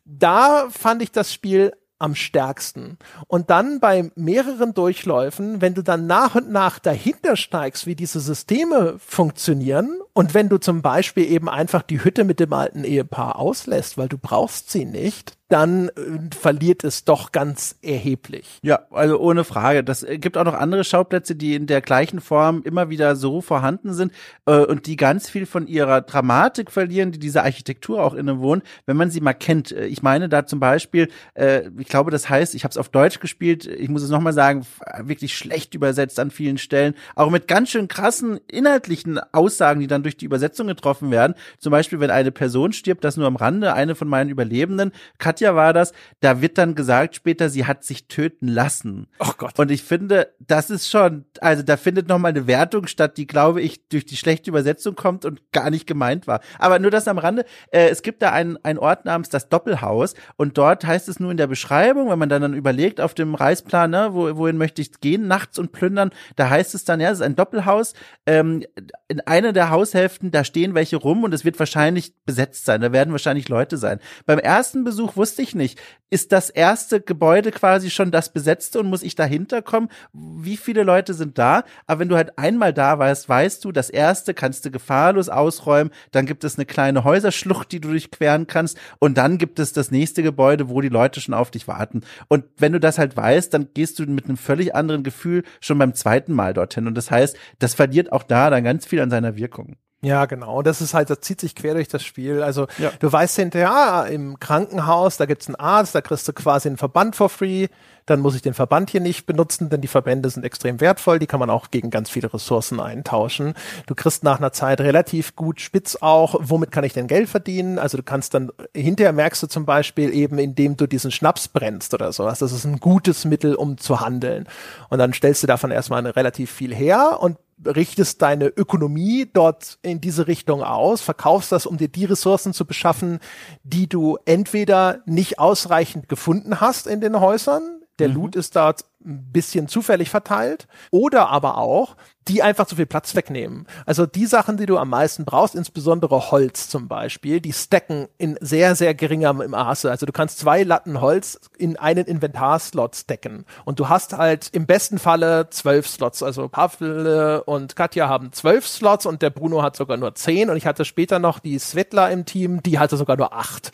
da 0.04 0.68
fand 0.70 1.02
ich 1.02 1.12
das 1.12 1.32
Spiel 1.32 1.72
am 1.98 2.14
stärksten. 2.14 2.98
Und 3.28 3.50
dann 3.50 3.80
bei 3.80 4.10
mehreren 4.16 4.74
Durchläufen, 4.74 5.60
wenn 5.60 5.74
du 5.74 5.82
dann 5.82 6.06
nach 6.06 6.34
und 6.34 6.50
nach 6.50 6.78
dahinter 6.78 7.36
steigst, 7.36 7.86
wie 7.86 7.94
diese 7.94 8.20
Systeme 8.20 8.96
funktionieren 8.98 10.00
und 10.12 10.34
wenn 10.34 10.48
du 10.48 10.58
zum 10.58 10.82
Beispiel 10.82 11.24
eben 11.30 11.48
einfach 11.48 11.82
die 11.82 12.02
Hütte 12.02 12.24
mit 12.24 12.40
dem 12.40 12.52
alten 12.52 12.84
Ehepaar 12.84 13.38
auslässt, 13.38 13.96
weil 13.96 14.08
du 14.08 14.18
brauchst 14.18 14.70
sie 14.70 14.84
nicht, 14.84 15.38
dann 15.48 15.88
äh, 15.88 15.92
verliert 16.36 16.84
es 16.84 17.04
doch 17.04 17.30
ganz 17.30 17.76
erheblich. 17.82 18.58
Ja, 18.62 18.86
also 18.90 19.18
ohne 19.18 19.44
Frage. 19.44 19.84
Das 19.84 20.02
äh, 20.02 20.18
gibt 20.18 20.38
auch 20.38 20.44
noch 20.44 20.54
andere 20.54 20.84
Schauplätze, 20.84 21.36
die 21.36 21.54
in 21.54 21.66
der 21.66 21.82
gleichen 21.82 22.20
Form 22.20 22.62
immer 22.64 22.88
wieder 22.88 23.14
so 23.14 23.42
vorhanden 23.42 23.92
sind 23.92 24.12
äh, 24.46 24.56
und 24.64 24.86
die 24.86 24.96
ganz 24.96 25.28
viel 25.28 25.44
von 25.44 25.66
ihrer 25.66 26.00
Dramatik 26.00 26.70
verlieren, 26.70 27.12
die 27.12 27.18
dieser 27.18 27.44
Architektur 27.44 28.02
auch 28.02 28.14
innewohnen, 28.14 28.62
wenn 28.86 28.96
man 28.96 29.10
sie 29.10 29.20
mal 29.20 29.34
kennt. 29.34 29.70
Äh, 29.70 29.86
ich 29.86 30.02
meine 30.02 30.30
da 30.30 30.46
zum 30.46 30.60
Beispiel, 30.60 31.08
äh, 31.34 31.68
ich 31.78 31.88
glaube, 31.88 32.10
das 32.10 32.28
heißt, 32.30 32.54
ich 32.54 32.64
habe 32.64 32.70
es 32.70 32.78
auf 32.78 32.88
Deutsch 32.88 33.20
gespielt, 33.20 33.66
ich 33.66 33.90
muss 33.90 34.02
es 34.02 34.10
nochmal 34.10 34.32
sagen, 34.32 34.66
wirklich 35.00 35.36
schlecht 35.36 35.74
übersetzt 35.74 36.18
an 36.20 36.30
vielen 36.30 36.56
Stellen, 36.56 36.94
auch 37.16 37.30
mit 37.30 37.48
ganz 37.48 37.70
schön 37.70 37.88
krassen 37.88 38.40
inhaltlichen 38.48 39.20
Aussagen, 39.32 39.80
die 39.80 39.88
dann 39.88 40.02
durch 40.02 40.16
die 40.16 40.24
Übersetzung 40.24 40.68
getroffen 40.68 41.10
werden. 41.10 41.34
Zum 41.58 41.70
Beispiel, 41.70 42.00
wenn 42.00 42.10
eine 42.10 42.32
Person 42.32 42.72
stirbt, 42.72 43.04
das 43.04 43.18
nur 43.18 43.26
am 43.26 43.36
Rande, 43.36 43.74
eine 43.74 43.94
von 43.94 44.08
meinen 44.08 44.30
Überlebenden, 44.30 44.92
Katja 45.34 45.56
war 45.56 45.72
das, 45.72 45.92
da 46.20 46.40
wird 46.40 46.58
dann 46.58 46.76
gesagt 46.76 47.16
später, 47.16 47.48
sie 47.48 47.66
hat 47.66 47.82
sich 47.82 48.06
töten 48.06 48.46
lassen. 48.46 49.08
Oh 49.18 49.32
Gott. 49.36 49.58
Und 49.58 49.72
ich 49.72 49.82
finde, 49.82 50.32
das 50.38 50.70
ist 50.70 50.88
schon, 50.88 51.24
also 51.40 51.64
da 51.64 51.76
findet 51.76 52.06
nochmal 52.08 52.30
eine 52.30 52.46
Wertung 52.46 52.86
statt, 52.86 53.16
die, 53.16 53.26
glaube 53.26 53.60
ich, 53.60 53.88
durch 53.88 54.06
die 54.06 54.16
schlechte 54.16 54.50
Übersetzung 54.50 54.94
kommt 54.94 55.24
und 55.24 55.40
gar 55.50 55.70
nicht 55.70 55.88
gemeint 55.88 56.28
war. 56.28 56.40
Aber 56.60 56.78
nur 56.78 56.92
das 56.92 57.08
am 57.08 57.18
Rande. 57.18 57.44
Äh, 57.72 57.88
es 57.88 58.02
gibt 58.02 58.22
da 58.22 58.30
einen, 58.30 58.56
einen 58.62 58.78
Ort 58.78 59.06
namens 59.06 59.28
das 59.28 59.48
Doppelhaus 59.48 60.14
und 60.36 60.56
dort 60.56 60.86
heißt 60.86 61.08
es 61.08 61.18
nur 61.18 61.32
in 61.32 61.36
der 61.36 61.48
Beschreibung, 61.48 62.10
wenn 62.10 62.18
man 62.18 62.28
dann, 62.28 62.42
dann 62.42 62.54
überlegt 62.54 63.00
auf 63.00 63.14
dem 63.14 63.34
Reisplan, 63.34 63.90
ne, 63.90 64.10
wo, 64.12 64.36
wohin 64.36 64.56
möchte 64.56 64.82
ich 64.82 65.00
gehen, 65.00 65.26
nachts 65.26 65.58
und 65.58 65.72
plündern, 65.72 66.10
da 66.36 66.48
heißt 66.48 66.76
es 66.76 66.84
dann, 66.84 67.00
ja, 67.00 67.10
es 67.10 67.18
ist 67.18 67.24
ein 67.24 67.34
Doppelhaus. 67.34 67.94
Ähm, 68.24 68.62
in 69.08 69.20
einer 69.22 69.52
der 69.52 69.70
Haushälften, 69.70 70.30
da 70.30 70.44
stehen 70.44 70.74
welche 70.74 70.96
rum 70.96 71.24
und 71.24 71.34
es 71.34 71.44
wird 71.44 71.58
wahrscheinlich 71.58 72.14
besetzt 72.24 72.66
sein. 72.66 72.80
Da 72.80 72.92
werden 72.92 73.10
wahrscheinlich 73.10 73.48
Leute 73.48 73.78
sein. 73.78 73.98
Beim 74.26 74.38
ersten 74.38 74.84
Besuch 74.84 75.16
wusste 75.16 75.23
ich 75.38 75.54
nicht, 75.54 75.80
ist 76.10 76.30
das 76.30 76.50
erste 76.50 77.00
Gebäude 77.00 77.50
quasi 77.50 77.90
schon 77.90 78.10
das 78.10 78.32
besetzte 78.32 78.78
und 78.78 78.88
muss 78.88 79.02
ich 79.02 79.14
dahinter 79.14 79.62
kommen? 79.62 79.88
Wie 80.12 80.56
viele 80.56 80.84
Leute 80.84 81.14
sind 81.14 81.38
da? 81.38 81.64
Aber 81.86 82.00
wenn 82.00 82.08
du 82.08 82.16
halt 82.16 82.38
einmal 82.38 82.72
da 82.72 82.98
warst, 82.98 83.28
weißt 83.28 83.64
du, 83.64 83.72
das 83.72 83.90
erste 83.90 84.34
kannst 84.34 84.64
du 84.64 84.70
gefahrlos 84.70 85.28
ausräumen, 85.28 85.92
dann 86.12 86.26
gibt 86.26 86.44
es 86.44 86.56
eine 86.56 86.66
kleine 86.66 87.02
Häuserschlucht, 87.02 87.72
die 87.72 87.80
du 87.80 87.88
durchqueren 87.88 88.46
kannst 88.46 88.78
und 89.00 89.18
dann 89.18 89.38
gibt 89.38 89.58
es 89.58 89.72
das 89.72 89.90
nächste 89.90 90.22
Gebäude, 90.22 90.68
wo 90.68 90.80
die 90.80 90.88
Leute 90.88 91.20
schon 91.20 91.34
auf 91.34 91.50
dich 91.50 91.66
warten. 91.66 92.02
Und 92.28 92.44
wenn 92.58 92.72
du 92.72 92.80
das 92.80 92.98
halt 92.98 93.16
weißt, 93.16 93.52
dann 93.52 93.68
gehst 93.74 93.98
du 93.98 94.04
mit 94.04 94.26
einem 94.26 94.36
völlig 94.36 94.74
anderen 94.74 95.02
Gefühl 95.02 95.42
schon 95.60 95.78
beim 95.78 95.94
zweiten 95.94 96.32
Mal 96.32 96.54
dorthin 96.54 96.86
und 96.86 96.94
das 96.94 97.10
heißt, 97.10 97.36
das 97.58 97.74
verliert 97.74 98.12
auch 98.12 98.22
da 98.22 98.50
dann 98.50 98.64
ganz 98.64 98.86
viel 98.86 99.00
an 99.00 99.10
seiner 99.10 99.36
Wirkung. 99.36 99.76
Ja, 100.04 100.26
genau. 100.26 100.60
Das 100.62 100.80
ist 100.82 100.92
halt, 100.92 101.08
das 101.08 101.20
zieht 101.20 101.40
sich 101.40 101.54
quer 101.54 101.74
durch 101.74 101.88
das 101.88 102.04
Spiel. 102.04 102.42
Also 102.42 102.66
ja. 102.78 102.92
du 102.98 103.10
weißt 103.10 103.36
hinterher, 103.36 103.70
ah, 103.70 104.02
im 104.04 104.38
Krankenhaus, 104.38 105.16
da 105.16 105.24
gibt's 105.24 105.48
einen 105.48 105.56
Arzt, 105.56 105.94
da 105.94 106.02
kriegst 106.02 106.28
du 106.28 106.32
quasi 106.32 106.68
einen 106.68 106.76
Verband 106.76 107.16
for 107.16 107.30
free. 107.30 107.68
Dann 108.06 108.20
muss 108.20 108.34
ich 108.34 108.42
den 108.42 108.52
Verband 108.52 108.90
hier 108.90 109.00
nicht 109.00 109.24
benutzen, 109.24 109.70
denn 109.70 109.80
die 109.80 109.88
Verbände 109.88 110.28
sind 110.28 110.44
extrem 110.44 110.80
wertvoll. 110.80 111.18
Die 111.18 111.26
kann 111.26 111.40
man 111.40 111.48
auch 111.48 111.70
gegen 111.70 111.88
ganz 111.88 112.10
viele 112.10 112.32
Ressourcen 112.34 112.78
eintauschen. 112.78 113.54
Du 113.86 113.94
kriegst 113.94 114.24
nach 114.24 114.36
einer 114.36 114.52
Zeit 114.52 114.82
relativ 114.82 115.36
gut 115.36 115.62
spitz 115.62 115.96
auch, 116.02 116.34
womit 116.38 116.70
kann 116.70 116.84
ich 116.84 116.92
denn 116.92 117.06
Geld 117.06 117.30
verdienen? 117.30 117.78
Also 117.78 117.96
du 117.96 118.02
kannst 118.02 118.34
dann, 118.34 118.52
hinterher 118.74 119.14
merkst 119.14 119.42
du 119.42 119.46
zum 119.46 119.64
Beispiel 119.64 120.12
eben, 120.12 120.38
indem 120.38 120.76
du 120.76 120.86
diesen 120.86 121.12
Schnaps 121.12 121.48
brennst 121.48 121.94
oder 121.94 122.12
sowas. 122.12 122.40
Das 122.40 122.52
ist 122.52 122.66
ein 122.66 122.78
gutes 122.78 123.24
Mittel, 123.24 123.54
um 123.54 123.78
zu 123.78 124.02
handeln. 124.02 124.46
Und 124.90 124.98
dann 124.98 125.14
stellst 125.14 125.42
du 125.42 125.46
davon 125.46 125.70
erstmal 125.70 126.06
relativ 126.06 126.50
viel 126.50 126.74
her 126.74 127.16
und 127.20 127.38
richtest 127.66 128.22
deine 128.22 128.46
Ökonomie 128.46 129.28
dort 129.32 129.78
in 129.82 130.00
diese 130.00 130.26
Richtung 130.26 130.62
aus, 130.62 131.00
verkaufst 131.00 131.52
das, 131.52 131.66
um 131.66 131.76
dir 131.76 131.88
die 131.88 132.04
Ressourcen 132.04 132.52
zu 132.52 132.64
beschaffen, 132.64 133.20
die 133.62 133.88
du 133.88 134.18
entweder 134.24 135.00
nicht 135.06 135.38
ausreichend 135.38 136.08
gefunden 136.08 136.60
hast 136.60 136.86
in 136.86 137.00
den 137.00 137.20
Häusern, 137.20 137.80
der 137.98 138.08
mhm. 138.08 138.14
Loot 138.14 138.36
ist 138.36 138.56
dort 138.56 138.84
ein 139.04 139.32
bisschen 139.32 139.68
zufällig 139.68 140.10
verteilt 140.10 140.66
oder 140.90 141.28
aber 141.28 141.58
auch, 141.58 141.96
die 142.28 142.42
einfach 142.42 142.66
zu 142.66 142.76
viel 142.76 142.86
Platz 142.86 143.14
wegnehmen. 143.14 143.66
Also 143.84 144.06
die 144.06 144.26
Sachen, 144.26 144.56
die 144.56 144.66
du 144.66 144.78
am 144.78 144.88
meisten 144.88 145.24
brauchst, 145.24 145.54
insbesondere 145.54 146.30
Holz 146.30 146.68
zum 146.68 146.88
Beispiel, 146.88 147.40
die 147.40 147.52
stacken 147.52 148.08
in 148.16 148.38
sehr, 148.40 148.74
sehr 148.76 148.94
geringem 148.94 149.42
Maße. 149.50 149.90
Also 149.90 150.06
du 150.06 150.12
kannst 150.12 150.38
zwei 150.38 150.62
Latten 150.62 151.00
Holz 151.00 151.38
in 151.58 151.76
einen 151.76 152.06
Inventarslot 152.06 152.96
stacken. 152.96 153.44
Und 153.64 153.78
du 153.78 153.88
hast 153.88 154.14
halt 154.14 154.48
im 154.52 154.66
besten 154.66 154.98
Falle 154.98 155.50
zwölf 155.50 155.86
Slots. 155.86 156.22
Also 156.22 156.48
Pavel 156.48 157.42
und 157.44 157.76
Katja 157.76 158.08
haben 158.08 158.32
zwölf 158.32 158.66
Slots 158.66 159.04
und 159.04 159.20
der 159.20 159.30
Bruno 159.30 159.62
hat 159.62 159.76
sogar 159.76 159.98
nur 159.98 160.14
zehn. 160.14 160.48
Und 160.48 160.56
ich 160.56 160.66
hatte 160.66 160.86
später 160.86 161.18
noch 161.18 161.40
die 161.40 161.58
Svetla 161.58 162.08
im 162.08 162.24
Team, 162.24 162.62
die 162.62 162.78
hatte 162.78 162.96
sogar 162.96 163.18
nur 163.18 163.34
acht. 163.34 163.70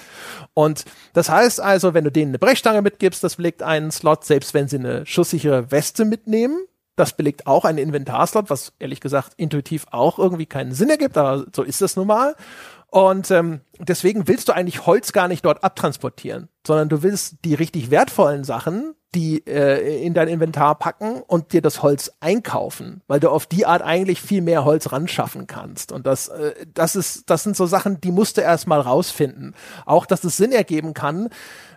Und 0.54 0.84
das 1.12 1.28
heißt 1.28 1.60
also, 1.60 1.94
wenn 1.94 2.04
du 2.04 2.10
denen 2.10 2.32
eine 2.32 2.38
Brechstange 2.38 2.82
mitgibst, 2.82 3.22
das 3.22 3.36
belegt 3.36 3.62
einen 3.62 3.92
Slot, 3.92 4.24
selbst 4.24 4.54
wenn 4.54 4.66
sie 4.66 4.78
eine 4.78 5.06
schusssichere 5.20 5.70
Weste 5.70 6.06
mitnehmen, 6.06 6.66
das 6.96 7.12
belegt 7.12 7.46
auch 7.46 7.66
einen 7.66 7.78
Inventarslot, 7.78 8.48
was 8.48 8.72
ehrlich 8.78 9.00
gesagt 9.00 9.34
intuitiv 9.36 9.86
auch 9.90 10.18
irgendwie 10.18 10.46
keinen 10.46 10.72
Sinn 10.72 10.88
ergibt, 10.88 11.18
aber 11.18 11.44
so 11.54 11.62
ist 11.62 11.82
das 11.82 11.96
nun 11.96 12.06
mal. 12.06 12.34
Und 12.86 13.30
ähm, 13.30 13.60
deswegen 13.78 14.26
willst 14.26 14.48
du 14.48 14.52
eigentlich 14.52 14.86
Holz 14.86 15.12
gar 15.12 15.28
nicht 15.28 15.44
dort 15.44 15.62
abtransportieren, 15.62 16.48
sondern 16.66 16.88
du 16.88 17.02
willst 17.02 17.36
die 17.44 17.54
richtig 17.54 17.90
wertvollen 17.90 18.44
Sachen, 18.44 18.94
die 19.14 19.46
äh, 19.46 20.04
in 20.04 20.14
dein 20.14 20.28
Inventar 20.28 20.76
packen 20.76 21.22
und 21.26 21.52
dir 21.52 21.62
das 21.62 21.82
Holz 21.82 22.12
einkaufen, 22.20 23.02
weil 23.06 23.20
du 23.20 23.28
auf 23.28 23.46
die 23.46 23.66
Art 23.66 23.82
eigentlich 23.82 24.20
viel 24.20 24.40
mehr 24.40 24.64
Holz 24.64 24.90
ranschaffen 24.90 25.46
kannst. 25.46 25.92
Und 25.92 26.06
das, 26.06 26.28
äh, 26.28 26.54
das 26.72 26.96
ist, 26.96 27.28
das 27.28 27.42
sind 27.42 27.56
so 27.56 27.66
Sachen, 27.66 28.00
die 28.00 28.12
musst 28.12 28.38
du 28.38 28.40
erstmal 28.40 28.80
rausfinden. 28.80 29.54
Auch, 29.84 30.06
dass 30.06 30.24
es 30.24 30.36
Sinn 30.36 30.52
ergeben 30.52 30.94
kann, 30.94 31.28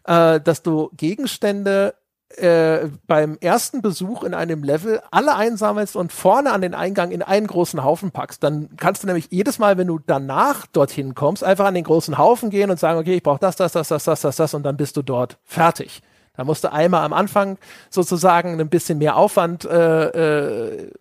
äh, 0.05 0.39
dass 0.39 0.63
du 0.63 0.89
Gegenstände 0.95 1.95
äh, 2.37 2.89
beim 3.07 3.37
ersten 3.41 3.81
Besuch 3.81 4.23
in 4.23 4.33
einem 4.33 4.63
Level 4.63 5.01
alle 5.11 5.35
einsammelst 5.35 5.95
und 5.95 6.11
vorne 6.11 6.51
an 6.51 6.61
den 6.61 6.73
Eingang 6.73 7.11
in 7.11 7.21
einen 7.21 7.47
großen 7.47 7.83
Haufen 7.83 8.11
packst. 8.11 8.43
Dann 8.43 8.69
kannst 8.77 9.03
du 9.03 9.07
nämlich 9.07 9.27
jedes 9.29 9.59
Mal, 9.59 9.77
wenn 9.77 9.87
du 9.87 9.99
danach 9.99 10.65
dorthin 10.67 11.15
kommst, 11.15 11.43
einfach 11.43 11.65
an 11.65 11.75
den 11.75 11.83
großen 11.83 12.17
Haufen 12.17 12.49
gehen 12.49 12.69
und 12.69 12.79
sagen, 12.79 12.99
okay, 12.99 13.15
ich 13.15 13.23
brauche 13.23 13.39
das, 13.39 13.55
das, 13.55 13.71
das, 13.73 13.87
das, 13.87 14.03
das, 14.03 14.21
das, 14.21 14.35
das 14.35 14.53
und 14.53 14.63
dann 14.63 14.77
bist 14.77 14.97
du 14.97 15.01
dort 15.01 15.37
fertig. 15.43 16.01
Da 16.35 16.43
musst 16.43 16.63
du 16.63 16.71
einmal 16.71 17.05
am 17.05 17.13
Anfang 17.13 17.59
sozusagen 17.91 18.59
ein 18.59 18.69
bisschen 18.69 18.97
mehr 18.97 19.17
Aufwand 19.17 19.65
äh, 19.65 20.07
äh, 20.07 20.91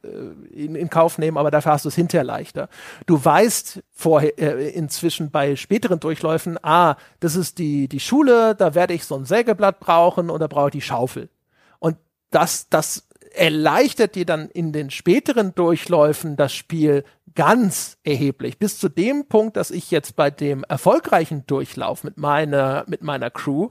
in, 0.50 0.74
in 0.74 0.90
Kauf 0.90 1.16
nehmen, 1.16 1.38
aber 1.38 1.50
dafür 1.50 1.72
hast 1.72 1.86
du 1.86 1.88
es 1.88 1.94
hinterher 1.94 2.24
leichter. 2.24 2.68
Du 3.06 3.22
weißt 3.24 3.82
vorher 3.92 4.38
äh, 4.38 4.68
inzwischen 4.68 5.30
bei 5.30 5.56
späteren 5.56 6.00
Durchläufen, 6.00 6.58
ah, 6.62 6.96
das 7.20 7.36
ist 7.36 7.58
die 7.58 7.88
die 7.88 8.00
Schule, 8.00 8.54
da 8.54 8.74
werde 8.74 8.92
ich 8.92 9.04
so 9.06 9.16
ein 9.16 9.24
Sägeblatt 9.24 9.80
brauchen 9.80 10.28
und 10.28 10.40
da 10.40 10.48
brauche 10.48 10.68
ich 10.68 10.72
die 10.72 10.80
Schaufel. 10.82 11.30
Und 11.78 11.96
das 12.30 12.68
das 12.68 13.08
erleichtert 13.34 14.14
dir 14.16 14.26
dann 14.26 14.50
in 14.50 14.72
den 14.72 14.90
späteren 14.90 15.54
Durchläufen 15.54 16.36
das 16.36 16.52
Spiel 16.52 17.04
ganz 17.34 17.96
erheblich. 18.04 18.58
Bis 18.58 18.78
zu 18.78 18.90
dem 18.90 19.24
Punkt, 19.24 19.56
dass 19.56 19.70
ich 19.70 19.90
jetzt 19.90 20.14
bei 20.14 20.30
dem 20.30 20.62
erfolgreichen 20.64 21.46
Durchlauf 21.46 22.04
mit 22.04 22.18
meiner 22.18 22.84
mit 22.86 23.02
meiner 23.02 23.30
Crew 23.30 23.70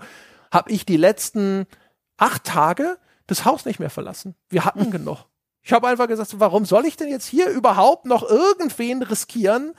habe 0.51 0.71
ich 0.71 0.85
die 0.85 0.97
letzten 0.97 1.65
acht 2.17 2.43
Tage 2.43 2.97
das 3.27 3.45
Haus 3.45 3.65
nicht 3.65 3.79
mehr 3.79 3.89
verlassen. 3.89 4.35
Wir 4.49 4.65
hatten 4.65 4.91
genug. 4.91 5.25
Ich 5.63 5.73
habe 5.73 5.87
einfach 5.87 6.07
gesagt, 6.07 6.39
warum 6.39 6.65
soll 6.65 6.85
ich 6.85 6.97
denn 6.97 7.07
jetzt 7.07 7.27
hier 7.27 7.49
überhaupt 7.49 8.05
noch 8.05 8.27
irgendwen 8.27 9.03
riskieren? 9.03 9.73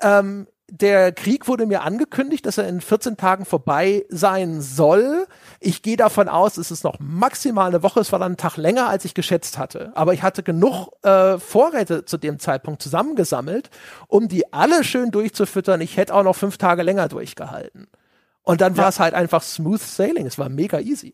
Ähm, 0.00 0.46
der 0.70 1.12
Krieg 1.12 1.48
wurde 1.48 1.64
mir 1.64 1.82
angekündigt, 1.82 2.44
dass 2.44 2.58
er 2.58 2.68
in 2.68 2.82
14 2.82 3.16
Tagen 3.16 3.46
vorbei 3.46 4.04
sein 4.10 4.60
soll. 4.60 5.26
Ich 5.60 5.80
gehe 5.80 5.96
davon 5.96 6.28
aus, 6.28 6.58
es 6.58 6.70
ist 6.70 6.84
noch 6.84 6.98
maximal 6.98 7.68
eine 7.68 7.82
Woche. 7.82 8.00
Es 8.00 8.12
war 8.12 8.18
dann 8.18 8.32
ein 8.32 8.36
Tag 8.36 8.58
länger, 8.58 8.88
als 8.88 9.06
ich 9.06 9.14
geschätzt 9.14 9.56
hatte. 9.56 9.92
Aber 9.94 10.12
ich 10.12 10.22
hatte 10.22 10.42
genug 10.42 10.90
äh, 11.02 11.38
Vorräte 11.38 12.04
zu 12.04 12.18
dem 12.18 12.38
Zeitpunkt 12.38 12.82
zusammengesammelt, 12.82 13.70
um 14.08 14.28
die 14.28 14.52
alle 14.52 14.84
schön 14.84 15.10
durchzufüttern. 15.10 15.80
Ich 15.80 15.96
hätte 15.96 16.14
auch 16.14 16.24
noch 16.24 16.36
fünf 16.36 16.58
Tage 16.58 16.82
länger 16.82 17.08
durchgehalten. 17.08 17.88
Und 18.48 18.62
dann 18.62 18.74
ja. 18.76 18.78
war 18.84 18.88
es 18.88 18.98
halt 18.98 19.12
einfach 19.12 19.42
smooth 19.42 19.78
sailing. 19.78 20.24
Es 20.24 20.38
war 20.38 20.48
mega 20.48 20.80
easy. 20.80 21.12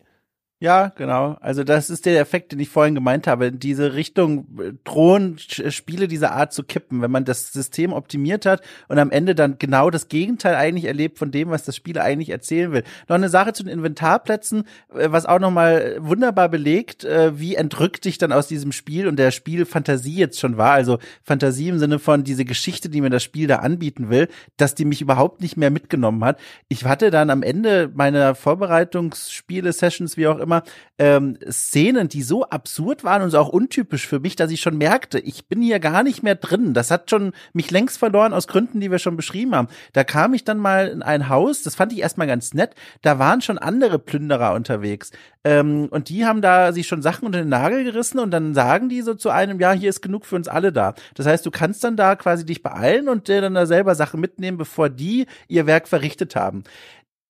Ja, 0.60 0.92
genau. 0.96 1.36
Also 1.40 1.64
das 1.64 1.90
ist 1.90 2.06
der 2.06 2.20
Effekt, 2.20 2.52
den 2.52 2.60
ich 2.60 2.68
vorhin 2.68 2.94
gemeint 2.94 3.26
habe. 3.26 3.50
Diese 3.50 3.94
Richtung 3.94 4.46
äh, 4.60 4.72
drohen 4.84 5.36
Spiele 5.38 6.06
dieser 6.06 6.32
Art 6.32 6.52
zu 6.52 6.62
kippen, 6.62 7.02
wenn 7.02 7.10
man 7.10 7.24
das 7.24 7.52
System 7.52 7.92
optimiert 7.92 8.46
hat 8.46 8.62
und 8.88 8.98
am 8.98 9.10
Ende 9.10 9.34
dann 9.34 9.58
genau 9.58 9.90
das 9.90 10.08
Gegenteil 10.08 10.54
eigentlich 10.54 10.84
erlebt 10.84 11.18
von 11.18 11.32
dem, 11.32 11.50
was 11.50 11.64
das 11.64 11.74
Spiel 11.74 11.98
eigentlich 11.98 12.30
erzählen 12.30 12.70
will. 12.70 12.84
Noch 13.08 13.16
eine 13.16 13.28
Sache 13.28 13.52
zu 13.52 13.64
den 13.64 13.72
Inventarplätzen, 13.72 14.62
äh, 14.94 15.10
was 15.10 15.26
auch 15.26 15.40
nochmal 15.40 15.96
wunderbar 15.98 16.48
belegt, 16.48 17.04
äh, 17.04 17.38
wie 17.38 17.56
entrückt 17.56 18.04
dich 18.04 18.18
dann 18.18 18.32
aus 18.32 18.46
diesem 18.46 18.70
Spiel 18.70 19.08
und 19.08 19.16
der 19.16 19.32
Spiel 19.32 19.66
Fantasie 19.66 20.16
jetzt 20.16 20.38
schon 20.38 20.56
war. 20.56 20.72
Also 20.72 20.98
Fantasie 21.24 21.68
im 21.68 21.80
Sinne 21.80 21.98
von 21.98 22.22
diese 22.22 22.44
Geschichte, 22.44 22.88
die 22.88 23.00
mir 23.00 23.10
das 23.10 23.24
Spiel 23.24 23.48
da 23.48 23.56
anbieten 23.56 24.08
will, 24.08 24.28
dass 24.56 24.76
die 24.76 24.84
mich 24.84 25.02
überhaupt 25.02 25.40
nicht 25.40 25.56
mehr 25.56 25.70
mitgenommen 25.70 26.24
hat. 26.24 26.38
Ich 26.68 26.84
hatte 26.84 27.10
dann 27.10 27.28
am 27.30 27.42
Ende 27.42 27.90
meiner 27.92 28.36
Vorbereitungsspiele-Sessions, 28.36 30.16
wie 30.16 30.28
auch 30.28 30.43
immer, 30.44 30.62
ähm, 30.98 31.36
Szenen, 31.50 32.08
die 32.08 32.22
so 32.22 32.44
absurd 32.44 33.02
waren 33.02 33.22
und 33.22 33.30
so 33.30 33.38
auch 33.38 33.48
untypisch 33.48 34.06
für 34.06 34.20
mich, 34.20 34.36
dass 34.36 34.50
ich 34.50 34.60
schon 34.60 34.78
merkte, 34.78 35.18
ich 35.18 35.46
bin 35.48 35.60
hier 35.60 35.80
gar 35.80 36.02
nicht 36.02 36.22
mehr 36.22 36.36
drin. 36.36 36.74
Das 36.74 36.90
hat 36.90 37.10
schon 37.10 37.32
mich 37.52 37.70
längst 37.70 37.98
verloren 37.98 38.32
aus 38.32 38.46
Gründen, 38.46 38.80
die 38.80 38.90
wir 38.90 38.98
schon 38.98 39.16
beschrieben 39.16 39.54
haben. 39.54 39.68
Da 39.92 40.04
kam 40.04 40.34
ich 40.34 40.44
dann 40.44 40.58
mal 40.58 40.88
in 40.88 41.02
ein 41.02 41.28
Haus, 41.28 41.62
das 41.62 41.74
fand 41.74 41.92
ich 41.92 41.98
erstmal 41.98 42.26
ganz 42.26 42.54
nett. 42.54 42.74
Da 43.02 43.18
waren 43.18 43.40
schon 43.40 43.58
andere 43.58 43.98
Plünderer 43.98 44.54
unterwegs. 44.54 45.10
Ähm, 45.44 45.88
und 45.90 46.08
die 46.08 46.24
haben 46.24 46.40
da 46.40 46.72
sich 46.72 46.86
schon 46.86 47.02
Sachen 47.02 47.26
unter 47.26 47.38
den 47.38 47.50
Nagel 47.50 47.84
gerissen 47.84 48.18
und 48.18 48.30
dann 48.30 48.54
sagen 48.54 48.88
die 48.88 49.02
so 49.02 49.14
zu 49.14 49.30
einem, 49.30 49.60
ja, 49.60 49.72
hier 49.72 49.90
ist 49.90 50.00
genug 50.00 50.24
für 50.24 50.36
uns 50.36 50.48
alle 50.48 50.72
da. 50.72 50.94
Das 51.14 51.26
heißt, 51.26 51.44
du 51.44 51.50
kannst 51.50 51.84
dann 51.84 51.96
da 51.96 52.16
quasi 52.16 52.46
dich 52.46 52.62
beeilen 52.62 53.08
und 53.08 53.28
dir 53.28 53.40
dann 53.40 53.54
da 53.54 53.66
selber 53.66 53.94
Sachen 53.94 54.20
mitnehmen, 54.20 54.56
bevor 54.56 54.88
die 54.88 55.26
ihr 55.48 55.66
Werk 55.66 55.86
verrichtet 55.88 56.34
haben. 56.34 56.64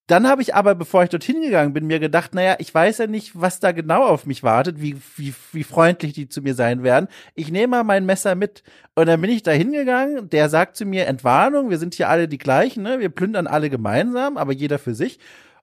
Dann 0.06 0.28
habe 0.28 0.42
ich 0.42 0.54
aber, 0.54 0.74
bevor 0.74 1.02
ich 1.02 1.08
dorthin 1.08 1.40
gegangen 1.40 1.72
bin, 1.72 1.86
mir 1.86 1.98
gedacht, 1.98 2.34
naja, 2.34 2.56
ich 2.58 2.74
weiß 2.74 2.98
ja 2.98 3.06
nicht, 3.06 3.40
was 3.40 3.58
da 3.58 3.72
genau 3.72 4.04
auf 4.04 4.26
mich 4.26 4.42
wartet, 4.42 4.82
wie, 4.82 4.96
wie, 5.16 5.32
wie 5.52 5.64
freundlich 5.64 6.12
die 6.12 6.28
zu 6.28 6.42
mir 6.42 6.54
sein 6.54 6.82
werden. 6.82 7.08
Ich 7.34 7.50
nehme 7.50 7.68
mal 7.68 7.84
mein 7.84 8.04
Messer 8.04 8.34
mit. 8.34 8.62
Und 8.94 9.06
dann 9.06 9.20
bin 9.22 9.30
ich 9.30 9.42
da 9.42 9.52
hingegangen, 9.52 10.28
der 10.28 10.50
sagt 10.50 10.76
zu 10.76 10.84
mir, 10.84 11.06
Entwarnung, 11.06 11.70
wir 11.70 11.78
sind 11.78 11.94
hier 11.94 12.10
alle 12.10 12.28
die 12.28 12.36
gleichen, 12.36 12.82
ne? 12.82 13.00
wir 13.00 13.08
plündern 13.08 13.46
alle 13.46 13.70
gemeinsam, 13.70 14.36
aber 14.36 14.52
jeder 14.52 14.78
für 14.78 14.94
sich. 14.94 15.18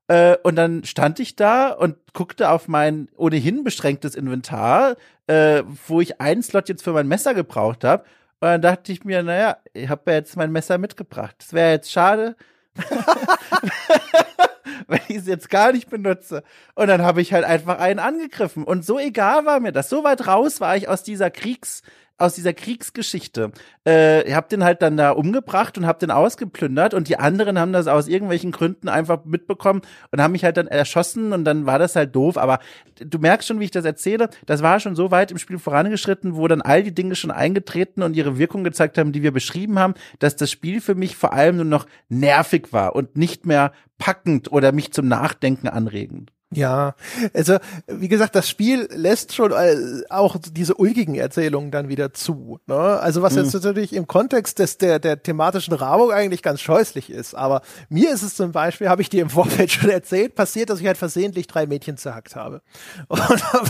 Äh, 0.08 0.38
und 0.42 0.56
dann 0.56 0.84
stand 0.86 1.20
ich 1.20 1.36
da 1.36 1.70
und 1.70 1.96
guckte 2.14 2.50
auf 2.50 2.68
mein 2.68 3.10
ohnehin 3.16 3.64
beschränktes 3.64 4.16
Inventar, 4.16 4.96
äh, 5.28 5.62
wo 5.88 6.02
ich 6.02 6.20
einen 6.20 6.42
Slot 6.42 6.68
jetzt 6.68 6.84
für 6.84 6.94
mein 6.94 7.08
Messer 7.08 7.36
gebraucht 7.36 7.84
habe. 7.84 8.06
Und 8.40 8.48
dann 8.48 8.62
dachte 8.64 8.92
ich 8.92 9.06
mir, 9.06 9.22
naja, 9.22 9.58
ich 9.74 9.88
habe 9.88 10.10
ja 10.10 10.18
jetzt 10.18 10.36
mein 10.36 10.52
Messer 10.52 10.80
mitgebracht. 10.80 11.36
Das 11.38 11.54
wäre 11.54 11.74
jetzt 11.74 11.92
schade, 11.92 12.36
wenn 14.88 14.99
ich 15.07 15.18
es 15.18 15.27
jetzt 15.27 15.49
gar 15.49 15.72
nicht 15.72 15.89
benutze. 15.89 16.43
Und 16.76 16.88
dann 16.88 17.02
habe 17.02 17.22
ich 17.22 17.34
halt 17.34 17.45
einfach 17.45 17.80
einen 17.80 17.99
angegriffen. 17.99 18.64
Und 18.64 18.85
so 18.85 18.99
egal 18.99 19.45
war 19.45 19.60
mir 19.60 19.72
das. 19.72 19.89
So 19.89 20.03
weit 20.03 20.27
raus 20.27 20.61
war 20.61 20.76
ich 20.76 20.88
aus 20.88 21.03
dieser 21.03 21.31
Kriegs, 21.31 21.81
aus 22.22 22.35
dieser 22.35 22.53
Kriegsgeschichte. 22.53 23.52
Äh, 23.85 24.23
ich 24.27 24.34
habe 24.34 24.48
den 24.48 24.64
halt 24.64 24.81
dann 24.81 24.98
da 24.98 25.11
umgebracht 25.11 25.77
und 25.77 25.85
habe 25.85 25.99
den 25.99 26.11
ausgeplündert 26.11 26.93
und 26.93 27.10
die 27.10 27.18
anderen 27.18 27.60
haben 27.60 27.73
das 27.73 27.88
aus 27.88 28.07
irgendwelchen 28.07 28.52
Gründen 28.52 28.89
einfach 28.89 29.26
mitbekommen 29.26 29.81
und 30.11 30.22
haben 30.22 30.31
mich 30.31 30.43
halt 30.43 30.57
dann 30.57 30.68
erschossen 30.68 31.34
und 31.34 31.45
dann 31.45 31.65
war 31.65 31.80
das 31.80 31.95
halt 31.95 32.15
doof. 32.15 32.38
Aber 32.38 32.60
du 32.99 33.19
merkst 33.19 33.48
schon, 33.48 33.60
wie 33.60 33.65
ich 33.65 33.72
das 33.72 33.85
erzähle, 33.85 34.30
das 34.45 34.61
war 34.61 34.80
schon 34.80 34.95
so 34.95 35.11
weit 35.11 35.31
im 35.31 35.38
Spiel 35.38 35.60
vorangeschritten, 35.60 36.35
wo 36.35 36.48
dann 36.48 36.61
all 36.61 36.84
die 36.84 36.93
Dinge 36.93 37.15
schon 37.15 37.31
eingetreten 37.31 38.03
und 38.03 38.15
ihre 38.15 38.38
Wirkung 38.38 38.64
gezeigt 38.64 38.98
haben, 38.98 39.11
die 39.11 39.23
wir 39.23 39.31
beschrieben 39.31 39.80
haben, 39.80 39.95
dass 40.19 40.35
das 40.35 40.52
Spiel 40.52 40.81
für 40.81 40.95
mich 40.95 41.15
vor 41.15 41.34
allem 41.34 41.57
nur 41.57 41.65
noch 41.65 41.88
nervig 42.10 42.72
war 42.72 42.95
und 42.95 43.18
nicht 43.18 43.45
mehr 43.45 43.72
packend 43.98 44.52
oder 44.52 44.72
mich 44.72 44.93
zum 44.93 45.07
Nachdenken 45.07 45.68
anregend. 45.68 46.31
Ja, 46.53 46.95
also 47.34 47.60
wie 47.88 48.10
gesagt, 48.10 48.36
das 48.36 48.49
Spiel 48.49 48.90
lässt 48.91 49.34
schon 49.34 49.53
äh, 49.53 50.03
auch 50.10 50.36
diese 50.38 50.76
ulkigen 50.76 51.15
Erzählungen 51.15 51.72
dann 51.72 51.88
wieder 51.88 52.14
zu. 52.14 52.60
Ne? 52.68 52.76
Also 52.76 53.22
was 53.22 53.34
mhm. 53.34 53.44
jetzt 53.44 53.53
natürlich 53.53 53.94
im 53.94 54.06
Kontext 54.06 54.60
des 54.60 54.78
der 54.78 54.99
der 54.99 55.23
thematischen 55.23 55.73
Rahmung 55.73 56.11
eigentlich 56.11 56.41
ganz 56.41 56.60
scheußlich 56.60 57.10
ist. 57.10 57.36
Aber 57.36 57.61
mir 57.88 58.11
ist 58.11 58.22
es 58.22 58.36
zum 58.36 58.52
Beispiel, 58.52 58.90
habe 58.90 59.02
ich 59.02 59.10
dir 59.10 59.22
im 59.22 59.30
Vorfeld 59.30 59.72
schon 59.72 59.90
erzählt, 59.90 60.36
passiert, 60.36 60.69
dass 60.69 60.82
ich 60.82 60.88
halt 60.88 60.98
versehentlich 60.98 61.48
drei 61.48 61.65
Mädchen 61.68 61.95
zerhackt 61.95 62.36
habe. 62.36 62.61
Und 63.07 63.22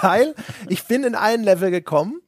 weil 0.01 0.33
ich 0.67 0.85
bin 0.85 1.03
in 1.03 1.13
ein 1.13 1.43
Level 1.43 1.69
gekommen 1.69 2.21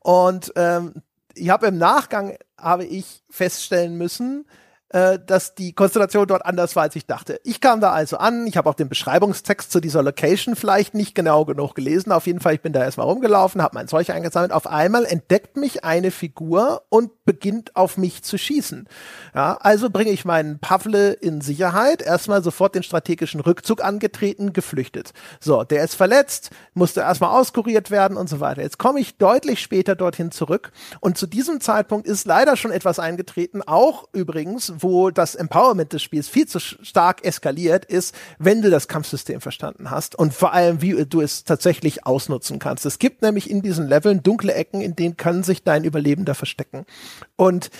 und 0.00 0.52
ähm, 0.56 0.94
ich 1.34 1.50
habe 1.50 1.66
im 1.66 1.76
Nachgang 1.78 2.36
habe 2.56 2.84
ich 2.84 3.22
feststellen 3.30 3.96
müssen, 3.96 4.46
äh, 4.90 5.18
dass 5.18 5.54
die 5.54 5.74
Konstellation 5.74 6.26
dort 6.26 6.46
anders 6.46 6.74
war, 6.74 6.84
als 6.84 6.96
ich 6.96 7.06
dachte. 7.06 7.40
Ich 7.44 7.60
kam 7.60 7.80
da 7.80 7.92
also 7.92 8.16
an, 8.16 8.46
ich 8.46 8.56
habe 8.56 8.70
auch 8.70 8.74
den 8.74 8.88
Beschreibungstext 8.88 9.70
zu 9.70 9.80
dieser 9.80 10.02
Location 10.02 10.56
vielleicht 10.56 10.94
nicht 10.94 11.14
genau 11.14 11.44
genug 11.44 11.74
gelesen. 11.74 12.10
Auf 12.10 12.26
jeden 12.26 12.40
Fall, 12.40 12.54
ich 12.54 12.62
bin 12.62 12.72
da 12.72 12.82
erstmal 12.82 13.06
rumgelaufen, 13.06 13.60
habe 13.60 13.74
mein 13.74 13.88
Zeug 13.88 14.08
eingesammelt. 14.08 14.52
Auf 14.52 14.66
einmal 14.66 15.04
entdeckt 15.04 15.58
mich 15.58 15.84
eine 15.84 16.10
Figur 16.10 16.84
und 16.88 17.24
beginnt 17.26 17.76
auf 17.76 17.98
mich 17.98 18.22
zu 18.22 18.38
schießen. 18.38 18.88
Ja, 19.34 19.58
also 19.60 19.90
bringe 19.90 20.10
ich 20.10 20.24
meinen 20.24 20.58
Pavle 20.58 21.12
in 21.12 21.42
Sicherheit, 21.42 22.00
erstmal 22.00 22.42
sofort 22.42 22.74
den 22.74 22.82
strategischen 22.82 23.40
Rückzug 23.40 23.84
angetreten, 23.84 24.54
geflüchtet. 24.54 25.12
So, 25.38 25.64
der 25.64 25.84
ist 25.84 25.96
verletzt, 25.96 26.50
musste 26.72 27.00
erstmal 27.00 27.38
auskuriert 27.38 27.90
werden 27.90 28.16
und 28.16 28.30
so 28.30 28.40
weiter. 28.40 28.62
Jetzt 28.62 28.78
komme 28.78 29.00
ich 29.00 29.18
deutlich 29.18 29.60
später 29.60 29.94
dorthin 29.94 30.30
zurück 30.30 30.72
und 31.00 31.18
zu 31.18 31.26
diesem 31.26 31.60
Zeitpunkt 31.60 32.06
ist 32.06 32.26
leider 32.26 32.56
schon 32.56 32.70
etwas 32.70 32.98
eingetreten, 32.98 33.60
auch 33.62 34.08
übrigens, 34.14 34.77
wo 34.82 35.10
das 35.10 35.34
Empowerment 35.34 35.92
des 35.92 36.02
Spiels 36.02 36.28
viel 36.28 36.46
zu 36.46 36.58
stark 36.60 37.24
eskaliert 37.24 37.84
ist, 37.84 38.14
wenn 38.38 38.62
du 38.62 38.70
das 38.70 38.88
Kampfsystem 38.88 39.40
verstanden 39.40 39.90
hast 39.90 40.14
und 40.14 40.34
vor 40.34 40.52
allem, 40.52 40.82
wie 40.82 41.04
du 41.04 41.20
es 41.20 41.44
tatsächlich 41.44 42.06
ausnutzen 42.06 42.58
kannst. 42.58 42.86
Es 42.86 42.98
gibt 42.98 43.22
nämlich 43.22 43.50
in 43.50 43.62
diesen 43.62 43.86
Leveln 43.86 44.22
dunkle 44.22 44.54
Ecken, 44.54 44.80
in 44.80 44.96
denen 44.96 45.16
kann 45.16 45.42
sich 45.42 45.62
dein 45.62 45.84
Überlebender 45.84 46.34
verstecken. 46.34 46.86
Und 47.36 47.70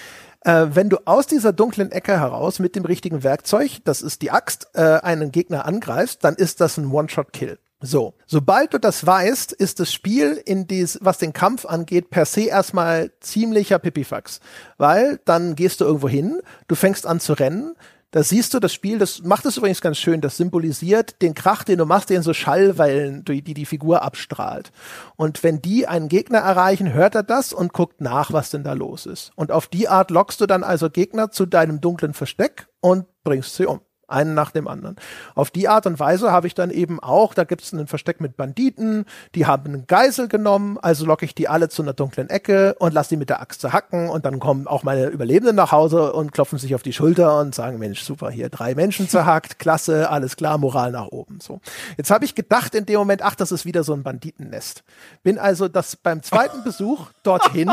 äh, 0.44 0.66
wenn 0.70 0.88
du 0.88 0.98
aus 1.04 1.26
dieser 1.26 1.52
dunklen 1.52 1.92
Ecke 1.92 2.18
heraus 2.18 2.58
mit 2.58 2.76
dem 2.76 2.84
richtigen 2.84 3.22
Werkzeug, 3.22 3.78
das 3.84 4.02
ist 4.02 4.22
die 4.22 4.30
Axt, 4.30 4.68
äh, 4.74 4.82
einen 4.82 5.32
Gegner 5.32 5.66
angreifst, 5.66 6.24
dann 6.24 6.34
ist 6.34 6.60
das 6.60 6.76
ein 6.76 6.90
One-Shot-Kill. 6.90 7.58
So, 7.80 8.14
sobald 8.26 8.74
du 8.74 8.78
das 8.78 9.06
weißt, 9.06 9.52
ist 9.52 9.78
das 9.78 9.92
Spiel 9.92 10.42
in 10.44 10.66
dies, 10.66 10.98
was 11.00 11.18
den 11.18 11.32
Kampf 11.32 11.64
angeht, 11.64 12.10
per 12.10 12.24
se 12.24 12.46
erstmal 12.46 13.12
ziemlicher 13.20 13.78
Pipifax. 13.78 14.40
Weil 14.78 15.20
dann 15.24 15.54
gehst 15.54 15.80
du 15.80 15.84
irgendwo 15.84 16.08
hin, 16.08 16.40
du 16.66 16.74
fängst 16.74 17.06
an 17.06 17.20
zu 17.20 17.34
rennen, 17.34 17.76
da 18.10 18.22
siehst 18.22 18.54
du 18.54 18.58
das 18.58 18.72
Spiel, 18.72 18.98
das 18.98 19.22
macht 19.22 19.44
es 19.44 19.58
übrigens 19.58 19.82
ganz 19.82 19.98
schön, 19.98 20.22
das 20.22 20.38
symbolisiert 20.38 21.20
den 21.20 21.34
Krach, 21.34 21.62
den 21.62 21.78
du 21.78 21.84
machst, 21.84 22.08
den 22.08 22.22
so 22.22 22.32
Schallwellen, 22.32 23.22
die 23.24 23.42
die 23.42 23.66
Figur 23.66 24.02
abstrahlt. 24.02 24.72
Und 25.16 25.44
wenn 25.44 25.60
die 25.60 25.86
einen 25.86 26.08
Gegner 26.08 26.38
erreichen, 26.38 26.94
hört 26.94 27.14
er 27.14 27.22
das 27.22 27.52
und 27.52 27.74
guckt 27.74 28.00
nach, 28.00 28.32
was 28.32 28.50
denn 28.50 28.64
da 28.64 28.72
los 28.72 29.04
ist. 29.04 29.30
Und 29.36 29.52
auf 29.52 29.68
die 29.68 29.88
Art 29.88 30.10
lockst 30.10 30.40
du 30.40 30.46
dann 30.46 30.64
also 30.64 30.88
Gegner 30.88 31.30
zu 31.30 31.44
deinem 31.44 31.82
dunklen 31.82 32.14
Versteck 32.14 32.68
und 32.80 33.04
bringst 33.22 33.54
sie 33.54 33.66
um 33.66 33.82
einen 34.08 34.34
nach 34.34 34.50
dem 34.50 34.66
anderen. 34.68 34.96
Auf 35.34 35.50
die 35.50 35.68
Art 35.68 35.86
und 35.86 36.00
Weise 36.00 36.32
habe 36.32 36.46
ich 36.46 36.54
dann 36.54 36.70
eben 36.70 37.00
auch, 37.00 37.34
da 37.34 37.44
gibt 37.44 37.62
es 37.62 37.72
einen 37.72 37.86
Versteck 37.86 38.20
mit 38.20 38.36
Banditen, 38.36 39.04
die 39.34 39.46
haben 39.46 39.66
einen 39.66 39.86
Geisel 39.86 40.28
genommen, 40.28 40.78
also 40.80 41.06
locke 41.06 41.24
ich 41.24 41.34
die 41.34 41.48
alle 41.48 41.68
zu 41.68 41.82
einer 41.82 41.92
dunklen 41.92 42.30
Ecke 42.30 42.74
und 42.78 42.94
lasse 42.94 43.10
die 43.10 43.16
mit 43.16 43.28
der 43.28 43.40
Axt 43.40 43.64
hacken 43.64 44.08
und 44.08 44.24
dann 44.24 44.40
kommen 44.40 44.66
auch 44.66 44.82
meine 44.82 45.06
Überlebenden 45.06 45.56
nach 45.56 45.72
Hause 45.72 46.12
und 46.12 46.32
klopfen 46.32 46.58
sich 46.58 46.74
auf 46.74 46.82
die 46.82 46.92
Schulter 46.92 47.40
und 47.40 47.54
sagen, 47.54 47.78
Mensch, 47.78 48.02
super, 48.02 48.30
hier 48.30 48.48
drei 48.48 48.74
Menschen 48.74 49.08
zerhackt, 49.08 49.58
klasse, 49.58 50.10
alles 50.10 50.36
klar, 50.36 50.58
Moral 50.58 50.92
nach 50.92 51.08
oben. 51.08 51.40
So. 51.40 51.60
Jetzt 51.96 52.10
habe 52.10 52.24
ich 52.24 52.34
gedacht 52.34 52.74
in 52.74 52.86
dem 52.86 52.98
Moment, 52.98 53.22
ach, 53.22 53.34
das 53.34 53.52
ist 53.52 53.64
wieder 53.64 53.84
so 53.84 53.92
ein 53.92 54.02
Banditennest. 54.02 54.84
Bin 55.22 55.38
also 55.38 55.68
das 55.68 55.96
beim 55.96 56.22
zweiten 56.22 56.64
Besuch 56.64 57.10
dorthin 57.22 57.70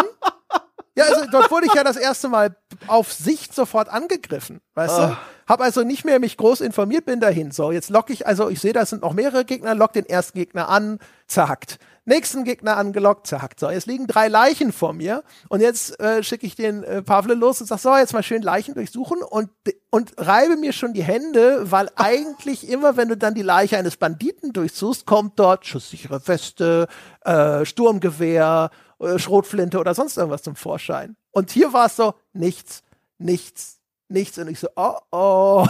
Ja, 0.95 1.05
also 1.05 1.25
dort 1.29 1.51
wurde 1.51 1.67
ich 1.67 1.73
ja 1.73 1.83
das 1.83 1.97
erste 1.97 2.29
Mal 2.29 2.55
auf 2.87 3.11
Sicht 3.11 3.53
sofort 3.53 3.89
angegriffen, 3.89 4.61
weißt 4.75 4.95
oh. 4.97 5.07
du? 5.07 5.17
Ah. 5.45 5.53
Hab 5.53 5.61
also 5.61 5.83
nicht 5.83 6.05
mehr 6.05 6.19
mich 6.19 6.37
groß 6.37 6.61
informiert, 6.61 7.05
bin 7.05 7.19
dahin. 7.19 7.51
So, 7.51 7.71
jetzt 7.71 7.89
lock 7.89 8.09
ich, 8.09 8.27
also 8.27 8.49
ich 8.49 8.59
sehe, 8.59 8.73
da 8.73 8.85
sind 8.85 9.03
noch 9.03 9.13
mehrere 9.13 9.45
Gegner, 9.45 9.75
lock 9.75 9.93
den 9.93 10.05
ersten 10.05 10.37
Gegner 10.37 10.69
an, 10.69 10.99
zerhackt. 11.27 11.79
Nächsten 12.07 12.43
Gegner 12.43 12.77
angelockt, 12.77 13.25
zerhackt. 13.25 13.59
So, 13.59 13.69
jetzt 13.69 13.87
liegen 13.87 14.05
drei 14.05 14.27
Leichen 14.27 14.71
vor 14.71 14.93
mir 14.93 15.23
und 15.49 15.61
jetzt 15.61 15.99
äh, 15.99 16.21
schicke 16.21 16.45
ich 16.45 16.55
den 16.55 16.83
äh, 16.83 17.01
Pavle 17.01 17.33
los 17.33 17.61
und 17.61 17.67
sag, 17.67 17.79
so, 17.79 17.95
jetzt 17.95 18.13
mal 18.13 18.21
schön 18.21 18.43
Leichen 18.43 18.75
durchsuchen 18.75 19.23
und, 19.23 19.49
und 19.89 20.13
reibe 20.17 20.55
mir 20.55 20.71
schon 20.71 20.93
die 20.93 21.03
Hände, 21.03 21.71
weil 21.71 21.89
eigentlich 21.95 22.69
immer, 22.69 22.95
wenn 22.95 23.09
du 23.09 23.17
dann 23.17 23.33
die 23.33 23.41
Leiche 23.41 23.77
eines 23.77 23.97
Banditen 23.97 24.53
durchsuchst, 24.53 25.07
kommt 25.07 25.39
dort 25.39 25.65
schusssichere 25.65 26.27
Weste, 26.27 26.87
äh, 27.21 27.65
Sturmgewehr, 27.65 28.69
äh, 28.99 29.17
Schrotflinte 29.17 29.79
oder 29.79 29.95
sonst 29.95 30.17
irgendwas 30.17 30.43
zum 30.43 30.55
Vorschein. 30.55 31.15
Und 31.31 31.49
hier 31.49 31.73
war 31.73 31.87
es 31.87 31.95
so, 31.95 32.13
nichts, 32.33 32.83
nichts, 33.17 33.74
nichts. 34.07 34.37
Und 34.37 34.49
ich 34.49 34.59
so, 34.59 34.67
oh, 34.75 34.97
oh. 35.11 35.67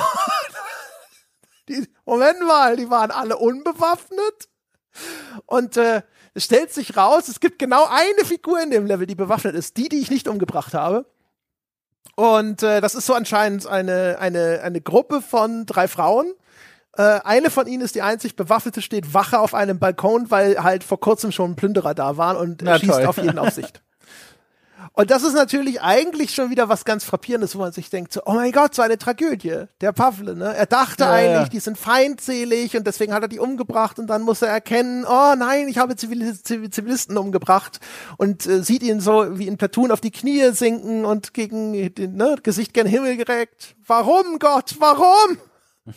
die, 1.70 1.88
Moment 2.06 2.41
mal, 2.45 2.76
die 2.76 2.90
waren 2.90 3.12
alle 3.12 3.38
unbewaffnet. 3.38 4.49
Und 5.45 5.78
äh, 5.78 6.02
es 6.34 6.45
stellt 6.45 6.72
sich 6.74 6.95
raus, 6.95 7.28
es 7.28 7.40
gibt 7.40 7.60
genau 7.60 7.86
eine 7.90 8.26
Figur 8.26 8.62
in 8.62 8.72
dem 8.72 8.86
Level, 8.86 9.07
die 9.07 9.16
bewaffnet 9.16 9.56
ist, 9.56 9.78
die, 9.78 9.90
die 9.90 9.99
ich 9.99 10.10
nicht 10.10 10.28
umgebracht 10.28 10.74
habe. 10.74 11.06
Und 12.16 12.64
äh, 12.64 12.80
das 12.80 12.95
ist 12.95 13.06
so 13.06 13.14
anscheinend 13.14 13.68
eine, 13.68 14.18
eine, 14.20 14.62
eine 14.62 14.80
Gruppe 14.80 15.22
von 15.22 15.66
drei 15.66 15.88
Frauen, 15.88 16.34
äh, 16.98 17.20
eine 17.24 17.49
von 17.49 17.68
ihnen 17.68 17.84
ist 17.84 17.95
die 17.95 18.02
einzig 18.02 18.36
bewaffnete, 18.36 18.82
steht 18.82 19.14
Wache 19.14 19.40
auf 19.40 19.53
einem 19.53 19.80
Balkon, 19.80 20.32
weil 20.32 20.64
halt 20.64 20.84
vor 20.84 20.99
kurzem 20.99 21.32
schon 21.32 21.56
Plünderer 21.56 21.94
da 21.94 22.16
waren 22.16 22.38
und 22.38 22.62
Na, 22.62 22.80
schießt 22.80 22.91
toll. 22.91 23.06
auf 23.06 23.18
jeden 23.18 23.38
auf 23.40 23.49
Sicht. 23.52 23.82
Und 24.94 25.12
das 25.12 25.24
ist 25.24 25.34
natürlich 25.34 25.82
eigentlich 25.82 26.34
schon 26.34 26.50
wieder 26.50 26.70
was 26.70 26.86
ganz 26.86 27.04
Frappierendes, 27.04 27.56
wo 27.56 27.60
man 27.60 27.72
sich 27.72 27.90
denkt, 27.90 28.14
so, 28.14 28.22
oh 28.26 28.34
mein 28.34 28.52
Gott, 28.52 28.76
so 28.76 28.82
eine 28.82 28.98
Tragödie. 28.98 29.66
Der 29.82 29.92
Pavle, 29.92 30.36
ne? 30.36 30.56
Er 30.56 30.66
dachte 30.66 31.04
ja, 31.04 31.12
eigentlich, 31.12 31.44
ja. 31.44 31.50
die 31.50 31.60
sind 31.60 31.78
feindselig 31.78 32.76
und 32.78 32.86
deswegen 32.86 33.14
hat 33.14 33.22
er 33.24 33.28
die 33.28 33.40
umgebracht 33.40 34.00
und 34.00 34.08
dann 34.08 34.22
muss 34.22 34.42
er 34.42 34.50
erkennen, 34.50 35.06
oh 35.06 35.36
nein, 35.38 35.68
ich 35.68 35.78
habe 35.78 35.96
Zivilisten 35.96 37.18
umgebracht 37.18 37.80
und 38.18 38.46
äh, 38.46 38.64
sieht 38.64 38.84
ihn 38.84 39.00
so 39.00 39.38
wie 39.38 39.48
in 39.48 39.58
Platoon 39.58 39.92
auf 39.92 40.02
die 40.02 40.12
Knie 40.12 40.52
sinken 40.52 41.06
und 41.06 41.34
gegen 41.34 41.94
den 41.94 42.16
ne, 42.16 42.36
Gesicht 42.42 42.74
gen 42.74 42.88
Himmel 42.88 43.18
gereckt. 43.18 43.76
Warum, 43.86 44.40
Gott, 44.40 44.76
warum? 44.80 45.38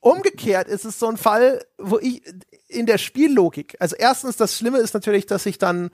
Umgekehrt 0.00 0.66
ist 0.66 0.84
es 0.84 0.98
so 0.98 1.08
ein 1.08 1.16
Fall, 1.16 1.64
wo 1.78 1.98
ich 1.98 2.22
in 2.66 2.86
der 2.86 2.98
Spiellogik, 2.98 3.76
also 3.78 3.94
erstens, 3.96 4.36
das 4.36 4.56
Schlimme 4.56 4.78
ist 4.78 4.94
natürlich, 4.94 5.26
dass 5.26 5.46
ich 5.46 5.58
dann 5.58 5.90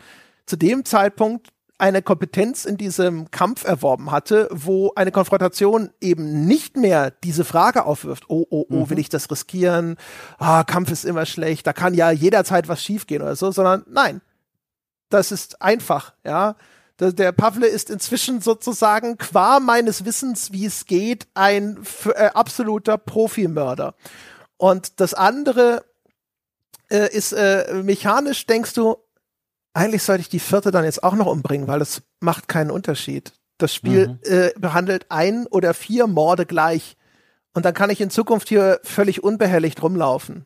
zu 0.47 0.57
dem 0.57 0.85
Zeitpunkt 0.85 1.49
eine 1.79 2.03
Kompetenz 2.03 2.65
in 2.65 2.77
diesem 2.77 3.31
Kampf 3.31 3.65
erworben 3.65 4.11
hatte, 4.11 4.49
wo 4.51 4.93
eine 4.97 5.13
Konfrontation 5.13 5.91
eben 6.01 6.45
nicht 6.47 6.77
mehr 6.77 7.13
diese 7.13 7.45
Frage 7.45 7.87
aufwirft, 7.87 8.25
oh, 8.29 8.45
oh, 8.51 8.67
oh, 8.69 8.81
mhm. 8.81 8.91
will 8.91 8.99
ich 8.99 9.09
das 9.09 9.31
riskieren? 9.31 9.97
Ah, 10.39 10.65
Kampf 10.65 10.91
ist 10.91 11.05
immer 11.05 11.25
schlecht, 11.25 11.67
da 11.67 11.73
kann 11.73 11.95
ja 11.95 12.11
jederzeit 12.11 12.69
was 12.69 12.83
schiefgehen 12.83 13.23
oder 13.23 13.37
so, 13.37 13.53
sondern 13.53 13.85
nein, 13.89 14.21
das 15.09 15.33
ist 15.33 15.63
einfach, 15.63 16.15
ja. 16.25 16.57
Der 17.01 17.31
Pavle 17.31 17.69
ist 17.69 17.91
inzwischen 17.91 18.41
sozusagen 18.41 19.19
qua 19.19 19.61
meines 19.61 20.05
Wissens, 20.05 20.51
wie 20.51 20.67
es 20.67 20.85
geht, 20.85 21.29
ein 21.33 21.79
äh, 22.07 22.31
absoluter 22.31 22.99
Profimörder. 22.99 23.95
Und 24.57 24.99
das 24.99 25.15
andere 25.15 25.85
äh, 26.91 27.09
ist 27.15 27.33
äh, 27.33 27.73
mechanisch, 27.85 28.47
denkst 28.47 28.75
du, 28.75 28.97
eigentlich 29.74 30.03
sollte 30.03 30.23
ich 30.23 30.28
die 30.28 30.40
vierte 30.40 30.70
dann 30.70 30.85
jetzt 30.85 31.03
auch 31.03 31.15
noch 31.15 31.27
umbringen, 31.27 31.69
weil 31.69 31.78
das 31.78 32.03
macht 32.20 32.49
keinen 32.49 32.70
Unterschied. 32.70 33.32
Das 33.59 33.74
Spiel 33.74 34.09
mhm. 34.09 34.19
äh, 34.23 34.51
behandelt 34.59 35.07
ein 35.09 35.47
oder 35.47 35.74
vier 35.74 36.07
Morde 36.07 36.47
gleich. 36.47 36.97
Und 37.55 37.65
dann 37.65 37.74
kann 37.74 37.90
ich 37.90 38.01
in 38.01 38.11
Zukunft 38.11 38.49
hier 38.49 38.81
völlig 38.85 39.24
unbehelligt 39.24 39.82
rumlaufen. 39.82 40.45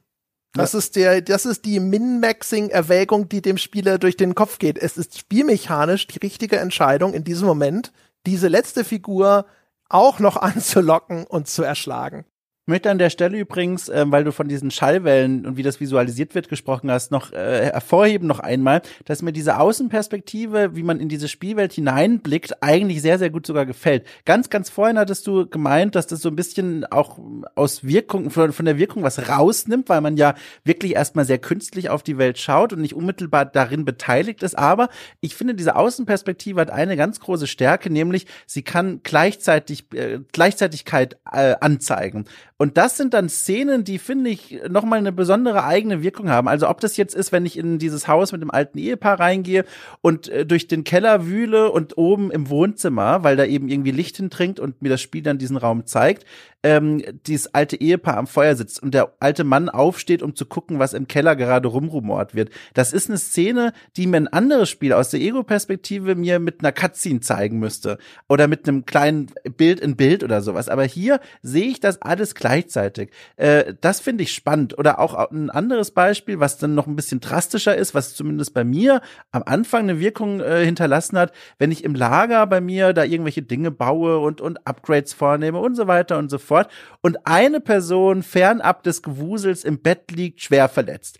Das 0.54 0.72
ja. 0.72 0.78
ist 0.78 0.96
der, 0.96 1.20
das 1.22 1.46
ist 1.46 1.64
die 1.64 1.80
Min-Maxing-Erwägung, 1.80 3.28
die 3.28 3.40
dem 3.40 3.56
Spieler 3.58 3.98
durch 3.98 4.16
den 4.16 4.34
Kopf 4.34 4.58
geht. 4.58 4.78
Es 4.78 4.98
ist 4.98 5.18
spielmechanisch 5.18 6.06
die 6.06 6.18
richtige 6.18 6.58
Entscheidung 6.58 7.14
in 7.14 7.24
diesem 7.24 7.46
Moment, 7.46 7.92
diese 8.26 8.48
letzte 8.48 8.84
Figur 8.84 9.46
auch 9.88 10.18
noch 10.18 10.36
anzulocken 10.42 11.24
und 11.24 11.48
zu 11.48 11.62
erschlagen. 11.62 12.24
Ich 12.64 12.68
möchte 12.68 12.92
an 12.92 12.98
der 12.98 13.10
Stelle 13.10 13.36
übrigens, 13.40 13.88
äh, 13.88 14.04
weil 14.06 14.22
du 14.22 14.30
von 14.30 14.46
diesen 14.46 14.70
Schallwellen 14.70 15.44
und 15.46 15.56
wie 15.56 15.64
das 15.64 15.80
visualisiert 15.80 16.36
wird 16.36 16.48
gesprochen 16.48 16.92
hast, 16.92 17.10
noch 17.10 17.32
äh, 17.32 17.72
hervorheben 17.72 18.28
noch 18.28 18.38
einmal, 18.38 18.82
dass 19.04 19.20
mir 19.20 19.32
diese 19.32 19.58
Außenperspektive, 19.58 20.76
wie 20.76 20.84
man 20.84 21.00
in 21.00 21.08
diese 21.08 21.26
Spielwelt 21.26 21.72
hineinblickt, 21.72 22.62
eigentlich 22.62 23.02
sehr, 23.02 23.18
sehr 23.18 23.30
gut 23.30 23.48
sogar 23.48 23.66
gefällt. 23.66 24.06
Ganz, 24.24 24.48
ganz 24.48 24.70
vorhin 24.70 24.96
hattest 24.96 25.26
du 25.26 25.48
gemeint, 25.48 25.96
dass 25.96 26.06
das 26.06 26.20
so 26.20 26.28
ein 26.28 26.36
bisschen 26.36 26.84
auch 26.84 27.18
aus 27.56 27.82
Wirkung, 27.82 28.30
von, 28.30 28.52
von 28.52 28.64
der 28.64 28.78
Wirkung 28.78 29.02
was 29.02 29.28
rausnimmt, 29.28 29.88
weil 29.88 30.00
man 30.00 30.16
ja 30.16 30.34
wirklich 30.62 30.94
erstmal 30.94 31.24
sehr 31.24 31.38
künstlich 31.38 31.90
auf 31.90 32.04
die 32.04 32.16
Welt 32.16 32.38
schaut 32.38 32.72
und 32.72 32.80
nicht 32.80 32.94
unmittelbar 32.94 33.44
darin 33.44 33.84
beteiligt 33.84 34.44
ist. 34.44 34.56
Aber 34.56 34.88
ich 35.20 35.34
finde, 35.34 35.56
diese 35.56 35.74
Außenperspektive 35.74 36.60
hat 36.60 36.70
eine 36.70 36.96
ganz 36.96 37.18
große 37.18 37.48
Stärke, 37.48 37.90
nämlich 37.90 38.28
sie 38.46 38.62
kann 38.62 39.00
gleichzeitig, 39.02 39.92
äh, 39.94 40.20
Gleichzeitigkeit 40.30 41.16
äh, 41.32 41.56
anzeigen. 41.60 42.26
Und 42.62 42.76
das 42.76 42.96
sind 42.96 43.12
dann 43.12 43.28
Szenen, 43.28 43.82
die 43.82 43.98
finde 43.98 44.30
ich 44.30 44.60
nochmal 44.68 45.00
eine 45.00 45.10
besondere 45.10 45.64
eigene 45.64 46.00
Wirkung 46.00 46.30
haben. 46.30 46.46
Also 46.46 46.68
ob 46.68 46.78
das 46.78 46.96
jetzt 46.96 47.12
ist, 47.12 47.32
wenn 47.32 47.44
ich 47.44 47.58
in 47.58 47.80
dieses 47.80 48.06
Haus 48.06 48.30
mit 48.30 48.40
dem 48.40 48.52
alten 48.52 48.78
Ehepaar 48.78 49.18
reingehe 49.18 49.64
und 50.00 50.28
äh, 50.28 50.46
durch 50.46 50.68
den 50.68 50.84
Keller 50.84 51.26
wühle 51.26 51.72
und 51.72 51.98
oben 51.98 52.30
im 52.30 52.48
Wohnzimmer, 52.50 53.24
weil 53.24 53.34
da 53.34 53.44
eben 53.46 53.66
irgendwie 53.68 53.90
Licht 53.90 54.16
hintrinkt 54.16 54.60
und 54.60 54.80
mir 54.80 54.90
das 54.90 55.00
Spiel 55.00 55.22
dann 55.22 55.38
diesen 55.38 55.56
Raum 55.56 55.86
zeigt, 55.86 56.24
ähm, 56.62 57.02
dieses 57.26 57.54
alte 57.54 57.80
Ehepaar 57.80 58.16
am 58.16 58.26
Feuer 58.26 58.54
sitzt 58.54 58.82
und 58.82 58.94
der 58.94 59.12
alte 59.20 59.44
Mann 59.44 59.68
aufsteht, 59.68 60.22
um 60.22 60.36
zu 60.36 60.46
gucken, 60.46 60.78
was 60.78 60.92
im 60.92 61.08
Keller 61.08 61.34
gerade 61.36 61.68
rumrumort 61.68 62.34
wird. 62.34 62.50
Das 62.74 62.92
ist 62.92 63.08
eine 63.08 63.18
Szene, 63.18 63.72
die 63.96 64.06
mir 64.06 64.18
ein 64.18 64.28
anderes 64.28 64.70
Spiel 64.70 64.92
aus 64.92 65.10
der 65.10 65.20
Ego-Perspektive 65.20 66.14
mir 66.14 66.38
mit 66.38 66.60
einer 66.60 66.72
Cutscene 66.72 67.20
zeigen 67.20 67.58
müsste 67.58 67.98
oder 68.28 68.46
mit 68.46 68.68
einem 68.68 68.86
kleinen 68.86 69.30
Bild 69.56 69.80
in 69.80 69.96
Bild 69.96 70.22
oder 70.22 70.40
sowas. 70.40 70.68
Aber 70.68 70.84
hier 70.84 71.20
sehe 71.42 71.66
ich 71.66 71.80
das 71.80 72.00
alles 72.00 72.34
gleichzeitig. 72.34 73.10
Äh, 73.36 73.74
das 73.80 74.00
finde 74.00 74.22
ich 74.22 74.32
spannend. 74.32 74.78
Oder 74.78 75.00
auch 75.00 75.14
ein 75.30 75.50
anderes 75.50 75.90
Beispiel, 75.90 76.38
was 76.38 76.58
dann 76.58 76.74
noch 76.74 76.86
ein 76.86 76.96
bisschen 76.96 77.20
drastischer 77.20 77.76
ist, 77.76 77.94
was 77.94 78.14
zumindest 78.14 78.54
bei 78.54 78.64
mir 78.64 79.00
am 79.32 79.42
Anfang 79.44 79.82
eine 79.82 79.98
Wirkung 79.98 80.40
äh, 80.40 80.64
hinterlassen 80.64 81.18
hat, 81.18 81.32
wenn 81.58 81.72
ich 81.72 81.82
im 81.82 81.94
Lager 81.94 82.46
bei 82.46 82.60
mir 82.60 82.92
da 82.92 83.04
irgendwelche 83.04 83.42
Dinge 83.42 83.70
baue 83.70 84.18
und, 84.18 84.40
und 84.40 84.66
Upgrades 84.66 85.12
vornehme 85.12 85.58
und 85.58 85.74
so 85.74 85.86
weiter 85.88 86.18
und 86.18 86.30
so 86.30 86.38
fort 86.38 86.51
fort. 86.52 86.70
Und 87.00 87.26
eine 87.26 87.60
Person 87.60 88.22
fernab 88.22 88.82
des 88.82 89.02
Gewusels 89.02 89.64
im 89.64 89.80
Bett 89.80 90.10
liegt, 90.10 90.42
schwer 90.42 90.68
verletzt 90.68 91.18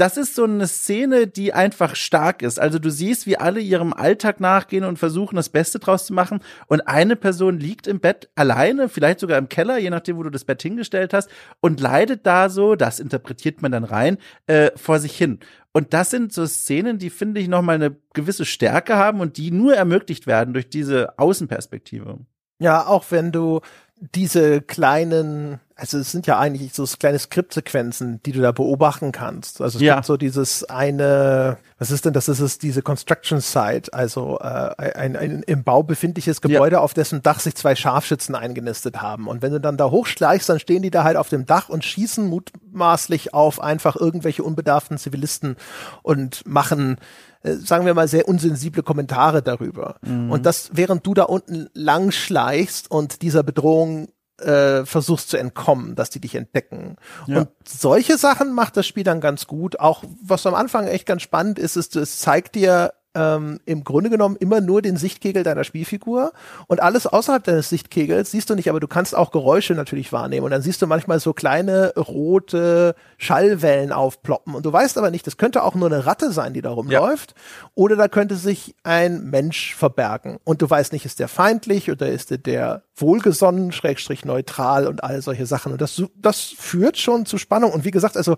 das 0.00 0.16
ist 0.16 0.34
so 0.34 0.44
eine 0.44 0.66
Szene, 0.66 1.26
die 1.26 1.52
einfach 1.52 1.94
stark 1.94 2.40
ist. 2.40 2.58
Also 2.58 2.78
du 2.78 2.90
siehst, 2.90 3.26
wie 3.26 3.36
alle 3.36 3.60
ihrem 3.60 3.92
Alltag 3.92 4.40
nachgehen 4.40 4.84
und 4.84 4.98
versuchen, 4.98 5.36
das 5.36 5.50
Beste 5.50 5.78
draus 5.78 6.06
zu 6.06 6.14
machen. 6.14 6.40
Und 6.68 6.88
eine 6.88 7.16
Person 7.16 7.60
liegt 7.60 7.86
im 7.86 8.00
Bett 8.00 8.30
alleine, 8.34 8.88
vielleicht 8.88 9.20
sogar 9.20 9.36
im 9.36 9.50
Keller, 9.50 9.76
je 9.76 9.90
nachdem, 9.90 10.16
wo 10.16 10.22
du 10.22 10.30
das 10.30 10.46
Bett 10.46 10.62
hingestellt 10.62 11.12
hast, 11.12 11.28
und 11.60 11.80
leidet 11.80 12.24
da 12.24 12.48
so, 12.48 12.76
das 12.76 12.98
interpretiert 12.98 13.60
man 13.60 13.72
dann 13.72 13.84
rein, 13.84 14.16
äh, 14.46 14.70
vor 14.74 15.00
sich 15.00 15.14
hin. 15.14 15.38
Und 15.72 15.92
das 15.92 16.08
sind 16.08 16.32
so 16.32 16.46
Szenen, 16.46 16.96
die 16.96 17.10
finde 17.10 17.38
ich 17.38 17.48
nochmal 17.48 17.74
eine 17.74 17.94
gewisse 18.14 18.46
Stärke 18.46 18.96
haben 18.96 19.20
und 19.20 19.36
die 19.36 19.50
nur 19.50 19.74
ermöglicht 19.74 20.26
werden 20.26 20.54
durch 20.54 20.70
diese 20.70 21.18
Außenperspektive. 21.18 22.20
Ja, 22.58 22.86
auch 22.86 23.04
wenn 23.10 23.32
du 23.32 23.60
diese 24.00 24.62
kleinen, 24.62 25.60
also 25.76 25.98
es 25.98 26.10
sind 26.10 26.26
ja 26.26 26.38
eigentlich 26.38 26.72
so 26.72 26.86
kleine 26.98 27.18
Skriptsequenzen, 27.18 28.22
die 28.24 28.32
du 28.32 28.40
da 28.40 28.50
beobachten 28.50 29.12
kannst. 29.12 29.60
Also 29.60 29.78
es 29.78 29.82
ja. 29.82 29.96
gibt 29.96 30.06
so 30.06 30.16
dieses 30.16 30.64
eine, 30.64 31.58
was 31.78 31.90
ist 31.90 32.06
denn 32.06 32.14
das? 32.14 32.24
Das 32.24 32.40
ist 32.40 32.62
diese 32.62 32.80
Construction 32.80 33.40
Site, 33.40 33.92
also 33.92 34.38
äh, 34.40 34.94
ein, 34.94 35.16
ein 35.16 35.42
im 35.42 35.64
Bau 35.64 35.82
befindliches 35.82 36.40
Gebäude, 36.40 36.76
ja. 36.76 36.80
auf 36.80 36.94
dessen 36.94 37.22
Dach 37.22 37.40
sich 37.40 37.54
zwei 37.56 37.76
Scharfschützen 37.76 38.34
eingenistet 38.34 39.02
haben. 39.02 39.28
Und 39.28 39.42
wenn 39.42 39.52
du 39.52 39.60
dann 39.60 39.76
da 39.76 39.90
hochschleichst, 39.90 40.48
dann 40.48 40.60
stehen 40.60 40.80
die 40.80 40.90
da 40.90 41.04
halt 41.04 41.18
auf 41.18 41.28
dem 41.28 41.44
Dach 41.44 41.68
und 41.68 41.84
schießen 41.84 42.26
mutmaßlich 42.26 43.34
auf 43.34 43.60
einfach 43.60 43.96
irgendwelche 43.96 44.42
unbedarften 44.42 44.96
Zivilisten 44.96 45.56
und 46.02 46.46
machen 46.46 46.96
äh, 47.42 47.54
sagen 47.54 47.86
wir 47.86 47.94
mal, 47.94 48.08
sehr 48.08 48.28
unsensible 48.28 48.82
Kommentare 48.82 49.42
darüber. 49.42 49.96
Mhm. 50.02 50.30
Und 50.30 50.46
das, 50.46 50.70
während 50.72 51.06
du 51.06 51.14
da 51.14 51.24
unten 51.24 51.68
lang 51.72 52.10
schleichst 52.10 52.90
und 52.90 53.22
dieser 53.22 53.42
Bedrohung 53.42 54.08
äh, 54.40 54.84
versuchst 54.86 55.28
zu 55.28 55.36
entkommen, 55.36 55.94
dass 55.94 56.10
die 56.10 56.20
dich 56.20 56.34
entdecken. 56.34 56.96
Ja. 57.26 57.40
Und 57.40 57.48
solche 57.66 58.18
Sachen 58.18 58.54
macht 58.54 58.76
das 58.76 58.86
Spiel 58.86 59.04
dann 59.04 59.20
ganz 59.20 59.46
gut. 59.46 59.78
Auch 59.80 60.04
was 60.22 60.46
am 60.46 60.54
Anfang 60.54 60.86
echt 60.86 61.06
ganz 61.06 61.22
spannend 61.22 61.58
ist, 61.58 61.76
ist, 61.76 61.96
es 61.96 62.18
zeigt 62.18 62.54
dir 62.54 62.92
ähm, 63.14 63.58
im 63.64 63.82
Grunde 63.82 64.08
genommen 64.08 64.36
immer 64.36 64.60
nur 64.60 64.82
den 64.82 64.96
Sichtkegel 64.96 65.42
deiner 65.42 65.64
Spielfigur 65.64 66.32
und 66.68 66.80
alles 66.80 67.06
außerhalb 67.06 67.42
deines 67.42 67.68
Sichtkegels 67.68 68.30
siehst 68.30 68.50
du 68.50 68.54
nicht, 68.54 68.70
aber 68.70 68.78
du 68.78 68.86
kannst 68.86 69.16
auch 69.16 69.32
Geräusche 69.32 69.74
natürlich 69.74 70.12
wahrnehmen 70.12 70.44
und 70.44 70.52
dann 70.52 70.62
siehst 70.62 70.80
du 70.80 70.86
manchmal 70.86 71.18
so 71.18 71.32
kleine 71.32 71.92
rote 71.96 72.94
Schallwellen 73.18 73.92
aufploppen 73.92 74.54
und 74.54 74.64
du 74.64 74.72
weißt 74.72 74.96
aber 74.96 75.10
nicht, 75.10 75.26
das 75.26 75.36
könnte 75.36 75.64
auch 75.64 75.74
nur 75.74 75.88
eine 75.88 76.06
Ratte 76.06 76.32
sein, 76.32 76.54
die 76.54 76.62
da 76.62 76.70
rumläuft 76.70 77.34
ja. 77.36 77.70
oder 77.74 77.96
da 77.96 78.06
könnte 78.06 78.36
sich 78.36 78.76
ein 78.84 79.24
Mensch 79.24 79.74
verbergen 79.74 80.38
und 80.44 80.62
du 80.62 80.70
weißt 80.70 80.92
nicht, 80.92 81.04
ist 81.04 81.18
der 81.18 81.28
feindlich 81.28 81.90
oder 81.90 82.08
ist 82.08 82.30
der, 82.30 82.38
der 82.38 82.82
wohlgesonnen, 82.94 83.72
schrägstrich 83.72 84.24
neutral 84.24 84.86
und 84.86 85.02
all 85.02 85.20
solche 85.20 85.46
Sachen 85.46 85.72
und 85.72 85.80
das, 85.80 86.00
das 86.16 86.40
führt 86.40 86.96
schon 86.96 87.26
zu 87.26 87.38
Spannung 87.38 87.72
und 87.72 87.84
wie 87.84 87.90
gesagt, 87.90 88.16
also 88.16 88.36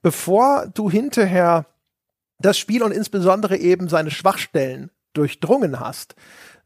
bevor 0.00 0.66
du 0.72 0.90
hinterher 0.90 1.66
das 2.38 2.58
Spiel 2.58 2.82
und 2.82 2.92
insbesondere 2.92 3.56
eben 3.56 3.88
seine 3.88 4.10
Schwachstellen 4.10 4.90
durchdrungen 5.12 5.80
hast, 5.80 6.14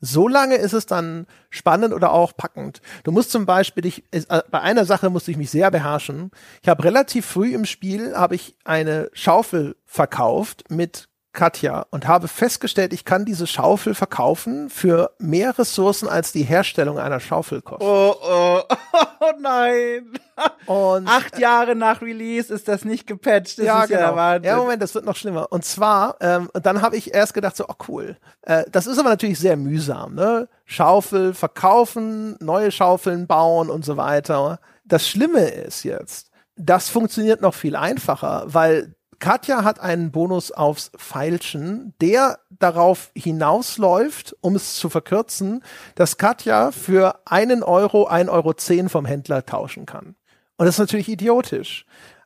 so 0.01 0.29
lange 0.29 0.57
ist 0.57 0.73
es 0.73 0.87
dann 0.87 1.27
spannend 1.51 1.93
oder 1.93 2.13
auch 2.13 2.37
packend. 2.37 2.81
Du 3.03 3.11
musst 3.11 3.31
zum 3.31 3.47
Beispiel 3.47 3.83
dich, 3.83 4.05
äh, 4.13 4.23
bei 4.51 4.61
einer 4.61 4.85
Sache 4.85 5.11
musste 5.11 5.31
ich 5.31 5.37
mich 5.37 5.51
sehr 5.51 5.71
beherrschen. 5.71 6.31
Ich 6.63 6.69
habe 6.69 6.85
relativ 6.85 7.27
früh 7.27 7.55
im 7.55 7.65
Spiel 7.65 8.15
habe 8.17 8.37
ich 8.37 8.57
eine 8.65 9.11
Schaufel 9.13 9.77
verkauft 9.87 10.65
mit 10.71 11.09
Katja 11.33 11.87
und 11.91 12.07
habe 12.07 12.27
festgestellt, 12.27 12.93
ich 12.93 13.05
kann 13.05 13.25
diese 13.25 13.47
Schaufel 13.47 13.95
verkaufen 13.95 14.71
für 14.71 15.13
mehr 15.19 15.59
Ressourcen 15.59 16.09
als 16.09 16.33
die 16.33 16.43
Herstellung 16.43 16.99
einer 16.99 17.21
Schaufel 17.21 17.61
kostet. 17.63 17.87
Oh, 17.87 18.15
oh, 18.23 18.63
oh 19.35 19.41
nein. 19.41 20.13
Und 20.67 21.09
acht 21.09 21.39
Jahre 21.39 21.75
nach 21.75 22.01
Release 22.01 22.53
ist 22.53 22.69
das 22.69 22.85
nicht 22.85 23.07
gepatcht. 23.07 23.59
Das 23.59 23.65
ja, 23.65 23.83
ist 23.83 23.89
genau. 23.89 24.17
ja, 24.17 24.37
ja, 24.37 24.57
Moment, 24.57 24.83
das 24.83 24.95
wird 24.95 25.05
noch 25.05 25.17
schlimmer. 25.17 25.51
Und 25.51 25.65
zwar, 25.65 26.17
ähm, 26.21 26.49
dann 26.55 26.83
habe 26.83 26.97
ich 26.97 27.15
erst 27.15 27.35
gedacht 27.35 27.57
so, 27.57 27.65
oh 27.69 27.75
cool. 27.89 28.17
Äh, 28.43 28.65
das 28.71 28.87
ist 28.87 28.99
aber 28.99 29.11
natürlich 29.11 29.39
sehr 29.39 29.57
mühsam, 29.57 30.15
ne? 30.15 30.49
Schaufel 30.65 31.35
verkaufen, 31.35 32.37
neue 32.41 32.71
Schaufeln 32.71 33.27
bauen 33.27 33.71
und 33.71 33.85
so 33.85 33.97
weiter. 33.97 34.61
Das 34.85 35.09
Schlimme 35.09 35.49
ist 35.49 35.83
jetzt, 35.85 36.31
das 36.57 36.89
funktioniert 36.89 37.41
noch 37.41 37.55
viel 37.55 37.77
einfacher, 37.77 38.45
weil 38.47 38.95
Katja 39.21 39.65
hat 39.65 39.81
einen 39.81 40.13
Bonus 40.13 40.53
aufs 40.53 40.93
Feilschen, 40.97 41.95
der 42.01 42.39
darauf 42.51 43.11
hinausläuft, 43.15 44.37
um 44.41 44.55
es 44.55 44.77
zu 44.77 44.89
verkürzen, 44.89 45.65
dass 45.97 46.19
Katja 46.19 46.71
für 46.71 47.21
einen 47.25 47.63
Euro 47.63 48.07
ein 48.07 48.29
Euro 48.29 48.55
zehn 48.55 48.89
vom 48.89 49.05
Händler 49.05 49.45
tauschen 49.45 49.87
kann. 49.87 50.15
Und 50.57 50.67
das 50.67 50.77
ist 50.77 50.81
natürlich 50.81 51.09
idiotisch. 51.09 51.85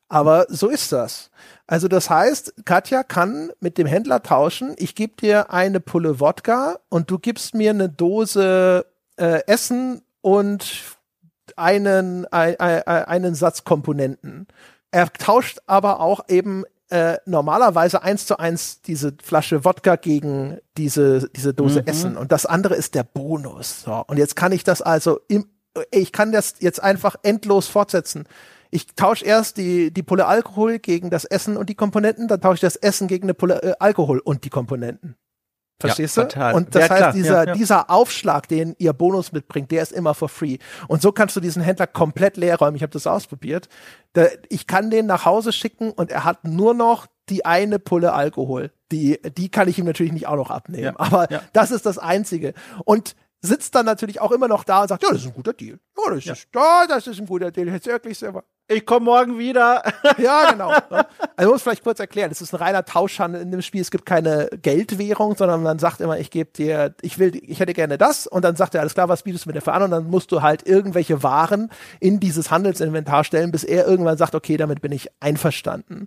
Aber 0.08 0.44
so 0.50 0.68
ist 0.68 0.92
das. 0.92 1.30
Also 1.66 1.88
das 1.88 2.10
heißt, 2.10 2.66
Katja 2.66 3.02
kann 3.02 3.50
mit 3.60 3.78
dem 3.78 3.86
Händler 3.86 4.22
tauschen. 4.22 4.74
Ich 4.76 4.94
gebe 4.94 5.16
dir 5.16 5.50
eine 5.50 5.80
Pulle 5.80 6.20
Wodka 6.20 6.78
und 6.90 7.10
du 7.10 7.18
gibst 7.18 7.54
mir 7.54 7.70
eine 7.70 7.88
Dose 7.88 8.84
äh, 9.16 9.40
Essen 9.46 10.02
und 10.20 10.98
einen, 11.56 12.26
ein, 12.26 12.60
ein, 12.60 12.86
einen 12.86 13.34
Satz 13.34 13.64
Komponenten. 13.64 14.48
Er 14.90 15.10
tauscht 15.10 15.60
aber 15.66 16.00
auch 16.00 16.28
eben 16.28 16.64
äh, 16.92 17.16
normalerweise 17.24 18.02
eins 18.02 18.26
zu 18.26 18.38
eins 18.38 18.82
diese 18.82 19.14
Flasche 19.22 19.64
Wodka 19.64 19.96
gegen 19.96 20.58
diese, 20.76 21.30
diese 21.30 21.54
Dose 21.54 21.80
mhm. 21.80 21.86
Essen. 21.86 22.16
Und 22.18 22.32
das 22.32 22.44
andere 22.44 22.74
ist 22.74 22.94
der 22.94 23.02
Bonus. 23.02 23.84
So. 23.84 24.04
Und 24.06 24.18
jetzt 24.18 24.36
kann 24.36 24.52
ich 24.52 24.62
das 24.62 24.82
also 24.82 25.18
im, 25.26 25.46
ich 25.90 26.12
kann 26.12 26.32
das 26.32 26.56
jetzt 26.58 26.82
einfach 26.82 27.16
endlos 27.22 27.66
fortsetzen. 27.66 28.28
Ich 28.70 28.88
tausche 28.94 29.24
erst 29.24 29.56
die, 29.56 29.90
die 29.90 30.02
Pulle 30.02 30.26
Alkohol 30.26 30.78
gegen 30.78 31.08
das 31.08 31.24
Essen 31.24 31.56
und 31.56 31.70
die 31.70 31.74
Komponenten, 31.74 32.28
dann 32.28 32.42
tausche 32.42 32.56
ich 32.56 32.60
das 32.60 32.76
Essen 32.76 33.08
gegen 33.08 33.24
eine 33.24 33.34
Pulle 33.34 33.62
äh, 33.62 33.72
Alkohol 33.78 34.18
und 34.18 34.44
die 34.44 34.50
Komponenten. 34.50 35.16
Verstehst 35.82 36.16
ja, 36.16 36.24
du? 36.24 36.28
Total. 36.28 36.54
Und 36.54 36.74
das 36.74 36.84
ja, 36.84 36.90
heißt, 36.90 36.98
klar. 36.98 37.12
dieser, 37.12 37.46
ja, 37.46 37.54
dieser 37.54 37.90
Aufschlag, 37.90 38.48
den 38.48 38.74
ihr 38.78 38.92
Bonus 38.92 39.32
mitbringt, 39.32 39.70
der 39.70 39.82
ist 39.82 39.92
immer 39.92 40.14
for 40.14 40.28
free. 40.28 40.58
Und 40.88 41.02
so 41.02 41.12
kannst 41.12 41.36
du 41.36 41.40
diesen 41.40 41.62
Händler 41.62 41.86
komplett 41.86 42.36
leer 42.36 42.56
räumen. 42.58 42.76
Ich 42.76 42.82
habe 42.82 42.92
das 42.92 43.06
ausprobiert. 43.06 43.68
Da, 44.14 44.26
ich 44.48 44.66
kann 44.66 44.90
den 44.90 45.06
nach 45.06 45.24
Hause 45.24 45.52
schicken 45.52 45.90
und 45.90 46.10
er 46.10 46.24
hat 46.24 46.44
nur 46.44 46.74
noch 46.74 47.06
die 47.28 47.44
eine 47.44 47.78
Pulle 47.78 48.12
Alkohol. 48.12 48.72
Die, 48.90 49.20
die 49.36 49.48
kann 49.48 49.68
ich 49.68 49.78
ihm 49.78 49.86
natürlich 49.86 50.12
nicht 50.12 50.26
auch 50.26 50.36
noch 50.36 50.50
abnehmen. 50.50 50.96
Aber 50.96 51.28
das 51.52 51.70
ist 51.70 51.86
das 51.86 51.98
Einzige. 51.98 52.54
Und 52.84 53.14
sitzt 53.42 53.74
dann 53.74 53.86
natürlich 53.86 54.20
auch 54.20 54.30
immer 54.30 54.48
noch 54.48 54.64
da 54.64 54.82
und 54.82 54.88
sagt, 54.88 55.02
ja, 55.02 55.10
das 55.10 55.20
ist 55.20 55.26
ein 55.26 55.34
guter 55.34 55.52
Deal. 55.52 55.78
Ja, 55.98 56.14
das. 56.14 56.26
Ist, 56.26 56.48
ja, 56.54 56.86
das 56.88 57.06
ist 57.06 57.20
ein 57.20 57.26
guter 57.26 57.50
Deal. 57.50 57.68
Jetzt 57.68 57.86
wirklich 57.86 58.18
selber. 58.18 58.44
Ich 58.68 58.86
komme 58.86 59.04
morgen 59.04 59.38
wieder. 59.38 59.82
ja, 60.18 60.50
genau. 60.50 60.70
Ne? 60.70 61.06
Also 61.36 61.52
muss 61.52 61.62
vielleicht 61.62 61.82
kurz 61.82 62.00
erklären, 62.00 62.30
es 62.30 62.40
ist 62.40 62.54
ein 62.54 62.58
reiner 62.58 62.84
Tauschhandel 62.84 63.42
in 63.42 63.50
dem 63.50 63.60
Spiel. 63.60 63.80
Es 63.80 63.90
gibt 63.90 64.06
keine 64.06 64.48
Geldwährung, 64.62 65.36
sondern 65.36 65.62
man 65.62 65.78
sagt 65.78 66.00
immer, 66.00 66.18
ich 66.18 66.30
gebe 66.30 66.50
dir, 66.52 66.94
ich 67.02 67.18
will, 67.18 67.32
ich 67.34 67.60
hätte 67.60 67.74
gerne 67.74 67.98
das 67.98 68.26
und 68.26 68.44
dann 68.44 68.56
sagt 68.56 68.74
er, 68.74 68.80
alles 68.80 68.94
klar, 68.94 69.08
was 69.08 69.24
bietest 69.24 69.44
du 69.44 69.50
mir 69.50 69.54
dafür 69.54 69.74
an? 69.74 69.82
Und 69.82 69.90
dann 69.90 70.04
musst 70.04 70.32
du 70.32 70.42
halt 70.42 70.66
irgendwelche 70.66 71.22
Waren 71.22 71.70
in 72.00 72.20
dieses 72.20 72.50
Handelsinventar 72.50 73.24
stellen, 73.24 73.52
bis 73.52 73.64
er 73.64 73.86
irgendwann 73.86 74.16
sagt, 74.16 74.34
okay, 74.34 74.56
damit 74.56 74.80
bin 74.80 74.92
ich 74.92 75.08
einverstanden. 75.20 76.06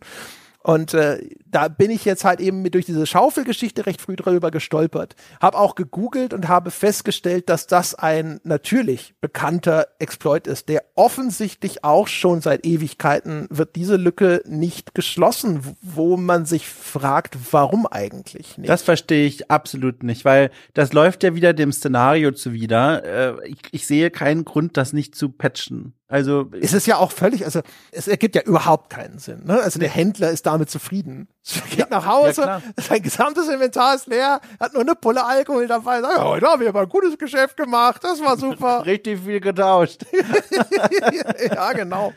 Und 0.66 0.96
äh, 0.96 1.20
da 1.46 1.68
bin 1.68 1.92
ich 1.92 2.06
jetzt 2.06 2.26
halt 2.26 2.40
eben 2.40 2.64
mit 2.64 2.74
durch 2.74 2.88
diese 2.88 3.06
Schaufelgeschichte 3.06 3.86
recht 3.86 4.02
früh 4.02 4.16
drüber 4.16 4.50
gestolpert. 4.50 5.16
Habe 5.40 5.60
auch 5.60 5.76
gegoogelt 5.76 6.34
und 6.34 6.48
habe 6.48 6.72
festgestellt, 6.72 7.50
dass 7.50 7.68
das 7.68 7.94
ein 7.94 8.40
natürlich 8.44 9.14
bekannter 9.22 9.90
Exploit 10.00 10.48
ist, 10.48 10.68
der 10.68 10.84
offensichtlich 10.96 11.84
auch 11.84 12.08
schon 12.08 12.42
seit 12.42 12.66
Ewigkeiten 12.66 13.46
wird 13.52 13.76
diese 13.76 13.96
Lücke 13.96 14.42
nicht 14.48 14.96
geschlossen, 14.96 15.60
wo 15.84 16.18
man 16.18 16.48
sich 16.48 16.68
fragt, 16.68 17.38
warum 17.52 17.86
eigentlich 17.86 18.58
nicht. 18.58 18.68
Das 18.68 18.82
verstehe 18.82 19.28
ich 19.28 19.52
absolut 19.52 20.02
nicht, 20.02 20.26
weil 20.26 20.50
das 20.74 20.94
läuft 20.94 21.22
ja 21.22 21.36
wieder 21.36 21.54
dem 21.54 21.72
Szenario 21.72 22.32
zuwider. 22.32 23.44
Äh, 23.44 23.50
ich, 23.50 23.60
ich 23.70 23.86
sehe 23.86 24.10
keinen 24.10 24.46
Grund, 24.46 24.78
das 24.78 24.94
nicht 24.94 25.14
zu 25.14 25.30
patchen. 25.30 25.94
Also 26.07 26.52
es 26.61 26.73
ist 26.73 26.86
ja 26.86 26.98
auch 26.98 27.11
völlig, 27.11 27.45
also 27.45 27.61
es 27.91 28.07
ergibt 28.07 28.36
ja 28.36 28.44
überhaupt 28.44 28.91
keinen 28.91 29.18
Sinn. 29.18 29.44
Ne? 29.45 29.60
Also 29.60 29.80
der 29.80 29.90
Händler 29.90 30.30
ist 30.30 30.45
damit 30.45 30.69
zufrieden. 30.69 31.27
Er 31.56 31.69
geht 31.69 31.80
ja, 31.80 31.88
nach 31.90 32.06
Hause, 32.06 32.41
ja, 32.41 32.61
sein 32.77 33.02
gesamtes 33.02 33.48
Inventar 33.48 33.95
ist 33.95 34.07
leer, 34.07 34.40
hat 34.60 34.73
nur 34.73 34.82
eine 34.82 34.95
Pulle 34.95 35.23
Alkohol 35.23 35.68
dabei. 35.68 36.02
Sagt, 36.02 36.18
ja, 36.18 36.23
heute 36.23 36.45
haben 36.48 36.61
wir 36.61 36.69
aber 36.69 36.82
ein 36.82 36.90
gutes 36.90 37.18
Geschäft 37.18 37.57
gemacht, 37.57 38.03
das 38.03 38.19
war 38.22 38.38
super. 38.38 38.82
Richtig 38.86 39.19
viel 39.22 39.40
getauscht. 39.40 40.06
ja, 41.52 41.73
genau. 41.73 42.14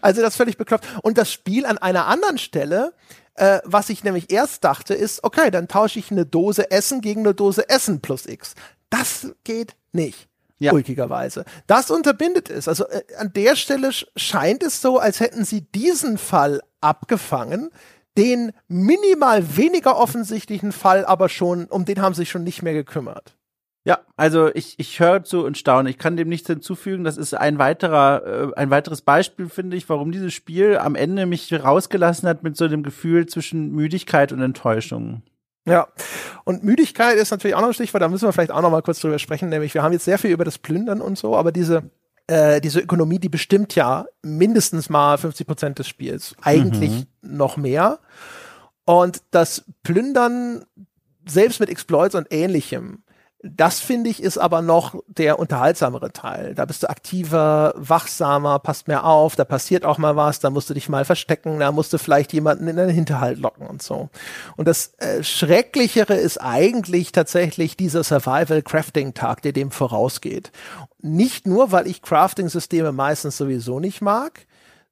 Also 0.00 0.22
das 0.22 0.30
ist 0.30 0.36
völlig 0.36 0.56
bekloppt. 0.56 0.86
Und 1.02 1.18
das 1.18 1.32
Spiel 1.32 1.66
an 1.66 1.78
einer 1.78 2.06
anderen 2.06 2.38
Stelle 2.38 2.92
äh, 3.36 3.58
was 3.64 3.90
ich 3.90 4.04
nämlich 4.04 4.30
erst 4.30 4.62
dachte, 4.62 4.94
ist, 4.94 5.24
okay, 5.24 5.50
dann 5.50 5.66
tausche 5.66 5.98
ich 5.98 6.12
eine 6.12 6.24
Dose 6.24 6.70
Essen 6.70 7.00
gegen 7.00 7.22
eine 7.22 7.34
Dose 7.34 7.68
Essen 7.68 8.00
plus 8.00 8.26
X. 8.26 8.54
Das 8.90 9.34
geht 9.42 9.74
nicht 9.90 10.28
ja. 10.58 10.72
ulkigerweise. 10.72 11.44
Das 11.66 11.90
unterbindet 11.90 12.50
es. 12.50 12.68
Also 12.68 12.86
äh, 12.88 13.02
an 13.18 13.32
der 13.34 13.56
Stelle 13.56 13.90
scheint 14.16 14.62
es 14.62 14.80
so, 14.80 14.98
als 14.98 15.20
hätten 15.20 15.44
sie 15.44 15.62
diesen 15.62 16.18
Fall 16.18 16.60
abgefangen, 16.80 17.70
den 18.16 18.52
minimal 18.68 19.56
weniger 19.56 19.96
offensichtlichen 19.96 20.72
Fall 20.72 21.04
aber 21.04 21.28
schon, 21.28 21.66
um 21.66 21.84
den 21.84 22.00
haben 22.00 22.14
sie 22.14 22.22
sich 22.22 22.30
schon 22.30 22.44
nicht 22.44 22.62
mehr 22.62 22.74
gekümmert. 22.74 23.36
Ja, 23.86 23.98
also 24.16 24.50
ich, 24.54 24.78
ich 24.78 24.98
höre 24.98 25.24
zu 25.24 25.44
und 25.44 25.58
staune. 25.58 25.90
Ich 25.90 25.98
kann 25.98 26.16
dem 26.16 26.28
nichts 26.28 26.46
hinzufügen. 26.46 27.04
Das 27.04 27.18
ist 27.18 27.34
ein 27.34 27.58
weiterer, 27.58 28.22
äh, 28.24 28.54
ein 28.56 28.70
weiteres 28.70 29.02
Beispiel, 29.02 29.50
finde 29.50 29.76
ich, 29.76 29.86
warum 29.90 30.10
dieses 30.10 30.32
Spiel 30.32 30.78
am 30.78 30.94
Ende 30.94 31.26
mich 31.26 31.52
rausgelassen 31.52 32.26
hat 32.26 32.42
mit 32.42 32.56
so 32.56 32.64
einem 32.64 32.82
Gefühl 32.82 33.26
zwischen 33.26 33.72
Müdigkeit 33.72 34.32
und 34.32 34.40
Enttäuschung. 34.40 35.22
Ja, 35.66 35.88
und 36.44 36.62
Müdigkeit 36.62 37.16
ist 37.16 37.30
natürlich 37.30 37.54
auch 37.54 37.60
noch 37.60 37.68
ein 37.68 37.74
Stichwort, 37.74 38.02
da 38.02 38.08
müssen 38.08 38.28
wir 38.28 38.32
vielleicht 38.32 38.50
auch 38.50 38.60
noch 38.60 38.70
mal 38.70 38.82
kurz 38.82 39.00
drüber 39.00 39.18
sprechen, 39.18 39.48
nämlich 39.48 39.72
wir 39.72 39.82
haben 39.82 39.92
jetzt 39.92 40.04
sehr 40.04 40.18
viel 40.18 40.30
über 40.30 40.44
das 40.44 40.58
Plündern 40.58 41.00
und 41.00 41.16
so, 41.16 41.36
aber 41.36 41.52
diese, 41.52 41.90
äh, 42.26 42.60
diese 42.60 42.80
Ökonomie, 42.80 43.18
die 43.18 43.30
bestimmt 43.30 43.74
ja 43.74 44.04
mindestens 44.22 44.90
mal 44.90 45.16
50 45.16 45.46
Prozent 45.46 45.78
des 45.78 45.88
Spiels, 45.88 46.36
eigentlich 46.42 46.90
mhm. 46.90 47.06
noch 47.22 47.56
mehr. 47.56 47.98
Und 48.84 49.22
das 49.30 49.64
Plündern, 49.82 50.66
selbst 51.26 51.60
mit 51.60 51.70
Exploits 51.70 52.14
und 52.14 52.26
ähnlichem, 52.30 53.03
das 53.44 53.80
finde 53.80 54.08
ich 54.08 54.22
ist 54.22 54.38
aber 54.38 54.62
noch 54.62 54.94
der 55.06 55.38
unterhaltsamere 55.38 56.12
Teil. 56.12 56.54
Da 56.54 56.64
bist 56.64 56.82
du 56.82 56.88
aktiver, 56.88 57.74
wachsamer, 57.76 58.58
passt 58.58 58.88
mehr 58.88 59.04
auf, 59.04 59.36
da 59.36 59.44
passiert 59.44 59.84
auch 59.84 59.98
mal 59.98 60.16
was, 60.16 60.40
da 60.40 60.48
musst 60.48 60.70
du 60.70 60.74
dich 60.74 60.88
mal 60.88 61.04
verstecken, 61.04 61.60
da 61.60 61.70
musst 61.70 61.92
du 61.92 61.98
vielleicht 61.98 62.32
jemanden 62.32 62.68
in 62.68 62.76
den 62.76 62.88
Hinterhalt 62.88 63.38
locken 63.38 63.66
und 63.66 63.82
so. 63.82 64.08
Und 64.56 64.66
das 64.66 64.94
äh, 64.98 65.22
Schrecklichere 65.22 66.14
ist 66.14 66.38
eigentlich 66.38 67.12
tatsächlich 67.12 67.76
dieser 67.76 68.02
Survival-Crafting-Tag, 68.02 69.42
der 69.42 69.52
dem 69.52 69.70
vorausgeht. 69.70 70.50
Nicht 71.02 71.46
nur, 71.46 71.70
weil 71.70 71.86
ich 71.86 72.00
Crafting-Systeme 72.00 72.92
meistens 72.92 73.36
sowieso 73.36 73.78
nicht 73.78 74.00
mag, 74.00 74.46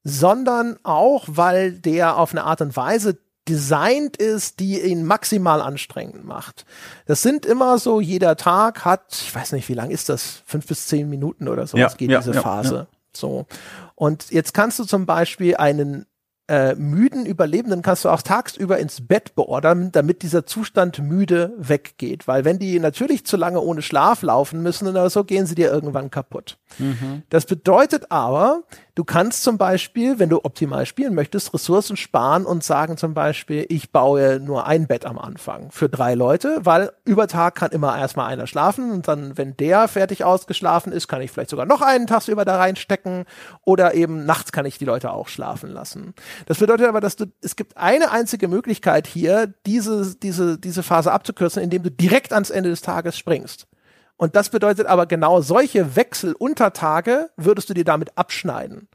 sondern 0.05 0.77
auch, 0.83 1.24
weil 1.29 1.73
der 1.73 2.19
auf 2.19 2.33
eine 2.33 2.45
Art 2.45 2.61
und 2.61 2.77
Weise 2.77 3.19
designt 3.48 4.16
ist, 4.16 4.60
die 4.60 4.81
ihn 4.81 5.05
maximal 5.05 5.60
anstrengend 5.60 6.24
macht. 6.24 6.64
Das 7.06 7.23
sind 7.23 7.44
immer 7.44 7.78
so, 7.78 8.01
jeder 8.01 8.36
Tag 8.36 8.85
hat, 8.85 9.12
ich 9.12 9.35
weiß 9.35 9.52
nicht, 9.52 9.69
wie 9.69 9.74
lang 9.74 9.90
ist 9.90 10.09
das? 10.09 10.43
Fünf 10.47 10.66
bis 10.66 10.86
zehn 10.86 11.09
Minuten 11.09 11.48
oder 11.48 11.66
so, 11.66 11.77
ja, 11.77 11.89
geht 11.89 12.10
ja, 12.10 12.20
diese 12.20 12.35
ja, 12.35 12.43
Phase. 12.43 12.86
So. 13.12 13.47
Und 13.94 14.31
jetzt 14.31 14.55
kannst 14.55 14.78
du 14.78 14.85
zum 14.85 15.06
Beispiel 15.06 15.56
einen 15.56 16.06
äh, 16.48 16.74
müden 16.74 17.24
Überlebenden 17.24 17.82
kannst 17.82 18.05
du 18.05 18.09
auch 18.09 18.20
tagsüber 18.20 18.78
ins 18.78 19.06
Bett 19.06 19.35
beordern, 19.35 19.93
damit 19.93 20.23
dieser 20.23 20.44
Zustand 20.44 20.98
müde 20.98 21.55
weggeht. 21.56 22.27
Weil 22.28 22.44
wenn 22.44 22.59
die 22.59 22.78
natürlich 22.81 23.24
zu 23.24 23.36
lange 23.36 23.60
ohne 23.60 23.81
Schlaf 23.81 24.23
laufen 24.23 24.62
müssen 24.62 24.89
oder 24.89 25.09
so, 25.09 25.24
gehen 25.24 25.47
sie 25.47 25.55
dir 25.55 25.70
irgendwann 25.70 26.10
kaputt. 26.10 26.59
Mhm. 26.78 27.23
Das 27.31 27.47
bedeutet 27.47 28.10
aber, 28.10 28.64
Du 28.94 29.05
kannst 29.05 29.43
zum 29.43 29.56
Beispiel, 29.56 30.19
wenn 30.19 30.28
du 30.28 30.44
optimal 30.44 30.85
spielen 30.85 31.14
möchtest, 31.14 31.55
Ressourcen 31.55 31.97
sparen 31.97 32.44
und 32.44 32.62
sagen 32.62 32.98
zum 32.98 33.14
Beispiel, 33.14 33.64
ich 33.70 33.90
baue 33.90 34.39
nur 34.39 34.66
ein 34.66 34.86
Bett 34.86 35.06
am 35.06 35.19
Anfang 35.19 35.70
für 35.70 35.89
drei 35.89 36.12
Leute, 36.14 36.59
weil 36.60 36.93
über 37.06 37.27
Tag 37.27 37.55
kann 37.55 37.70
immer 37.70 37.97
erstmal 37.97 38.31
einer 38.31 38.47
schlafen 38.47 38.90
und 38.90 39.09
dann, 39.09 39.39
wenn 39.39 39.56
der 39.56 39.89
fertig 39.89 40.24
ausgeschlafen 40.24 40.93
ist, 40.93 41.09
kann 41.09 41.23
ich 41.23 41.31
vielleicht 41.31 41.48
sogar 41.48 41.64
noch 41.64 41.81
einen 41.81 42.06
tagsüber 42.06 42.44
da 42.44 42.59
reinstecken 42.59 43.24
oder 43.64 43.94
eben 43.94 44.27
nachts 44.27 44.52
kann 44.52 44.66
ich 44.66 44.77
die 44.77 44.85
Leute 44.85 45.10
auch 45.10 45.28
schlafen 45.28 45.70
lassen. 45.70 46.12
Das 46.44 46.59
bedeutet 46.59 46.86
aber, 46.86 47.01
dass 47.01 47.16
du, 47.16 47.24
es 47.40 47.56
gibt 47.56 47.78
eine 47.78 48.10
einzige 48.10 48.47
Möglichkeit 48.47 49.06
hier, 49.06 49.55
diese, 49.64 50.14
diese, 50.16 50.59
diese 50.59 50.82
Phase 50.82 51.12
abzukürzen, 51.12 51.62
indem 51.62 51.82
du 51.82 51.90
direkt 51.90 52.35
ans 52.35 52.51
Ende 52.51 52.69
des 52.69 52.82
Tages 52.82 53.16
springst. 53.16 53.66
Und 54.23 54.36
das 54.36 54.51
bedeutet 54.51 54.86
aber 54.86 55.07
genau 55.07 55.40
solche 55.40 55.97
Wechsel 55.97 56.32
unter 56.35 56.73
Tage 56.73 57.31
würdest 57.36 57.69
du 57.69 57.74
dir 57.74 57.82
damit 57.82 58.16
abschneiden. 58.16 58.86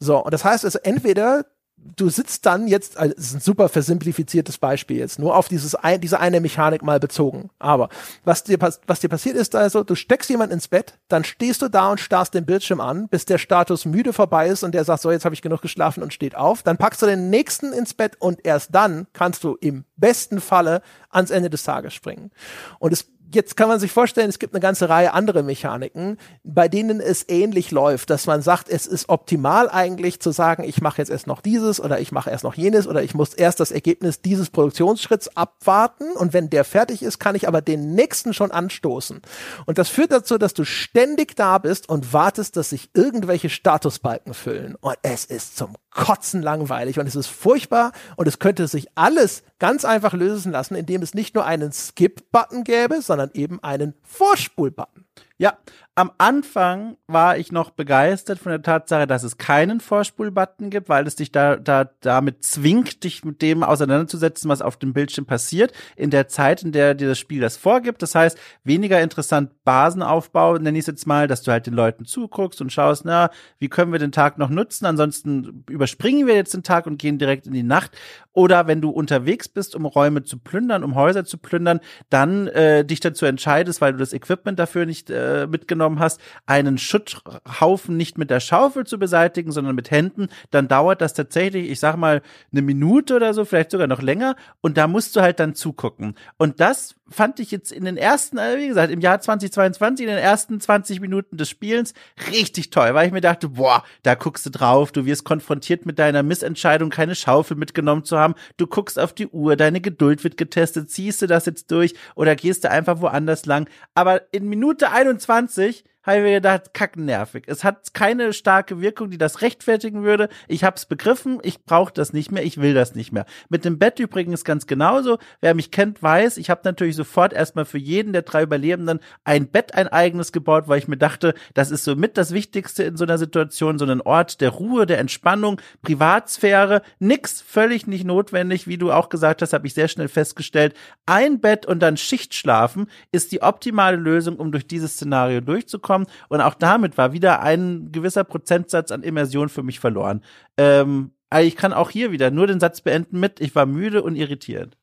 So, 0.00 0.18
und 0.18 0.34
das 0.34 0.44
heißt 0.44 0.64
also 0.64 0.80
entweder 0.82 1.44
du 1.76 2.08
sitzt 2.08 2.46
dann 2.46 2.66
jetzt, 2.66 2.96
also 2.96 3.14
das 3.14 3.26
ist 3.26 3.34
ein 3.34 3.40
super 3.40 3.68
versimplifiziertes 3.68 4.58
Beispiel 4.58 4.98
jetzt, 4.98 5.20
nur 5.20 5.36
auf 5.36 5.46
dieses 5.46 5.76
ein, 5.76 6.00
diese 6.00 6.18
eine 6.18 6.40
Mechanik 6.40 6.82
mal 6.82 6.98
bezogen. 6.98 7.50
Aber 7.60 7.90
was 8.24 8.42
dir, 8.42 8.58
was 8.60 8.98
dir 8.98 9.08
passiert 9.08 9.36
ist 9.36 9.54
also, 9.54 9.84
du 9.84 9.94
steckst 9.94 10.30
jemanden 10.30 10.54
ins 10.54 10.66
Bett, 10.66 10.98
dann 11.06 11.22
stehst 11.22 11.62
du 11.62 11.68
da 11.68 11.90
und 11.90 12.00
starrst 12.00 12.34
den 12.34 12.44
Bildschirm 12.44 12.80
an, 12.80 13.06
bis 13.06 13.24
der 13.24 13.38
Status 13.38 13.84
müde 13.84 14.12
vorbei 14.12 14.48
ist 14.48 14.64
und 14.64 14.74
der 14.74 14.84
sagt, 14.84 15.02
so, 15.02 15.12
jetzt 15.12 15.24
habe 15.24 15.34
ich 15.36 15.42
genug 15.42 15.62
geschlafen 15.62 16.02
und 16.02 16.12
steht 16.12 16.34
auf. 16.34 16.64
Dann 16.64 16.76
packst 16.76 17.02
du 17.02 17.06
den 17.06 17.30
nächsten 17.30 17.72
ins 17.72 17.94
Bett 17.94 18.16
und 18.18 18.44
erst 18.44 18.74
dann 18.74 19.06
kannst 19.12 19.44
du 19.44 19.56
im 19.60 19.84
besten 19.96 20.40
Falle 20.40 20.82
ans 21.10 21.30
Ende 21.30 21.50
des 21.50 21.62
Tages 21.62 21.94
springen. 21.94 22.30
Und 22.78 22.92
es 22.92 23.11
jetzt 23.34 23.56
kann 23.56 23.68
man 23.68 23.80
sich 23.80 23.92
vorstellen, 23.92 24.28
es 24.28 24.38
gibt 24.38 24.54
eine 24.54 24.60
ganze 24.60 24.88
Reihe 24.88 25.12
andere 25.12 25.42
Mechaniken, 25.42 26.18
bei 26.44 26.68
denen 26.68 27.00
es 27.00 27.28
ähnlich 27.28 27.70
läuft, 27.70 28.10
dass 28.10 28.26
man 28.26 28.42
sagt, 28.42 28.68
es 28.68 28.86
ist 28.86 29.08
optimal 29.08 29.68
eigentlich 29.70 30.20
zu 30.20 30.30
sagen, 30.30 30.64
ich 30.64 30.80
mache 30.80 30.98
jetzt 30.98 31.10
erst 31.10 31.26
noch 31.26 31.40
dieses 31.40 31.80
oder 31.80 32.00
ich 32.00 32.12
mache 32.12 32.30
erst 32.30 32.44
noch 32.44 32.54
jenes 32.54 32.86
oder 32.86 33.02
ich 33.02 33.14
muss 33.14 33.34
erst 33.34 33.60
das 33.60 33.70
Ergebnis 33.70 34.20
dieses 34.20 34.50
Produktionsschritts 34.50 35.36
abwarten 35.36 36.12
und 36.12 36.32
wenn 36.32 36.50
der 36.50 36.64
fertig 36.64 37.02
ist, 37.02 37.18
kann 37.18 37.34
ich 37.34 37.48
aber 37.48 37.60
den 37.60 37.94
nächsten 37.94 38.34
schon 38.34 38.50
anstoßen. 38.50 39.20
Und 39.66 39.78
das 39.78 39.88
führt 39.88 40.12
dazu, 40.12 40.38
dass 40.38 40.54
du 40.54 40.64
ständig 40.64 41.36
da 41.36 41.58
bist 41.58 41.88
und 41.88 42.12
wartest, 42.12 42.56
dass 42.56 42.70
sich 42.70 42.90
irgendwelche 42.94 43.50
Statusbalken 43.50 44.34
füllen. 44.34 44.76
Und 44.80 44.96
es 45.02 45.24
ist 45.24 45.56
zum 45.56 45.76
Kotzen 45.90 46.42
langweilig 46.42 46.98
und 46.98 47.06
es 47.06 47.16
ist 47.16 47.26
furchtbar 47.26 47.92
und 48.16 48.26
es 48.26 48.38
könnte 48.38 48.66
sich 48.66 48.88
alles 48.94 49.42
ganz 49.58 49.84
einfach 49.84 50.14
lösen 50.14 50.50
lassen, 50.50 50.74
indem 50.74 51.02
es 51.02 51.14
nicht 51.14 51.34
nur 51.34 51.44
einen 51.44 51.70
Skip-Button 51.72 52.64
gäbe, 52.64 53.02
sondern 53.02 53.21
eben 53.34 53.62
einen 53.62 53.94
Vorspul-Button. 54.02 55.04
Ja, 55.38 55.58
am 55.94 56.10
Anfang 56.16 56.96
war 57.06 57.36
ich 57.36 57.52
noch 57.52 57.68
begeistert 57.68 58.38
von 58.38 58.50
der 58.50 58.62
Tatsache, 58.62 59.06
dass 59.06 59.24
es 59.24 59.36
keinen 59.36 59.78
Vorspulbutton 59.78 60.70
gibt, 60.70 60.88
weil 60.88 61.06
es 61.06 61.16
dich 61.16 61.32
da, 61.32 61.56
da 61.56 61.90
damit 62.00 62.42
zwingt, 62.42 63.04
dich 63.04 63.26
mit 63.26 63.42
dem 63.42 63.62
auseinanderzusetzen, 63.62 64.48
was 64.48 64.62
auf 64.62 64.78
dem 64.78 64.94
Bildschirm 64.94 65.26
passiert, 65.26 65.74
in 65.94 66.08
der 66.08 66.28
Zeit, 66.28 66.62
in 66.62 66.72
der 66.72 66.94
dir 66.94 67.08
das 67.08 67.18
Spiel 67.18 67.42
das 67.42 67.58
vorgibt. 67.58 68.00
Das 68.00 68.14
heißt, 68.14 68.38
weniger 68.64 69.02
interessant 69.02 69.50
Basenaufbau, 69.64 70.56
nenne 70.56 70.78
ich 70.78 70.84
es 70.84 70.86
jetzt 70.86 71.06
mal, 71.06 71.28
dass 71.28 71.42
du 71.42 71.52
halt 71.52 71.66
den 71.66 71.74
Leuten 71.74 72.06
zuguckst 72.06 72.62
und 72.62 72.72
schaust, 72.72 73.04
na, 73.04 73.30
wie 73.58 73.68
können 73.68 73.92
wir 73.92 73.98
den 73.98 74.12
Tag 74.12 74.38
noch 74.38 74.48
nutzen? 74.48 74.86
Ansonsten 74.86 75.64
überspringen 75.68 76.26
wir 76.26 76.36
jetzt 76.36 76.54
den 76.54 76.62
Tag 76.62 76.86
und 76.86 76.98
gehen 76.98 77.18
direkt 77.18 77.46
in 77.46 77.52
die 77.52 77.62
Nacht. 77.62 77.90
Oder 78.32 78.66
wenn 78.66 78.80
du 78.80 78.88
unterwegs 78.88 79.46
bist, 79.46 79.76
um 79.76 79.84
Räume 79.84 80.22
zu 80.22 80.38
plündern, 80.38 80.84
um 80.84 80.94
Häuser 80.94 81.26
zu 81.26 81.36
plündern, 81.36 81.80
dann 82.08 82.46
äh, 82.46 82.82
dich 82.82 83.00
dazu 83.00 83.26
entscheidest, 83.26 83.82
weil 83.82 83.92
du 83.92 83.98
das 83.98 84.14
Equipment 84.14 84.58
dafür 84.58 84.86
nicht 84.86 85.10
äh, 85.10 85.46
mitgenommen 85.46 85.81
vorgenommen 85.82 85.98
hast, 85.98 86.20
einen 86.46 86.78
Schutthaufen 86.78 87.96
nicht 87.96 88.18
mit 88.18 88.30
der 88.30 88.40
Schaufel 88.40 88.86
zu 88.86 88.98
beseitigen, 88.98 89.52
sondern 89.52 89.74
mit 89.74 89.90
Händen, 89.90 90.28
dann 90.50 90.68
dauert 90.68 91.00
das 91.00 91.14
tatsächlich, 91.14 91.70
ich 91.70 91.80
sag 91.80 91.96
mal, 91.96 92.22
eine 92.52 92.62
Minute 92.62 93.16
oder 93.16 93.34
so, 93.34 93.44
vielleicht 93.44 93.72
sogar 93.72 93.86
noch 93.86 94.02
länger. 94.02 94.36
Und 94.60 94.76
da 94.76 94.86
musst 94.86 95.16
du 95.16 95.20
halt 95.20 95.40
dann 95.40 95.54
zugucken. 95.54 96.14
Und 96.38 96.60
das 96.60 96.94
fand 97.12 97.40
ich 97.40 97.50
jetzt 97.50 97.70
in 97.72 97.84
den 97.84 97.96
ersten, 97.96 98.38
äh, 98.38 98.58
wie 98.58 98.68
gesagt, 98.68 98.92
im 98.92 99.00
Jahr 99.00 99.20
2022, 99.20 100.06
in 100.06 100.10
den 100.10 100.18
ersten 100.18 100.60
20 100.60 101.00
Minuten 101.00 101.36
des 101.36 101.48
Spielens 101.48 101.94
richtig 102.30 102.70
toll, 102.70 102.94
weil 102.94 103.06
ich 103.06 103.12
mir 103.12 103.20
dachte, 103.20 103.50
boah, 103.50 103.84
da 104.02 104.14
guckst 104.14 104.46
du 104.46 104.50
drauf, 104.50 104.92
du 104.92 105.06
wirst 105.06 105.24
konfrontiert 105.24 105.86
mit 105.86 105.98
deiner 105.98 106.22
Missentscheidung, 106.22 106.90
keine 106.90 107.14
Schaufel 107.14 107.56
mitgenommen 107.56 108.04
zu 108.04 108.18
haben, 108.18 108.34
du 108.56 108.66
guckst 108.66 108.98
auf 108.98 109.12
die 109.12 109.28
Uhr, 109.28 109.56
deine 109.56 109.80
Geduld 109.80 110.24
wird 110.24 110.36
getestet, 110.36 110.90
ziehst 110.90 111.22
du 111.22 111.26
das 111.26 111.46
jetzt 111.46 111.70
durch 111.70 111.94
oder 112.14 112.34
gehst 112.36 112.64
du 112.64 112.70
einfach 112.70 113.00
woanders 113.00 113.46
lang. 113.46 113.68
Aber 113.94 114.22
in 114.32 114.48
Minute 114.48 114.90
21 114.90 115.84
habe 116.04 116.22
mir 116.22 116.32
gedacht, 116.32 116.74
kackennervig. 116.74 117.44
Es 117.46 117.64
hat 117.64 117.94
keine 117.94 118.32
starke 118.32 118.80
Wirkung, 118.80 119.10
die 119.10 119.18
das 119.18 119.40
rechtfertigen 119.40 120.02
würde. 120.02 120.28
Ich 120.48 120.64
hab's 120.64 120.86
begriffen, 120.86 121.38
ich 121.42 121.64
brauche 121.64 121.92
das 121.92 122.12
nicht 122.12 122.32
mehr, 122.32 122.44
ich 122.44 122.60
will 122.60 122.74
das 122.74 122.94
nicht 122.94 123.12
mehr. 123.12 123.24
Mit 123.48 123.64
dem 123.64 123.78
Bett 123.78 124.00
übrigens 124.00 124.44
ganz 124.44 124.66
genauso. 124.66 125.18
Wer 125.40 125.54
mich 125.54 125.70
kennt, 125.70 126.02
weiß, 126.02 126.38
ich 126.38 126.50
habe 126.50 126.62
natürlich 126.64 126.96
sofort 126.96 127.32
erstmal 127.32 127.64
für 127.64 127.78
jeden 127.78 128.12
der 128.12 128.22
drei 128.22 128.42
Überlebenden 128.42 129.00
ein 129.24 129.46
Bett, 129.48 129.74
ein 129.74 129.88
eigenes 129.88 130.32
gebaut, 130.32 130.64
weil 130.66 130.78
ich 130.78 130.88
mir 130.88 130.96
dachte, 130.96 131.34
das 131.54 131.70
ist 131.70 131.84
so 131.84 131.94
mit 131.94 132.16
das 132.16 132.32
Wichtigste 132.32 132.82
in 132.82 132.96
so 132.96 133.04
einer 133.04 133.18
Situation, 133.18 133.78
so 133.78 133.84
ein 133.84 134.00
Ort 134.00 134.40
der 134.40 134.50
Ruhe, 134.50 134.86
der 134.86 134.98
Entspannung, 134.98 135.60
Privatsphäre, 135.82 136.82
nix, 136.98 137.40
völlig 137.40 137.86
nicht 137.86 138.04
notwendig, 138.04 138.66
wie 138.66 138.78
du 138.78 138.90
auch 138.90 139.08
gesagt 139.08 139.42
hast, 139.42 139.52
habe 139.52 139.66
ich 139.66 139.74
sehr 139.74 139.88
schnell 139.88 140.08
festgestellt. 140.08 140.74
Ein 141.06 141.40
Bett 141.40 141.64
und 141.64 141.80
dann 141.80 141.96
Schichtschlafen 141.96 142.88
ist 143.12 143.30
die 143.30 143.42
optimale 143.42 143.96
Lösung, 143.96 144.36
um 144.36 144.50
durch 144.50 144.66
dieses 144.66 144.94
Szenario 144.94 145.40
durchzukommen 145.40 145.91
bekommen 145.92 146.06
und 146.28 146.40
auch 146.40 146.54
damit 146.54 146.98
war 146.98 147.12
wieder 147.12 147.40
ein 147.40 147.90
gewisser 147.92 148.24
Prozentsatz 148.24 148.90
an 148.90 149.02
Immersion 149.02 149.48
für 149.48 149.62
mich 149.62 149.80
verloren. 149.80 150.22
Ähm, 150.56 151.12
aber 151.30 151.42
ich 151.42 151.56
kann 151.56 151.72
auch 151.72 151.90
hier 151.90 152.12
wieder 152.12 152.30
nur 152.30 152.46
den 152.46 152.60
Satz 152.60 152.80
beenden 152.80 153.18
mit, 153.20 153.40
ich 153.40 153.54
war 153.54 153.66
müde 153.66 154.02
und 154.02 154.16
irritiert. 154.16 154.76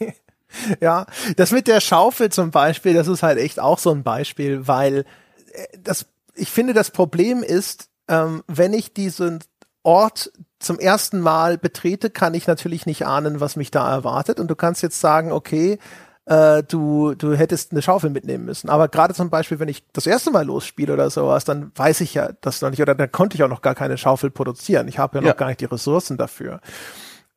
ja, 0.80 1.06
das 1.36 1.52
mit 1.52 1.68
der 1.68 1.80
Schaufel 1.80 2.30
zum 2.30 2.50
Beispiel, 2.50 2.94
das 2.94 3.08
ist 3.08 3.22
halt 3.22 3.38
echt 3.38 3.60
auch 3.60 3.78
so 3.78 3.90
ein 3.90 4.02
Beispiel, 4.02 4.66
weil 4.66 5.04
äh, 5.52 5.78
das, 5.82 6.06
ich 6.34 6.50
finde, 6.50 6.72
das 6.72 6.90
Problem 6.90 7.42
ist, 7.42 7.90
ähm, 8.08 8.42
wenn 8.48 8.72
ich 8.72 8.92
diesen 8.92 9.40
Ort 9.82 10.32
zum 10.58 10.78
ersten 10.78 11.20
Mal 11.20 11.58
betrete, 11.58 12.10
kann 12.10 12.34
ich 12.34 12.46
natürlich 12.46 12.86
nicht 12.86 13.06
ahnen, 13.06 13.40
was 13.40 13.54
mich 13.56 13.70
da 13.70 13.90
erwartet. 13.90 14.40
Und 14.40 14.48
du 14.48 14.56
kannst 14.56 14.82
jetzt 14.82 15.00
sagen, 15.00 15.30
okay, 15.30 15.78
äh, 16.26 16.62
du, 16.62 17.14
du 17.14 17.34
hättest 17.34 17.72
eine 17.72 17.82
Schaufel 17.82 18.10
mitnehmen 18.10 18.44
müssen. 18.44 18.70
Aber 18.70 18.88
gerade 18.88 19.14
zum 19.14 19.30
Beispiel, 19.30 19.58
wenn 19.58 19.68
ich 19.68 19.84
das 19.92 20.06
erste 20.06 20.30
Mal 20.30 20.46
losspiele 20.46 20.92
oder 20.92 21.10
sowas, 21.10 21.44
dann 21.44 21.72
weiß 21.74 22.00
ich 22.00 22.14
ja 22.14 22.30
das 22.40 22.62
noch 22.62 22.70
nicht, 22.70 22.80
oder 22.80 22.94
dann 22.94 23.12
konnte 23.12 23.36
ich 23.36 23.42
auch 23.42 23.48
noch 23.48 23.62
gar 23.62 23.74
keine 23.74 23.98
Schaufel 23.98 24.30
produzieren. 24.30 24.88
Ich 24.88 24.98
habe 24.98 25.18
ja, 25.18 25.24
ja 25.24 25.30
noch 25.30 25.36
gar 25.36 25.48
nicht 25.48 25.60
die 25.60 25.66
Ressourcen 25.66 26.16
dafür. 26.16 26.60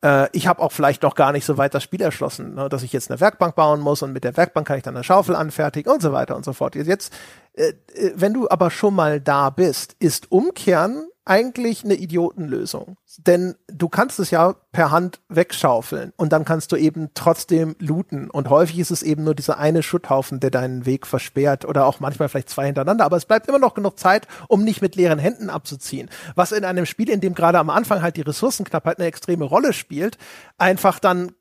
Äh, 0.02 0.28
ich 0.32 0.46
habe 0.46 0.62
auch 0.62 0.72
vielleicht 0.72 1.02
noch 1.02 1.14
gar 1.14 1.32
nicht 1.32 1.44
so 1.44 1.58
weit 1.58 1.74
das 1.74 1.82
Spiel 1.82 2.00
erschlossen, 2.00 2.54
ne, 2.54 2.68
dass 2.68 2.82
ich 2.82 2.92
jetzt 2.92 3.10
eine 3.10 3.20
Werkbank 3.20 3.54
bauen 3.54 3.80
muss 3.80 4.02
und 4.02 4.12
mit 4.12 4.24
der 4.24 4.36
Werkbank 4.36 4.66
kann 4.66 4.78
ich 4.78 4.84
dann 4.84 4.96
eine 4.96 5.04
Schaufel 5.04 5.34
anfertigen 5.34 5.92
und 5.92 6.00
so 6.00 6.12
weiter 6.12 6.36
und 6.36 6.44
so 6.44 6.52
fort. 6.52 6.74
Jetzt, 6.74 7.12
äh, 7.54 7.72
äh 7.94 8.12
wenn 8.14 8.32
du 8.32 8.48
aber 8.48 8.70
schon 8.70 8.94
mal 8.94 9.20
da 9.20 9.50
bist, 9.50 9.96
ist 9.98 10.30
Umkehren 10.30 11.08
eigentlich 11.28 11.84
eine 11.84 11.94
Idiotenlösung. 11.94 12.96
Denn 13.18 13.54
du 13.68 13.88
kannst 13.88 14.18
es 14.18 14.30
ja 14.30 14.54
per 14.72 14.90
Hand 14.90 15.20
wegschaufeln 15.28 16.12
und 16.16 16.32
dann 16.32 16.44
kannst 16.44 16.72
du 16.72 16.76
eben 16.76 17.10
trotzdem 17.14 17.76
looten. 17.78 18.30
Und 18.30 18.48
häufig 18.48 18.78
ist 18.78 18.90
es 18.90 19.02
eben 19.02 19.24
nur 19.24 19.34
dieser 19.34 19.58
eine 19.58 19.82
Schutthaufen, 19.82 20.40
der 20.40 20.50
deinen 20.50 20.86
Weg 20.86 21.06
versperrt 21.06 21.64
oder 21.64 21.86
auch 21.86 22.00
manchmal 22.00 22.28
vielleicht 22.28 22.50
zwei 22.50 22.66
hintereinander. 22.66 23.04
Aber 23.04 23.16
es 23.16 23.26
bleibt 23.26 23.48
immer 23.48 23.58
noch 23.58 23.74
genug 23.74 23.98
Zeit, 23.98 24.26
um 24.48 24.64
nicht 24.64 24.82
mit 24.82 24.96
leeren 24.96 25.18
Händen 25.18 25.50
abzuziehen. 25.50 26.08
Was 26.34 26.52
in 26.52 26.64
einem 26.64 26.86
Spiel, 26.86 27.10
in 27.10 27.20
dem 27.20 27.34
gerade 27.34 27.58
am 27.58 27.70
Anfang 27.70 28.02
halt 28.02 28.16
die 28.16 28.22
Ressourcenknappheit 28.22 28.98
eine 28.98 29.08
extreme 29.08 29.44
Rolle 29.44 29.72
spielt, 29.72 30.16
einfach 30.56 30.98
dann 30.98 31.32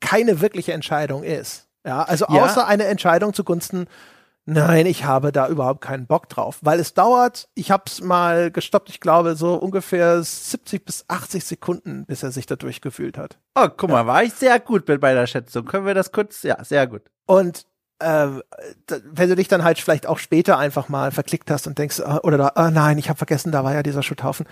keine 0.00 0.40
wirkliche 0.40 0.72
Entscheidung 0.72 1.22
ist. 1.24 1.66
Ja, 1.84 2.02
also 2.02 2.26
außer 2.26 2.60
ja. 2.60 2.66
eine 2.66 2.84
Entscheidung 2.84 3.34
zugunsten 3.34 3.86
Nein, 4.44 4.86
ich 4.86 5.04
habe 5.04 5.30
da 5.30 5.48
überhaupt 5.48 5.82
keinen 5.82 6.06
Bock 6.06 6.28
drauf, 6.28 6.58
weil 6.62 6.80
es 6.80 6.94
dauert, 6.94 7.48
ich 7.54 7.70
habe 7.70 7.84
es 7.86 8.00
mal 8.00 8.50
gestoppt, 8.50 8.88
ich 8.88 8.98
glaube 8.98 9.36
so 9.36 9.54
ungefähr 9.54 10.20
70 10.20 10.84
bis 10.84 11.04
80 11.06 11.44
Sekunden, 11.44 12.06
bis 12.06 12.24
er 12.24 12.32
sich 12.32 12.46
da 12.46 12.56
durchgefühlt 12.56 13.18
hat. 13.18 13.38
Oh, 13.54 13.68
guck 13.76 13.90
mal, 13.90 14.06
war 14.06 14.24
ich 14.24 14.32
sehr 14.32 14.58
gut 14.58 14.88
mit 14.88 15.00
meiner 15.00 15.28
Schätzung. 15.28 15.64
Können 15.64 15.86
wir 15.86 15.94
das 15.94 16.10
kurz? 16.10 16.42
Ja, 16.42 16.62
sehr 16.64 16.88
gut. 16.88 17.02
Und 17.26 17.66
äh, 18.00 18.28
wenn 18.88 19.28
du 19.28 19.36
dich 19.36 19.46
dann 19.46 19.62
halt 19.62 19.78
vielleicht 19.78 20.06
auch 20.06 20.18
später 20.18 20.58
einfach 20.58 20.88
mal 20.88 21.12
verklickt 21.12 21.48
hast 21.50 21.68
und 21.68 21.78
denkst, 21.78 22.00
äh, 22.00 22.18
oder 22.24 22.36
da, 22.36 22.52
oh 22.56 22.70
nein, 22.70 22.98
ich 22.98 23.08
habe 23.08 23.18
vergessen, 23.18 23.52
da 23.52 23.62
war 23.62 23.74
ja 23.74 23.84
dieser 23.84 24.02
Schutthaufen, 24.02 24.46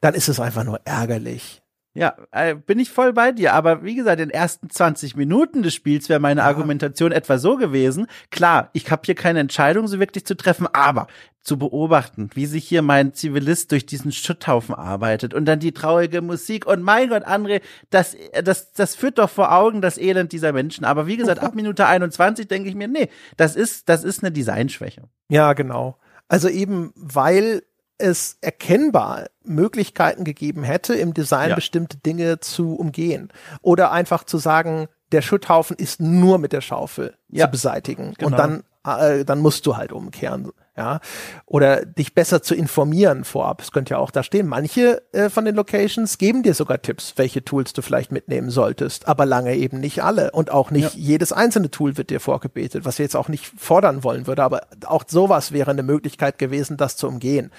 dann 0.00 0.14
ist 0.14 0.28
es 0.28 0.40
einfach 0.40 0.64
nur 0.64 0.80
ärgerlich. 0.84 1.62
Ja, 1.94 2.16
äh, 2.30 2.54
bin 2.54 2.78
ich 2.78 2.90
voll 2.90 3.12
bei 3.12 3.32
dir. 3.32 3.54
Aber 3.54 3.82
wie 3.82 3.94
gesagt, 3.94 4.20
in 4.20 4.28
den 4.28 4.34
ersten 4.34 4.70
20 4.70 5.16
Minuten 5.16 5.62
des 5.62 5.74
Spiels 5.74 6.08
wäre 6.08 6.20
meine 6.20 6.40
ja. 6.40 6.46
Argumentation 6.46 7.12
etwa 7.12 7.38
so 7.38 7.56
gewesen. 7.56 8.06
Klar, 8.30 8.70
ich 8.72 8.90
habe 8.90 9.02
hier 9.04 9.14
keine 9.14 9.40
Entscheidung 9.40 9.88
so 9.88 9.98
wirklich 9.98 10.24
zu 10.24 10.36
treffen, 10.36 10.68
aber 10.72 11.08
zu 11.40 11.58
beobachten, 11.58 12.28
wie 12.34 12.46
sich 12.46 12.68
hier 12.68 12.82
mein 12.82 13.14
Zivilist 13.14 13.72
durch 13.72 13.86
diesen 13.86 14.12
Schutthaufen 14.12 14.74
arbeitet 14.74 15.32
und 15.32 15.46
dann 15.46 15.60
die 15.60 15.72
traurige 15.72 16.20
Musik 16.20 16.66
und 16.66 16.82
mein 16.82 17.08
Gott, 17.08 17.26
André, 17.26 17.62
das, 17.90 18.16
das, 18.44 18.72
das 18.72 18.94
führt 18.94 19.18
doch 19.18 19.30
vor 19.30 19.52
Augen 19.52 19.80
das 19.80 19.96
Elend 19.96 20.32
dieser 20.32 20.52
Menschen. 20.52 20.84
Aber 20.84 21.06
wie 21.06 21.16
gesagt, 21.16 21.42
ab 21.42 21.54
Minute 21.56 21.86
21 21.86 22.48
denke 22.48 22.68
ich 22.68 22.74
mir, 22.74 22.86
nee, 22.86 23.08
das 23.36 23.56
ist, 23.56 23.88
das 23.88 24.04
ist 24.04 24.22
eine 24.22 24.30
Designschwäche. 24.30 25.04
Ja, 25.28 25.54
genau. 25.54 25.96
Also 26.28 26.48
eben, 26.48 26.92
weil 26.94 27.62
es 27.98 28.38
erkennbar 28.40 29.26
Möglichkeiten 29.44 30.24
gegeben 30.24 30.62
hätte, 30.62 30.94
im 30.94 31.14
Design 31.14 31.50
ja. 31.50 31.54
bestimmte 31.54 31.96
Dinge 31.98 32.40
zu 32.40 32.74
umgehen. 32.74 33.30
Oder 33.60 33.92
einfach 33.92 34.24
zu 34.24 34.38
sagen, 34.38 34.88
der 35.12 35.22
Schutthaufen 35.22 35.76
ist 35.76 36.00
nur 36.00 36.38
mit 36.38 36.52
der 36.52 36.60
Schaufel 36.60 37.16
ja. 37.28 37.46
zu 37.46 37.50
beseitigen. 37.50 38.14
Genau. 38.18 38.30
Und 38.30 38.38
dann, 38.38 38.62
äh, 38.84 39.24
dann 39.24 39.40
musst 39.40 39.66
du 39.66 39.76
halt 39.76 39.92
umkehren 39.92 40.50
ja, 40.78 41.00
oder 41.44 41.84
dich 41.84 42.14
besser 42.14 42.40
zu 42.40 42.54
informieren 42.54 43.24
vorab. 43.24 43.60
Es 43.60 43.72
könnte 43.72 43.94
ja 43.94 43.98
auch 43.98 44.12
da 44.12 44.22
stehen. 44.22 44.46
Manche 44.46 45.02
äh, 45.12 45.28
von 45.28 45.44
den 45.44 45.56
Locations 45.56 46.18
geben 46.18 46.44
dir 46.44 46.54
sogar 46.54 46.80
Tipps, 46.80 47.14
welche 47.16 47.44
Tools 47.44 47.72
du 47.72 47.82
vielleicht 47.82 48.12
mitnehmen 48.12 48.48
solltest, 48.48 49.08
aber 49.08 49.26
lange 49.26 49.56
eben 49.56 49.80
nicht 49.80 50.04
alle 50.04 50.30
und 50.30 50.52
auch 50.52 50.70
nicht 50.70 50.94
ja. 50.94 51.00
jedes 51.00 51.32
einzelne 51.32 51.72
Tool 51.72 51.96
wird 51.96 52.10
dir 52.10 52.20
vorgebetet, 52.20 52.84
was 52.84 52.98
wir 52.98 53.04
jetzt 53.04 53.16
auch 53.16 53.28
nicht 53.28 53.52
fordern 53.58 54.04
wollen 54.04 54.28
würde, 54.28 54.44
aber 54.44 54.68
auch 54.86 55.02
sowas 55.08 55.50
wäre 55.50 55.72
eine 55.72 55.82
Möglichkeit 55.82 56.38
gewesen, 56.38 56.76
das 56.76 56.96
zu 56.96 57.08
umgehen. 57.08 57.50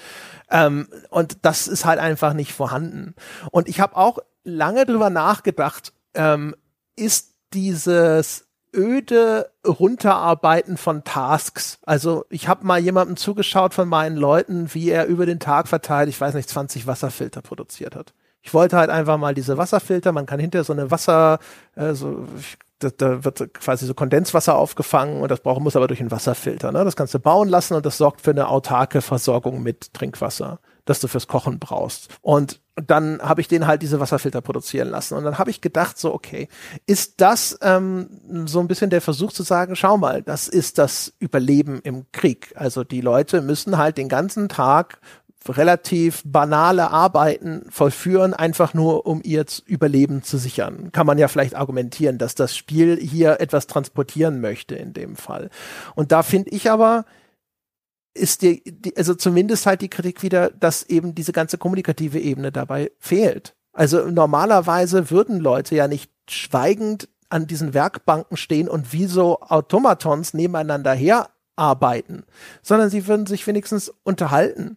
Ähm, 0.50 0.88
und 1.10 1.38
das 1.42 1.68
ist 1.68 1.84
halt 1.84 2.00
einfach 2.00 2.32
nicht 2.32 2.54
vorhanden. 2.54 3.14
Und 3.50 3.68
ich 3.68 3.80
habe 3.80 3.96
auch 3.96 4.18
lange 4.44 4.86
drüber 4.86 5.10
nachgedacht, 5.10 5.92
ähm, 6.14 6.56
ist 6.96 7.34
dieses 7.52 8.46
öde 8.74 9.50
Runterarbeiten 9.66 10.76
von 10.76 11.04
Tasks. 11.04 11.78
Also 11.84 12.24
ich 12.30 12.48
habe 12.48 12.66
mal 12.66 12.78
jemandem 12.78 13.16
zugeschaut 13.16 13.74
von 13.74 13.88
meinen 13.88 14.16
Leuten, 14.16 14.72
wie 14.74 14.90
er 14.90 15.06
über 15.06 15.26
den 15.26 15.40
Tag 15.40 15.68
verteilt, 15.68 16.08
ich 16.08 16.20
weiß 16.20 16.34
nicht, 16.34 16.48
20 16.48 16.86
Wasserfilter 16.86 17.42
produziert 17.42 17.94
hat. 17.94 18.12
Ich 18.42 18.54
wollte 18.54 18.78
halt 18.78 18.90
einfach 18.90 19.18
mal 19.18 19.34
diese 19.34 19.58
Wasserfilter, 19.58 20.12
man 20.12 20.26
kann 20.26 20.40
hinter 20.40 20.64
so 20.64 20.72
eine 20.72 20.90
Wasser, 20.90 21.38
äh, 21.76 21.92
so, 21.92 22.26
da, 22.78 22.88
da 22.96 23.24
wird 23.24 23.52
quasi 23.52 23.84
so 23.84 23.92
Kondenswasser 23.92 24.56
aufgefangen 24.56 25.20
und 25.20 25.30
das 25.30 25.40
brauchen 25.40 25.62
muss 25.62 25.76
aber 25.76 25.88
durch 25.88 26.00
einen 26.00 26.10
Wasserfilter. 26.10 26.72
Ne? 26.72 26.84
Das 26.84 26.96
kannst 26.96 27.12
du 27.12 27.18
bauen 27.18 27.48
lassen 27.48 27.74
und 27.74 27.84
das 27.84 27.98
sorgt 27.98 28.22
für 28.22 28.30
eine 28.30 28.48
autarke 28.48 29.02
Versorgung 29.02 29.62
mit 29.62 29.92
Trinkwasser 29.92 30.58
das 30.90 31.00
du 31.00 31.08
fürs 31.08 31.28
Kochen 31.28 31.58
brauchst. 31.58 32.08
Und 32.20 32.60
dann 32.86 33.20
habe 33.20 33.40
ich 33.40 33.48
den 33.48 33.66
halt 33.66 33.82
diese 33.82 34.00
Wasserfilter 34.00 34.40
produzieren 34.40 34.88
lassen. 34.88 35.14
Und 35.14 35.24
dann 35.24 35.38
habe 35.38 35.50
ich 35.50 35.60
gedacht, 35.60 35.98
so, 35.98 36.14
okay, 36.14 36.48
ist 36.86 37.20
das 37.20 37.58
ähm, 37.62 38.08
so 38.46 38.60
ein 38.60 38.68
bisschen 38.68 38.90
der 38.90 39.00
Versuch 39.00 39.32
zu 39.32 39.42
sagen, 39.42 39.76
schau 39.76 39.96
mal, 39.96 40.22
das 40.22 40.48
ist 40.48 40.78
das 40.78 41.12
Überleben 41.18 41.80
im 41.82 42.06
Krieg. 42.12 42.52
Also 42.56 42.84
die 42.84 43.00
Leute 43.00 43.42
müssen 43.42 43.78
halt 43.78 43.98
den 43.98 44.08
ganzen 44.08 44.48
Tag 44.48 44.98
relativ 45.48 46.22
banale 46.24 46.90
Arbeiten 46.90 47.62
vollführen, 47.70 48.34
einfach 48.34 48.74
nur 48.74 49.06
um 49.06 49.20
ihr 49.24 49.44
Überleben 49.66 50.22
zu 50.22 50.36
sichern. 50.36 50.92
Kann 50.92 51.06
man 51.06 51.18
ja 51.18 51.28
vielleicht 51.28 51.54
argumentieren, 51.54 52.18
dass 52.18 52.34
das 52.34 52.56
Spiel 52.56 52.98
hier 53.00 53.40
etwas 53.40 53.66
transportieren 53.66 54.40
möchte 54.40 54.74
in 54.74 54.92
dem 54.92 55.16
Fall. 55.16 55.50
Und 55.94 56.12
da 56.12 56.22
finde 56.22 56.50
ich 56.50 56.70
aber, 56.70 57.06
ist 58.14 58.42
die, 58.42 58.62
die, 58.64 58.96
also 58.96 59.14
zumindest 59.14 59.66
halt 59.66 59.82
die 59.82 59.88
Kritik 59.88 60.22
wieder, 60.22 60.50
dass 60.50 60.82
eben 60.84 61.14
diese 61.14 61.32
ganze 61.32 61.58
kommunikative 61.58 62.18
Ebene 62.18 62.52
dabei 62.52 62.90
fehlt. 62.98 63.54
Also 63.72 64.10
normalerweise 64.10 65.10
würden 65.10 65.40
Leute 65.40 65.76
ja 65.76 65.86
nicht 65.86 66.10
schweigend 66.28 67.08
an 67.28 67.46
diesen 67.46 67.72
Werkbanken 67.74 68.36
stehen 68.36 68.68
und 68.68 68.92
wie 68.92 69.06
so 69.06 69.40
Automatons 69.40 70.34
nebeneinander 70.34 70.92
herarbeiten, 70.92 72.24
sondern 72.62 72.90
sie 72.90 73.06
würden 73.06 73.26
sich 73.26 73.46
wenigstens 73.46 73.92
unterhalten. 74.02 74.76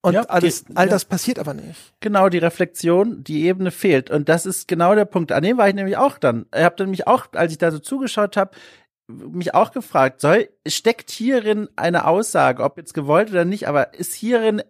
Und 0.00 0.12
ja, 0.12 0.22
alles, 0.24 0.66
all 0.74 0.86
das 0.86 1.04
ja. 1.04 1.08
passiert 1.08 1.38
aber 1.38 1.54
nicht. 1.54 1.94
Genau, 2.00 2.28
die 2.28 2.38
Reflexion, 2.38 3.24
die 3.24 3.46
Ebene 3.46 3.70
fehlt. 3.70 4.10
Und 4.10 4.28
das 4.28 4.44
ist 4.44 4.68
genau 4.68 4.94
der 4.94 5.06
Punkt. 5.06 5.32
An 5.32 5.42
dem 5.42 5.56
war 5.56 5.66
ich 5.66 5.74
nämlich 5.74 5.96
auch 5.96 6.18
dann. 6.18 6.44
Ich 6.54 6.62
habe 6.62 6.76
dann 6.76 6.90
mich 6.90 7.06
auch, 7.06 7.28
als 7.32 7.52
ich 7.52 7.58
da 7.58 7.70
so 7.70 7.78
zugeschaut 7.78 8.36
habe, 8.36 8.50
mich 9.06 9.54
auch 9.54 9.70
gefragt, 9.72 10.22
soll, 10.22 10.48
steckt 10.66 11.10
hierin 11.10 11.68
eine 11.76 12.06
Aussage, 12.06 12.62
ob 12.62 12.78
jetzt 12.78 12.94
gewollt 12.94 13.30
oder 13.30 13.44
nicht, 13.44 13.68
aber 13.68 13.92
ist 13.92 14.14
hierin 14.14 14.62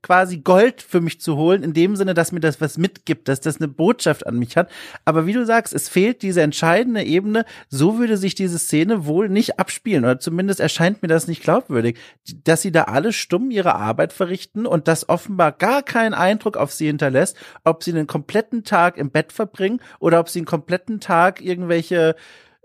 quasi 0.00 0.38
Gold 0.38 0.80
für 0.80 1.02
mich 1.02 1.20
zu 1.20 1.36
holen, 1.36 1.62
in 1.62 1.74
dem 1.74 1.94
Sinne, 1.94 2.14
dass 2.14 2.32
mir 2.32 2.40
das 2.40 2.62
was 2.62 2.78
mitgibt, 2.78 3.28
dass 3.28 3.40
das 3.40 3.58
eine 3.58 3.68
Botschaft 3.68 4.26
an 4.26 4.38
mich 4.38 4.56
hat. 4.56 4.70
Aber 5.04 5.26
wie 5.26 5.34
du 5.34 5.44
sagst, 5.44 5.74
es 5.74 5.90
fehlt 5.90 6.22
diese 6.22 6.40
entscheidende 6.40 7.02
Ebene, 7.02 7.44
so 7.68 7.98
würde 7.98 8.16
sich 8.16 8.34
diese 8.34 8.58
Szene 8.58 9.04
wohl 9.04 9.28
nicht 9.28 9.58
abspielen, 9.58 10.04
oder 10.04 10.18
zumindest 10.18 10.60
erscheint 10.60 11.02
mir 11.02 11.08
das 11.08 11.28
nicht 11.28 11.42
glaubwürdig, 11.42 11.98
dass 12.44 12.62
sie 12.62 12.72
da 12.72 12.84
alle 12.84 13.12
stumm 13.12 13.50
ihre 13.50 13.74
Arbeit 13.74 14.14
verrichten 14.14 14.64
und 14.64 14.88
das 14.88 15.10
offenbar 15.10 15.52
gar 15.52 15.82
keinen 15.82 16.14
Eindruck 16.14 16.56
auf 16.56 16.72
sie 16.72 16.86
hinterlässt, 16.86 17.36
ob 17.64 17.84
sie 17.84 17.92
einen 17.92 18.06
kompletten 18.06 18.64
Tag 18.64 18.96
im 18.96 19.10
Bett 19.10 19.30
verbringen 19.30 19.80
oder 19.98 20.20
ob 20.20 20.30
sie 20.30 20.38
einen 20.38 20.46
kompletten 20.46 21.00
Tag 21.00 21.42
irgendwelche 21.42 22.16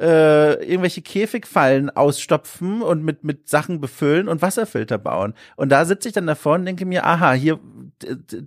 äh, 0.04 0.56
irgendwelche 0.66 1.02
Käfigfallen 1.02 1.90
ausstopfen 1.90 2.82
und 2.82 3.06
mit, 3.06 3.24
mit 3.24 3.48
Sachen 3.48 3.80
befüllen 3.80 4.28
und 4.28 4.42
Wasserfilter 4.42 4.98
bauen. 4.98 5.34
Und 5.56 5.70
da 5.70 5.86
sitze 5.86 6.10
ich 6.10 6.14
dann 6.14 6.28
davor 6.28 6.56
und 6.56 6.66
denke 6.66 6.86
mir, 6.86 7.06
aha, 7.06 7.32
hier, 7.32 7.60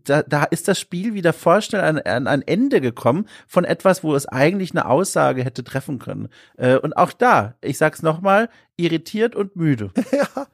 da, 0.05 0.23
da 0.23 0.45
ist 0.45 0.69
das 0.69 0.79
Spiel 0.79 1.15
wieder 1.15 1.33
vorstellen 1.33 1.99
an, 1.99 1.99
an 1.99 2.27
ein 2.27 2.43
Ende 2.43 2.83
gekommen 2.83 3.27
von 3.47 3.65
etwas, 3.65 4.05
wo 4.05 4.15
es 4.15 4.27
eigentlich 4.27 4.73
eine 4.73 4.87
Aussage 4.87 5.45
hätte 5.45 5.65
treffen 5.65 5.99
können. 5.99 6.29
Äh, 6.59 6.77
und 6.77 6.95
auch 6.95 7.13
da, 7.13 7.55
ich 7.63 7.79
sag's 7.79 8.03
nochmal, 8.03 8.51
irritiert 8.77 9.35
und 9.35 9.57
müde. 9.57 9.93
ja. 10.13 10.47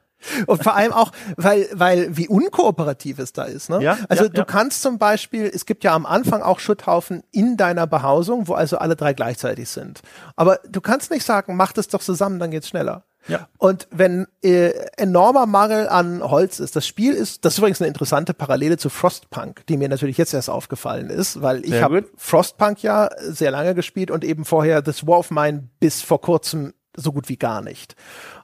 Und 0.47 0.63
vor 0.63 0.75
allem 0.75 0.93
auch, 0.93 1.11
weil, 1.37 1.67
weil 1.73 2.15
wie 2.15 2.27
unkooperativ 2.27 3.19
es 3.19 3.33
da 3.33 3.43
ist. 3.43 3.69
Ne? 3.69 3.81
Ja, 3.81 3.97
also 4.09 4.25
ja, 4.25 4.29
du 4.29 4.41
ja. 4.41 4.45
kannst 4.45 4.81
zum 4.81 4.97
Beispiel, 4.97 5.51
es 5.53 5.65
gibt 5.65 5.83
ja 5.83 5.93
am 5.93 6.05
Anfang 6.05 6.41
auch 6.41 6.59
Schutthaufen 6.59 7.23
in 7.31 7.57
deiner 7.57 7.87
Behausung, 7.87 8.47
wo 8.47 8.53
also 8.53 8.77
alle 8.77 8.95
drei 8.95 9.13
gleichzeitig 9.13 9.69
sind. 9.69 10.01
Aber 10.35 10.59
du 10.69 10.81
kannst 10.81 11.11
nicht 11.11 11.25
sagen, 11.25 11.55
mach 11.55 11.73
das 11.73 11.87
doch 11.87 12.01
zusammen, 12.01 12.39
dann 12.39 12.51
geht's 12.51 12.67
schneller. 12.67 13.05
Ja. 13.27 13.47
Und 13.57 13.87
wenn 13.91 14.27
äh, 14.41 14.71
enormer 14.97 15.45
Mangel 15.45 15.87
an 15.87 16.21
Holz 16.23 16.59
ist, 16.59 16.75
das 16.75 16.85
Spiel 16.85 17.13
ist, 17.13 17.45
das 17.45 17.53
ist 17.53 17.59
übrigens 17.59 17.81
eine 17.81 17.87
interessante 17.87 18.33
Parallele 18.33 18.77
zu 18.77 18.89
Frostpunk, 18.89 19.65
die 19.67 19.77
mir 19.77 19.87
natürlich 19.87 20.17
jetzt 20.17 20.33
erst 20.33 20.49
aufgefallen 20.49 21.09
ist, 21.09 21.41
weil 21.41 21.65
ich 21.65 21.81
habe. 21.81 22.05
Frostpunk 22.17 22.83
ja 22.83 23.09
sehr 23.19 23.51
lange 23.51 23.75
gespielt 23.75 24.11
und 24.11 24.23
eben 24.23 24.45
vorher 24.45 24.81
das 24.81 25.07
War 25.07 25.19
of 25.19 25.31
Mine 25.31 25.69
bis 25.79 26.01
vor 26.01 26.19
kurzem 26.19 26.73
so 26.95 27.11
gut 27.11 27.29
wie 27.29 27.37
gar 27.37 27.61
nicht. 27.61 27.95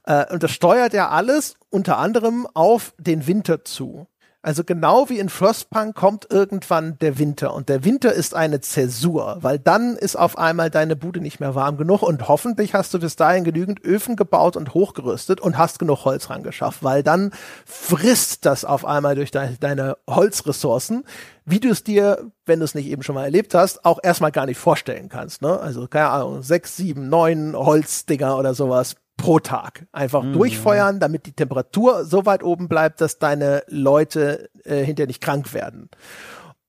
Äh, 0.06 0.32
und 0.32 0.44
das 0.44 0.52
steuert 0.52 0.94
ja 0.94 1.10
alles 1.10 1.56
unter 1.70 1.98
anderem 1.98 2.48
auf 2.54 2.94
den 2.98 3.28
Winter 3.28 3.64
zu. 3.66 4.08
Also 4.42 4.64
genau 4.64 5.10
wie 5.10 5.20
in 5.20 5.28
Frostpunk 5.28 5.96
kommt 5.96 6.28
irgendwann 6.32 6.98
der 7.00 7.20
Winter 7.20 7.54
und 7.54 7.68
der 7.68 7.84
Winter 7.84 8.14
ist 8.14 8.34
eine 8.34 8.62
Zäsur, 8.62 9.40
weil 9.42 9.60
dann 9.60 9.98
ist 9.98 10.16
auf 10.16 10.38
einmal 10.38 10.70
deine 10.70 10.96
Bude 10.96 11.20
nicht 11.20 11.42
mehr 11.42 11.56
warm 11.56 11.76
genug 11.76 12.04
und 12.04 12.30
hoffentlich 12.30 12.74
hast 12.74 12.94
du 12.94 13.00
bis 13.00 13.18
dahin 13.18 13.44
genügend 13.44 13.84
Öfen 13.84 14.16
gebaut 14.16 14.56
und 14.56 14.74
hochgerüstet 14.74 15.42
und 15.42 15.58
hast 15.58 15.78
genug 15.78 16.06
Holz 16.06 16.30
rangeschafft, 16.30 16.86
weil 16.86 17.04
dann 17.04 17.32
frisst 17.66 18.46
das 18.46 18.64
auf 18.64 18.86
einmal 18.86 19.16
durch 19.16 19.32
de 19.32 19.58
deine 19.60 19.98
Holzressourcen, 20.10 21.04
wie 21.44 21.60
du 21.60 21.68
es 21.68 21.84
dir, 21.84 22.32
wenn 22.46 22.60
du 22.60 22.66
es 22.66 22.76
nicht 22.76 22.88
eben 22.88 23.04
schon 23.04 23.16
mal 23.16 23.26
erlebt 23.26 23.54
hast, 23.54 23.84
auch 23.84 24.00
erstmal 24.02 24.32
gar 24.32 24.46
nicht 24.46 24.58
vorstellen 24.58 25.10
kannst. 25.10 25.42
Ne? 25.42 25.60
Also 25.60 25.86
keine 25.88 26.12
Ahnung, 26.12 26.44
sechs, 26.44 26.78
sieben, 26.78 27.10
neun 27.10 27.58
Holzdinger 27.58 28.38
oder 28.38 28.54
sowas 28.54 28.96
pro 29.20 29.40
Tag 29.40 29.86
einfach 29.92 30.24
durchfeuern, 30.24 31.00
damit 31.00 31.28
die 31.28 31.34
Temperatur 31.34 32.06
so 32.06 32.26
weit 32.26 32.42
oben 32.42 32.68
bleibt, 32.68 33.02
dass 33.02 33.20
deine 33.20 33.64
Leute 33.68 34.50
äh, 34.64 34.84
hinterher 34.84 35.08
nicht 35.08 35.22
krank 35.22 35.54
werden. 35.54 35.90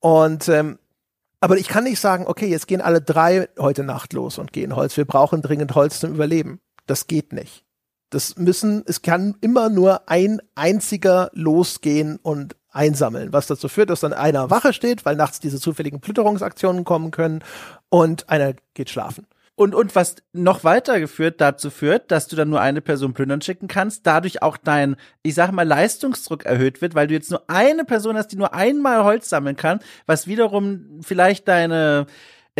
Und 0.00 0.48
ähm, 0.48 0.78
aber 1.42 1.56
ich 1.56 1.68
kann 1.68 1.84
nicht 1.84 2.00
sagen, 2.00 2.26
okay, 2.26 2.46
jetzt 2.48 2.66
gehen 2.66 2.82
alle 2.82 3.00
drei 3.00 3.48
heute 3.58 3.82
Nacht 3.82 4.12
los 4.12 4.36
und 4.36 4.52
gehen 4.52 4.76
Holz. 4.76 4.98
Wir 4.98 5.06
brauchen 5.06 5.40
dringend 5.40 5.74
Holz 5.74 6.00
zum 6.00 6.12
Überleben. 6.12 6.60
Das 6.86 7.06
geht 7.06 7.32
nicht. 7.32 7.64
Das 8.10 8.36
müssen, 8.36 8.82
es 8.86 9.00
kann 9.00 9.36
immer 9.40 9.70
nur 9.70 10.08
ein 10.08 10.42
einziger 10.54 11.30
losgehen 11.32 12.18
und 12.20 12.56
einsammeln, 12.70 13.32
was 13.32 13.46
dazu 13.46 13.68
führt, 13.68 13.88
dass 13.88 14.00
dann 14.00 14.12
einer 14.12 14.50
Wache 14.50 14.72
steht, 14.72 15.06
weil 15.06 15.16
nachts 15.16 15.40
diese 15.40 15.58
zufälligen 15.58 16.00
Plütterungsaktionen 16.00 16.84
kommen 16.84 17.10
können 17.10 17.42
und 17.88 18.28
einer 18.28 18.54
geht 18.74 18.90
schlafen. 18.90 19.26
Und, 19.60 19.74
und 19.74 19.94
was 19.94 20.16
noch 20.32 20.64
weitergeführt 20.64 21.38
dazu 21.38 21.68
führt, 21.68 22.10
dass 22.10 22.28
du 22.28 22.34
dann 22.34 22.48
nur 22.48 22.62
eine 22.62 22.80
Person 22.80 23.12
plündern 23.12 23.42
schicken 23.42 23.68
kannst, 23.68 24.06
dadurch 24.06 24.40
auch 24.40 24.56
dein, 24.56 24.96
ich 25.22 25.34
sag 25.34 25.52
mal, 25.52 25.68
Leistungsdruck 25.68 26.46
erhöht 26.46 26.80
wird, 26.80 26.94
weil 26.94 27.08
du 27.08 27.12
jetzt 27.12 27.30
nur 27.30 27.42
eine 27.46 27.84
Person 27.84 28.16
hast, 28.16 28.28
die 28.28 28.36
nur 28.36 28.54
einmal 28.54 29.04
Holz 29.04 29.28
sammeln 29.28 29.56
kann, 29.56 29.80
was 30.06 30.26
wiederum 30.26 31.00
vielleicht 31.02 31.46
deine 31.46 32.06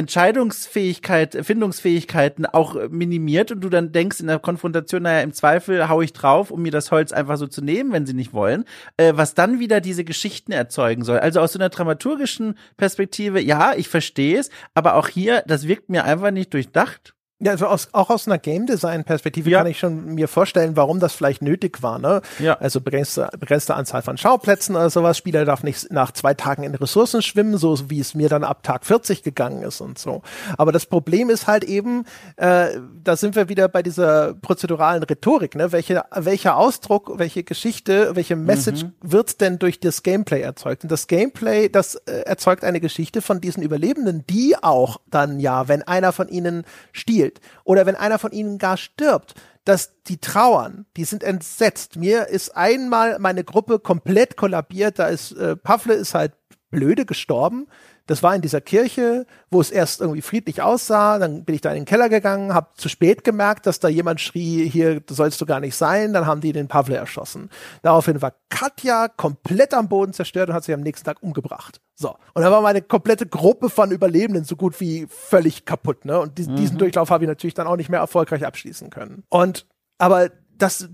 Entscheidungsfähigkeit, 0.00 1.38
Findungsfähigkeiten 1.42 2.46
auch 2.46 2.74
äh, 2.74 2.88
minimiert 2.88 3.52
und 3.52 3.60
du 3.60 3.68
dann 3.68 3.92
denkst 3.92 4.20
in 4.20 4.28
der 4.28 4.38
Konfrontation, 4.38 5.02
naja, 5.02 5.20
im 5.20 5.34
Zweifel 5.34 5.88
hau 5.88 6.00
ich 6.00 6.14
drauf, 6.14 6.50
um 6.50 6.62
mir 6.62 6.72
das 6.72 6.90
Holz 6.90 7.12
einfach 7.12 7.36
so 7.36 7.46
zu 7.46 7.62
nehmen, 7.62 7.92
wenn 7.92 8.06
sie 8.06 8.14
nicht 8.14 8.32
wollen, 8.32 8.64
äh, 8.96 9.12
was 9.14 9.34
dann 9.34 9.60
wieder 9.60 9.80
diese 9.80 10.04
Geschichten 10.04 10.52
erzeugen 10.52 11.04
soll. 11.04 11.18
Also 11.18 11.40
aus 11.40 11.52
so 11.52 11.58
einer 11.58 11.68
dramaturgischen 11.68 12.56
Perspektive, 12.78 13.40
ja, 13.40 13.74
ich 13.76 13.88
verstehe 13.88 14.38
es, 14.38 14.50
aber 14.74 14.94
auch 14.94 15.08
hier, 15.08 15.44
das 15.46 15.68
wirkt 15.68 15.90
mir 15.90 16.04
einfach 16.04 16.30
nicht 16.30 16.54
durchdacht. 16.54 17.14
Ja, 17.42 17.52
also 17.52 17.66
aus, 17.66 17.88
auch 17.92 18.10
aus 18.10 18.26
einer 18.26 18.36
Game 18.36 18.66
Design 18.66 19.02
Perspektive 19.04 19.48
Ja. 19.48 19.58
kann 19.58 19.66
ich 19.66 19.78
schon 19.78 20.14
mir 20.14 20.28
vorstellen, 20.28 20.76
warum 20.76 21.00
das 21.00 21.14
vielleicht 21.14 21.40
nötig 21.40 21.82
war. 21.82 21.98
Ne? 21.98 22.20
Ja. 22.38 22.58
Also 22.58 22.82
begrenzte, 22.82 23.30
begrenzte 23.38 23.74
Anzahl 23.74 24.02
von 24.02 24.18
Schauplätzen 24.18 24.76
oder 24.76 24.90
sowas. 24.90 25.16
Spieler 25.16 25.46
darf 25.46 25.62
nicht 25.62 25.90
nach 25.90 26.12
zwei 26.12 26.34
Tagen 26.34 26.64
in 26.64 26.74
Ressourcen 26.74 27.22
schwimmen, 27.22 27.56
so 27.56 27.88
wie 27.88 27.98
es 27.98 28.14
mir 28.14 28.28
dann 28.28 28.44
ab 28.44 28.62
Tag 28.62 28.84
40 28.84 29.22
gegangen 29.22 29.62
ist 29.62 29.80
und 29.80 29.98
so. 29.98 30.20
Aber 30.58 30.70
das 30.70 30.84
Problem 30.84 31.30
ist 31.30 31.46
halt 31.46 31.64
eben, 31.64 32.04
äh, 32.36 32.78
da 33.02 33.16
sind 33.16 33.36
wir 33.36 33.48
wieder 33.48 33.68
bei 33.68 33.82
dieser 33.82 34.34
prozeduralen 34.34 35.02
Rhetorik. 35.02 35.54
Ne? 35.54 35.72
Welche, 35.72 36.04
welcher 36.14 36.58
Ausdruck, 36.58 37.18
welche 37.18 37.42
Geschichte, 37.42 38.10
welche 38.16 38.36
Message 38.36 38.84
wird 39.00 39.40
denn 39.40 39.58
durch 39.58 39.80
das 39.80 40.02
Gameplay 40.02 40.42
erzeugt? 40.42 40.82
Und 40.82 40.92
das 40.92 41.06
Gameplay, 41.06 41.70
das 41.70 41.94
äh, 41.94 42.20
erzeugt 42.26 42.64
eine 42.64 42.80
Geschichte 42.80 43.22
von 43.22 43.40
diesen 43.40 43.62
Überlebenden, 43.62 44.26
die 44.28 44.56
auch 44.60 44.98
dann 45.10 45.40
ja, 45.40 45.68
wenn 45.68 45.80
einer 45.82 46.12
von 46.12 46.28
ihnen 46.28 46.64
stiehlt 46.92 47.29
oder 47.64 47.86
wenn 47.86 47.94
einer 47.94 48.18
von 48.18 48.32
ihnen 48.32 48.58
gar 48.58 48.76
stirbt, 48.76 49.34
dass 49.64 50.02
die 50.04 50.18
trauern, 50.18 50.86
die 50.96 51.04
sind 51.04 51.22
entsetzt. 51.22 51.96
Mir 51.96 52.28
ist 52.28 52.56
einmal 52.56 53.18
meine 53.18 53.44
Gruppe 53.44 53.78
komplett 53.78 54.36
kollabiert, 54.36 54.98
da 54.98 55.08
ist 55.08 55.32
äh, 55.32 55.54
Pavle 55.54 55.94
ist 55.94 56.14
halt 56.14 56.32
blöde 56.70 57.04
gestorben. 57.04 57.68
Das 58.10 58.24
war 58.24 58.34
in 58.34 58.42
dieser 58.42 58.60
Kirche, 58.60 59.24
wo 59.52 59.60
es 59.60 59.70
erst 59.70 60.00
irgendwie 60.00 60.20
friedlich 60.20 60.62
aussah. 60.62 61.20
Dann 61.20 61.44
bin 61.44 61.54
ich 61.54 61.60
da 61.60 61.70
in 61.70 61.76
den 61.76 61.84
Keller 61.84 62.08
gegangen, 62.08 62.52
habe 62.52 62.66
zu 62.74 62.88
spät 62.88 63.22
gemerkt, 63.22 63.66
dass 63.66 63.78
da 63.78 63.86
jemand 63.86 64.20
schrie, 64.20 64.68
hier 64.68 65.00
sollst 65.08 65.40
du 65.40 65.46
gar 65.46 65.60
nicht 65.60 65.76
sein. 65.76 66.12
Dann 66.12 66.26
haben 66.26 66.40
die 66.40 66.52
den 66.52 66.66
Pavle 66.66 66.96
erschossen. 66.96 67.50
Daraufhin 67.82 68.20
war 68.20 68.32
Katja 68.48 69.06
komplett 69.06 69.74
am 69.74 69.88
Boden 69.88 70.12
zerstört 70.12 70.48
und 70.48 70.56
hat 70.56 70.64
sich 70.64 70.74
am 70.74 70.80
nächsten 70.80 71.04
Tag 71.04 71.22
umgebracht. 71.22 71.80
So. 71.94 72.16
Und 72.34 72.42
dann 72.42 72.50
war 72.50 72.60
meine 72.62 72.82
komplette 72.82 73.26
Gruppe 73.26 73.70
von 73.70 73.92
Überlebenden 73.92 74.42
so 74.42 74.56
gut 74.56 74.80
wie 74.80 75.06
völlig 75.08 75.64
kaputt. 75.64 76.04
Ne? 76.04 76.18
Und 76.18 76.36
diesen, 76.36 76.56
diesen 76.56 76.78
Durchlauf 76.78 77.10
habe 77.10 77.22
ich 77.22 77.28
natürlich 77.28 77.54
dann 77.54 77.68
auch 77.68 77.76
nicht 77.76 77.90
mehr 77.90 78.00
erfolgreich 78.00 78.44
abschließen 78.44 78.90
können. 78.90 79.22
Und 79.28 79.68
aber 79.98 80.30
das, 80.58 80.88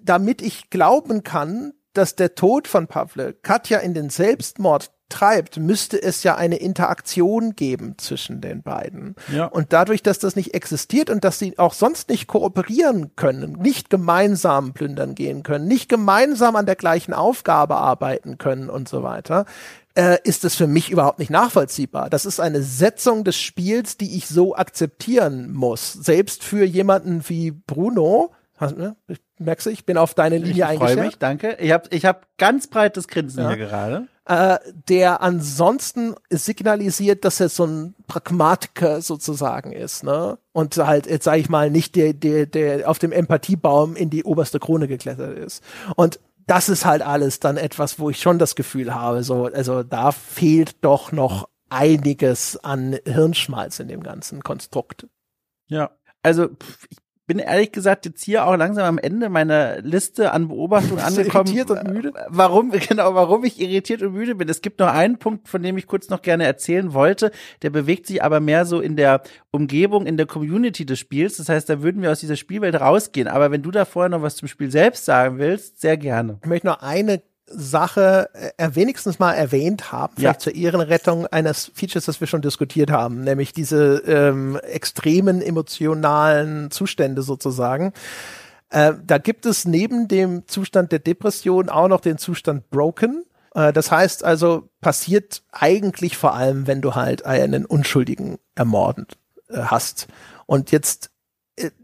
damit 0.00 0.40
ich 0.40 0.70
glauben 0.70 1.24
kann, 1.24 1.74
dass 1.92 2.16
der 2.16 2.34
Tod 2.34 2.68
von 2.68 2.86
Pavle 2.86 3.34
Katja 3.34 3.80
in 3.80 3.92
den 3.92 4.08
Selbstmord 4.08 4.94
treibt, 5.14 5.58
müsste 5.58 6.02
es 6.02 6.24
ja 6.24 6.34
eine 6.34 6.56
Interaktion 6.56 7.54
geben 7.54 7.94
zwischen 7.98 8.40
den 8.40 8.62
beiden. 8.62 9.14
Ja. 9.32 9.46
Und 9.46 9.72
dadurch, 9.72 10.02
dass 10.02 10.18
das 10.18 10.34
nicht 10.34 10.54
existiert 10.54 11.08
und 11.08 11.24
dass 11.24 11.38
sie 11.38 11.58
auch 11.58 11.72
sonst 11.72 12.08
nicht 12.08 12.26
kooperieren 12.26 13.14
können, 13.14 13.52
nicht 13.52 13.90
gemeinsam 13.90 14.72
plündern 14.72 15.14
gehen 15.14 15.44
können, 15.44 15.68
nicht 15.68 15.88
gemeinsam 15.88 16.56
an 16.56 16.66
der 16.66 16.76
gleichen 16.76 17.14
Aufgabe 17.14 17.76
arbeiten 17.76 18.38
können 18.38 18.68
und 18.68 18.88
so 18.88 19.02
weiter, 19.04 19.46
äh, 19.94 20.18
ist 20.24 20.44
es 20.44 20.56
für 20.56 20.66
mich 20.66 20.90
überhaupt 20.90 21.20
nicht 21.20 21.30
nachvollziehbar. 21.30 22.10
Das 22.10 22.26
ist 22.26 22.40
eine 22.40 22.62
Setzung 22.62 23.22
des 23.22 23.36
Spiels, 23.36 23.96
die 23.96 24.16
ich 24.16 24.26
so 24.26 24.56
akzeptieren 24.56 25.52
muss. 25.52 25.92
Selbst 25.92 26.42
für 26.42 26.64
jemanden 26.64 27.28
wie 27.28 27.52
Bruno? 27.52 28.32
Merkst 29.38 29.66
du, 29.66 29.70
ich 29.70 29.84
bin 29.84 29.96
auf 29.96 30.14
deine 30.14 30.36
Ich 30.36 30.42
Linie 30.44 30.64
freue 30.64 30.70
eingestellt. 30.72 31.06
mich, 31.06 31.18
danke. 31.18 31.56
Ich 31.60 31.72
habe 31.72 31.88
ich 31.90 32.04
hab 32.06 32.26
ganz 32.38 32.66
breites 32.66 33.08
Grinsen 33.08 33.42
Ja. 33.42 33.48
hier 33.50 33.58
gerade. 33.66 34.08
äh, 34.26 34.58
der 34.88 35.20
ansonsten 35.22 36.14
signalisiert, 36.30 37.24
dass 37.24 37.40
er 37.40 37.48
so 37.48 37.64
ein 37.66 37.94
Pragmatiker 38.06 39.02
sozusagen 39.02 39.72
ist, 39.72 40.02
ne? 40.04 40.38
Und 40.52 40.76
halt, 40.78 41.06
jetzt 41.06 41.24
sage 41.24 41.40
ich 41.40 41.48
mal, 41.48 41.70
nicht 41.70 41.94
der, 41.96 42.12
der, 42.14 42.46
der 42.46 42.88
auf 42.88 42.98
dem 42.98 43.12
Empathiebaum 43.12 43.96
in 43.96 44.08
die 44.10 44.24
oberste 44.24 44.60
Krone 44.60 44.88
geklettert 44.88 45.36
ist. 45.36 45.62
Und 45.96 46.20
das 46.46 46.68
ist 46.68 46.84
halt 46.84 47.02
alles 47.02 47.40
dann 47.40 47.56
etwas, 47.56 47.98
wo 47.98 48.10
ich 48.10 48.20
schon 48.20 48.38
das 48.38 48.54
Gefühl 48.54 48.94
habe, 48.94 49.22
so, 49.24 49.46
also 49.46 49.82
da 49.82 50.12
fehlt 50.12 50.76
doch 50.84 51.10
noch 51.12 51.48
einiges 51.70 52.56
an 52.62 52.96
Hirnschmalz 53.04 53.80
in 53.80 53.88
dem 53.88 54.02
ganzen 54.02 54.42
Konstrukt. 54.42 55.06
Ja. 55.66 55.90
Also, 56.22 56.48
pff, 56.48 56.86
ich 56.90 56.98
bin 57.26 57.38
ehrlich 57.38 57.72
gesagt 57.72 58.04
jetzt 58.04 58.22
hier 58.22 58.46
auch 58.46 58.56
langsam 58.56 58.84
am 58.84 58.98
Ende 58.98 59.28
meiner 59.28 59.80
Liste 59.80 60.32
an 60.32 60.48
Beobachtungen 60.48 61.00
angekommen. 61.00 61.46
irritiert 61.46 61.70
und 61.70 61.92
müde? 61.92 62.12
Warum, 62.28 62.70
genau, 62.88 63.14
warum 63.14 63.44
ich 63.44 63.60
irritiert 63.60 64.02
und 64.02 64.12
müde 64.12 64.34
bin. 64.34 64.48
Es 64.48 64.60
gibt 64.60 64.80
noch 64.80 64.88
einen 64.88 65.18
Punkt, 65.18 65.48
von 65.48 65.62
dem 65.62 65.78
ich 65.78 65.86
kurz 65.86 66.10
noch 66.10 66.22
gerne 66.22 66.44
erzählen 66.44 66.92
wollte. 66.92 67.30
Der 67.62 67.70
bewegt 67.70 68.06
sich 68.06 68.22
aber 68.22 68.40
mehr 68.40 68.66
so 68.66 68.80
in 68.80 68.96
der 68.96 69.22
Umgebung, 69.50 70.06
in 70.06 70.16
der 70.16 70.26
Community 70.26 70.84
des 70.84 70.98
Spiels. 70.98 71.38
Das 71.38 71.48
heißt, 71.48 71.68
da 71.68 71.82
würden 71.82 72.02
wir 72.02 72.12
aus 72.12 72.20
dieser 72.20 72.36
Spielwelt 72.36 72.78
rausgehen. 72.78 73.28
Aber 73.28 73.50
wenn 73.50 73.62
du 73.62 73.70
da 73.70 73.84
vorher 73.84 74.10
noch 74.10 74.22
was 74.22 74.36
zum 74.36 74.48
Spiel 74.48 74.70
selbst 74.70 75.04
sagen 75.04 75.38
willst, 75.38 75.80
sehr 75.80 75.96
gerne. 75.96 76.38
Ich 76.42 76.48
möchte 76.48 76.66
noch 76.66 76.82
eine 76.82 77.22
Sache 77.46 78.30
äh, 78.56 78.70
wenigstens 78.72 79.18
mal 79.18 79.32
erwähnt 79.32 79.92
haben, 79.92 80.14
vielleicht 80.16 80.40
zur 80.40 80.54
Ehrenrettung 80.54 81.26
eines 81.26 81.70
Features, 81.74 82.06
das 82.06 82.20
wir 82.20 82.26
schon 82.26 82.42
diskutiert 82.42 82.90
haben, 82.90 83.20
nämlich 83.22 83.52
diese 83.52 84.02
ähm, 84.06 84.58
extremen 84.62 85.42
emotionalen 85.42 86.70
Zustände 86.70 87.22
sozusagen. 87.22 87.92
Äh, 88.70 88.94
da 89.06 89.18
gibt 89.18 89.46
es 89.46 89.66
neben 89.66 90.08
dem 90.08 90.48
Zustand 90.48 90.90
der 90.90 90.98
Depression 90.98 91.68
auch 91.68 91.88
noch 91.88 92.00
den 92.00 92.18
Zustand 92.18 92.70
Broken. 92.70 93.24
Äh, 93.54 93.72
das 93.72 93.90
heißt 93.90 94.24
also, 94.24 94.68
passiert 94.80 95.42
eigentlich 95.52 96.16
vor 96.16 96.34
allem, 96.34 96.66
wenn 96.66 96.80
du 96.80 96.94
halt 96.94 97.24
einen 97.24 97.66
Unschuldigen 97.66 98.38
ermordet 98.54 99.16
äh, 99.48 99.58
hast. 99.58 100.08
Und 100.46 100.72
jetzt 100.72 101.06
äh, 101.06 101.13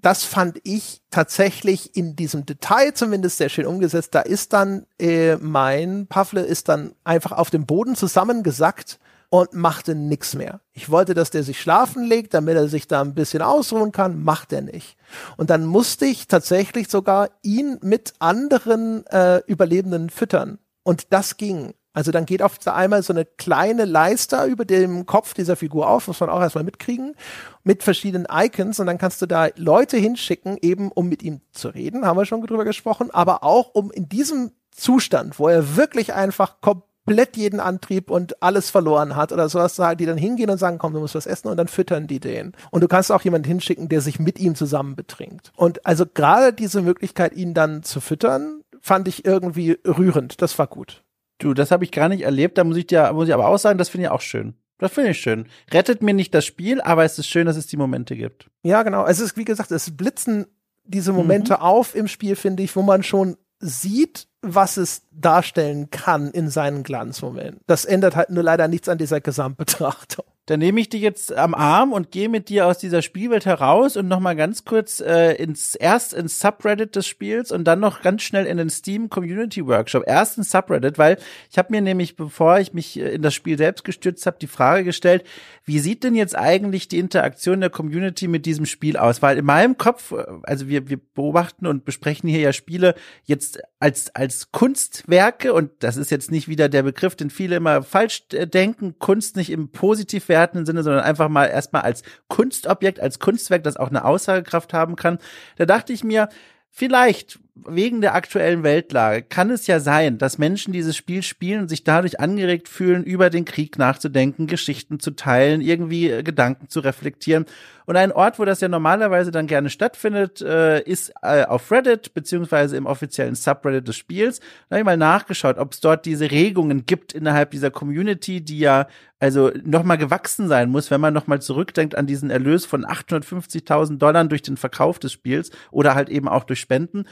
das 0.00 0.24
fand 0.24 0.60
ich 0.64 1.02
tatsächlich 1.10 1.96
in 1.96 2.16
diesem 2.16 2.44
Detail 2.44 2.92
zumindest 2.92 3.38
sehr 3.38 3.48
schön 3.48 3.66
umgesetzt. 3.66 4.14
Da 4.14 4.20
ist 4.20 4.52
dann 4.52 4.86
äh, 4.98 5.36
mein 5.36 6.06
Pavle 6.08 6.42
ist 6.42 6.68
dann 6.68 6.94
einfach 7.04 7.32
auf 7.32 7.50
dem 7.50 7.66
Boden 7.66 7.94
zusammengesackt 7.94 8.98
und 9.28 9.54
machte 9.54 9.94
nix 9.94 10.34
mehr. 10.34 10.60
Ich 10.72 10.90
wollte, 10.90 11.14
dass 11.14 11.30
der 11.30 11.44
sich 11.44 11.60
schlafen 11.60 12.04
legt, 12.04 12.34
damit 12.34 12.56
er 12.56 12.68
sich 12.68 12.88
da 12.88 13.00
ein 13.00 13.14
bisschen 13.14 13.42
ausruhen 13.42 13.92
kann, 13.92 14.22
macht 14.22 14.52
er 14.52 14.60
nicht. 14.60 14.96
Und 15.36 15.50
dann 15.50 15.64
musste 15.64 16.04
ich 16.04 16.26
tatsächlich 16.26 16.88
sogar 16.88 17.30
ihn 17.42 17.78
mit 17.80 18.14
anderen 18.18 19.06
äh, 19.06 19.38
Überlebenden 19.46 20.10
füttern. 20.10 20.58
Und 20.82 21.12
das 21.12 21.36
ging. 21.36 21.74
Also 21.92 22.12
dann 22.12 22.24
geht 22.24 22.42
auf 22.42 22.64
einmal 22.66 23.02
so 23.02 23.12
eine 23.12 23.24
kleine 23.24 23.84
Leiste 23.84 24.44
über 24.44 24.64
dem 24.64 25.06
Kopf 25.06 25.34
dieser 25.34 25.56
Figur 25.56 25.88
auf, 25.88 26.06
muss 26.06 26.20
man 26.20 26.30
auch 26.30 26.40
erstmal 26.40 26.64
mitkriegen, 26.64 27.16
mit 27.64 27.82
verschiedenen 27.82 28.28
Icons 28.30 28.78
und 28.78 28.86
dann 28.86 28.98
kannst 28.98 29.20
du 29.22 29.26
da 29.26 29.48
Leute 29.56 29.96
hinschicken, 29.96 30.56
eben 30.62 30.92
um 30.92 31.08
mit 31.08 31.22
ihm 31.22 31.40
zu 31.52 31.68
reden, 31.68 32.06
haben 32.06 32.16
wir 32.16 32.26
schon 32.26 32.42
drüber 32.42 32.64
gesprochen, 32.64 33.10
aber 33.10 33.42
auch 33.42 33.74
um 33.74 33.90
in 33.90 34.08
diesem 34.08 34.52
Zustand, 34.70 35.38
wo 35.38 35.48
er 35.48 35.76
wirklich 35.76 36.14
einfach 36.14 36.60
komplett 36.60 37.36
jeden 37.36 37.58
Antrieb 37.58 38.08
und 38.08 38.40
alles 38.40 38.70
verloren 38.70 39.16
hat 39.16 39.32
oder 39.32 39.48
sowas, 39.48 39.80
die 39.98 40.06
dann 40.06 40.16
hingehen 40.16 40.48
und 40.48 40.58
sagen, 40.58 40.78
komm, 40.78 40.94
du 40.94 41.00
musst 41.00 41.16
was 41.16 41.26
essen 41.26 41.48
und 41.48 41.56
dann 41.56 41.68
füttern 41.68 42.06
die 42.06 42.20
den. 42.20 42.52
Und 42.70 42.82
du 42.82 42.88
kannst 42.88 43.10
auch 43.10 43.22
jemanden 43.22 43.48
hinschicken, 43.48 43.88
der 43.88 44.00
sich 44.00 44.20
mit 44.20 44.38
ihm 44.38 44.54
zusammen 44.54 44.94
betrinkt. 44.94 45.52
Und 45.56 45.84
also 45.84 46.06
gerade 46.06 46.52
diese 46.52 46.82
Möglichkeit, 46.82 47.34
ihn 47.34 47.52
dann 47.52 47.82
zu 47.82 48.00
füttern, 48.00 48.62
fand 48.80 49.08
ich 49.08 49.24
irgendwie 49.24 49.78
rührend. 49.84 50.40
Das 50.40 50.58
war 50.58 50.68
gut. 50.68 51.02
Du, 51.40 51.54
das 51.54 51.70
habe 51.70 51.84
ich 51.84 51.90
gar 51.90 52.08
nicht 52.08 52.22
erlebt. 52.22 52.58
Da 52.58 52.64
muss 52.64 52.76
ich 52.76 52.86
dir, 52.86 53.12
muss 53.12 53.28
ich 53.28 53.34
aber 53.34 53.48
auch 53.48 53.58
sagen, 53.58 53.78
das 53.78 53.88
finde 53.88 54.06
ich 54.06 54.10
auch 54.10 54.20
schön. 54.20 54.54
Das 54.78 54.92
finde 54.92 55.10
ich 55.10 55.18
schön. 55.18 55.46
Rettet 55.72 56.02
mir 56.02 56.14
nicht 56.14 56.34
das 56.34 56.44
Spiel, 56.44 56.80
aber 56.80 57.04
es 57.04 57.18
ist 57.18 57.26
schön, 57.26 57.46
dass 57.46 57.56
es 57.56 57.66
die 57.66 57.76
Momente 57.76 58.16
gibt. 58.16 58.48
Ja, 58.62 58.82
genau. 58.82 59.06
Es 59.06 59.20
ist, 59.20 59.36
wie 59.36 59.44
gesagt, 59.44 59.70
es 59.72 59.96
blitzen 59.96 60.46
diese 60.84 61.12
Momente 61.12 61.54
mhm. 61.54 61.60
auf 61.60 61.94
im 61.94 62.08
Spiel, 62.08 62.36
finde 62.36 62.62
ich, 62.62 62.74
wo 62.76 62.82
man 62.82 63.02
schon 63.02 63.36
sieht, 63.60 64.26
was 64.40 64.78
es 64.78 65.02
darstellen 65.10 65.90
kann 65.90 66.30
in 66.30 66.48
seinen 66.48 66.82
Glanzmomenten. 66.82 67.60
Das 67.66 67.84
ändert 67.84 68.16
halt 68.16 68.30
nur 68.30 68.42
leider 68.42 68.68
nichts 68.68 68.88
an 68.88 68.96
dieser 68.96 69.20
Gesamtbetrachtung. 69.20 70.24
Dann 70.50 70.58
nehme 70.58 70.80
ich 70.80 70.88
dich 70.88 71.00
jetzt 71.00 71.32
am 71.32 71.54
Arm 71.54 71.92
und 71.92 72.10
gehe 72.10 72.28
mit 72.28 72.48
dir 72.48 72.66
aus 72.66 72.78
dieser 72.78 73.02
Spielwelt 73.02 73.46
heraus 73.46 73.96
und 73.96 74.08
nochmal 74.08 74.34
ganz 74.34 74.64
kurz 74.64 74.98
äh, 74.98 75.34
ins 75.34 75.76
erst 75.76 76.12
ins 76.12 76.40
Subreddit 76.40 76.96
des 76.96 77.06
Spiels 77.06 77.52
und 77.52 77.62
dann 77.62 77.78
noch 77.78 78.02
ganz 78.02 78.22
schnell 78.22 78.46
in 78.46 78.56
den 78.56 78.68
Steam 78.68 79.10
Community 79.10 79.64
Workshop. 79.64 80.02
Erst 80.08 80.38
ins 80.38 80.50
Subreddit, 80.50 80.98
weil 80.98 81.18
ich 81.52 81.56
habe 81.56 81.68
mir 81.70 81.80
nämlich, 81.80 82.16
bevor 82.16 82.58
ich 82.58 82.72
mich 82.72 82.98
äh, 82.98 83.10
in 83.10 83.22
das 83.22 83.32
Spiel 83.32 83.58
selbst 83.58 83.84
gestürzt 83.84 84.26
habe, 84.26 84.38
die 84.40 84.48
Frage 84.48 84.82
gestellt, 84.82 85.22
wie 85.64 85.78
sieht 85.78 86.02
denn 86.02 86.16
jetzt 86.16 86.36
eigentlich 86.36 86.88
die 86.88 86.98
Interaktion 86.98 87.60
der 87.60 87.70
Community 87.70 88.26
mit 88.26 88.44
diesem 88.44 88.66
Spiel 88.66 88.96
aus? 88.96 89.22
Weil 89.22 89.38
in 89.38 89.44
meinem 89.44 89.78
Kopf, 89.78 90.10
äh, 90.10 90.24
also 90.42 90.66
wir, 90.66 90.88
wir 90.88 90.98
beobachten 91.14 91.68
und 91.68 91.84
besprechen 91.84 92.28
hier 92.28 92.40
ja 92.40 92.52
Spiele 92.52 92.96
jetzt 93.22 93.60
als, 93.78 94.12
als 94.16 94.50
Kunstwerke 94.50 95.54
und 95.54 95.70
das 95.78 95.96
ist 95.96 96.10
jetzt 96.10 96.32
nicht 96.32 96.48
wieder 96.48 96.68
der 96.68 96.82
Begriff, 96.82 97.14
den 97.14 97.30
viele 97.30 97.54
immer 97.54 97.84
falsch 97.84 98.24
äh, 98.32 98.48
denken, 98.48 98.96
Kunst 98.98 99.36
nicht 99.36 99.50
im 99.50 99.68
positiv 99.68 100.28
wertenden 100.40 100.64
Sinne, 100.64 100.82
sondern 100.82 101.04
einfach 101.04 101.28
mal 101.28 101.46
erstmal 101.46 101.82
als 101.82 102.02
Kunstobjekt, 102.28 102.98
als 103.00 103.18
Kunstwerk, 103.18 103.62
das 103.62 103.76
auch 103.76 103.90
eine 103.90 104.04
Aussagekraft 104.04 104.72
haben 104.72 104.96
kann. 104.96 105.18
Da 105.56 105.66
dachte 105.66 105.92
ich 105.92 106.02
mir, 106.02 106.28
vielleicht 106.70 107.38
wegen 107.54 108.00
der 108.00 108.14
aktuellen 108.14 108.62
Weltlage 108.62 109.22
kann 109.22 109.50
es 109.50 109.66
ja 109.66 109.80
sein, 109.80 110.18
dass 110.18 110.38
Menschen 110.38 110.72
dieses 110.72 110.96
Spiel 110.96 111.22
spielen 111.22 111.62
und 111.62 111.68
sich 111.68 111.84
dadurch 111.84 112.20
angeregt 112.20 112.68
fühlen, 112.68 113.04
über 113.04 113.30
den 113.30 113.44
Krieg 113.44 113.78
nachzudenken, 113.78 114.46
Geschichten 114.46 115.00
zu 115.00 115.12
teilen, 115.12 115.60
irgendwie 115.60 116.10
äh, 116.10 116.22
Gedanken 116.22 116.68
zu 116.68 116.80
reflektieren. 116.80 117.46
Und 117.86 117.96
ein 117.96 118.12
Ort, 118.12 118.38
wo 118.38 118.44
das 118.44 118.60
ja 118.60 118.68
normalerweise 118.68 119.30
dann 119.32 119.46
gerne 119.46 119.68
stattfindet, 119.68 120.40
äh, 120.40 120.80
ist 120.82 121.12
äh, 121.22 121.44
auf 121.44 121.70
Reddit 121.72 122.14
beziehungsweise 122.14 122.76
im 122.76 122.86
offiziellen 122.86 123.34
Subreddit 123.34 123.88
des 123.88 123.96
Spiels. 123.96 124.38
Da 124.68 124.76
habe 124.76 124.80
ich 124.80 124.84
mal 124.84 124.96
nachgeschaut, 124.96 125.58
ob 125.58 125.72
es 125.72 125.80
dort 125.80 126.06
diese 126.06 126.30
Regungen 126.30 126.86
gibt 126.86 127.12
innerhalb 127.12 127.50
dieser 127.50 127.70
Community, 127.70 128.40
die 128.42 128.60
ja 128.60 128.86
also 129.18 129.50
nochmal 129.64 129.98
gewachsen 129.98 130.48
sein 130.48 130.70
muss, 130.70 130.90
wenn 130.90 131.00
man 131.00 131.12
nochmal 131.12 131.42
zurückdenkt 131.42 131.96
an 131.96 132.06
diesen 132.06 132.30
Erlös 132.30 132.64
von 132.64 132.86
850.000 132.86 133.98
Dollar 133.98 134.24
durch 134.24 134.42
den 134.42 134.56
Verkauf 134.56 134.98
des 134.98 135.12
Spiels 135.12 135.50
oder 135.70 135.94
halt 135.94 136.08
eben 136.08 136.28
auch 136.28 136.44
durch 136.44 136.60
Spenden. 136.60 137.04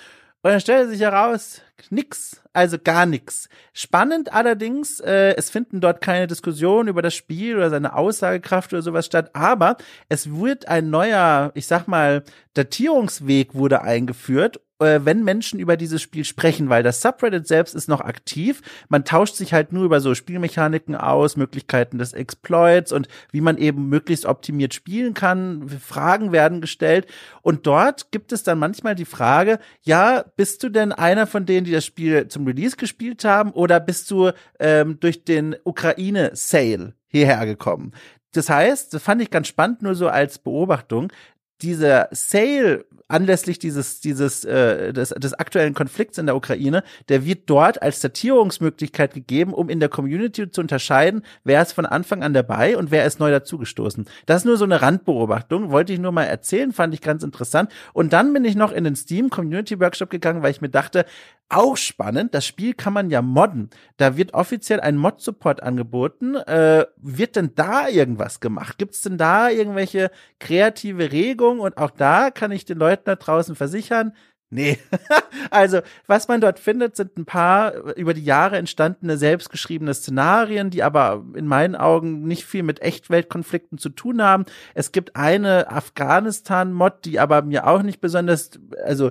Und 0.42 0.50
dann 0.52 0.60
stellte 0.60 0.90
sich 0.90 1.00
heraus, 1.00 1.62
nix, 1.90 2.42
also 2.52 2.78
gar 2.78 3.06
nix. 3.06 3.48
Spannend 3.72 4.32
allerdings, 4.32 5.00
äh, 5.00 5.34
es 5.36 5.50
finden 5.50 5.80
dort 5.80 6.00
keine 6.00 6.26
Diskussionen 6.26 6.88
über 6.88 7.02
das 7.02 7.14
Spiel 7.14 7.56
oder 7.56 7.70
seine 7.70 7.94
Aussagekraft 7.94 8.72
oder 8.72 8.82
sowas 8.82 9.06
statt, 9.06 9.30
aber 9.34 9.76
es 10.08 10.34
wird 10.34 10.68
ein 10.68 10.90
neuer, 10.90 11.52
ich 11.54 11.66
sag 11.66 11.88
mal, 11.88 12.22
Datierungsweg 12.54 13.54
wurde 13.54 13.82
eingeführt 13.82 14.60
äh, 14.80 15.00
wenn 15.04 15.24
Menschen 15.24 15.58
über 15.58 15.76
dieses 15.76 16.02
Spiel 16.02 16.24
sprechen, 16.24 16.68
weil 16.68 16.82
das 16.82 17.02
Subreddit 17.02 17.46
selbst 17.46 17.74
ist 17.74 17.88
noch 17.88 18.00
aktiv. 18.00 18.62
Man 18.88 19.04
tauscht 19.04 19.34
sich 19.34 19.52
halt 19.52 19.72
nur 19.72 19.84
über 19.84 20.00
so 20.00 20.14
Spielmechaniken 20.14 20.94
aus, 20.94 21.36
Möglichkeiten 21.36 21.98
des 21.98 22.12
Exploits 22.12 22.92
und 22.92 23.08
wie 23.32 23.40
man 23.40 23.58
eben 23.58 23.88
möglichst 23.88 24.26
optimiert 24.26 24.74
spielen 24.74 25.14
kann. 25.14 25.68
Fragen 25.68 26.32
werden 26.32 26.60
gestellt. 26.60 27.06
Und 27.42 27.66
dort 27.66 28.12
gibt 28.12 28.32
es 28.32 28.42
dann 28.42 28.58
manchmal 28.58 28.94
die 28.94 29.04
Frage, 29.04 29.58
ja, 29.82 30.24
bist 30.36 30.62
du 30.62 30.68
denn 30.68 30.92
einer 30.92 31.26
von 31.26 31.46
denen, 31.46 31.64
die 31.64 31.72
das 31.72 31.84
Spiel 31.84 32.28
zum 32.38 32.46
Release 32.46 32.76
gespielt 32.76 33.24
haben 33.24 33.50
oder 33.50 33.80
bist 33.80 34.10
du 34.10 34.30
ähm, 34.60 34.98
durch 35.00 35.24
den 35.24 35.56
Ukraine-Sale 35.64 36.94
hierher 37.08 37.44
gekommen? 37.46 37.92
Das 38.32 38.48
heißt, 38.48 38.94
das 38.94 39.02
fand 39.02 39.20
ich 39.22 39.30
ganz 39.30 39.48
spannend, 39.48 39.82
nur 39.82 39.94
so 39.94 40.08
als 40.08 40.38
Beobachtung. 40.38 41.12
Dieser 41.60 42.08
Sale 42.12 42.84
anlässlich 43.08 43.58
dieses, 43.58 44.00
dieses, 44.00 44.44
äh, 44.44 44.92
des, 44.92 45.08
des 45.08 45.32
aktuellen 45.32 45.74
Konflikts 45.74 46.18
in 46.18 46.26
der 46.26 46.36
Ukraine, 46.36 46.84
der 47.08 47.24
wird 47.24 47.48
dort 47.50 47.82
als 47.82 48.00
Datierungsmöglichkeit 48.00 49.14
gegeben, 49.14 49.54
um 49.54 49.70
in 49.70 49.80
der 49.80 49.88
Community 49.88 50.50
zu 50.50 50.60
unterscheiden, 50.60 51.22
wer 51.42 51.62
ist 51.62 51.72
von 51.72 51.86
Anfang 51.86 52.22
an 52.22 52.34
dabei 52.34 52.76
und 52.76 52.90
wer 52.90 53.06
ist 53.06 53.18
neu 53.18 53.30
dazugestoßen. 53.30 54.06
Das 54.26 54.42
ist 54.42 54.44
nur 54.44 54.58
so 54.58 54.64
eine 54.64 54.82
Randbeobachtung, 54.82 55.70
wollte 55.70 55.94
ich 55.94 55.98
nur 55.98 56.12
mal 56.12 56.24
erzählen, 56.24 56.72
fand 56.72 56.92
ich 56.92 57.00
ganz 57.00 57.22
interessant. 57.22 57.72
Und 57.94 58.12
dann 58.12 58.32
bin 58.32 58.44
ich 58.44 58.54
noch 58.54 58.72
in 58.72 58.84
den 58.84 58.94
Steam 58.94 59.30
Community 59.30 59.80
Workshop 59.80 60.10
gegangen, 60.10 60.42
weil 60.42 60.50
ich 60.50 60.60
mir 60.60 60.68
dachte, 60.68 61.06
auch 61.48 61.76
spannend, 61.76 62.34
das 62.34 62.46
Spiel 62.46 62.74
kann 62.74 62.92
man 62.92 63.10
ja 63.10 63.22
modden. 63.22 63.70
Da 63.96 64.16
wird 64.16 64.34
offiziell 64.34 64.80
ein 64.80 64.96
Mod-Support 64.96 65.62
angeboten. 65.62 66.34
Äh, 66.34 66.86
wird 66.96 67.36
denn 67.36 67.52
da 67.54 67.88
irgendwas 67.88 68.40
gemacht? 68.40 68.78
Gibt 68.78 68.94
es 68.94 69.00
denn 69.00 69.16
da 69.16 69.48
irgendwelche 69.48 70.10
kreative 70.40 71.10
Regungen? 71.10 71.60
Und 71.60 71.78
auch 71.78 71.90
da 71.90 72.30
kann 72.30 72.52
ich 72.52 72.64
den 72.64 72.78
Leuten 72.78 73.04
da 73.06 73.16
draußen 73.16 73.56
versichern, 73.56 74.12
Nee. 74.50 74.78
also, 75.50 75.80
was 76.06 76.26
man 76.26 76.40
dort 76.40 76.58
findet, 76.58 76.96
sind 76.96 77.18
ein 77.18 77.26
paar 77.26 77.74
über 77.96 78.14
die 78.14 78.24
Jahre 78.24 78.56
entstandene 78.56 79.18
selbstgeschriebene 79.18 79.92
Szenarien, 79.92 80.70
die 80.70 80.82
aber 80.82 81.22
in 81.34 81.46
meinen 81.46 81.76
Augen 81.76 82.22
nicht 82.22 82.46
viel 82.46 82.62
mit 82.62 82.80
Echtweltkonflikten 82.80 83.76
zu 83.76 83.90
tun 83.90 84.22
haben. 84.22 84.46
Es 84.74 84.90
gibt 84.90 85.16
eine 85.16 85.70
Afghanistan-Mod, 85.70 87.04
die 87.04 87.20
aber 87.20 87.42
mir 87.42 87.66
auch 87.66 87.82
nicht 87.82 88.00
besonders, 88.00 88.52
also 88.84 89.10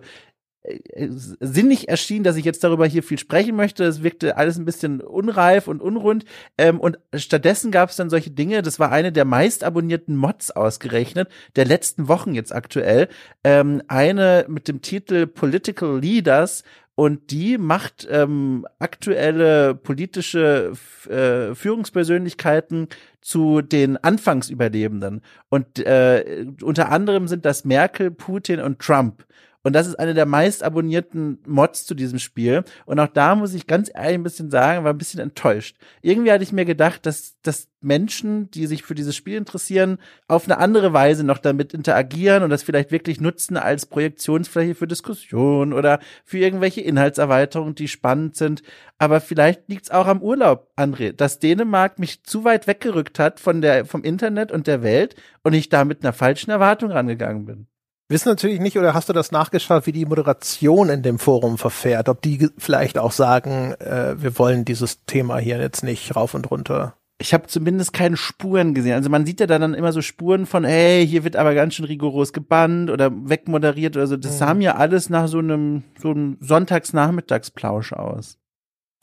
sinnig 1.39 1.89
erschien, 1.89 2.23
dass 2.23 2.35
ich 2.35 2.45
jetzt 2.45 2.63
darüber 2.63 2.85
hier 2.85 3.03
viel 3.03 3.17
sprechen 3.17 3.55
möchte. 3.55 3.83
Es 3.83 4.03
wirkte 4.03 4.37
alles 4.37 4.57
ein 4.57 4.65
bisschen 4.65 5.01
unreif 5.01 5.67
und 5.67 5.81
unrund. 5.81 6.25
Ähm, 6.57 6.79
und 6.79 6.99
stattdessen 7.15 7.71
gab 7.71 7.89
es 7.89 7.95
dann 7.95 8.09
solche 8.09 8.31
Dinge, 8.31 8.61
das 8.61 8.79
war 8.79 8.91
eine 8.91 9.11
der 9.11 9.25
meist 9.25 9.63
abonnierten 9.63 10.15
Mods 10.15 10.51
ausgerechnet, 10.51 11.29
der 11.55 11.65
letzten 11.65 12.07
Wochen 12.07 12.33
jetzt 12.33 12.53
aktuell. 12.53 13.07
Ähm, 13.43 13.81
eine 13.87 14.45
mit 14.47 14.67
dem 14.67 14.81
Titel 14.81 15.27
Political 15.27 15.99
Leaders 15.99 16.63
und 16.99 17.29
die 17.29 17.59
macht 17.59 18.07
ähm, 18.09 18.65
aktuelle 18.79 19.75
politische 19.75 20.73
äh, 21.07 21.53
Führungspersönlichkeiten 21.53 22.87
zu 23.21 23.61
den 23.61 23.97
Anfangsüberlebenden. 23.97 25.21
Und 25.49 25.77
äh, 25.77 26.47
unter 26.63 26.89
anderem 26.89 27.27
sind 27.27 27.45
das 27.45 27.65
Merkel, 27.65 28.09
Putin 28.09 28.59
und 28.59 28.79
Trump. 28.79 29.27
Und 29.67 29.73
das 29.73 29.85
ist 29.85 29.99
eine 29.99 30.13
der 30.13 30.25
meist 30.25 30.63
abonnierten 30.63 31.39
Mods 31.45 31.85
zu 31.85 31.93
diesem 31.93 32.19
Spiel. 32.19 32.63
Und 32.85 33.01
auch 33.01 33.09
da 33.09 33.35
muss 33.35 33.53
ich 33.53 33.67
ganz 33.67 33.91
ehrlich 33.93 34.13
ein 34.13 34.23
bisschen 34.23 34.49
sagen, 34.49 34.85
war 34.85 34.93
ein 34.93 34.97
bisschen 34.97 35.19
enttäuscht. 35.19 35.75
Irgendwie 36.01 36.31
hatte 36.31 36.43
ich 36.45 36.53
mir 36.53 36.63
gedacht, 36.63 37.05
dass, 37.05 37.35
dass 37.41 37.67
Menschen, 37.81 38.49
die 38.49 38.65
sich 38.65 38.83
für 38.83 38.95
dieses 38.95 39.17
Spiel 39.17 39.35
interessieren, 39.35 39.97
auf 40.29 40.45
eine 40.45 40.59
andere 40.59 40.93
Weise 40.93 41.25
noch 41.25 41.39
damit 41.39 41.73
interagieren 41.73 42.43
und 42.43 42.49
das 42.49 42.63
vielleicht 42.63 42.91
wirklich 42.91 43.19
nutzen 43.19 43.57
als 43.57 43.87
Projektionsfläche 43.87 44.73
für 44.73 44.87
Diskussionen 44.87 45.73
oder 45.73 45.99
für 46.23 46.37
irgendwelche 46.37 46.79
Inhaltserweiterungen, 46.79 47.75
die 47.75 47.89
spannend 47.89 48.37
sind. 48.37 48.63
Aber 48.97 49.19
vielleicht 49.19 49.67
liegt 49.67 49.83
es 49.83 49.91
auch 49.91 50.07
am 50.07 50.21
Urlaub, 50.21 50.71
André, 50.77 51.11
dass 51.11 51.39
Dänemark 51.39 51.99
mich 51.99 52.23
zu 52.23 52.45
weit 52.45 52.67
weggerückt 52.67 53.19
hat 53.19 53.41
von 53.41 53.61
der, 53.61 53.83
vom 53.83 54.05
Internet 54.05 54.53
und 54.53 54.65
der 54.65 54.81
Welt 54.81 55.15
und 55.43 55.51
ich 55.51 55.67
da 55.67 55.83
mit 55.83 56.05
einer 56.05 56.13
falschen 56.13 56.51
Erwartung 56.51 56.91
rangegangen 56.91 57.45
bin 57.45 57.67
wissen 58.09 58.29
natürlich 58.29 58.59
nicht, 58.59 58.77
oder 58.77 58.93
hast 58.93 59.09
du 59.09 59.13
das 59.13 59.31
nachgeschaut, 59.31 59.85
wie 59.85 59.91
die 59.91 60.05
Moderation 60.05 60.89
in 60.89 61.03
dem 61.03 61.19
Forum 61.19 61.57
verfährt? 61.57 62.09
Ob 62.09 62.21
die 62.21 62.49
vielleicht 62.57 62.97
auch 62.97 63.11
sagen, 63.11 63.73
äh, 63.79 64.21
wir 64.21 64.37
wollen 64.39 64.65
dieses 64.65 65.05
Thema 65.05 65.37
hier 65.37 65.59
jetzt 65.59 65.83
nicht 65.83 66.15
rauf 66.15 66.33
und 66.33 66.49
runter. 66.49 66.95
Ich 67.19 67.33
habe 67.33 67.47
zumindest 67.47 67.93
keine 67.93 68.15
Spuren 68.15 68.75
gesehen. 68.75 68.93
Also 68.93 69.09
man 69.09 69.25
sieht 69.25 69.39
ja 69.39 69.47
da 69.47 69.57
dann 69.57 69.73
immer 69.73 69.91
so 69.91 70.01
Spuren 70.01 70.45
von, 70.45 70.63
hey, 70.63 71.05
hier 71.07 71.23
wird 71.23 71.35
aber 71.35 71.55
ganz 71.55 71.73
schön 71.73 71.85
rigoros 71.85 72.31
gebannt 72.31 72.91
oder 72.91 73.11
wegmoderiert 73.11 73.97
oder 73.97 74.05
so. 74.05 74.17
Das 74.17 74.33
mhm. 74.33 74.37
sah 74.37 74.53
mir 74.53 74.77
alles 74.77 75.09
nach 75.09 75.27
so 75.27 75.39
einem 75.39 75.83
so 75.99 76.11
einem 76.11 76.37
Sonntagsnachmittagsplausch 76.41 77.93
aus. 77.93 78.37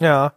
Ja, 0.01 0.35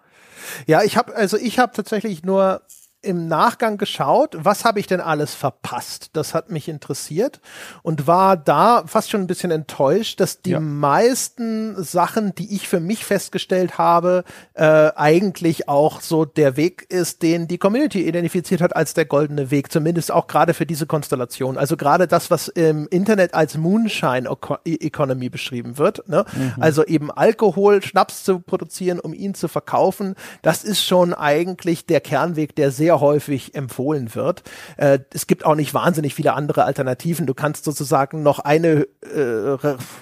ja, 0.65 0.81
ich 0.83 0.97
habe 0.97 1.15
also 1.15 1.37
ich 1.37 1.59
habe 1.59 1.73
tatsächlich 1.73 2.23
nur 2.23 2.61
im 3.07 3.27
Nachgang 3.27 3.77
geschaut, 3.77 4.35
was 4.37 4.65
habe 4.65 4.79
ich 4.79 4.87
denn 4.87 4.99
alles 4.99 5.33
verpasst? 5.33 6.09
Das 6.13 6.33
hat 6.33 6.51
mich 6.51 6.67
interessiert 6.67 7.39
und 7.81 8.05
war 8.05 8.35
da 8.35 8.83
fast 8.85 9.09
schon 9.09 9.21
ein 9.21 9.27
bisschen 9.27 9.49
enttäuscht, 9.49 10.19
dass 10.19 10.41
die 10.41 10.51
ja. 10.51 10.59
meisten 10.59 11.81
Sachen, 11.81 12.35
die 12.35 12.53
ich 12.53 12.67
für 12.67 12.81
mich 12.81 13.05
festgestellt 13.05 13.77
habe, 13.77 14.25
äh, 14.53 14.91
eigentlich 14.95 15.69
auch 15.69 16.01
so 16.01 16.25
der 16.25 16.57
Weg 16.57 16.85
ist, 16.89 17.21
den 17.21 17.47
die 17.47 17.57
Community 17.57 18.05
identifiziert 18.05 18.61
hat 18.61 18.75
als 18.75 18.93
der 18.93 19.05
goldene 19.05 19.51
Weg, 19.51 19.71
zumindest 19.71 20.11
auch 20.11 20.27
gerade 20.27 20.53
für 20.53 20.65
diese 20.65 20.85
Konstellation. 20.85 21.57
Also 21.57 21.77
gerade 21.77 22.07
das, 22.07 22.29
was 22.29 22.49
im 22.49 22.87
Internet 22.89 23.33
als 23.33 23.57
Moonshine 23.57 24.29
Economy 24.65 25.29
beschrieben 25.29 25.77
wird. 25.77 26.07
Ne? 26.09 26.25
Mhm. 26.33 26.55
Also 26.59 26.83
eben 26.85 27.09
Alkohol, 27.09 27.81
Schnaps 27.81 28.25
zu 28.25 28.39
produzieren, 28.39 28.99
um 28.99 29.13
ihn 29.13 29.33
zu 29.33 29.47
verkaufen, 29.47 30.15
das 30.41 30.65
ist 30.65 30.83
schon 30.83 31.13
eigentlich 31.13 31.85
der 31.85 32.01
Kernweg, 32.01 32.55
der 32.55 32.71
sehr 32.71 32.96
häufig 32.99 33.55
empfohlen 33.55 34.13
wird. 34.15 34.43
Äh, 34.77 34.99
es 35.13 35.27
gibt 35.27 35.45
auch 35.45 35.55
nicht 35.55 35.73
wahnsinnig 35.73 36.13
viele 36.13 36.33
andere 36.33 36.65
Alternativen. 36.65 37.25
Du 37.25 37.33
kannst 37.33 37.63
sozusagen 37.63 38.23
noch 38.23 38.39
eine 38.39 38.87
äh, 39.01 39.57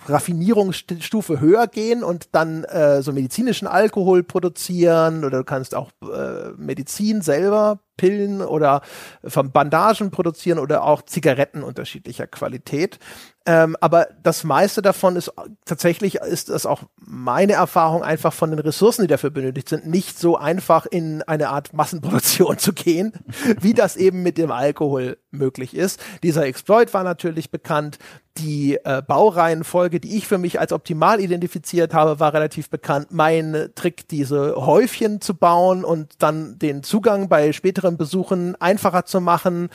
Raffinierungsstufe 0.07 1.39
höher 1.39 1.67
gehen 1.67 2.03
und 2.03 2.29
dann 2.33 2.63
äh, 2.63 3.01
so 3.01 3.11
medizinischen 3.11 3.67
Alkohol 3.67 4.23
produzieren 4.23 5.23
oder 5.23 5.39
du 5.39 5.43
kannst 5.43 5.75
auch 5.75 5.91
äh, 6.01 6.51
Medizin 6.57 7.21
selber 7.21 7.79
Pillen 7.97 8.41
oder 8.41 8.81
von 9.23 9.51
Bandagen 9.51 10.11
produzieren 10.11 10.59
oder 10.59 10.83
auch 10.83 11.01
Zigaretten 11.03 11.63
unterschiedlicher 11.63 12.27
Qualität. 12.27 12.99
Ähm, 13.47 13.77
aber 13.79 14.07
das 14.23 14.43
meiste 14.43 14.81
davon 14.81 15.15
ist 15.15 15.31
tatsächlich, 15.65 16.15
ist 16.15 16.49
das 16.49 16.65
auch 16.65 16.83
meine 16.97 17.53
Erfahrung, 17.53 18.03
einfach 18.03 18.33
von 18.33 18.49
den 18.49 18.59
Ressourcen, 18.59 19.03
die 19.03 19.07
dafür 19.07 19.29
benötigt 19.29 19.69
sind, 19.69 19.85
nicht 19.85 20.17
so 20.17 20.35
einfach 20.35 20.87
in 20.87 21.21
eine 21.21 21.49
Art 21.49 21.71
Massenproduktion 21.73 22.57
zu 22.57 22.73
gehen, 22.73 23.13
wie 23.61 23.75
das 23.75 23.97
eben 23.97 24.23
mit 24.23 24.39
dem 24.39 24.51
Alkohol 24.51 25.17
möglich 25.29 25.75
ist. 25.75 26.01
Dieser 26.23 26.45
Exploit 26.47 26.93
war 26.95 27.03
natürlich 27.03 27.51
bekannt. 27.51 27.99
Die 28.37 28.77
äh, 28.83 29.01
Baureihenfolge, 29.01 30.01
die 30.01 30.17
ich 30.17 30.27
für 30.27 30.37
mich 30.37 30.59
als 30.59 30.73
optimal 30.73 31.21
identifiziert 31.21 31.93
habe, 31.93 32.19
war 32.19 32.33
relativ 32.33 32.69
bekannt. 32.69 33.07
Mein 33.11 33.69
Trick, 33.75 34.09
diese 34.09 34.55
Häufchen 34.57 35.21
zu 35.21 35.35
bauen 35.35 35.85
und 35.85 36.15
dann 36.19 36.59
den 36.59 36.83
Zugang 36.83 37.29
bei 37.29 37.53
späteren 37.53 37.95
Besuchen 37.95 38.59
einfacher 38.59 39.05
zu 39.05 39.21
machen, 39.21 39.69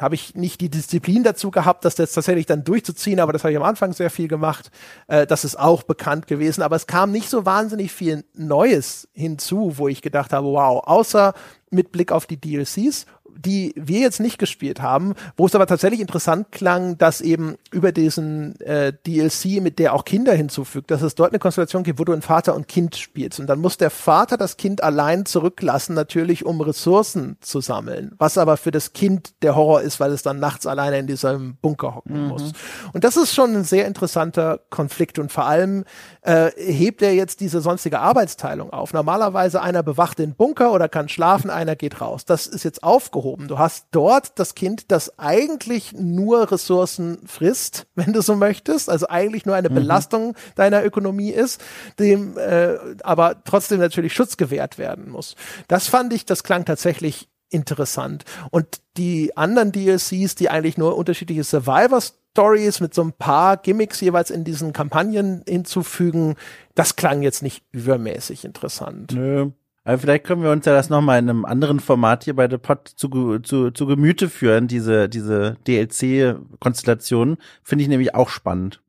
habe 0.00 0.14
ich 0.14 0.36
nicht 0.36 0.60
die 0.60 0.68
Disziplin 0.68 1.24
dazu 1.24 1.50
gehabt, 1.50 1.84
das 1.84 1.98
jetzt 1.98 2.12
tatsächlich 2.14 2.46
dann 2.46 2.62
durchzuziehen, 2.62 3.18
aber 3.18 3.32
das 3.32 3.42
habe 3.42 3.52
ich 3.52 3.58
am 3.58 3.64
Anfang 3.64 3.92
sehr 3.92 4.10
viel 4.10 4.28
gemacht. 4.28 4.70
Äh, 5.08 5.26
das 5.26 5.44
ist 5.44 5.58
auch 5.58 5.82
bekannt 5.82 6.28
gewesen, 6.28 6.62
aber 6.62 6.76
es 6.76 6.86
kam 6.86 7.10
nicht 7.10 7.28
so 7.28 7.46
wahnsinnig 7.46 7.90
viel 7.90 8.24
Neues 8.34 9.08
hinzu, 9.12 9.74
wo 9.76 9.88
ich 9.88 10.02
gedacht 10.02 10.32
habe, 10.32 10.46
wow, 10.46 10.82
außer 10.84 11.34
mit 11.70 11.92
Blick 11.92 12.12
auf 12.12 12.26
die 12.26 12.40
DLCs 12.40 13.06
die 13.38 13.72
wir 13.76 14.00
jetzt 14.00 14.18
nicht 14.18 14.38
gespielt 14.38 14.82
haben, 14.82 15.14
wo 15.36 15.46
es 15.46 15.54
aber 15.54 15.66
tatsächlich 15.66 16.00
interessant 16.00 16.50
klang, 16.50 16.98
dass 16.98 17.20
eben 17.20 17.56
über 17.70 17.92
diesen 17.92 18.60
äh, 18.60 18.92
DLC, 19.06 19.62
mit 19.62 19.78
der 19.78 19.94
auch 19.94 20.04
Kinder 20.04 20.34
hinzufügt, 20.34 20.90
dass 20.90 21.02
es 21.02 21.14
dort 21.14 21.30
eine 21.30 21.38
Konstellation 21.38 21.84
gibt, 21.84 22.00
wo 22.00 22.04
du 22.04 22.12
ein 22.12 22.22
Vater 22.22 22.56
und 22.56 22.66
Kind 22.66 22.96
spielst. 22.96 23.38
Und 23.38 23.46
dann 23.46 23.60
muss 23.60 23.76
der 23.76 23.90
Vater 23.90 24.36
das 24.36 24.56
Kind 24.56 24.82
allein 24.82 25.24
zurücklassen, 25.24 25.94
natürlich 25.94 26.44
um 26.44 26.60
Ressourcen 26.60 27.36
zu 27.40 27.60
sammeln. 27.60 28.12
Was 28.18 28.38
aber 28.38 28.56
für 28.56 28.72
das 28.72 28.92
Kind 28.92 29.32
der 29.42 29.54
Horror 29.54 29.82
ist, 29.82 30.00
weil 30.00 30.12
es 30.12 30.22
dann 30.22 30.40
nachts 30.40 30.66
alleine 30.66 30.98
in 30.98 31.06
diesem 31.06 31.56
Bunker 31.56 31.94
hocken 31.94 32.24
mhm. 32.24 32.28
muss. 32.28 32.52
Und 32.92 33.04
das 33.04 33.16
ist 33.16 33.34
schon 33.34 33.54
ein 33.54 33.64
sehr 33.64 33.86
interessanter 33.86 34.60
Konflikt. 34.70 35.20
Und 35.20 35.30
vor 35.30 35.46
allem 35.46 35.84
äh, 36.28 36.52
hebt 36.58 37.00
er 37.00 37.14
jetzt 37.14 37.40
diese 37.40 37.62
sonstige 37.62 38.00
Arbeitsteilung 38.00 38.70
auf. 38.70 38.92
Normalerweise 38.92 39.62
einer 39.62 39.82
bewacht 39.82 40.18
den 40.18 40.34
Bunker 40.34 40.72
oder 40.72 40.86
kann 40.86 41.08
schlafen, 41.08 41.48
einer 41.48 41.74
geht 41.74 42.02
raus. 42.02 42.26
Das 42.26 42.46
ist 42.46 42.64
jetzt 42.64 42.82
aufgehoben. 42.82 43.48
Du 43.48 43.58
hast 43.58 43.86
dort 43.92 44.38
das 44.38 44.54
Kind, 44.54 44.90
das 44.92 45.18
eigentlich 45.18 45.94
nur 45.94 46.52
Ressourcen 46.52 47.18
frisst, 47.24 47.86
wenn 47.94 48.12
du 48.12 48.20
so 48.20 48.36
möchtest, 48.36 48.90
also 48.90 49.08
eigentlich 49.08 49.46
nur 49.46 49.54
eine 49.54 49.70
mhm. 49.70 49.76
Belastung 49.76 50.36
deiner 50.54 50.84
Ökonomie 50.84 51.30
ist, 51.30 51.62
dem 51.98 52.36
äh, 52.36 52.74
aber 53.02 53.42
trotzdem 53.44 53.80
natürlich 53.80 54.12
Schutz 54.12 54.36
gewährt 54.36 54.76
werden 54.76 55.08
muss. 55.08 55.34
Das 55.66 55.86
fand 55.86 56.12
ich, 56.12 56.26
das 56.26 56.44
klang 56.44 56.66
tatsächlich 56.66 57.30
interessant. 57.48 58.24
Und 58.50 58.80
die 58.98 59.34
anderen 59.34 59.72
DLCs, 59.72 60.34
die 60.34 60.50
eigentlich 60.50 60.76
nur 60.76 60.96
unterschiedliche 60.98 61.44
Survivors 61.44 62.17
Stories 62.32 62.80
mit 62.80 62.94
so 62.94 63.02
ein 63.02 63.12
paar 63.12 63.56
Gimmicks 63.56 64.00
jeweils 64.00 64.30
in 64.30 64.44
diesen 64.44 64.72
Kampagnen 64.72 65.42
hinzufügen, 65.48 66.36
das 66.74 66.96
klang 66.96 67.22
jetzt 67.22 67.42
nicht 67.42 67.64
übermäßig 67.72 68.44
interessant. 68.44 69.12
Nö. 69.12 69.50
Aber 69.84 69.98
vielleicht 69.98 70.24
können 70.24 70.42
wir 70.42 70.50
uns 70.50 70.66
ja 70.66 70.74
das 70.74 70.90
nochmal 70.90 71.18
in 71.18 71.30
einem 71.30 71.44
anderen 71.46 71.80
Format 71.80 72.24
hier 72.24 72.36
bei 72.36 72.46
der 72.46 72.58
Pod 72.58 72.86
zu, 72.88 73.38
zu, 73.38 73.70
zu 73.70 73.86
Gemüte 73.86 74.28
führen, 74.28 74.68
diese, 74.68 75.08
diese 75.08 75.56
DLC-Konstellation. 75.66 77.38
Finde 77.62 77.82
ich 77.82 77.88
nämlich 77.88 78.14
auch 78.14 78.28
spannend. 78.28 78.82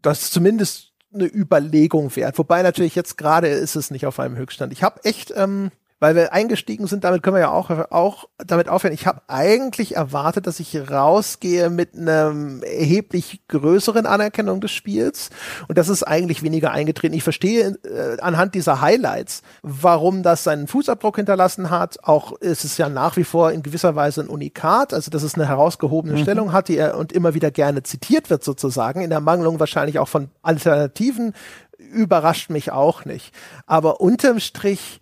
Das 0.00 0.22
ist 0.22 0.32
zumindest 0.32 0.92
eine 1.12 1.26
Überlegung 1.26 2.14
wert. 2.16 2.38
Wobei 2.38 2.62
natürlich 2.62 2.94
jetzt 2.94 3.18
gerade 3.18 3.48
ist 3.48 3.76
es 3.76 3.90
nicht 3.90 4.06
auf 4.06 4.18
einem 4.18 4.36
Höchststand. 4.36 4.72
Ich 4.72 4.82
habe 4.82 5.04
echt 5.04 5.32
ähm, 5.36 5.72
weil 5.98 6.14
wir 6.14 6.32
eingestiegen 6.32 6.86
sind, 6.86 7.04
damit 7.04 7.22
können 7.22 7.36
wir 7.36 7.40
ja 7.40 7.50
auch, 7.50 7.70
auch 7.90 8.28
damit 8.38 8.68
aufhören. 8.68 8.92
Ich 8.92 9.06
habe 9.06 9.22
eigentlich 9.28 9.96
erwartet, 9.96 10.46
dass 10.46 10.60
ich 10.60 10.90
rausgehe 10.90 11.70
mit 11.70 11.94
einem 11.94 12.62
erheblich 12.62 13.40
größeren 13.48 14.04
Anerkennung 14.04 14.60
des 14.60 14.72
Spiels 14.72 15.30
und 15.68 15.78
das 15.78 15.88
ist 15.88 16.02
eigentlich 16.02 16.42
weniger 16.42 16.70
eingetreten. 16.70 17.14
Ich 17.14 17.22
verstehe 17.22 17.78
äh, 17.84 18.20
anhand 18.20 18.54
dieser 18.54 18.82
Highlights, 18.82 19.42
warum 19.62 20.22
das 20.22 20.44
seinen 20.44 20.66
Fußabdruck 20.66 21.16
hinterlassen 21.16 21.70
hat. 21.70 22.04
Auch 22.04 22.32
ist 22.40 22.64
es 22.64 22.76
ja 22.76 22.88
nach 22.88 23.16
wie 23.16 23.24
vor 23.24 23.52
in 23.52 23.62
gewisser 23.62 23.96
Weise 23.96 24.20
ein 24.20 24.28
Unikat, 24.28 24.92
also 24.92 25.10
dass 25.10 25.22
es 25.22 25.34
eine 25.34 25.48
herausgehobene 25.48 26.18
mhm. 26.18 26.22
Stellung 26.22 26.52
hat, 26.52 26.68
die 26.68 26.76
er 26.76 26.98
und 26.98 27.12
immer 27.12 27.32
wieder 27.32 27.50
gerne 27.50 27.82
zitiert 27.82 28.28
wird 28.28 28.44
sozusagen, 28.44 29.00
in 29.00 29.10
der 29.10 29.20
Mangelung 29.20 29.60
wahrscheinlich 29.60 29.98
auch 29.98 30.08
von 30.08 30.28
Alternativen, 30.42 31.32
überrascht 31.78 32.50
mich 32.50 32.70
auch 32.72 33.04
nicht. 33.04 33.32
Aber 33.66 34.00
unterm 34.00 34.40
Strich 34.40 35.00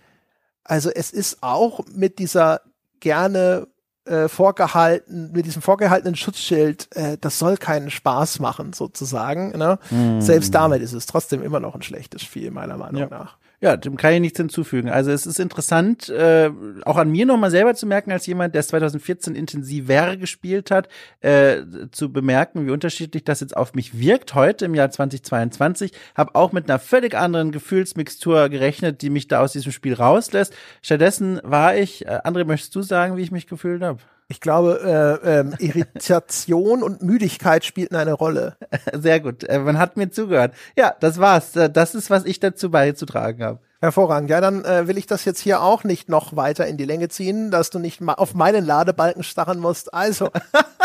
also 0.65 0.91
es 0.91 1.11
ist 1.11 1.43
auch 1.43 1.81
mit 1.95 2.19
dieser 2.19 2.63
gerne 3.01 3.69
äh, 4.07 4.29
vorgehalten, 4.29 5.33
mit 5.33 5.47
diesem 5.47 5.63
vorgehaltenen 5.63 6.17
Schutzschild, 6.17 6.95
äh, 6.95 7.17
das 7.21 7.39
soll 7.39 7.57
keinen 7.57 7.91
Spaß 7.91 8.39
machen, 8.41 8.73
sozusagen. 8.73 9.57
Ne? 9.57 9.79
Mm. 9.91 10.21
Selbst 10.21 10.55
damit 10.55 10.83
ist 10.83 10.93
es 10.93 11.07
trotzdem 11.07 11.43
immer 11.43 11.61
noch 11.61 11.75
ein 11.75 11.83
schlechtes 11.83 12.23
Spiel, 12.23 12.51
meiner 12.51 12.77
Meinung 12.77 13.03
ja. 13.03 13.09
nach. 13.09 13.39
Ja, 13.65 13.79
dem 13.79 13.97
kann 13.97 14.13
ich 14.13 14.21
nichts 14.21 14.37
hinzufügen. 14.37 14.91
Also 14.91 15.11
es 15.11 15.25
ist 15.25 15.41
interessant, 15.41 16.11
äh, 16.11 16.51
auch 16.85 16.99
an 16.99 17.11
mir 17.11 17.25
nochmal 17.25 17.51
selber 17.51 17.75
zu 17.75 17.87
merken, 17.87 18.13
als 18.13 18.27
jemand, 18.27 18.53
der 18.55 18.61
es 18.61 18.69
2014 18.69 19.35
intensiver 19.35 20.19
gespielt 20.19 20.71
hat, 20.71 20.91
äh, 21.21 21.63
zu 21.91 22.13
bemerken, 22.13 22.67
wie 22.67 22.71
unterschiedlich 22.71 23.25
das 23.25 23.41
jetzt 23.41 23.57
auf 23.57 23.73
mich 23.73 23.99
wirkt 23.99 24.35
heute 24.35 24.67
im 24.67 24.75
Jahr 24.75 24.91
2022. 24.91 25.93
Habe 26.15 26.35
auch 26.35 26.53
mit 26.53 26.69
einer 26.69 26.79
völlig 26.79 27.15
anderen 27.15 27.53
Gefühlsmixtur 27.53 28.51
gerechnet, 28.51 29.01
die 29.01 29.09
mich 29.09 29.29
da 29.29 29.41
aus 29.41 29.53
diesem 29.53 29.73
Spiel 29.73 29.95
rauslässt. 29.95 30.53
Stattdessen 30.83 31.41
war 31.43 31.75
ich, 31.75 32.05
äh, 32.05 32.21
André, 32.23 32.45
möchtest 32.45 32.75
du 32.75 32.83
sagen, 32.83 33.17
wie 33.17 33.23
ich 33.23 33.31
mich 33.31 33.47
gefühlt 33.47 33.83
habe? 33.83 33.99
Ich 34.29 34.41
glaube, 34.41 35.21
äh, 35.23 35.41
ähm, 35.41 35.55
Irritation 35.59 36.83
und 36.83 37.03
Müdigkeit 37.03 37.65
spielten 37.65 37.95
eine 37.95 38.15
Rolle. 38.15 38.57
Sehr 38.93 39.21
gut. 39.21 39.45
Äh, 39.45 39.59
man 39.59 39.79
hat 39.79 39.97
mir 39.97 40.11
zugehört. 40.11 40.55
Ja, 40.77 40.95
das 40.99 41.19
war's. 41.19 41.55
Äh, 41.57 41.69
das 41.69 41.95
ist, 41.95 42.09
was 42.09 42.25
ich 42.25 42.41
dazu 42.41 42.71
beizutragen 42.71 43.45
habe. 43.45 43.61
Hervorragend. 43.81 44.31
Ja, 44.31 44.41
dann 44.41 44.65
äh, 44.65 44.89
will 44.89 44.97
ich 44.97 45.07
das 45.07 45.27
jetzt 45.27 45.41
hier 45.41 45.61
auch 45.61 45.85
nicht 45.85 46.09
noch 46.09 46.35
weiter 46.37 46.67
in 46.67 46.79
die 46.79 46.87
Länge 46.87 47.11
ziehen, 47.11 47.51
dass 47.51 47.69
du 47.69 47.79
nicht 47.79 48.01
mal 48.01 48.15
auf 48.15 48.33
meinen 48.33 48.65
Ladebalken 48.65 49.23
starren 49.23 49.59
musst. 49.61 49.93
Also. 49.93 50.31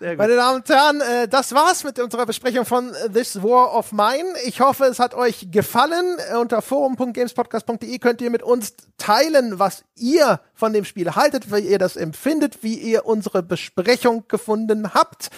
Meine 0.00 0.34
Damen 0.34 0.56
und 0.56 0.68
Herren, 0.70 1.02
äh, 1.02 1.28
das 1.28 1.52
war's 1.52 1.84
mit 1.84 1.98
unserer 1.98 2.24
Besprechung 2.24 2.64
von 2.64 2.90
This 3.12 3.42
War 3.42 3.76
of 3.76 3.92
Mine. 3.92 4.32
Ich 4.46 4.62
hoffe, 4.62 4.84
es 4.84 4.98
hat 4.98 5.12
euch 5.12 5.48
gefallen. 5.50 6.16
Unter 6.40 6.62
forum.gamespodcast.de 6.62 7.98
könnt 7.98 8.22
ihr 8.22 8.30
mit 8.30 8.42
uns 8.42 8.72
teilen, 8.96 9.58
was 9.58 9.84
ihr 9.96 10.40
von 10.54 10.72
dem 10.72 10.86
Spiel 10.86 11.16
haltet, 11.16 11.52
wie 11.52 11.60
ihr 11.60 11.78
das 11.78 11.96
empfindet, 11.96 12.62
wie 12.62 12.76
ihr 12.76 13.04
unsere 13.04 13.42
Besprechung 13.42 14.24
gefunden 14.26 14.94
habt. 14.94 15.28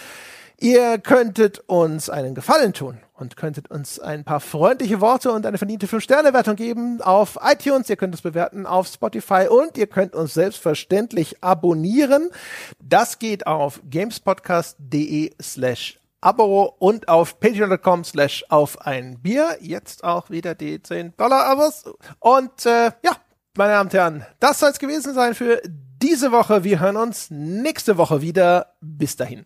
Ihr 0.63 0.99
könntet 0.99 1.59
uns 1.67 2.09
einen 2.09 2.37
Gefallen 2.37 2.73
tun 2.73 2.99
und 3.15 3.37
könntet 3.37 3.69
uns 3.69 3.99
ein 3.99 4.23
paar 4.23 4.39
freundliche 4.39 5.01
Worte 5.01 5.33
und 5.33 5.45
eine 5.45 5.59
verdiente 5.59 5.89
5-Sterne-Wertung 5.89 6.55
geben 6.55 7.03
auf 7.03 7.37
iTunes. 7.43 7.91
Ihr 7.91 7.97
könnt 7.97 8.15
uns 8.15 8.23
bewerten 8.23 8.65
auf 8.65 8.87
Spotify 8.87 9.49
und 9.51 9.77
ihr 9.77 9.89
könnt 9.89 10.15
uns 10.15 10.35
selbstverständlich 10.35 11.43
abonnieren. 11.43 12.31
Das 12.81 13.19
geht 13.19 13.49
auf 13.49 13.81
gamespodcast.de 13.91 15.33
slash 15.43 15.99
Abo 16.21 16.77
und 16.79 17.09
auf 17.09 17.41
patreon.com 17.41 18.05
slash 18.05 18.45
auf 18.49 18.87
ein 18.87 19.19
Bier. 19.21 19.59
Jetzt 19.61 20.05
auch 20.05 20.31
wieder 20.31 20.55
die 20.55 20.81
10 20.81 21.15
Dollar 21.17 21.47
Abos. 21.47 21.87
Und 22.21 22.67
äh, 22.67 22.93
ja, 23.03 23.17
meine 23.57 23.73
Damen 23.73 23.89
und 23.89 23.95
Herren, 23.95 24.27
das 24.39 24.61
soll 24.61 24.71
es 24.71 24.79
gewesen 24.79 25.13
sein 25.13 25.35
für 25.35 25.61
diese 25.67 26.31
Woche. 26.31 26.63
Wir 26.63 26.79
hören 26.79 26.97
uns 26.97 27.33
nächste 27.33 27.99
Woche 27.99 28.23
wieder. 28.23 28.75
Bis 28.81 29.17
dahin. 29.17 29.45